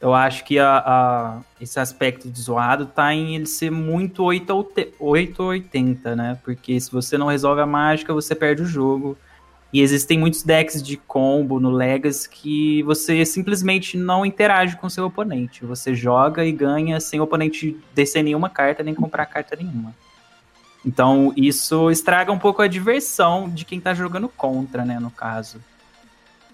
eu 0.00 0.12
acho 0.12 0.44
que 0.44 0.58
a, 0.58 0.78
a- 0.84 1.40
esse 1.60 1.80
aspecto 1.80 2.28
de 2.30 2.38
zoado 2.40 2.86
tá 2.86 3.14
em 3.14 3.34
ele 3.36 3.46
ser 3.46 3.70
muito 3.70 4.22
8 4.24 4.50
ou 4.50 4.64
te- 4.64 4.92
8 4.98 5.42
ou 5.42 5.48
80, 5.50 6.14
né? 6.14 6.38
Porque 6.44 6.78
se 6.78 6.90
você 6.92 7.16
não 7.16 7.28
resolve 7.28 7.62
a 7.62 7.66
mágica, 7.66 8.12
você 8.12 8.34
perde 8.34 8.62
o 8.62 8.66
jogo. 8.66 9.16
E 9.72 9.80
existem 9.80 10.18
muitos 10.18 10.42
decks 10.42 10.82
de 10.82 10.98
combo 10.98 11.58
no 11.58 11.70
Legacy 11.70 12.28
que 12.28 12.82
você 12.82 13.24
simplesmente 13.24 13.96
não 13.96 14.26
interage 14.26 14.76
com 14.76 14.88
seu 14.90 15.06
oponente. 15.06 15.64
Você 15.64 15.94
joga 15.94 16.44
e 16.44 16.52
ganha 16.52 17.00
sem 17.00 17.18
o 17.18 17.22
oponente 17.22 17.76
descer 17.94 18.22
nenhuma 18.22 18.50
carta, 18.50 18.82
nem 18.82 18.94
comprar 18.94 19.24
carta 19.24 19.56
nenhuma. 19.56 19.94
Então, 20.84 21.32
isso 21.36 21.90
estraga 21.90 22.30
um 22.30 22.38
pouco 22.38 22.60
a 22.60 22.66
diversão 22.66 23.48
de 23.48 23.64
quem 23.64 23.80
tá 23.80 23.94
jogando 23.94 24.28
contra, 24.28 24.84
né, 24.84 24.98
no 24.98 25.10
caso. 25.10 25.58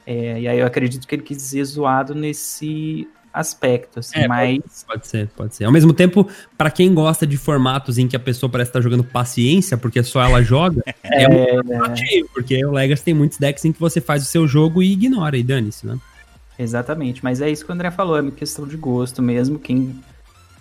É, 0.06 0.40
e 0.40 0.48
aí 0.48 0.58
eu 0.58 0.66
acredito 0.66 1.06
que 1.06 1.14
ele 1.14 1.22
quis 1.22 1.36
dizer 1.38 1.64
zoado 1.64 2.14
nesse 2.14 3.08
aspecto, 3.38 4.00
assim, 4.00 4.18
É, 4.18 4.28
mas... 4.28 4.84
Pode 4.86 5.06
ser, 5.06 5.28
pode 5.28 5.54
ser. 5.54 5.64
Ao 5.64 5.72
mesmo 5.72 5.92
tempo, 5.92 6.28
pra 6.56 6.70
quem 6.70 6.92
gosta 6.92 7.26
de 7.26 7.36
formatos 7.36 7.98
em 7.98 8.08
que 8.08 8.16
a 8.16 8.20
pessoa 8.20 8.50
parece 8.50 8.70
estar 8.70 8.80
jogando 8.80 9.04
paciência, 9.04 9.76
porque 9.76 10.02
só 10.02 10.22
ela 10.22 10.42
joga, 10.42 10.82
é, 11.04 11.28
um 11.28 11.62
desafio, 11.62 12.28
porque 12.32 12.64
o 12.64 12.72
Legacy 12.72 13.04
tem 13.04 13.14
muitos 13.14 13.38
decks 13.38 13.64
em 13.64 13.72
que 13.72 13.80
você 13.80 14.00
faz 14.00 14.22
o 14.22 14.26
seu 14.26 14.46
jogo 14.46 14.82
e 14.82 14.92
ignora, 14.92 15.36
e 15.36 15.42
dane-se, 15.42 15.86
né? 15.86 15.98
Exatamente, 16.58 17.22
mas 17.22 17.40
é 17.40 17.48
isso 17.48 17.64
que 17.64 17.70
o 17.70 17.74
André 17.74 17.90
falou, 17.90 18.16
é 18.16 18.20
uma 18.20 18.32
questão 18.32 18.66
de 18.66 18.76
gosto 18.76 19.22
mesmo. 19.22 19.58
Quem, 19.58 19.94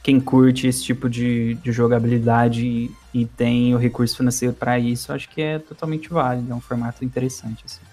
quem 0.03 0.19
curte 0.19 0.67
esse 0.67 0.83
tipo 0.83 1.09
de, 1.09 1.55
de 1.55 1.71
jogabilidade 1.71 2.63
e, 2.63 2.91
e 3.13 3.25
tem 3.25 3.73
o 3.73 3.77
recurso 3.79 4.15
financeiro 4.15 4.53
pra 4.53 4.77
isso, 4.77 5.11
acho 5.11 5.27
que 5.29 5.41
é 5.41 5.57
totalmente 5.57 6.09
válido, 6.09 6.51
é 6.51 6.55
um 6.55 6.61
formato 6.61 7.03
interessante. 7.03 7.63
Assim. 7.65 7.86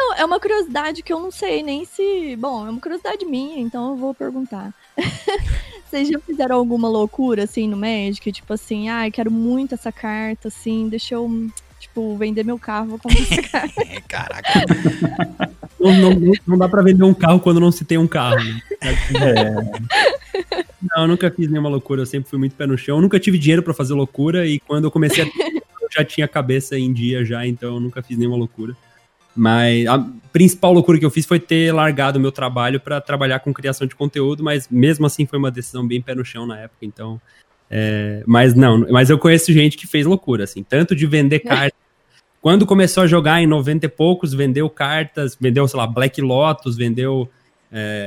Não, 0.00 0.14
é 0.14 0.24
uma 0.24 0.38
curiosidade 0.38 1.02
que 1.02 1.12
eu 1.12 1.18
não 1.18 1.30
sei 1.32 1.60
nem 1.60 1.84
se. 1.84 2.36
Bom, 2.36 2.64
é 2.64 2.70
uma 2.70 2.80
curiosidade 2.80 3.24
minha, 3.26 3.58
então 3.60 3.90
eu 3.90 3.96
vou 3.96 4.14
perguntar. 4.14 4.72
Vocês 5.90 6.06
já 6.08 6.20
fizeram 6.20 6.54
alguma 6.54 6.88
loucura, 6.88 7.42
assim, 7.42 7.66
no 7.66 7.76
Magic? 7.76 8.30
Tipo 8.30 8.52
assim, 8.52 8.88
ai, 8.88 9.10
quero 9.10 9.28
muito 9.30 9.74
essa 9.74 9.90
carta, 9.90 10.46
assim, 10.48 10.88
deixa 10.88 11.14
eu, 11.16 11.48
tipo, 11.80 12.16
vender 12.16 12.44
meu 12.44 12.58
carro, 12.60 12.90
vou 12.90 12.98
comprar 12.98 13.20
essa 13.22 13.42
carta. 13.42 13.82
É, 13.88 14.00
caraca. 14.02 14.52
Não, 15.80 15.92
não, 15.92 16.32
não- 16.46 16.58
dá 16.58 16.68
pra 16.68 16.82
vender 16.82 17.04
um 17.04 17.14
carro 17.14 17.38
quando 17.38 17.60
não 17.60 17.70
se 17.70 17.84
tem 17.84 17.96
um 17.96 18.06
carro. 18.08 18.42
né? 18.42 19.70
Não, 20.82 21.02
eu 21.02 21.08
nunca 21.08 21.30
fiz 21.30 21.48
nenhuma 21.48 21.68
loucura, 21.68 22.02
eu 22.02 22.06
sempre 22.06 22.28
fui 22.28 22.36
muito 22.38 22.56
pé 22.56 22.66
no 22.66 22.76
chão. 22.76 22.96
Eu 22.96 23.02
nunca 23.02 23.18
tive 23.20 23.38
dinheiro 23.38 23.62
pra 23.62 23.72
fazer 23.72 23.94
loucura 23.94 24.44
e 24.44 24.58
quando 24.58 24.84
eu 24.84 24.90
comecei 24.90 25.22
a 25.22 25.26
eu 25.26 25.88
já 25.92 26.04
tinha 26.04 26.24
a 26.24 26.28
cabeça 26.28 26.76
em 26.76 26.92
dia 26.92 27.24
já, 27.24 27.46
então 27.46 27.74
eu 27.74 27.80
nunca 27.80 28.02
fiz 28.02 28.18
nenhuma 28.18 28.36
loucura. 28.36 28.76
Mas 29.38 29.86
a 29.86 30.04
principal 30.32 30.72
loucura 30.72 30.98
que 30.98 31.04
eu 31.04 31.10
fiz 31.10 31.24
foi 31.24 31.38
ter 31.38 31.72
largado 31.72 32.18
o 32.18 32.20
meu 32.20 32.32
trabalho 32.32 32.80
pra 32.80 33.00
trabalhar 33.00 33.38
com 33.38 33.52
criação 33.54 33.86
de 33.86 33.94
conteúdo, 33.94 34.42
mas 34.42 34.68
mesmo 34.68 35.06
assim 35.06 35.24
foi 35.26 35.38
uma 35.38 35.50
decisão 35.50 35.86
bem 35.86 36.02
pé 36.02 36.14
no 36.14 36.24
chão 36.24 36.44
na 36.44 36.58
época, 36.58 36.84
então. 36.84 37.20
é, 37.70 38.22
mas 38.26 38.54
não, 38.54 38.78
mas 38.90 39.10
eu 39.10 39.18
conheço 39.18 39.52
gente 39.52 39.76
que 39.76 39.86
fez 39.86 40.04
loucura, 40.06 40.44
assim, 40.44 40.62
tanto 40.62 40.94
de 40.96 41.06
vender 41.06 41.38
cartas. 41.40 41.78
Quando 42.40 42.66
começou 42.66 43.02
a 43.02 43.06
jogar 43.06 43.40
em 43.42 43.46
90 43.46 43.86
e 43.86 43.88
poucos, 43.88 44.32
vendeu 44.34 44.68
cartas, 44.70 45.36
vendeu, 45.40 45.66
sei 45.68 45.78
lá, 45.78 45.86
Black 45.86 46.20
Lotus, 46.20 46.76
vendeu 46.76 47.28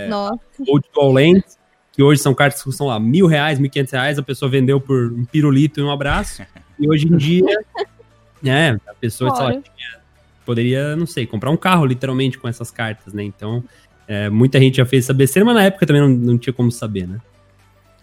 Nossa. 0.10 0.40
Old 0.68 0.86
Dual 0.94 1.12
Lands, 1.14 1.58
que 1.92 2.02
hoje 2.04 2.22
são 2.22 2.34
cartas 2.34 2.62
que 2.62 2.66
custam 2.66 2.88
lá 2.88 3.00
mil 3.00 3.26
reais, 3.28 3.60
mil 3.60 3.68
e 3.68 3.70
quinhentos 3.70 3.94
reais, 3.94 4.18
a 4.18 4.24
pessoa 4.24 4.50
vendeu 4.50 4.80
por 4.82 5.14
um 5.14 5.26
pirulito 5.26 5.80
e 5.80 5.84
um 5.84 5.92
abraço. 5.92 6.42
E 6.80 6.90
hoje 6.90 7.08
em 7.08 7.16
dia, 7.18 7.46
né, 8.42 8.78
a 8.88 8.94
pessoa, 8.96 9.34
sei 9.36 9.46
lá, 9.46 9.52
tinha- 9.52 10.01
poderia, 10.52 10.98
não 10.98 11.06
sei, 11.06 11.26
comprar 11.26 11.50
um 11.50 11.56
carro 11.56 11.86
literalmente 11.86 12.38
com 12.38 12.46
essas 12.46 12.70
cartas, 12.70 13.14
né? 13.14 13.24
Então, 13.24 13.64
é, 14.06 14.30
muita 14.30 14.60
gente 14.60 14.78
já 14.78 14.86
fez 14.86 15.06
essa 15.06 15.14
besteira, 15.14 15.46
mas 15.46 15.56
na 15.56 15.64
época 15.64 15.86
também 15.86 16.02
não, 16.02 16.10
não 16.10 16.38
tinha 16.38 16.52
como 16.52 16.70
saber, 16.70 17.08
né? 17.08 17.20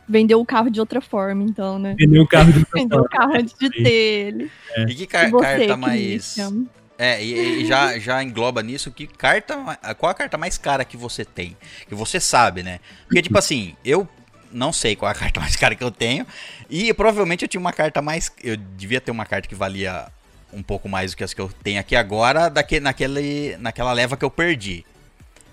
Vendeu 0.08 0.40
o 0.40 0.46
carro 0.46 0.70
de 0.70 0.80
outra 0.80 1.02
forma, 1.02 1.42
então, 1.42 1.78
né? 1.78 1.94
Vendeu 1.98 2.22
um 2.22 2.26
carro 2.26 2.50
de 2.50 2.64
Vendeu 2.72 3.00
o 3.00 3.08
carro 3.08 3.34
antes 3.34 3.54
de 3.58 3.68
ter 3.68 3.92
ele. 3.92 4.50
E 4.88 4.94
que 4.94 5.06
car- 5.06 5.28
e 5.28 5.30
você, 5.30 5.44
carta 5.44 5.76
mais. 5.76 6.00
Christian? 6.00 6.64
É, 6.96 7.22
e, 7.22 7.62
e 7.62 7.66
já, 7.66 7.98
já 7.98 8.22
engloba 8.22 8.62
nisso 8.62 8.90
que 8.90 9.06
carta. 9.06 9.54
Qual 9.98 10.10
a 10.10 10.14
carta 10.14 10.38
mais 10.38 10.56
cara 10.56 10.82
que 10.86 10.96
você 10.96 11.26
tem? 11.26 11.54
Que 11.86 11.94
você 11.94 12.18
sabe, 12.18 12.62
né? 12.62 12.80
Porque, 13.04 13.20
tipo 13.20 13.36
assim, 13.36 13.76
eu 13.84 14.08
não 14.50 14.72
sei 14.72 14.96
qual 14.96 15.10
é 15.10 15.14
a 15.14 15.14
carta 15.18 15.38
mais 15.38 15.54
cara 15.54 15.74
que 15.74 15.84
eu 15.84 15.90
tenho. 15.90 16.26
E 16.70 16.92
provavelmente 16.94 17.44
eu 17.44 17.48
tinha 17.48 17.60
uma 17.60 17.74
carta 17.74 18.00
mais. 18.00 18.32
Eu 18.42 18.56
devia 18.56 19.02
ter 19.02 19.10
uma 19.10 19.26
carta 19.26 19.46
que 19.46 19.54
valia 19.54 20.06
um 20.52 20.62
pouco 20.62 20.88
mais 20.88 21.10
do 21.12 21.16
que 21.16 21.24
as 21.24 21.34
que 21.34 21.40
eu 21.40 21.50
tenho 21.62 21.78
aqui 21.80 21.94
agora, 21.96 22.48
daque, 22.48 22.80
naquele, 22.80 23.56
naquela 23.58 23.92
leva 23.92 24.16
que 24.16 24.24
eu 24.24 24.30
perdi. 24.30 24.84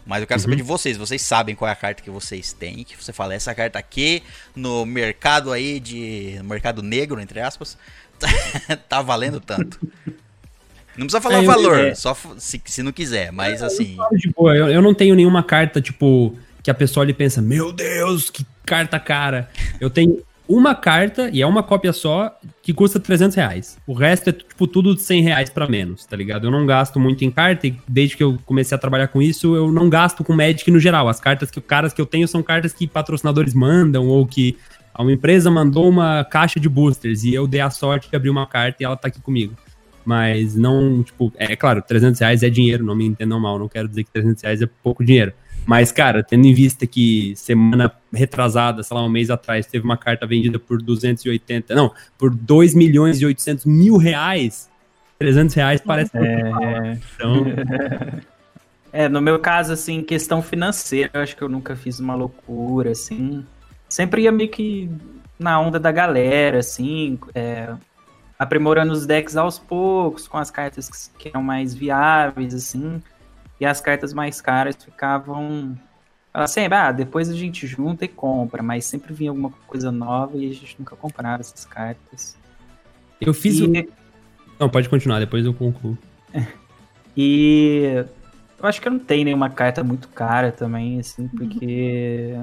Mas 0.06 0.22
eu 0.22 0.28
quero 0.28 0.40
saber 0.40 0.56
de 0.58 0.62
vocês. 0.62 0.98
Vocês 0.98 1.22
sabem 1.22 1.56
qual 1.56 1.68
é 1.68 1.72
a 1.72 1.76
carta 1.76 2.04
que 2.04 2.12
vocês 2.12 2.54
têm? 2.54 2.84
Que 2.84 2.96
você 2.96 3.12
fala, 3.12 3.34
essa 3.34 3.56
carta 3.56 3.80
aqui 3.80 4.22
no 4.56 4.86
mercado 4.86 5.52
aí 5.52 5.80
de. 5.80 6.36
no 6.38 6.44
mercado 6.50 6.84
negro, 6.84 7.20
entre 7.20 7.40
aspas, 7.40 7.76
tá 8.88 9.02
valendo 9.02 9.40
tanto. 9.40 9.80
Não 10.96 11.08
precisa 11.08 11.20
falar 11.20 11.38
É, 11.38 11.40
eu- 11.40 11.46
valor, 11.46 11.80
é. 11.80 11.96
só 11.96 12.16
se, 12.38 12.62
se 12.66 12.84
não 12.84 12.92
quiser, 12.92 13.32
mas 13.32 13.64
assim. 13.64 13.98
De 14.14 14.30
boa, 14.30 14.56
eu, 14.56 14.70
eu 14.70 14.82
não 14.82 14.94
tenho 14.94 15.16
nenhuma 15.16 15.44
carta, 15.44 15.82
tipo, 15.82 16.38
que 16.64 16.70
a 16.70 16.74
pessoa 16.76 17.04
ali 17.04 17.14
pensa, 17.14 17.42
meu 17.42 17.74
Deus, 17.74 18.30
que 18.30 18.46
carta 18.66 19.00
cara. 19.00 19.50
Eu 19.82 19.90
tenho 19.90 20.24
uma 20.48 20.76
carta, 20.76 21.30
e 21.32 21.42
é 21.42 21.48
uma 21.48 21.64
cópia 21.64 21.92
só, 21.92 22.38
que 22.62 22.74
custa 22.74 23.00
300 23.00 23.36
reais. 23.36 23.78
O 23.88 23.94
resto 23.94 24.30
é, 24.30 24.34
tipo, 24.34 24.68
tudo 24.68 24.96
de 24.96 25.02
100 25.02 25.22
reais 25.22 25.50
pra 25.50 25.68
menos, 25.68 26.06
tá 26.06 26.16
ligado? 26.16 26.48
Eu 26.48 26.52
não 26.52 26.66
gasto 26.66 27.00
muito 27.00 27.24
em 27.26 27.32
carta, 27.32 27.68
e 27.68 27.76
desde 27.88 28.18
que 28.18 28.24
eu 28.24 28.38
comecei 28.46 28.76
a 28.76 28.80
trabalhar 28.80 29.08
com 29.08 29.22
isso, 29.22 29.56
eu 29.56 29.72
não 29.72 29.90
gasto 29.90 30.24
com 30.24 30.34
Magic 30.34 30.70
no 30.70 30.80
geral. 30.80 31.08
As 31.10 31.20
cartas 31.20 31.50
que, 31.50 31.60
caras 31.62 31.94
que 31.94 32.02
eu 32.02 32.06
tenho 32.06 32.28
são 32.28 32.44
cartas 32.44 32.74
que 32.74 32.88
patrocinadores 32.88 33.54
mandam, 33.54 34.08
ou 34.08 34.26
que 34.26 34.58
uma 34.98 35.12
empresa 35.12 35.52
mandou 35.52 35.90
uma 35.90 36.24
caixa 36.24 36.60
de 36.60 36.70
boosters, 36.70 37.24
e 37.24 37.34
eu 37.34 37.48
dei 37.48 37.62
a 37.62 37.70
sorte 37.70 38.10
de 38.10 38.16
abrir 38.16 38.30
uma 38.30 38.48
carta 38.48 38.78
e 38.82 38.86
ela 38.86 38.96
tá 38.96 39.08
aqui 39.08 39.20
comigo. 39.20 39.54
Mas 40.06 40.56
não, 40.56 41.02
tipo, 41.02 41.34
é 41.36 41.56
claro, 41.56 41.82
300 41.82 42.20
reais 42.20 42.44
é 42.44 42.50
dinheiro, 42.50 42.86
não 42.86 42.96
me 42.96 43.06
entendam 43.06 43.40
mal, 43.40 43.58
não 43.58 43.68
quero 43.68 43.88
dizer 43.88 44.04
que 44.04 44.12
300 44.12 44.44
reais 44.44 44.62
é 44.62 44.70
pouco 44.84 45.04
dinheiro. 45.04 45.34
Mas, 45.66 45.92
cara, 45.92 46.24
tendo 46.24 46.46
em 46.46 46.54
vista 46.54 46.86
que 46.86 47.34
semana 47.36 47.92
retrasada, 48.14 48.84
sei 48.84 48.96
lá, 48.96 49.04
um 49.04 49.10
mês 49.10 49.30
atrás, 49.30 49.66
teve 49.66 49.84
uma 49.84 49.98
carta 49.98 50.28
vendida 50.28 50.60
por 50.60 50.82
280, 50.82 51.74
não, 51.74 51.92
por 52.18 52.30
2 52.30 52.76
milhões 52.76 53.20
e 53.22 53.26
800 53.26 53.66
mil 53.66 53.98
reais, 53.98 54.70
300 55.18 55.56
reais 55.56 55.82
parece 55.82 56.12
É, 56.18 57.00
então, 57.14 57.46
É, 58.98 59.10
no 59.10 59.22
meu 59.22 59.38
caso, 59.40 59.74
assim, 59.74 60.02
questão 60.02 60.42
financeira, 60.42 61.12
eu 61.14 61.20
acho 61.20 61.36
que 61.36 61.42
eu 61.42 61.50
nunca 61.50 61.76
fiz 61.76 62.00
uma 62.00 62.16
loucura, 62.16 62.92
assim. 62.92 63.46
Sempre 63.90 64.22
ia 64.22 64.32
meio 64.32 64.50
que 64.50 64.90
na 65.38 65.60
onda 65.60 65.78
da 65.78 65.92
galera, 65.92 66.60
assim, 66.60 67.20
é, 67.34 67.74
aprimorando 68.40 68.94
os 68.94 69.06
decks 69.06 69.36
aos 69.36 69.60
poucos, 69.60 70.30
com 70.30 70.38
as 70.38 70.50
cartas 70.50 71.12
que 71.20 71.28
eram 71.28 71.44
mais 71.44 71.74
viáveis, 71.74 72.54
assim. 72.54 73.02
E 73.60 73.66
as 73.66 73.80
cartas 73.82 74.14
mais 74.14 74.42
caras 74.42 74.76
ficavam. 74.84 75.78
Ela 76.34 76.48
sempre, 76.48 76.78
ah, 76.78 76.92
depois 76.92 77.30
a 77.30 77.34
gente 77.34 77.66
junta 77.66 78.04
e 78.04 78.10
compra, 78.10 78.62
mas 78.62 78.86
sempre 78.86 79.14
vinha 79.14 79.32
alguma 79.32 79.52
coisa 79.68 79.92
nova 79.92 80.38
e 80.38 80.50
a 80.50 80.54
gente 80.54 80.76
nunca 80.78 80.96
comprava 80.96 81.40
essas 81.42 81.64
cartas. 81.64 82.36
eu 83.22 83.34
fiz 83.34 83.62
o... 83.62 83.74
E- 83.74 83.90
Não, 84.60 84.70
pode 84.70 84.90
continuar, 84.90 85.20
depois 85.20 85.46
eu 85.46 85.54
concluo. 85.54 85.98
E 87.18 88.04
eu 88.60 88.68
acho 88.68 88.82
que 88.82 88.88
eu 88.90 88.92
não 88.92 89.00
tenho 89.00 89.24
nenhuma 89.24 89.50
carta 89.50 89.82
muito 89.82 90.10
cara 90.10 90.52
também, 90.52 91.00
assim, 91.00 91.30
porque 91.30 92.38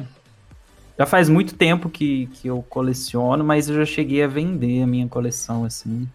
já 0.98 1.04
faz 1.04 1.28
muito 1.28 1.54
tempo 1.54 1.90
que, 1.90 2.26
que 2.28 2.48
eu 2.48 2.62
coleciono, 2.68 3.44
mas 3.44 3.68
eu 3.68 3.76
já 3.76 3.84
cheguei 3.84 4.22
a 4.22 4.26
vender 4.28 4.82
a 4.82 4.86
minha 4.86 5.06
coleção, 5.06 5.64
assim. 5.64 6.08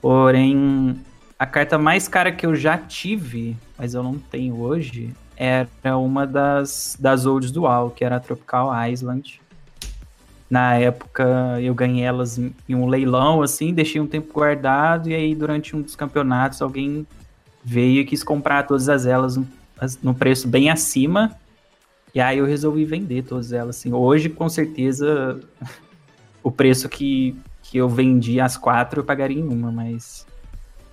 Porém, 0.00 0.96
a 1.42 1.46
carta 1.46 1.76
mais 1.76 2.06
cara 2.06 2.30
que 2.30 2.46
eu 2.46 2.54
já 2.54 2.78
tive, 2.78 3.56
mas 3.76 3.94
eu 3.94 4.02
não 4.04 4.16
tenho 4.16 4.60
hoje, 4.60 5.12
era 5.36 5.98
uma 5.98 6.24
das, 6.24 6.96
das 7.00 7.26
Olds 7.26 7.50
Dual, 7.50 7.90
que 7.90 8.04
era 8.04 8.14
a 8.14 8.20
Tropical 8.20 8.70
Island. 8.88 9.40
Na 10.48 10.74
época 10.74 11.58
eu 11.60 11.74
ganhei 11.74 12.04
elas 12.04 12.38
em 12.38 12.54
um 12.76 12.86
leilão, 12.86 13.42
assim, 13.42 13.74
deixei 13.74 14.00
um 14.00 14.06
tempo 14.06 14.32
guardado, 14.32 15.10
e 15.10 15.14
aí 15.16 15.34
durante 15.34 15.74
um 15.74 15.82
dos 15.82 15.96
campeonatos 15.96 16.62
alguém 16.62 17.04
veio 17.64 18.02
e 18.02 18.04
quis 18.04 18.22
comprar 18.22 18.62
todas 18.64 18.88
as 18.88 19.04
elas 19.04 19.36
no, 19.36 19.44
as- 19.80 20.00
no 20.00 20.14
preço 20.14 20.46
bem 20.46 20.70
acima. 20.70 21.36
E 22.14 22.20
aí 22.20 22.38
eu 22.38 22.46
resolvi 22.46 22.84
vender 22.84 23.24
todas 23.24 23.52
elas. 23.52 23.78
Assim. 23.78 23.92
Hoje, 23.92 24.28
com 24.28 24.48
certeza, 24.48 25.40
o 26.40 26.52
preço 26.52 26.88
que, 26.88 27.34
que 27.64 27.78
eu 27.78 27.88
vendi 27.88 28.38
as 28.38 28.56
quatro, 28.56 29.00
eu 29.00 29.04
pagaria 29.04 29.40
em 29.40 29.48
uma, 29.48 29.72
mas 29.72 30.24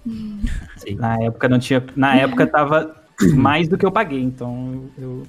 Sim. 0.05 0.95
na 0.95 1.21
época 1.23 1.49
não 1.49 1.59
tinha. 1.59 1.83
Na 1.95 2.15
época 2.15 2.47
tava 2.47 2.95
mais 3.35 3.67
do 3.67 3.77
que 3.77 3.85
eu 3.85 3.91
paguei, 3.91 4.21
então 4.21 4.89
eu 4.97 5.23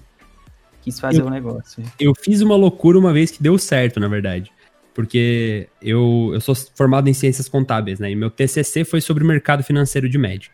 quis 0.82 0.98
fazer 0.98 1.22
o 1.22 1.30
negócio. 1.30 1.82
Eu 1.98 2.12
fiz 2.14 2.40
uma 2.40 2.56
loucura 2.56 2.98
uma 2.98 3.12
vez 3.12 3.30
que 3.30 3.42
deu 3.42 3.59
certo, 3.59 4.01
na 4.01 4.09
verdade. 4.09 4.51
Porque 4.94 5.68
eu, 5.80 6.30
eu 6.32 6.40
sou 6.40 6.55
formado 6.74 7.09
em 7.09 7.14
ciências 7.14 7.48
contábeis, 7.48 7.98
né? 8.01 8.10
E 8.10 8.16
meu 8.16 8.30
TCC 8.30 8.84
foi 8.84 9.01
sobre 9.01 9.22
o 9.22 9.26
mercado 9.26 9.62
financeiro 9.62 10.09
de 10.09 10.18
Magic. 10.18 10.51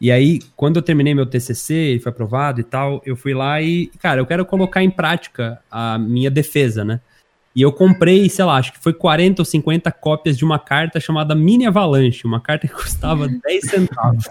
E 0.00 0.12
aí, 0.12 0.40
quando 0.56 0.76
eu 0.76 0.82
terminei 0.82 1.14
meu 1.14 1.26
TCC, 1.26 1.74
ele 1.74 2.00
foi 2.00 2.10
aprovado 2.10 2.60
e 2.60 2.64
tal, 2.64 3.02
eu 3.04 3.16
fui 3.16 3.34
lá 3.34 3.60
e, 3.60 3.88
cara, 4.00 4.20
eu 4.20 4.26
quero 4.26 4.44
colocar 4.44 4.82
em 4.82 4.90
prática 4.90 5.60
a 5.70 5.98
minha 5.98 6.30
defesa, 6.30 6.84
né? 6.84 7.00
E 7.58 7.62
eu 7.62 7.72
comprei, 7.72 8.28
sei 8.28 8.44
lá, 8.44 8.54
acho 8.54 8.72
que 8.72 8.78
foi 8.78 8.92
40 8.92 9.42
ou 9.42 9.44
50 9.44 9.90
cópias 9.90 10.38
de 10.38 10.44
uma 10.44 10.60
carta 10.60 11.00
chamada 11.00 11.34
Mini 11.34 11.66
Avalanche, 11.66 12.24
uma 12.24 12.40
carta 12.40 12.68
que 12.68 12.72
custava 12.72 13.26
10 13.44 13.64
centavos. 13.64 14.26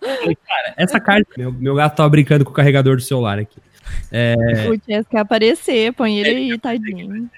Falei, 0.00 0.34
cara, 0.34 0.72
essa 0.78 0.98
carta. 0.98 1.30
Meu, 1.36 1.52
meu 1.52 1.74
gato 1.74 1.96
tava 1.96 2.08
brincando 2.08 2.46
com 2.46 2.50
o 2.50 2.54
carregador 2.54 2.96
do 2.96 3.02
celular 3.02 3.38
aqui. 3.38 3.58
É, 4.10 4.34
O 4.70 4.80
Chess 4.86 5.06
quer 5.06 5.18
aparecer, 5.18 5.92
põe 5.92 6.18
ele 6.18 6.30
aí, 6.30 6.56
tadinho. 6.58 7.28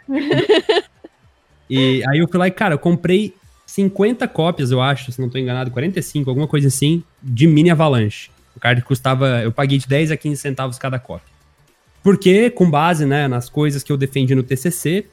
E 1.69 2.05
aí 2.09 2.21
eu 2.21 2.29
fui 2.29 2.39
lá 2.39 2.47
e, 2.47 2.53
cara, 2.53 2.75
eu 2.75 2.79
comprei 2.79 3.35
50 3.67 4.29
cópias, 4.29 4.71
eu 4.71 4.81
acho, 4.81 5.11
se 5.11 5.21
não 5.21 5.29
tô 5.29 5.37
enganado, 5.37 5.73
45, 5.73 6.31
alguma 6.31 6.47
coisa 6.47 6.69
assim, 6.69 7.03
de 7.21 7.49
Mini 7.49 7.73
Avalanche. 7.73 8.31
O 8.55 8.61
card 8.61 8.81
custava, 8.83 9.41
eu 9.43 9.51
paguei 9.51 9.79
de 9.79 9.89
10 9.89 10.13
a 10.13 10.17
15 10.17 10.41
centavos 10.41 10.79
cada 10.79 11.01
cópia. 11.01 11.30
Porque, 12.03 12.51
com 12.51 12.71
base, 12.71 13.05
né, 13.05 13.29
nas 13.29 13.49
coisas 13.49 13.83
que 13.83 13.93
eu 13.93 13.97
defendi 13.97 14.35
no 14.35 14.43
TCC, 14.43 15.07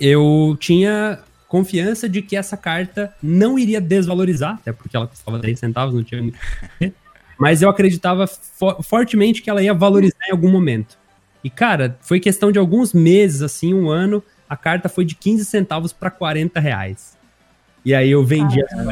eu 0.00 0.56
tinha 0.58 1.18
confiança 1.46 2.08
de 2.08 2.22
que 2.22 2.36
essa 2.36 2.56
carta 2.56 3.12
não 3.22 3.58
iria 3.58 3.80
desvalorizar, 3.80 4.54
até 4.54 4.72
porque 4.72 4.96
ela 4.96 5.06
custava 5.06 5.38
10 5.38 5.58
centavos, 5.58 5.94
não 5.94 6.02
tinha 6.04 6.22
muito. 6.22 6.38
Mas 7.38 7.62
eu 7.62 7.70
acreditava 7.70 8.26
fo- 8.26 8.82
fortemente 8.82 9.40
que 9.42 9.48
ela 9.48 9.62
ia 9.62 9.72
valorizar 9.72 10.26
em 10.28 10.32
algum 10.32 10.50
momento. 10.50 10.98
E, 11.42 11.48
cara, 11.48 11.96
foi 12.00 12.18
questão 12.18 12.50
de 12.50 12.58
alguns 12.58 12.92
meses, 12.92 13.42
assim, 13.42 13.72
um 13.72 13.88
ano, 13.88 14.22
a 14.48 14.56
carta 14.56 14.88
foi 14.88 15.04
de 15.04 15.14
15 15.14 15.44
centavos 15.44 15.92
para 15.92 16.10
40 16.10 16.58
reais. 16.58 17.16
E 17.84 17.94
aí 17.94 18.10
eu 18.10 18.24
vendi 18.24 18.60
essa 18.60 18.84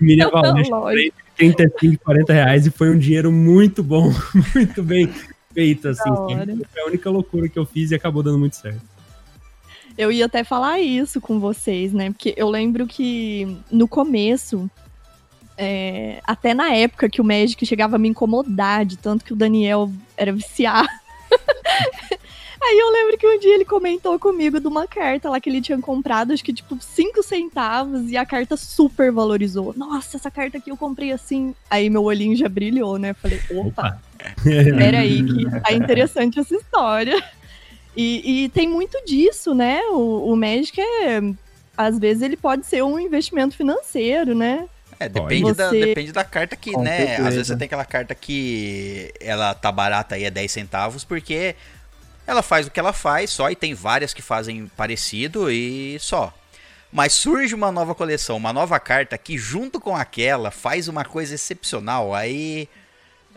mini 0.00 0.22
avalanche 0.22 0.68
por 0.70 0.80
Lógico. 0.80 1.16
35, 1.36 2.04
40 2.04 2.32
reais 2.32 2.66
e 2.66 2.70
foi 2.70 2.90
um 2.90 2.98
dinheiro 2.98 3.32
muito 3.32 3.82
bom, 3.82 4.12
muito 4.54 4.82
bem 4.82 5.10
feito, 5.52 5.88
assim. 5.88 6.10
Foi 6.72 6.82
a 6.82 6.86
única 6.86 7.10
loucura 7.10 7.48
que 7.48 7.58
eu 7.58 7.66
fiz 7.66 7.90
e 7.90 7.94
acabou 7.94 8.22
dando 8.22 8.38
muito 8.38 8.56
certo. 8.56 8.80
Eu 9.98 10.10
ia 10.10 10.26
até 10.26 10.44
falar 10.44 10.80
isso 10.80 11.20
com 11.20 11.38
vocês, 11.38 11.92
né? 11.92 12.10
Porque 12.10 12.32
eu 12.36 12.48
lembro 12.48 12.86
que 12.86 13.58
no 13.70 13.86
começo, 13.86 14.70
é, 15.58 16.20
até 16.24 16.54
na 16.54 16.72
época 16.74 17.08
que 17.08 17.20
o 17.20 17.24
Magic 17.24 17.64
chegava 17.66 17.96
a 17.96 17.98
me 17.98 18.08
incomodar, 18.08 18.86
de 18.86 18.96
tanto 18.96 19.24
que 19.24 19.32
o 19.32 19.36
Daniel 19.36 19.90
era 20.16 20.32
viciado. 20.32 20.88
Aí 22.62 22.78
eu 22.78 22.90
lembro 22.90 23.16
que 23.16 23.26
um 23.26 23.38
dia 23.38 23.54
ele 23.54 23.64
comentou 23.64 24.18
comigo 24.18 24.60
de 24.60 24.66
uma 24.66 24.86
carta 24.86 25.30
lá 25.30 25.40
que 25.40 25.48
ele 25.48 25.62
tinha 25.62 25.78
comprado, 25.78 26.32
acho 26.32 26.44
que 26.44 26.52
tipo 26.52 26.76
5 26.78 27.22
centavos, 27.22 28.10
e 28.10 28.16
a 28.16 28.26
carta 28.26 28.56
super 28.56 29.10
valorizou. 29.10 29.72
Nossa, 29.76 30.18
essa 30.18 30.30
carta 30.30 30.58
aqui 30.58 30.70
eu 30.70 30.76
comprei 30.76 31.10
assim. 31.10 31.54
Aí 31.70 31.88
meu 31.88 32.04
olhinho 32.04 32.36
já 32.36 32.48
brilhou, 32.48 32.98
né? 32.98 33.14
Falei, 33.14 33.40
opa, 33.50 33.98
Peraí, 34.44 35.24
que 35.24 35.60
tá 35.60 35.72
interessante 35.72 36.38
essa 36.38 36.54
história. 36.54 37.22
E, 37.96 38.44
e 38.44 38.48
tem 38.50 38.68
muito 38.68 39.02
disso, 39.04 39.54
né? 39.54 39.80
O, 39.90 40.32
o 40.32 40.36
Magic 40.36 40.80
é. 40.80 41.20
Às 41.76 41.98
vezes 41.98 42.22
ele 42.22 42.36
pode 42.36 42.66
ser 42.66 42.84
um 42.84 43.00
investimento 43.00 43.56
financeiro, 43.56 44.34
né? 44.34 44.68
É, 44.98 45.08
depende, 45.08 45.54
da, 45.54 45.70
depende 45.70 46.12
da 46.12 46.24
carta 46.24 46.54
que, 46.54 46.72
Com 46.72 46.82
né? 46.82 46.96
certeza. 46.98 47.28
Às 47.28 47.34
vezes 47.34 47.46
você 47.48 47.56
tem 47.56 47.64
aquela 47.64 47.86
carta 47.86 48.14
que 48.14 49.10
ela 49.18 49.54
tá 49.54 49.72
barata 49.72 50.14
aí 50.14 50.24
é 50.24 50.30
10 50.30 50.52
centavos, 50.52 51.04
porque 51.04 51.56
ela 52.30 52.42
faz 52.42 52.66
o 52.66 52.70
que 52.70 52.80
ela 52.80 52.92
faz 52.92 53.30
só, 53.30 53.50
e 53.50 53.56
tem 53.56 53.74
várias 53.74 54.14
que 54.14 54.22
fazem 54.22 54.66
parecido 54.76 55.50
e 55.50 55.98
só. 56.00 56.32
Mas 56.92 57.12
surge 57.12 57.54
uma 57.54 57.70
nova 57.70 57.94
coleção, 57.94 58.36
uma 58.36 58.52
nova 58.52 58.78
carta 58.80 59.16
que 59.16 59.38
junto 59.38 59.80
com 59.80 59.96
aquela 59.96 60.50
faz 60.50 60.88
uma 60.88 61.04
coisa 61.04 61.34
excepcional, 61.34 62.14
aí 62.14 62.68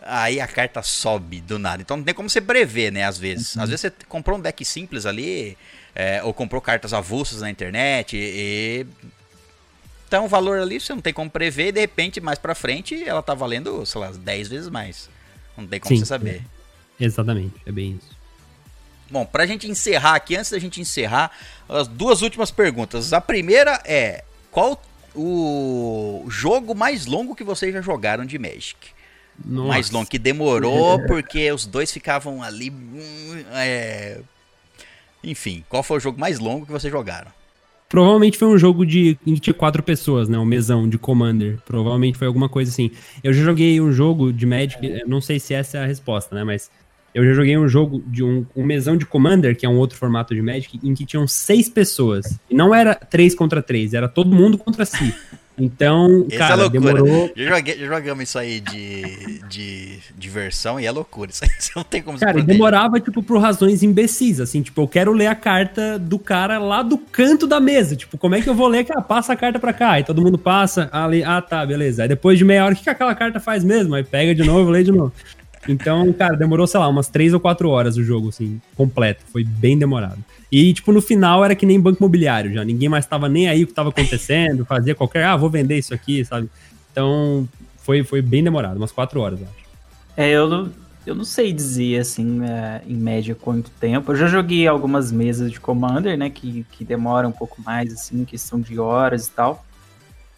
aí 0.06 0.40
a 0.40 0.46
carta 0.46 0.82
sobe 0.82 1.40
do 1.40 1.58
nada. 1.58 1.80
Então 1.80 1.96
não 1.96 2.04
tem 2.04 2.14
como 2.14 2.28
você 2.28 2.40
prever, 2.40 2.92
né, 2.92 3.04
às 3.04 3.16
vezes. 3.16 3.56
Às 3.56 3.70
vezes 3.70 3.80
você 3.80 3.92
comprou 4.08 4.38
um 4.38 4.40
deck 4.40 4.64
simples 4.64 5.06
ali, 5.06 5.56
é, 5.94 6.22
ou 6.22 6.34
comprou 6.34 6.60
cartas 6.60 6.92
avulsas 6.92 7.40
na 7.40 7.50
internet 7.50 8.16
e 8.16 8.86
então 10.06 10.26
o 10.26 10.28
valor 10.28 10.58
ali 10.58 10.78
você 10.78 10.92
não 10.92 11.00
tem 11.00 11.12
como 11.12 11.30
prever 11.30 11.68
e 11.68 11.72
de 11.72 11.80
repente 11.80 12.20
mais 12.20 12.38
pra 12.38 12.54
frente 12.54 13.02
ela 13.02 13.22
tá 13.22 13.34
valendo, 13.34 13.84
sei 13.86 14.00
lá, 14.00 14.10
10 14.10 14.48
vezes 14.48 14.68
mais. 14.68 15.08
Não 15.56 15.66
tem 15.66 15.80
como 15.80 15.94
Sim, 15.94 16.00
você 16.00 16.06
saber. 16.06 16.42
Exatamente, 17.00 17.54
é 17.64 17.72
bem 17.72 17.98
isso. 18.00 18.13
Bom, 19.10 19.24
pra 19.24 19.46
gente 19.46 19.68
encerrar 19.68 20.14
aqui, 20.14 20.36
antes 20.36 20.50
da 20.50 20.58
gente 20.58 20.80
encerrar, 20.80 21.30
as 21.68 21.86
duas 21.86 22.22
últimas 22.22 22.50
perguntas. 22.50 23.12
A 23.12 23.20
primeira 23.20 23.80
é: 23.84 24.24
qual 24.50 24.80
o 25.14 26.24
jogo 26.28 26.74
mais 26.74 27.06
longo 27.06 27.34
que 27.34 27.44
vocês 27.44 27.72
já 27.72 27.80
jogaram 27.80 28.24
de 28.24 28.38
Magic? 28.38 28.76
Nossa. 29.44 29.68
Mais 29.68 29.90
longo, 29.90 30.08
que 30.08 30.18
demorou 30.18 31.00
porque 31.06 31.50
os 31.52 31.66
dois 31.66 31.92
ficavam 31.92 32.42
ali. 32.42 32.72
é, 33.52 34.20
Enfim, 35.22 35.64
qual 35.68 35.82
foi 35.82 35.98
o 35.98 36.00
jogo 36.00 36.18
mais 36.18 36.38
longo 36.38 36.66
que 36.66 36.72
vocês 36.72 36.92
jogaram? 36.92 37.30
Provavelmente 37.88 38.38
foi 38.38 38.48
um 38.48 38.58
jogo 38.58 38.84
de, 38.84 39.16
de 39.24 39.52
quatro 39.52 39.80
pessoas, 39.82 40.28
né? 40.28 40.36
Um 40.36 40.44
mesão 40.44 40.88
de 40.88 40.98
Commander. 40.98 41.58
Provavelmente 41.64 42.18
foi 42.18 42.26
alguma 42.26 42.48
coisa 42.48 42.70
assim. 42.70 42.90
Eu 43.22 43.32
já 43.32 43.44
joguei 43.44 43.80
um 43.80 43.92
jogo 43.92 44.32
de 44.32 44.44
Magic, 44.46 45.04
não 45.06 45.20
sei 45.20 45.38
se 45.38 45.54
essa 45.54 45.78
é 45.78 45.82
a 45.84 45.86
resposta, 45.86 46.34
né? 46.34 46.42
Mas 46.42 46.70
eu 47.14 47.24
já 47.24 47.32
joguei 47.32 47.56
um 47.56 47.68
jogo 47.68 48.02
de 48.06 48.22
um, 48.24 48.44
um 48.56 48.64
mesão 48.64 48.96
de 48.96 49.06
Commander, 49.06 49.56
que 49.56 49.64
é 49.64 49.68
um 49.68 49.76
outro 49.76 49.96
formato 49.96 50.34
de 50.34 50.42
Magic, 50.42 50.78
em 50.82 50.94
que 50.94 51.06
tinham 51.06 51.26
seis 51.28 51.68
pessoas. 51.68 52.38
E 52.50 52.54
não 52.54 52.74
era 52.74 52.94
três 52.94 53.34
contra 53.34 53.62
três, 53.62 53.94
era 53.94 54.08
todo 54.08 54.34
mundo 54.34 54.58
contra 54.58 54.84
si. 54.84 55.14
Então, 55.56 56.26
Essa 56.28 56.34
é 56.34 56.38
cara, 56.38 56.54
loucura. 56.62 56.94
demorou. 56.94 57.32
Já, 57.36 57.56
joguei- 57.56 57.78
já 57.78 57.86
jogamos 57.86 58.24
isso 58.24 58.36
aí 58.38 58.58
de, 58.60 59.40
de 59.48 59.98
diversão 60.18 60.80
e 60.80 60.86
é 60.86 60.90
loucura. 60.90 61.30
Isso 61.30 61.44
aí 61.44 61.50
você 61.56 61.70
não 61.76 61.84
tem 61.84 62.02
como 62.02 62.18
Cara, 62.18 62.42
demorava, 62.42 62.98
tipo, 62.98 63.22
por 63.22 63.38
razões 63.38 63.84
imbecis, 63.84 64.40
assim, 64.40 64.62
tipo, 64.62 64.80
eu 64.82 64.88
quero 64.88 65.12
ler 65.12 65.28
a 65.28 65.34
carta 65.36 65.96
do 65.98 66.18
cara 66.18 66.58
lá 66.58 66.82
do 66.82 66.98
canto 66.98 67.46
da 67.46 67.60
mesa, 67.60 67.94
tipo, 67.94 68.18
como 68.18 68.34
é 68.34 68.40
que 68.40 68.48
eu 68.48 68.54
vou 68.54 68.66
ler? 68.66 68.84
Cara, 68.84 69.00
passa 69.00 69.32
a 69.32 69.36
carta 69.36 69.60
pra 69.60 69.72
cá, 69.72 69.92
aí 69.92 70.02
todo 70.02 70.20
mundo 70.20 70.36
passa, 70.36 70.88
ali, 70.90 71.22
ah, 71.22 71.40
tá, 71.40 71.64
beleza. 71.64 72.02
Aí 72.02 72.08
depois 72.08 72.36
de 72.36 72.44
meia 72.44 72.64
hora, 72.64 72.74
o 72.74 72.76
que, 72.76 72.82
que 72.82 72.90
aquela 72.90 73.14
carta 73.14 73.38
faz 73.38 73.62
mesmo? 73.62 73.94
Aí 73.94 74.02
pega 74.02 74.34
de 74.34 74.42
novo, 74.42 74.68
lê 74.70 74.82
de 74.82 74.90
novo. 74.90 75.12
Então, 75.68 76.12
cara, 76.12 76.36
demorou, 76.36 76.66
sei 76.66 76.80
lá, 76.80 76.88
umas 76.88 77.08
três 77.08 77.32
ou 77.32 77.40
quatro 77.40 77.68
horas 77.68 77.96
o 77.96 78.04
jogo, 78.04 78.28
assim, 78.28 78.60
completo, 78.76 79.24
foi 79.32 79.44
bem 79.44 79.78
demorado. 79.78 80.18
E, 80.50 80.72
tipo, 80.72 80.92
no 80.92 81.00
final 81.00 81.44
era 81.44 81.54
que 81.54 81.66
nem 81.66 81.80
banco 81.80 81.98
imobiliário 81.98 82.52
já, 82.52 82.64
ninguém 82.64 82.88
mais 82.88 83.06
tava 83.06 83.28
nem 83.28 83.48
aí 83.48 83.64
o 83.64 83.66
que 83.66 83.72
tava 83.72 83.88
acontecendo, 83.88 84.64
fazia 84.64 84.94
qualquer, 84.94 85.24
ah, 85.24 85.36
vou 85.36 85.50
vender 85.50 85.78
isso 85.78 85.94
aqui, 85.94 86.24
sabe? 86.24 86.48
Então, 86.92 87.48
foi, 87.78 88.04
foi 88.04 88.22
bem 88.22 88.42
demorado, 88.42 88.76
umas 88.76 88.92
quatro 88.92 89.20
horas, 89.20 89.40
eu 89.40 89.46
acho. 89.46 89.64
É, 90.16 90.30
eu 90.30 90.48
não, 90.48 90.70
eu 91.06 91.14
não 91.14 91.24
sei 91.24 91.52
dizer, 91.52 92.00
assim, 92.00 92.44
é, 92.44 92.82
em 92.86 92.94
média 92.94 93.34
quanto 93.34 93.70
tempo. 93.72 94.12
Eu 94.12 94.16
já 94.16 94.26
joguei 94.26 94.66
algumas 94.66 95.10
mesas 95.10 95.50
de 95.50 95.60
Commander, 95.60 96.16
né, 96.16 96.30
que, 96.30 96.64
que 96.70 96.84
demoram 96.84 97.30
um 97.30 97.32
pouco 97.32 97.60
mais, 97.62 97.92
assim, 97.92 98.24
questão 98.24 98.60
de 98.60 98.78
horas 98.78 99.26
e 99.26 99.30
tal. 99.30 99.64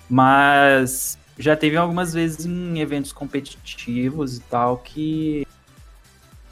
Mas 0.09 1.19
já 1.39 1.57
teve 1.57 1.77
algumas 1.77 2.15
vezes 2.15 2.47
em 2.47 2.81
eventos 2.81 3.13
competitivos 3.13 4.39
e 4.39 4.41
tal 4.41 4.79
que... 4.79 5.47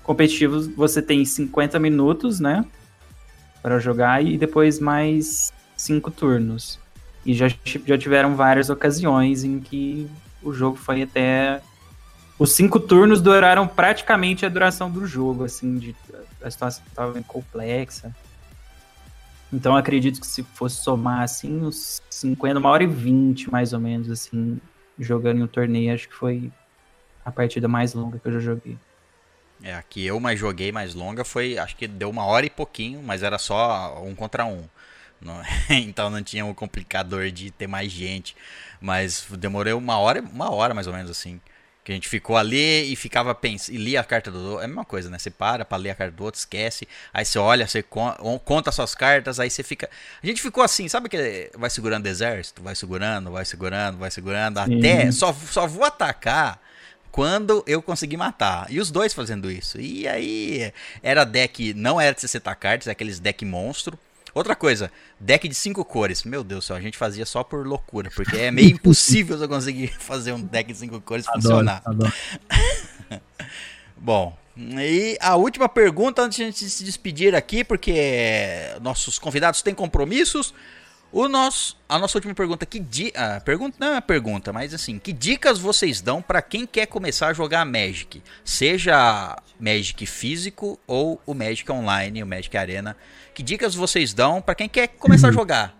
Competitivos 0.02 0.66
você 0.66 1.00
tem 1.00 1.24
50 1.24 1.78
minutos, 1.78 2.38
né, 2.38 2.64
para 3.62 3.78
jogar 3.78 4.22
e 4.22 4.36
depois 4.36 4.78
mais 4.78 5.52
cinco 5.76 6.10
turnos. 6.10 6.78
E 7.24 7.32
já, 7.32 7.48
já 7.48 7.96
tiveram 7.96 8.36
várias 8.36 8.68
ocasiões 8.68 9.44
em 9.44 9.58
que 9.60 10.06
o 10.42 10.52
jogo 10.52 10.76
foi 10.76 11.02
até 11.02 11.62
os 12.38 12.52
cinco 12.52 12.80
turnos 12.80 13.20
duraram 13.22 13.66
praticamente 13.66 14.44
a 14.44 14.48
duração 14.48 14.90
do 14.90 15.06
jogo, 15.06 15.44
assim, 15.44 15.78
de, 15.78 15.94
a 16.42 16.50
situação 16.50 16.82
estava 16.86 17.12
bem 17.12 17.22
complexa. 17.22 18.14
Então 19.52 19.76
acredito 19.76 20.20
que 20.20 20.26
se 20.26 20.42
fosse 20.42 20.82
somar, 20.82 21.22
assim, 21.22 21.62
uns 21.62 22.02
50, 22.10 22.58
uma 22.58 22.70
hora 22.70 22.82
e 22.82 22.88
20, 22.88 23.50
mais 23.52 23.72
ou 23.72 23.78
menos, 23.78 24.10
assim, 24.10 24.60
jogando 24.98 25.42
um 25.42 25.46
torneio, 25.46 25.94
acho 25.94 26.08
que 26.08 26.14
foi 26.14 26.50
a 27.24 27.30
partida 27.32 27.68
mais 27.68 27.94
longa 27.94 28.18
que 28.18 28.28
eu 28.28 28.32
já 28.32 28.40
joguei. 28.40 28.76
É, 29.62 29.74
a 29.74 29.82
que 29.82 30.04
eu 30.04 30.20
mais 30.20 30.38
joguei 30.38 30.72
mais 30.72 30.94
longa 30.94 31.24
foi, 31.24 31.58
acho 31.58 31.76
que 31.76 31.86
deu 31.86 32.10
uma 32.10 32.24
hora 32.26 32.44
e 32.44 32.50
pouquinho, 32.50 33.02
mas 33.02 33.22
era 33.22 33.38
só 33.38 34.02
um 34.02 34.14
contra 34.14 34.44
um. 34.44 34.68
Não- 35.20 35.40
então 35.70 36.10
não 36.10 36.22
tinha 36.22 36.44
um 36.44 36.52
complicador 36.54 37.30
de 37.30 37.50
ter 37.50 37.66
mais 37.66 37.90
gente. 37.90 38.36
Mas 38.80 39.26
demorei 39.38 39.72
uma 39.72 39.98
hora, 39.98 40.20
uma 40.20 40.50
hora 40.52 40.74
mais 40.74 40.86
ou 40.86 40.92
menos 40.92 41.10
assim. 41.10 41.40
Que 41.84 41.92
a 41.92 41.94
gente 41.94 42.08
ficou 42.08 42.34
ali 42.34 42.90
e 42.90 42.96
ficava 42.96 43.34
pensando, 43.34 43.74
e 43.74 43.78
lia 43.78 44.00
a 44.00 44.04
carta 44.04 44.30
do 44.30 44.38
outro. 44.38 44.60
É 44.62 44.64
a 44.64 44.66
mesma 44.68 44.86
coisa, 44.86 45.10
né? 45.10 45.18
Você 45.18 45.30
para 45.30 45.66
pra 45.66 45.76
ler 45.76 45.90
a 45.90 45.94
carta 45.94 46.16
do 46.16 46.24
outro, 46.24 46.38
esquece. 46.38 46.88
Aí 47.12 47.26
você 47.26 47.38
olha, 47.38 47.66
você 47.68 47.82
con- 47.82 48.40
conta 48.42 48.72
suas 48.72 48.94
cartas, 48.94 49.38
aí 49.38 49.50
você 49.50 49.62
fica. 49.62 49.90
A 50.22 50.26
gente 50.26 50.40
ficou 50.40 50.64
assim, 50.64 50.88
sabe 50.88 51.10
que 51.10 51.50
vai 51.54 51.68
segurando 51.68 52.06
o 52.06 52.08
exército? 52.08 52.62
Vai 52.62 52.74
segurando, 52.74 53.30
vai 53.30 53.44
segurando, 53.44 53.98
vai 53.98 54.10
segurando. 54.10 54.58
Até. 54.58 55.12
Só, 55.12 55.30
só 55.34 55.66
vou 55.66 55.84
atacar 55.84 56.58
quando 57.12 57.62
eu 57.66 57.80
conseguir 57.82 58.16
matar. 58.16 58.66
E 58.70 58.80
os 58.80 58.90
dois 58.90 59.12
fazendo 59.12 59.50
isso. 59.50 59.78
E 59.80 60.08
aí, 60.08 60.72
era 61.02 61.22
deck, 61.24 61.74
não 61.74 62.00
era 62.00 62.14
de 62.14 62.20
60 62.22 62.54
cartas, 62.54 62.88
é 62.88 62.92
aqueles 62.92 63.20
deck 63.20 63.44
monstro. 63.44 63.98
Outra 64.34 64.56
coisa, 64.56 64.90
deck 65.20 65.48
de 65.48 65.54
cinco 65.54 65.84
cores. 65.84 66.24
Meu 66.24 66.42
Deus 66.42 66.64
do 66.64 66.66
céu, 66.66 66.76
a 66.76 66.80
gente 66.80 66.98
fazia 66.98 67.24
só 67.24 67.44
por 67.44 67.64
loucura, 67.64 68.10
porque 68.14 68.36
é 68.36 68.50
meio 68.50 68.70
impossível 68.72 69.40
eu 69.40 69.48
conseguir 69.48 69.88
fazer 69.98 70.32
um 70.32 70.40
deck 70.40 70.72
de 70.72 70.78
cinco 70.78 71.00
cores 71.00 71.26
Adoro, 71.28 71.42
funcionar. 71.42 71.82
adoro. 71.84 72.12
Bom, 73.96 74.36
e 74.56 75.16
a 75.20 75.36
última 75.36 75.68
pergunta 75.68 76.22
antes 76.22 76.36
de 76.36 76.42
a 76.42 76.46
gente 76.46 76.68
se 76.68 76.84
despedir 76.84 77.34
aqui, 77.34 77.64
porque 77.64 77.94
nossos 78.82 79.18
convidados 79.18 79.62
têm 79.62 79.74
compromissos. 79.74 80.52
O 81.16 81.28
nosso, 81.28 81.76
a 81.88 81.96
nossa 81.96 82.18
última 82.18 82.34
pergunta, 82.34 82.66
que 82.66 82.80
di, 82.80 83.12
ah, 83.14 83.40
pergunta 83.44 83.76
não 83.78 83.86
é 83.86 83.90
uma 83.92 84.02
pergunta, 84.02 84.52
mas 84.52 84.74
assim, 84.74 84.98
que 84.98 85.12
dicas 85.12 85.60
vocês 85.60 86.00
dão 86.00 86.20
pra 86.20 86.42
quem 86.42 86.66
quer 86.66 86.86
começar 86.86 87.28
a 87.28 87.32
jogar 87.32 87.64
Magic, 87.64 88.20
seja 88.44 89.36
Magic 89.60 90.04
físico 90.06 90.76
ou 90.88 91.20
o 91.24 91.32
Magic 91.32 91.70
online, 91.70 92.20
o 92.20 92.26
Magic 92.26 92.56
Arena? 92.56 92.96
Que 93.32 93.44
dicas 93.44 93.76
vocês 93.76 94.12
dão 94.12 94.42
pra 94.42 94.56
quem 94.56 94.68
quer 94.68 94.88
começar 94.88 95.28
a 95.28 95.30
jogar? 95.30 95.78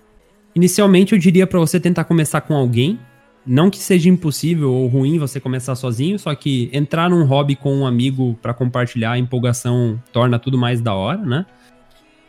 Inicialmente 0.55 1.15
eu 1.15 1.19
diria 1.19 1.48
pra 1.48 1.59
você 1.59 1.81
tentar 1.81 2.05
começar 2.05 2.40
com 2.43 2.55
alguém. 2.55 3.01
Não 3.44 3.70
que 3.70 3.78
seja 3.78 4.09
impossível 4.09 4.73
ou 4.73 4.86
ruim 4.86 5.19
você 5.19 5.40
começar 5.40 5.74
sozinho, 5.74 6.16
só 6.16 6.32
que 6.36 6.70
entrar 6.73 7.11
num 7.11 7.24
hobby 7.24 7.56
com 7.56 7.74
um 7.74 7.85
amigo 7.85 8.39
pra 8.40 8.55
compartilhar 8.55 9.11
a 9.11 9.19
empolgação 9.19 10.01
torna 10.12 10.39
tudo 10.39 10.56
mais 10.56 10.81
da 10.81 10.94
hora, 10.94 11.19
né? 11.19 11.44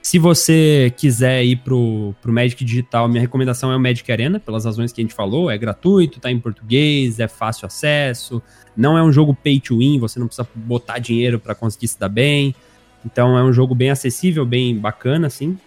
Se 0.06 0.19
você 0.19 0.94
quiser 0.95 1.44
ir 1.44 1.56
pro, 1.56 2.14
pro 2.22 2.32
Magic 2.32 2.64
Digital, 2.64 3.07
minha 3.07 3.19
recomendação 3.22 3.72
é 3.72 3.76
o 3.76 3.80
Magic 3.80 4.11
Arena, 4.11 4.40
pelas 4.40 4.64
razões 4.64 4.94
que 4.94 5.02
a 5.02 5.03
gente 5.03 5.15
falou. 5.15 5.49
É 5.49 5.57
gratuito, 5.57 6.19
tá 6.19 6.30
em 6.32 6.40
português, 6.40 7.19
é 7.19 7.27
fácil 7.27 7.65
acesso, 7.65 8.40
não 8.77 8.95
é 8.95 9.02
um 9.02 9.11
jogo 9.11 9.34
pay 9.34 9.60
to 9.60 9.80
win, 9.80 9.98
você 9.98 10.19
não 10.19 10.27
precisa 10.27 10.48
botar 10.53 10.99
dinheiro 10.99 11.40
pra 11.40 11.56
conseguir 11.56 11.88
se 11.88 11.99
dar 11.99 12.07
bem. 12.07 12.53
Então 13.03 13.36
é 13.36 13.44
um 13.44 13.52
jogo 13.52 13.73
bem 13.73 13.90
acessível, 13.90 14.45
bem 14.45 14.77
bacana, 14.77 15.26
assim. 15.26 15.57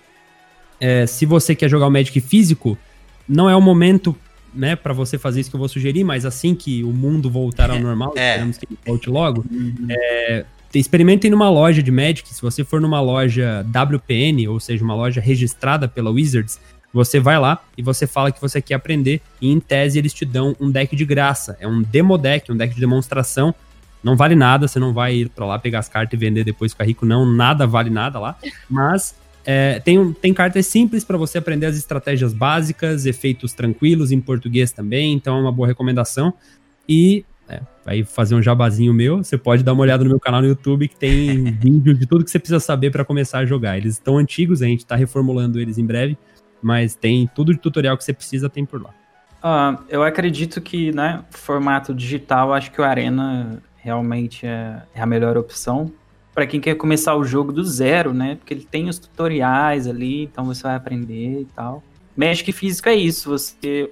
É, 0.79 1.05
se 1.05 1.27
você 1.27 1.53
quer 1.57 1.69
jogar 1.69 1.89
o 1.89 1.91
Magic 1.91 2.21
físico, 2.21 2.79
não 3.29 3.51
é 3.51 3.57
o 3.57 3.61
momento 3.61 4.15
né, 4.55 4.77
para 4.77 4.93
você 4.93 5.19
fazer 5.19 5.41
isso 5.41 5.51
que 5.51 5.57
eu 5.57 5.59
vou 5.59 5.69
sugerir, 5.69 6.05
mas 6.05 6.25
assim 6.25 6.55
que 6.55 6.85
o 6.85 6.93
mundo 6.93 7.29
voltar 7.29 7.73
ao 7.73 7.79
normal, 7.83 8.13
É. 8.15 8.31
esperamos 8.35 8.57
que 8.59 8.67
ele 8.71 8.79
volte 8.87 9.11
logo, 9.11 9.45
é, 9.91 10.43
te- 10.43 10.47
experimentem 10.79 11.31
numa 11.31 11.49
loja 11.49 11.83
de 11.83 11.91
Magic, 11.91 12.29
se 12.29 12.43
você 12.43 12.65
for 12.65 12.81
numa 12.81 13.01
loja 13.01 13.65
WPN, 13.65 14.49
ou 14.49 14.61
seja, 14.61 14.85
uma 14.85 14.95
loja 14.95 15.21
registrada 15.21 15.89
pela 15.89 16.11
Wizards, 16.11 16.61
você 16.93 17.21
vai 17.21 17.39
lá 17.39 17.63
e 17.77 17.83
você 17.83 18.07
fala 18.07 18.33
que 18.33 18.41
você 18.41 18.61
quer 18.61 18.75
aprender. 18.75 19.21
E 19.41 19.51
em 19.51 19.61
tese 19.61 19.99
eles 19.99 20.13
te 20.13 20.25
dão 20.25 20.57
um 20.61 20.71
deck 20.71 20.95
de 20.95 21.05
graça, 21.05 21.57
é 21.61 21.67
um 21.67 21.83
demo 21.83 22.17
deck, 22.19 22.51
um 22.51 22.57
deck 22.57 22.75
de 22.75 22.81
demonstração, 22.81 23.55
não 24.03 24.17
vale 24.17 24.35
nada, 24.35 24.69
você 24.69 24.79
não 24.79 24.93
vai 24.93 25.15
ir 25.15 25.29
pra 25.29 25.47
lá 25.47 25.59
pegar 25.59 25.81
as 25.81 25.89
cartas 25.89 26.19
e 26.19 26.25
vender 26.25 26.45
depois 26.45 26.73
ficar 26.73 26.85
rico, 26.85 27.05
não, 27.05 27.27
nada 27.27 27.67
vale 27.67 27.91
nada 27.91 28.19
lá, 28.19 28.37
mas 28.71 29.15
é, 29.45 29.81
tem, 29.81 30.13
tem 30.13 30.35
cartas 30.35 30.67
simples 30.67 31.05
para 31.05 31.17
você 31.17 31.39
aprender 31.39 31.67
as 31.67 31.77
estratégias 31.77 32.33
básicas, 32.33 33.07
efeitos 33.07 33.53
tranquilos 33.53 34.13
em 34.13 34.21
português 34.21 34.73
também, 34.73 35.15
então 35.15 35.37
é 35.37 35.41
uma 35.41 35.53
boa 35.53 35.67
recomendação. 35.67 36.35
E 36.89 37.25
é, 37.49 37.61
vai 37.85 38.05
fazer 38.05 38.35
um 38.35 38.43
jabazinho 38.43 38.93
meu, 38.93 39.19
você 39.19 39.39
pode 39.39 39.63
dar 39.63 39.73
uma 39.73 39.83
olhada 39.83 40.05
no 40.05 40.11
meu 40.11 40.21
canal 40.21 40.43
no 40.43 40.49
YouTube 40.49 40.89
que 40.89 40.97
tem 40.97 41.45
vídeo 41.59 41.95
de 41.95 42.07
tudo 42.07 42.25
que 42.25 42.31
você 42.31 42.39
precisa 42.39 42.61
saber 42.61 42.91
para 42.91 43.05
começar 43.05 43.39
a 43.39 43.47
jogar. 43.47 43.79
Eles 43.79 43.95
estão 43.95 44.19
antigos, 44.19 44.63
a 44.63 44.67
gente 44.67 44.85
tá 44.85 44.95
reformulando 44.95 45.59
eles 45.59 45.79
em 45.79 45.87
breve, 45.87 46.19
mas 46.61 46.95
tem 46.95 47.29
tudo 47.35 47.55
de 47.55 47.61
tutorial 47.61 47.97
que 47.97 48.05
você 48.05 48.13
precisa, 48.13 48.49
tem 48.49 48.65
por 48.65 48.83
lá. 48.83 48.91
Ah, 49.43 49.79
eu 49.89 50.03
acredito 50.03 50.61
que, 50.61 50.93
né, 50.93 51.25
formato 51.31 51.95
digital, 51.95 52.53
acho 52.53 52.71
que 52.71 52.81
o 52.81 52.85
Arena 52.85 53.63
realmente 53.77 54.47
é, 54.47 54.83
é 54.95 55.01
a 55.01 55.07
melhor 55.07 55.37
opção. 55.37 55.91
Para 56.35 56.47
quem 56.47 56.61
quer 56.61 56.75
começar 56.75 57.17
o 57.17 57.25
jogo 57.25 57.53
do 57.53 57.65
zero, 57.65 58.13
né? 58.13 58.37
Porque 58.37 58.53
ele 58.55 58.65
tem 58.65 58.89
os 58.89 58.99
tutoriais 58.99 59.87
ali, 59.87 60.25
então 60.25 60.45
você 60.45 60.63
vai 60.63 60.75
aprender 60.75 61.41
e 61.41 61.45
tal. 61.47 61.83
Magic 62.17 62.53
físico 62.53 62.89
é 62.89 62.95
isso, 62.95 63.29
você 63.29 63.91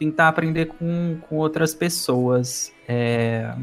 tentar 0.00 0.28
aprender 0.28 0.64
com, 0.66 1.18
com 1.28 1.36
outras 1.36 1.74
pessoas. 1.74 2.72
É, 2.88 3.54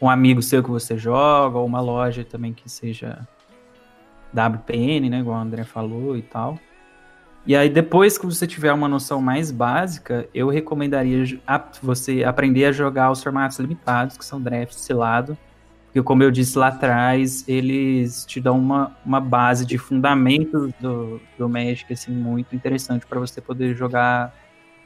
um 0.00 0.08
amigo 0.08 0.40
seu 0.40 0.62
que 0.62 0.70
você 0.70 0.96
joga, 0.96 1.58
ou 1.58 1.66
uma 1.66 1.80
loja 1.80 2.24
também 2.24 2.54
que 2.54 2.70
seja 2.70 3.28
WPN, 4.32 5.10
né? 5.10 5.18
Igual 5.20 5.36
o 5.38 5.40
André 5.42 5.64
falou 5.64 6.16
e 6.16 6.22
tal. 6.22 6.58
E 7.46 7.54
aí, 7.54 7.68
depois 7.68 8.16
que 8.16 8.24
você 8.24 8.46
tiver 8.46 8.72
uma 8.72 8.88
noção 8.88 9.20
mais 9.20 9.50
básica, 9.50 10.26
eu 10.34 10.48
recomendaria 10.48 11.38
você 11.82 12.24
aprender 12.24 12.64
a 12.64 12.72
jogar 12.72 13.10
os 13.10 13.22
formatos 13.22 13.58
limitados, 13.58 14.16
que 14.16 14.24
são 14.24 14.40
draft 14.40 14.72
selado. 14.72 15.36
Porque, 15.86 16.02
como 16.02 16.22
eu 16.22 16.30
disse 16.30 16.58
lá 16.58 16.68
atrás, 16.68 17.46
eles 17.48 18.24
te 18.24 18.40
dão 18.40 18.58
uma, 18.58 18.96
uma 19.04 19.20
base 19.20 19.66
de 19.66 19.78
fundamentos 19.78 20.72
do, 20.80 21.20
do 21.38 21.48
Magic, 21.48 21.92
assim, 21.92 22.12
muito 22.12 22.54
interessante 22.54 23.06
para 23.06 23.18
você 23.18 23.40
poder 23.40 23.74
jogar 23.74 24.34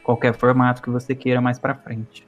qualquer 0.03 0.35
formato 0.35 0.83
que 0.83 0.91
você 0.91 1.15
queira 1.15 1.41
mais 1.41 1.59
pra 1.59 1.74
frente. 1.74 2.27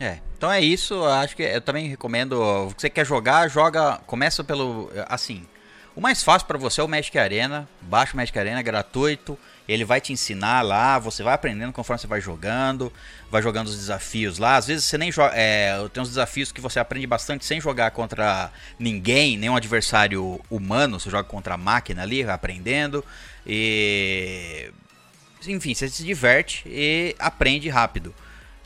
É, 0.00 0.18
então 0.36 0.50
é 0.50 0.60
isso. 0.60 1.04
Acho 1.04 1.36
que 1.36 1.42
eu 1.42 1.60
também 1.60 1.88
recomendo. 1.88 2.68
Você 2.76 2.88
quer 2.88 3.04
jogar, 3.04 3.48
joga. 3.48 3.98
Começa 4.06 4.44
pelo. 4.44 4.90
Assim. 5.08 5.44
O 5.96 6.00
mais 6.00 6.22
fácil 6.22 6.46
pra 6.46 6.56
você 6.56 6.80
é 6.80 6.84
o 6.84 6.88
Magic 6.88 7.18
Arena. 7.18 7.68
Baixa 7.80 8.12
o 8.12 8.16
Magic 8.16 8.38
Arena, 8.38 8.60
é 8.60 8.62
gratuito. 8.62 9.36
Ele 9.68 9.84
vai 9.84 10.00
te 10.00 10.12
ensinar 10.12 10.62
lá. 10.62 10.96
Você 11.00 11.24
vai 11.24 11.34
aprendendo 11.34 11.72
conforme 11.72 11.98
você 11.98 12.06
vai 12.06 12.20
jogando. 12.20 12.92
Vai 13.28 13.42
jogando 13.42 13.66
os 13.66 13.76
desafios 13.76 14.38
lá. 14.38 14.54
Às 14.54 14.68
vezes 14.68 14.84
você 14.84 14.96
nem 14.96 15.10
joga. 15.10 15.32
É, 15.34 15.76
tem 15.92 16.00
uns 16.00 16.08
desafios 16.10 16.52
que 16.52 16.60
você 16.60 16.78
aprende 16.78 17.04
bastante 17.04 17.44
sem 17.44 17.60
jogar 17.60 17.90
contra 17.90 18.52
ninguém, 18.78 19.36
nenhum 19.36 19.56
adversário 19.56 20.40
humano. 20.48 21.00
Você 21.00 21.10
joga 21.10 21.24
contra 21.24 21.54
a 21.54 21.58
máquina 21.58 22.02
ali, 22.02 22.22
vai 22.22 22.34
aprendendo. 22.34 23.04
E. 23.44 24.70
Enfim, 25.46 25.74
você 25.74 25.88
se 25.88 26.02
diverte 26.04 26.62
e 26.66 27.14
aprende 27.18 27.68
rápido. 27.68 28.14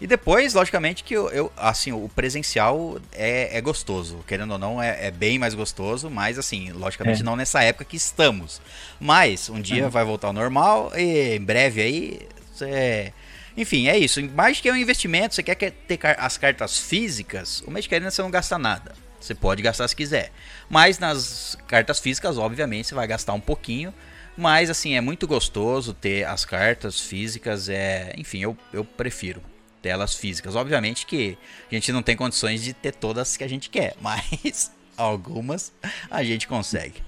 E 0.01 0.07
depois, 0.07 0.53
logicamente, 0.55 1.05
que 1.05 1.15
eu, 1.15 1.28
eu- 1.31 1.53
assim, 1.57 1.93
o 1.93 2.09
presencial 2.09 2.99
é, 3.12 3.57
é 3.57 3.61
gostoso. 3.61 4.24
Querendo 4.27 4.53
ou 4.53 4.59
não, 4.59 4.82
é, 4.82 5.07
é 5.07 5.11
bem 5.12 5.39
mais 5.39 5.55
gostoso, 5.55 6.11
mas 6.11 6.39
assim, 6.39 6.73
logicamente 6.73 7.20
É. 7.20 7.24
não 7.24 7.36
nessa 7.36 7.62
época 7.62 7.85
que 7.85 7.97
estamos. 7.97 8.61
Mas 8.99 9.49
um 9.49 9.61
dia 9.61 9.89
vai 9.89 10.05
voltar 10.05 10.27
ao 10.28 10.32
normal 10.32 10.90
e 10.97 11.36
em 11.36 11.40
breve 11.40 11.81
aí. 11.82 12.20
Cê... 12.55 13.12
Enfim, 13.57 13.86
é 13.86 13.97
isso. 13.97 14.20
Mais 14.31 14.61
que 14.61 14.69
é 14.69 14.73
um 14.73 14.77
investimento, 14.77 15.35
você 15.36 15.43
quer 15.43 15.55
que- 15.55 15.70
ter 15.70 16.01
as 16.19 16.36
cartas 16.36 16.78
físicas, 16.78 17.62
o 17.66 17.70
Magic 17.70 17.94
Arena 17.94 18.11
você 18.11 18.23
não 18.23 18.31
gasta 18.31 18.59
nada. 18.59 18.94
Você 19.20 19.36
pode 19.36 19.62
gastar 19.62 19.86
se 19.86 19.94
quiser. 19.94 20.32
Mas 20.69 20.99
nas 20.99 21.57
cartas 21.69 22.01
físicas, 22.01 22.39
obviamente, 22.39 22.89
você 22.89 22.94
vai 22.94 23.07
gastar 23.07 23.35
um 23.35 23.40
pouquinho. 23.40 23.94
Mas 24.37 24.71
assim, 24.71 24.95
é 24.95 25.01
muito 25.01 25.27
gostoso 25.27 25.93
ter 25.93 26.25
as 26.25 26.45
cartas 26.45 27.01
físicas. 27.01 27.69
É, 27.69 28.15
enfim, 28.17 28.41
eu, 28.41 28.57
eu 28.73 28.85
prefiro 28.85 29.43
telas 29.83 30.15
físicas. 30.15 30.57
Obviamente 30.57 31.05
que 31.05 31.37
a 31.71 31.75
gente 31.75 31.93
não 31.93 32.03
tem 32.03 32.17
condições 32.17 32.63
de 32.63 32.73
ter 32.73 32.95
todas 32.95 33.37
que 33.37 33.45
a 33.45 33.49
gente 33.49 33.69
quer, 33.69 33.95
mas 34.01 34.71
algumas 34.97 35.73
a 36.11 36.23
gente 36.23 36.47
consegue. 36.47 37.03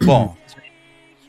Bom, 0.00 0.36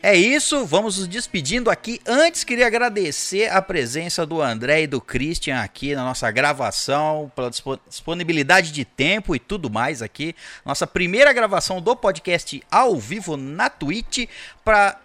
é 0.02 0.16
isso, 0.16 0.66
vamos 0.66 0.98
nos 0.98 1.10
despedindo 1.10 1.70
aqui. 1.70 2.00
Antes, 2.08 2.46
queria 2.46 2.68
agradecer 2.68 3.52
a 3.52 3.62
presença 3.62 4.26
do 4.26 4.42
André 4.42 4.84
e 4.84 4.88
do 4.88 5.02
Christian 5.02 5.60
aqui 5.60 5.94
na 5.94 6.06
nossa 6.06 6.32
gravação, 6.32 7.30
pela 7.36 7.50
dispo- 7.50 7.80
disponibilidade 7.86 8.72
de 8.72 8.86
tempo 8.86 9.36
e 9.36 9.40
tudo 9.40 9.70
mais 9.70 10.02
aqui. 10.02 10.34
Nossa 10.64 10.88
primeira 10.88 11.34
gravação 11.34 11.82
do 11.82 11.98
podcast 11.98 12.64
ao 12.72 12.98
vivo 12.98 13.36
na 13.36 13.70
Twitch. 13.70 14.30
Pra... 14.64 14.98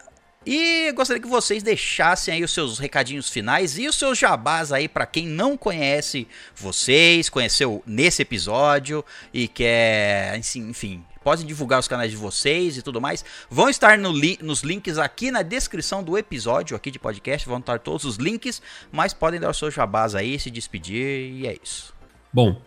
E 0.47 0.93
gostaria 0.93 1.23
que 1.23 1.29
vocês 1.29 1.63
deixassem 1.63 2.35
aí 2.35 2.45
os 2.45 2.53
seus 2.53 2.79
recadinhos 2.79 3.29
finais 3.31 3.79
e 3.79 3.89
os 3.89 3.97
seus 3.97 4.19
jabás 4.19 4.73
aí 4.73 4.89
para 4.89 5.07
quem 5.07 5.27
não 5.27 5.57
conhece 5.57 6.27
vocês, 6.55 7.29
conheceu 7.31 7.83
nesse 7.87 8.23
episódio 8.23 9.05
e 9.33 9.49
quer, 9.49 10.35
assim, 10.39 10.69
enfim, 10.69 11.03
podem 11.23 11.47
divulgar 11.47 11.81
os 11.81 11.89
canais 11.89 12.11
de 12.11 12.17
vocês 12.17 12.77
e 12.77 12.83
tudo 12.83 13.01
mais. 13.01 13.25
Vão 13.51 13.71
estar 13.71 13.97
no 13.97 14.13
li- 14.13 14.39
nos 14.43 14.61
links 14.63 14.99
aqui 14.99 15.31
na 15.31 15.41
descrição 15.43 16.03
do 16.03 16.19
episódio 16.19 16.77
aqui 16.77 16.91
de 16.91 16.99
podcast, 16.99 17.49
vão 17.49 17.59
estar 17.59 17.79
todos 17.79 18.05
os 18.05 18.17
links, 18.17 18.61
mas 18.93 19.15
podem 19.15 19.41
dar 19.41 19.51
os 19.51 19.57
seus 19.57 19.73
jabás 19.73 20.15
aí, 20.15 20.39
se 20.39 20.51
despedir 20.51 21.33
e 21.33 21.47
é 21.47 21.57
isso. 21.63 21.95
Bom, 22.31 22.61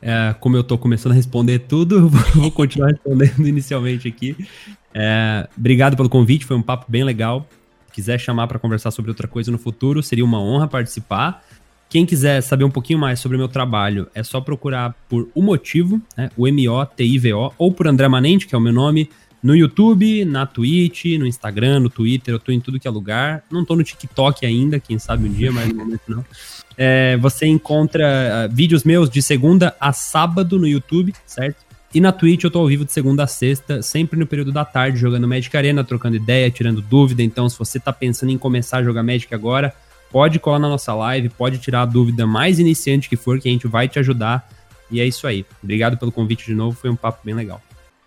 é, 0.00 0.34
como 0.38 0.56
eu 0.56 0.62
tô 0.62 0.78
começando 0.78 1.12
a 1.12 1.16
responder 1.16 1.58
tudo, 1.60 2.08
vou 2.34 2.52
continuar 2.52 2.88
respondendo 2.92 3.46
inicialmente 3.48 4.06
aqui. 4.06 4.36
É, 4.94 5.48
obrigado 5.56 5.96
pelo 5.96 6.08
convite, 6.08 6.44
foi 6.44 6.56
um 6.56 6.62
papo 6.62 6.86
bem 6.88 7.04
legal. 7.04 7.46
Se 7.86 7.94
quiser 7.94 8.18
chamar 8.18 8.46
para 8.46 8.58
conversar 8.58 8.90
sobre 8.90 9.10
outra 9.10 9.28
coisa 9.28 9.50
no 9.50 9.58
futuro, 9.58 10.02
seria 10.02 10.24
uma 10.24 10.40
honra 10.40 10.68
participar. 10.68 11.44
Quem 11.88 12.06
quiser 12.06 12.40
saber 12.40 12.62
um 12.62 12.70
pouquinho 12.70 12.98
mais 12.98 13.18
sobre 13.18 13.36
o 13.36 13.38
meu 13.38 13.48
trabalho, 13.48 14.08
é 14.14 14.22
só 14.22 14.40
procurar 14.40 14.94
por 15.08 15.28
O 15.34 15.42
Motivo, 15.42 16.00
né, 16.16 16.30
o 16.36 16.46
M-O-T-I-V-O, 16.46 17.52
ou 17.58 17.72
por 17.72 17.88
André 17.88 18.06
Manente, 18.06 18.46
que 18.46 18.54
é 18.54 18.58
o 18.58 18.60
meu 18.60 18.72
nome, 18.72 19.10
no 19.42 19.56
YouTube, 19.56 20.24
na 20.24 20.46
Twitch, 20.46 21.06
no 21.18 21.26
Instagram, 21.26 21.80
no 21.80 21.90
Twitter, 21.90 22.34
eu 22.34 22.38
tô 22.38 22.52
em 22.52 22.60
tudo 22.60 22.78
que 22.78 22.86
é 22.86 22.90
lugar. 22.90 23.42
Não 23.50 23.64
tô 23.64 23.74
no 23.74 23.82
TikTok 23.82 24.44
ainda, 24.44 24.78
quem 24.78 24.98
sabe 24.98 25.28
um 25.28 25.32
dia, 25.32 25.50
mas 25.50 25.68
no 25.68 25.76
momento 25.76 26.02
não. 26.06 26.24
É, 26.76 27.16
você 27.16 27.46
encontra 27.46 28.48
uh, 28.48 28.54
vídeos 28.54 28.84
meus 28.84 29.08
de 29.08 29.22
segunda 29.22 29.74
a 29.80 29.92
sábado 29.92 30.58
no 30.58 30.66
YouTube, 30.66 31.14
certo? 31.26 31.64
E 31.92 32.00
na 32.00 32.12
Twitch 32.12 32.44
eu 32.44 32.50
tô 32.52 32.60
ao 32.60 32.68
vivo 32.68 32.84
de 32.84 32.92
segunda 32.92 33.24
a 33.24 33.26
sexta, 33.26 33.82
sempre 33.82 34.16
no 34.16 34.24
período 34.24 34.52
da 34.52 34.64
tarde, 34.64 34.96
jogando 34.96 35.26
Magic 35.26 35.54
Arena, 35.56 35.82
trocando 35.82 36.14
ideia, 36.14 36.48
tirando 36.48 36.80
dúvida. 36.80 37.20
Então, 37.20 37.48
se 37.48 37.58
você 37.58 37.80
tá 37.80 37.92
pensando 37.92 38.30
em 38.30 38.38
começar 38.38 38.78
a 38.78 38.82
jogar 38.84 39.02
Magic 39.02 39.34
agora, 39.34 39.74
pode 40.08 40.38
colar 40.38 40.60
na 40.60 40.68
nossa 40.68 40.94
live, 40.94 41.28
pode 41.30 41.58
tirar 41.58 41.82
a 41.82 41.86
dúvida 41.86 42.24
mais 42.28 42.60
iniciante 42.60 43.08
que 43.08 43.16
for, 43.16 43.40
que 43.40 43.48
a 43.48 43.52
gente 43.52 43.66
vai 43.66 43.88
te 43.88 43.98
ajudar. 43.98 44.48
E 44.88 45.00
é 45.00 45.06
isso 45.06 45.26
aí. 45.26 45.44
Obrigado 45.60 45.96
pelo 45.98 46.12
convite 46.12 46.46
de 46.46 46.54
novo, 46.54 46.76
foi 46.76 46.90
um 46.90 46.96
papo 46.96 47.20
bem 47.24 47.34
legal. 47.34 47.60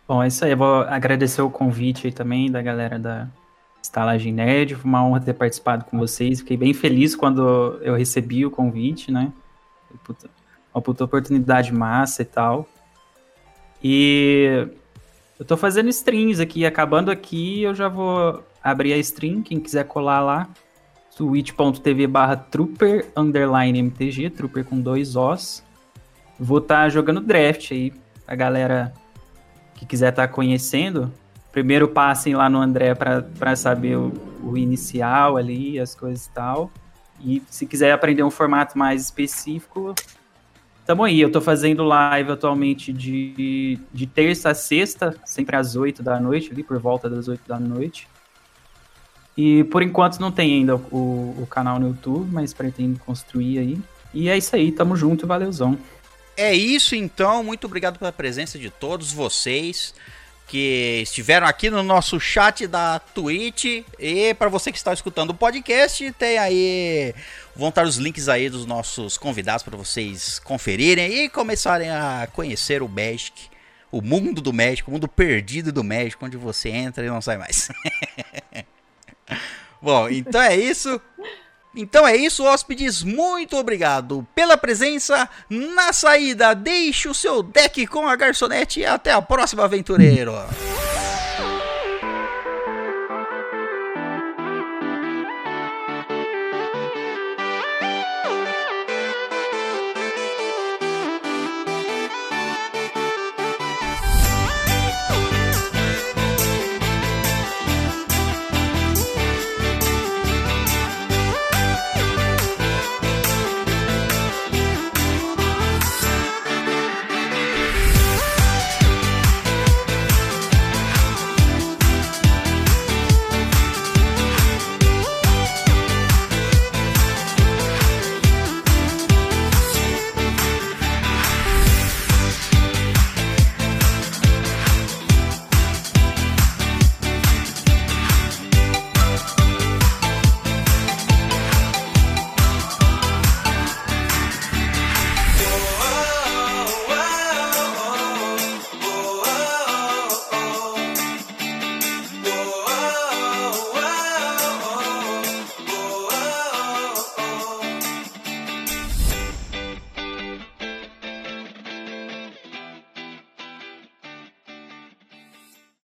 Bom, 0.07 0.23
é 0.23 0.27
isso 0.27 0.45
aí. 0.45 0.51
Eu 0.51 0.57
vou 0.57 0.84
agradecer 0.84 1.41
o 1.41 1.49
convite 1.49 2.07
aí 2.07 2.14
também 2.14 2.49
da 2.49 2.61
galera 2.61 2.97
da 2.97 3.27
Estalagem 3.81 4.31
Nerd. 4.31 4.76
Foi 4.76 4.89
uma 4.89 5.05
honra 5.05 5.19
ter 5.19 5.34
participado 5.34 5.84
com 5.84 5.97
vocês. 5.97 6.39
Fiquei 6.39 6.55
bem 6.55 6.73
feliz 6.73 7.18
quando 7.18 7.80
eu 7.81 7.95
recebi 7.95 8.45
o 8.45 8.51
convite, 8.51 9.11
né? 9.11 9.31
Uma 10.73 10.81
puta 10.81 11.03
oportunidade 11.03 11.73
massa 11.73 12.22
e 12.22 12.26
tal. 12.26 12.68
E 13.84 14.68
eu 15.39 15.45
tô 15.45 15.57
fazendo 15.57 15.89
streams 15.89 16.39
aqui. 16.39 16.65
Acabando 16.65 17.11
aqui, 17.11 17.64
eu 17.64 17.76
já 17.76 17.89
vou 17.89 18.43
abrir 18.64 18.93
a 18.93 18.97
stream. 18.97 19.41
Quem 19.41 19.60
quiser 19.60 19.85
colar 19.85 20.22
lá, 20.22 20.47
twitch.tv 21.18 22.07
barra 22.07 22.35
trooper 22.35 23.11
underline 23.15 23.77
mtg, 23.80 24.30
trooper 24.30 24.64
com 24.64 24.80
dois 24.80 25.15
Os. 25.15 25.64
Vou 26.39 26.60
estar 26.60 26.84
tá 26.84 26.89
jogando 26.89 27.22
draft 27.22 27.72
aí, 27.72 27.93
a 28.27 28.35
galera 28.35 28.93
que 29.76 29.85
quiser 29.85 30.10
estar 30.10 30.27
tá 30.27 30.34
conhecendo. 30.34 31.11
Primeiro 31.51 31.88
passem 31.88 32.34
lá 32.34 32.49
no 32.49 32.60
André 32.60 32.95
para 32.95 33.55
saber 33.55 33.95
o, 33.95 34.11
o, 34.43 34.57
inicial 34.57 35.38
ali, 35.38 35.80
as 35.80 35.93
coisas 35.93 36.26
e 36.26 36.30
tal. 36.31 36.72
E 37.19 37.43
se 37.47 37.68
quiser 37.68 37.91
aprender 37.91 38.23
um 38.23 38.31
formato 38.31 38.77
mais 38.77 39.03
específico, 39.03 39.93
tamo 40.85 41.03
aí. 41.03 41.19
Eu 41.19 41.31
tô 41.31 41.41
fazendo 41.41 41.84
live 41.84 42.31
atualmente 42.31 42.91
de, 42.91 43.80
de 43.91 44.07
terça 44.07 44.49
a 44.49 44.55
sexta, 44.55 45.15
sempre 45.26 45.55
às 45.55 45.76
8 45.76 46.01
da 46.01 46.19
noite, 46.19 46.51
ali 46.51 46.64
por 46.64 46.80
volta 46.80 47.10
das 47.10 47.27
8 47.27 47.41
da 47.47 47.60
noite. 47.60 48.07
E 49.35 49.64
por 49.65 49.81
enquanto 49.81 50.19
não 50.19 50.31
tem 50.31 50.53
ainda 50.55 50.76
o, 50.76 51.35
o 51.39 51.47
canal 51.49 51.80
no 51.80 51.88
YouTube, 51.88 52.30
mas 52.31 52.53
pretendo 52.53 52.99
construir 52.99 53.60
aí. 53.60 53.77
E 54.14 54.30
é 54.30 54.38
isso 54.38 54.55
aí, 54.55 54.72
tamo 54.72 54.95
junto, 54.95 55.26
valeuzão. 55.26 55.77
É 56.38 56.53
isso 56.53 56.95
então, 56.95 57.43
muito 57.43 57.65
obrigado 57.65 57.97
pela 57.99 58.11
presença 58.11 58.57
de 58.57 58.69
todos 58.69 59.11
vocês 59.11 59.93
que 60.53 60.99
estiveram 61.01 61.47
aqui 61.47 61.67
no 61.71 61.81
nosso 61.81 62.19
chat 62.19 62.67
da 62.67 62.99
Twitch 62.99 63.84
e 63.97 64.35
para 64.35 64.49
você 64.49 64.71
que 64.71 64.77
está 64.77 64.93
escutando 64.93 65.31
o 65.31 65.34
podcast, 65.34 66.11
tem 66.11 66.38
aí 66.38 67.15
vão 67.55 67.69
estar 67.69 67.84
os 67.84 67.95
links 67.97 68.30
aí 68.30 68.51
dos 68.51 68.63
nossos 68.63 69.17
convidados 69.17 69.63
para 69.63 69.75
vocês 69.75 70.38
conferirem 70.38 71.23
e 71.23 71.30
começarem 71.30 71.89
a 71.89 72.27
conhecer 72.31 72.84
o 72.84 72.88
Magic, 72.88 73.49
o 73.91 73.99
mundo 73.99 74.43
do 74.43 74.53
Magic, 74.53 74.88
o 74.88 74.91
mundo 74.91 75.07
perdido 75.07 75.71
do 75.71 75.84
Magic, 75.84 76.23
onde 76.23 76.38
você 76.38 76.69
entra 76.69 77.03
e 77.03 77.09
não 77.09 77.19
sai 77.19 77.39
mais. 77.39 77.69
Bom, 79.81 80.07
então 80.07 80.39
é 80.39 80.55
isso. 80.55 81.01
Então 81.76 82.08
é 82.08 82.16
isso, 82.16 82.44
hóspedes. 82.44 83.04
Muito 83.04 83.58
obrigado 83.58 84.26
pela 84.36 84.58
presença. 84.58 85.28
Na 85.50 85.91
saída, 85.91 86.54
deixe 86.54 87.10
o 87.10 87.14
seu 87.14 87.41
deck 87.41 87.88
com 87.88 88.08
a 88.08 88.16
garçonete 88.16 88.86
até 88.86 89.12
a 89.12 89.22
próxima, 89.22 89.64
aventureiro. 89.64 90.34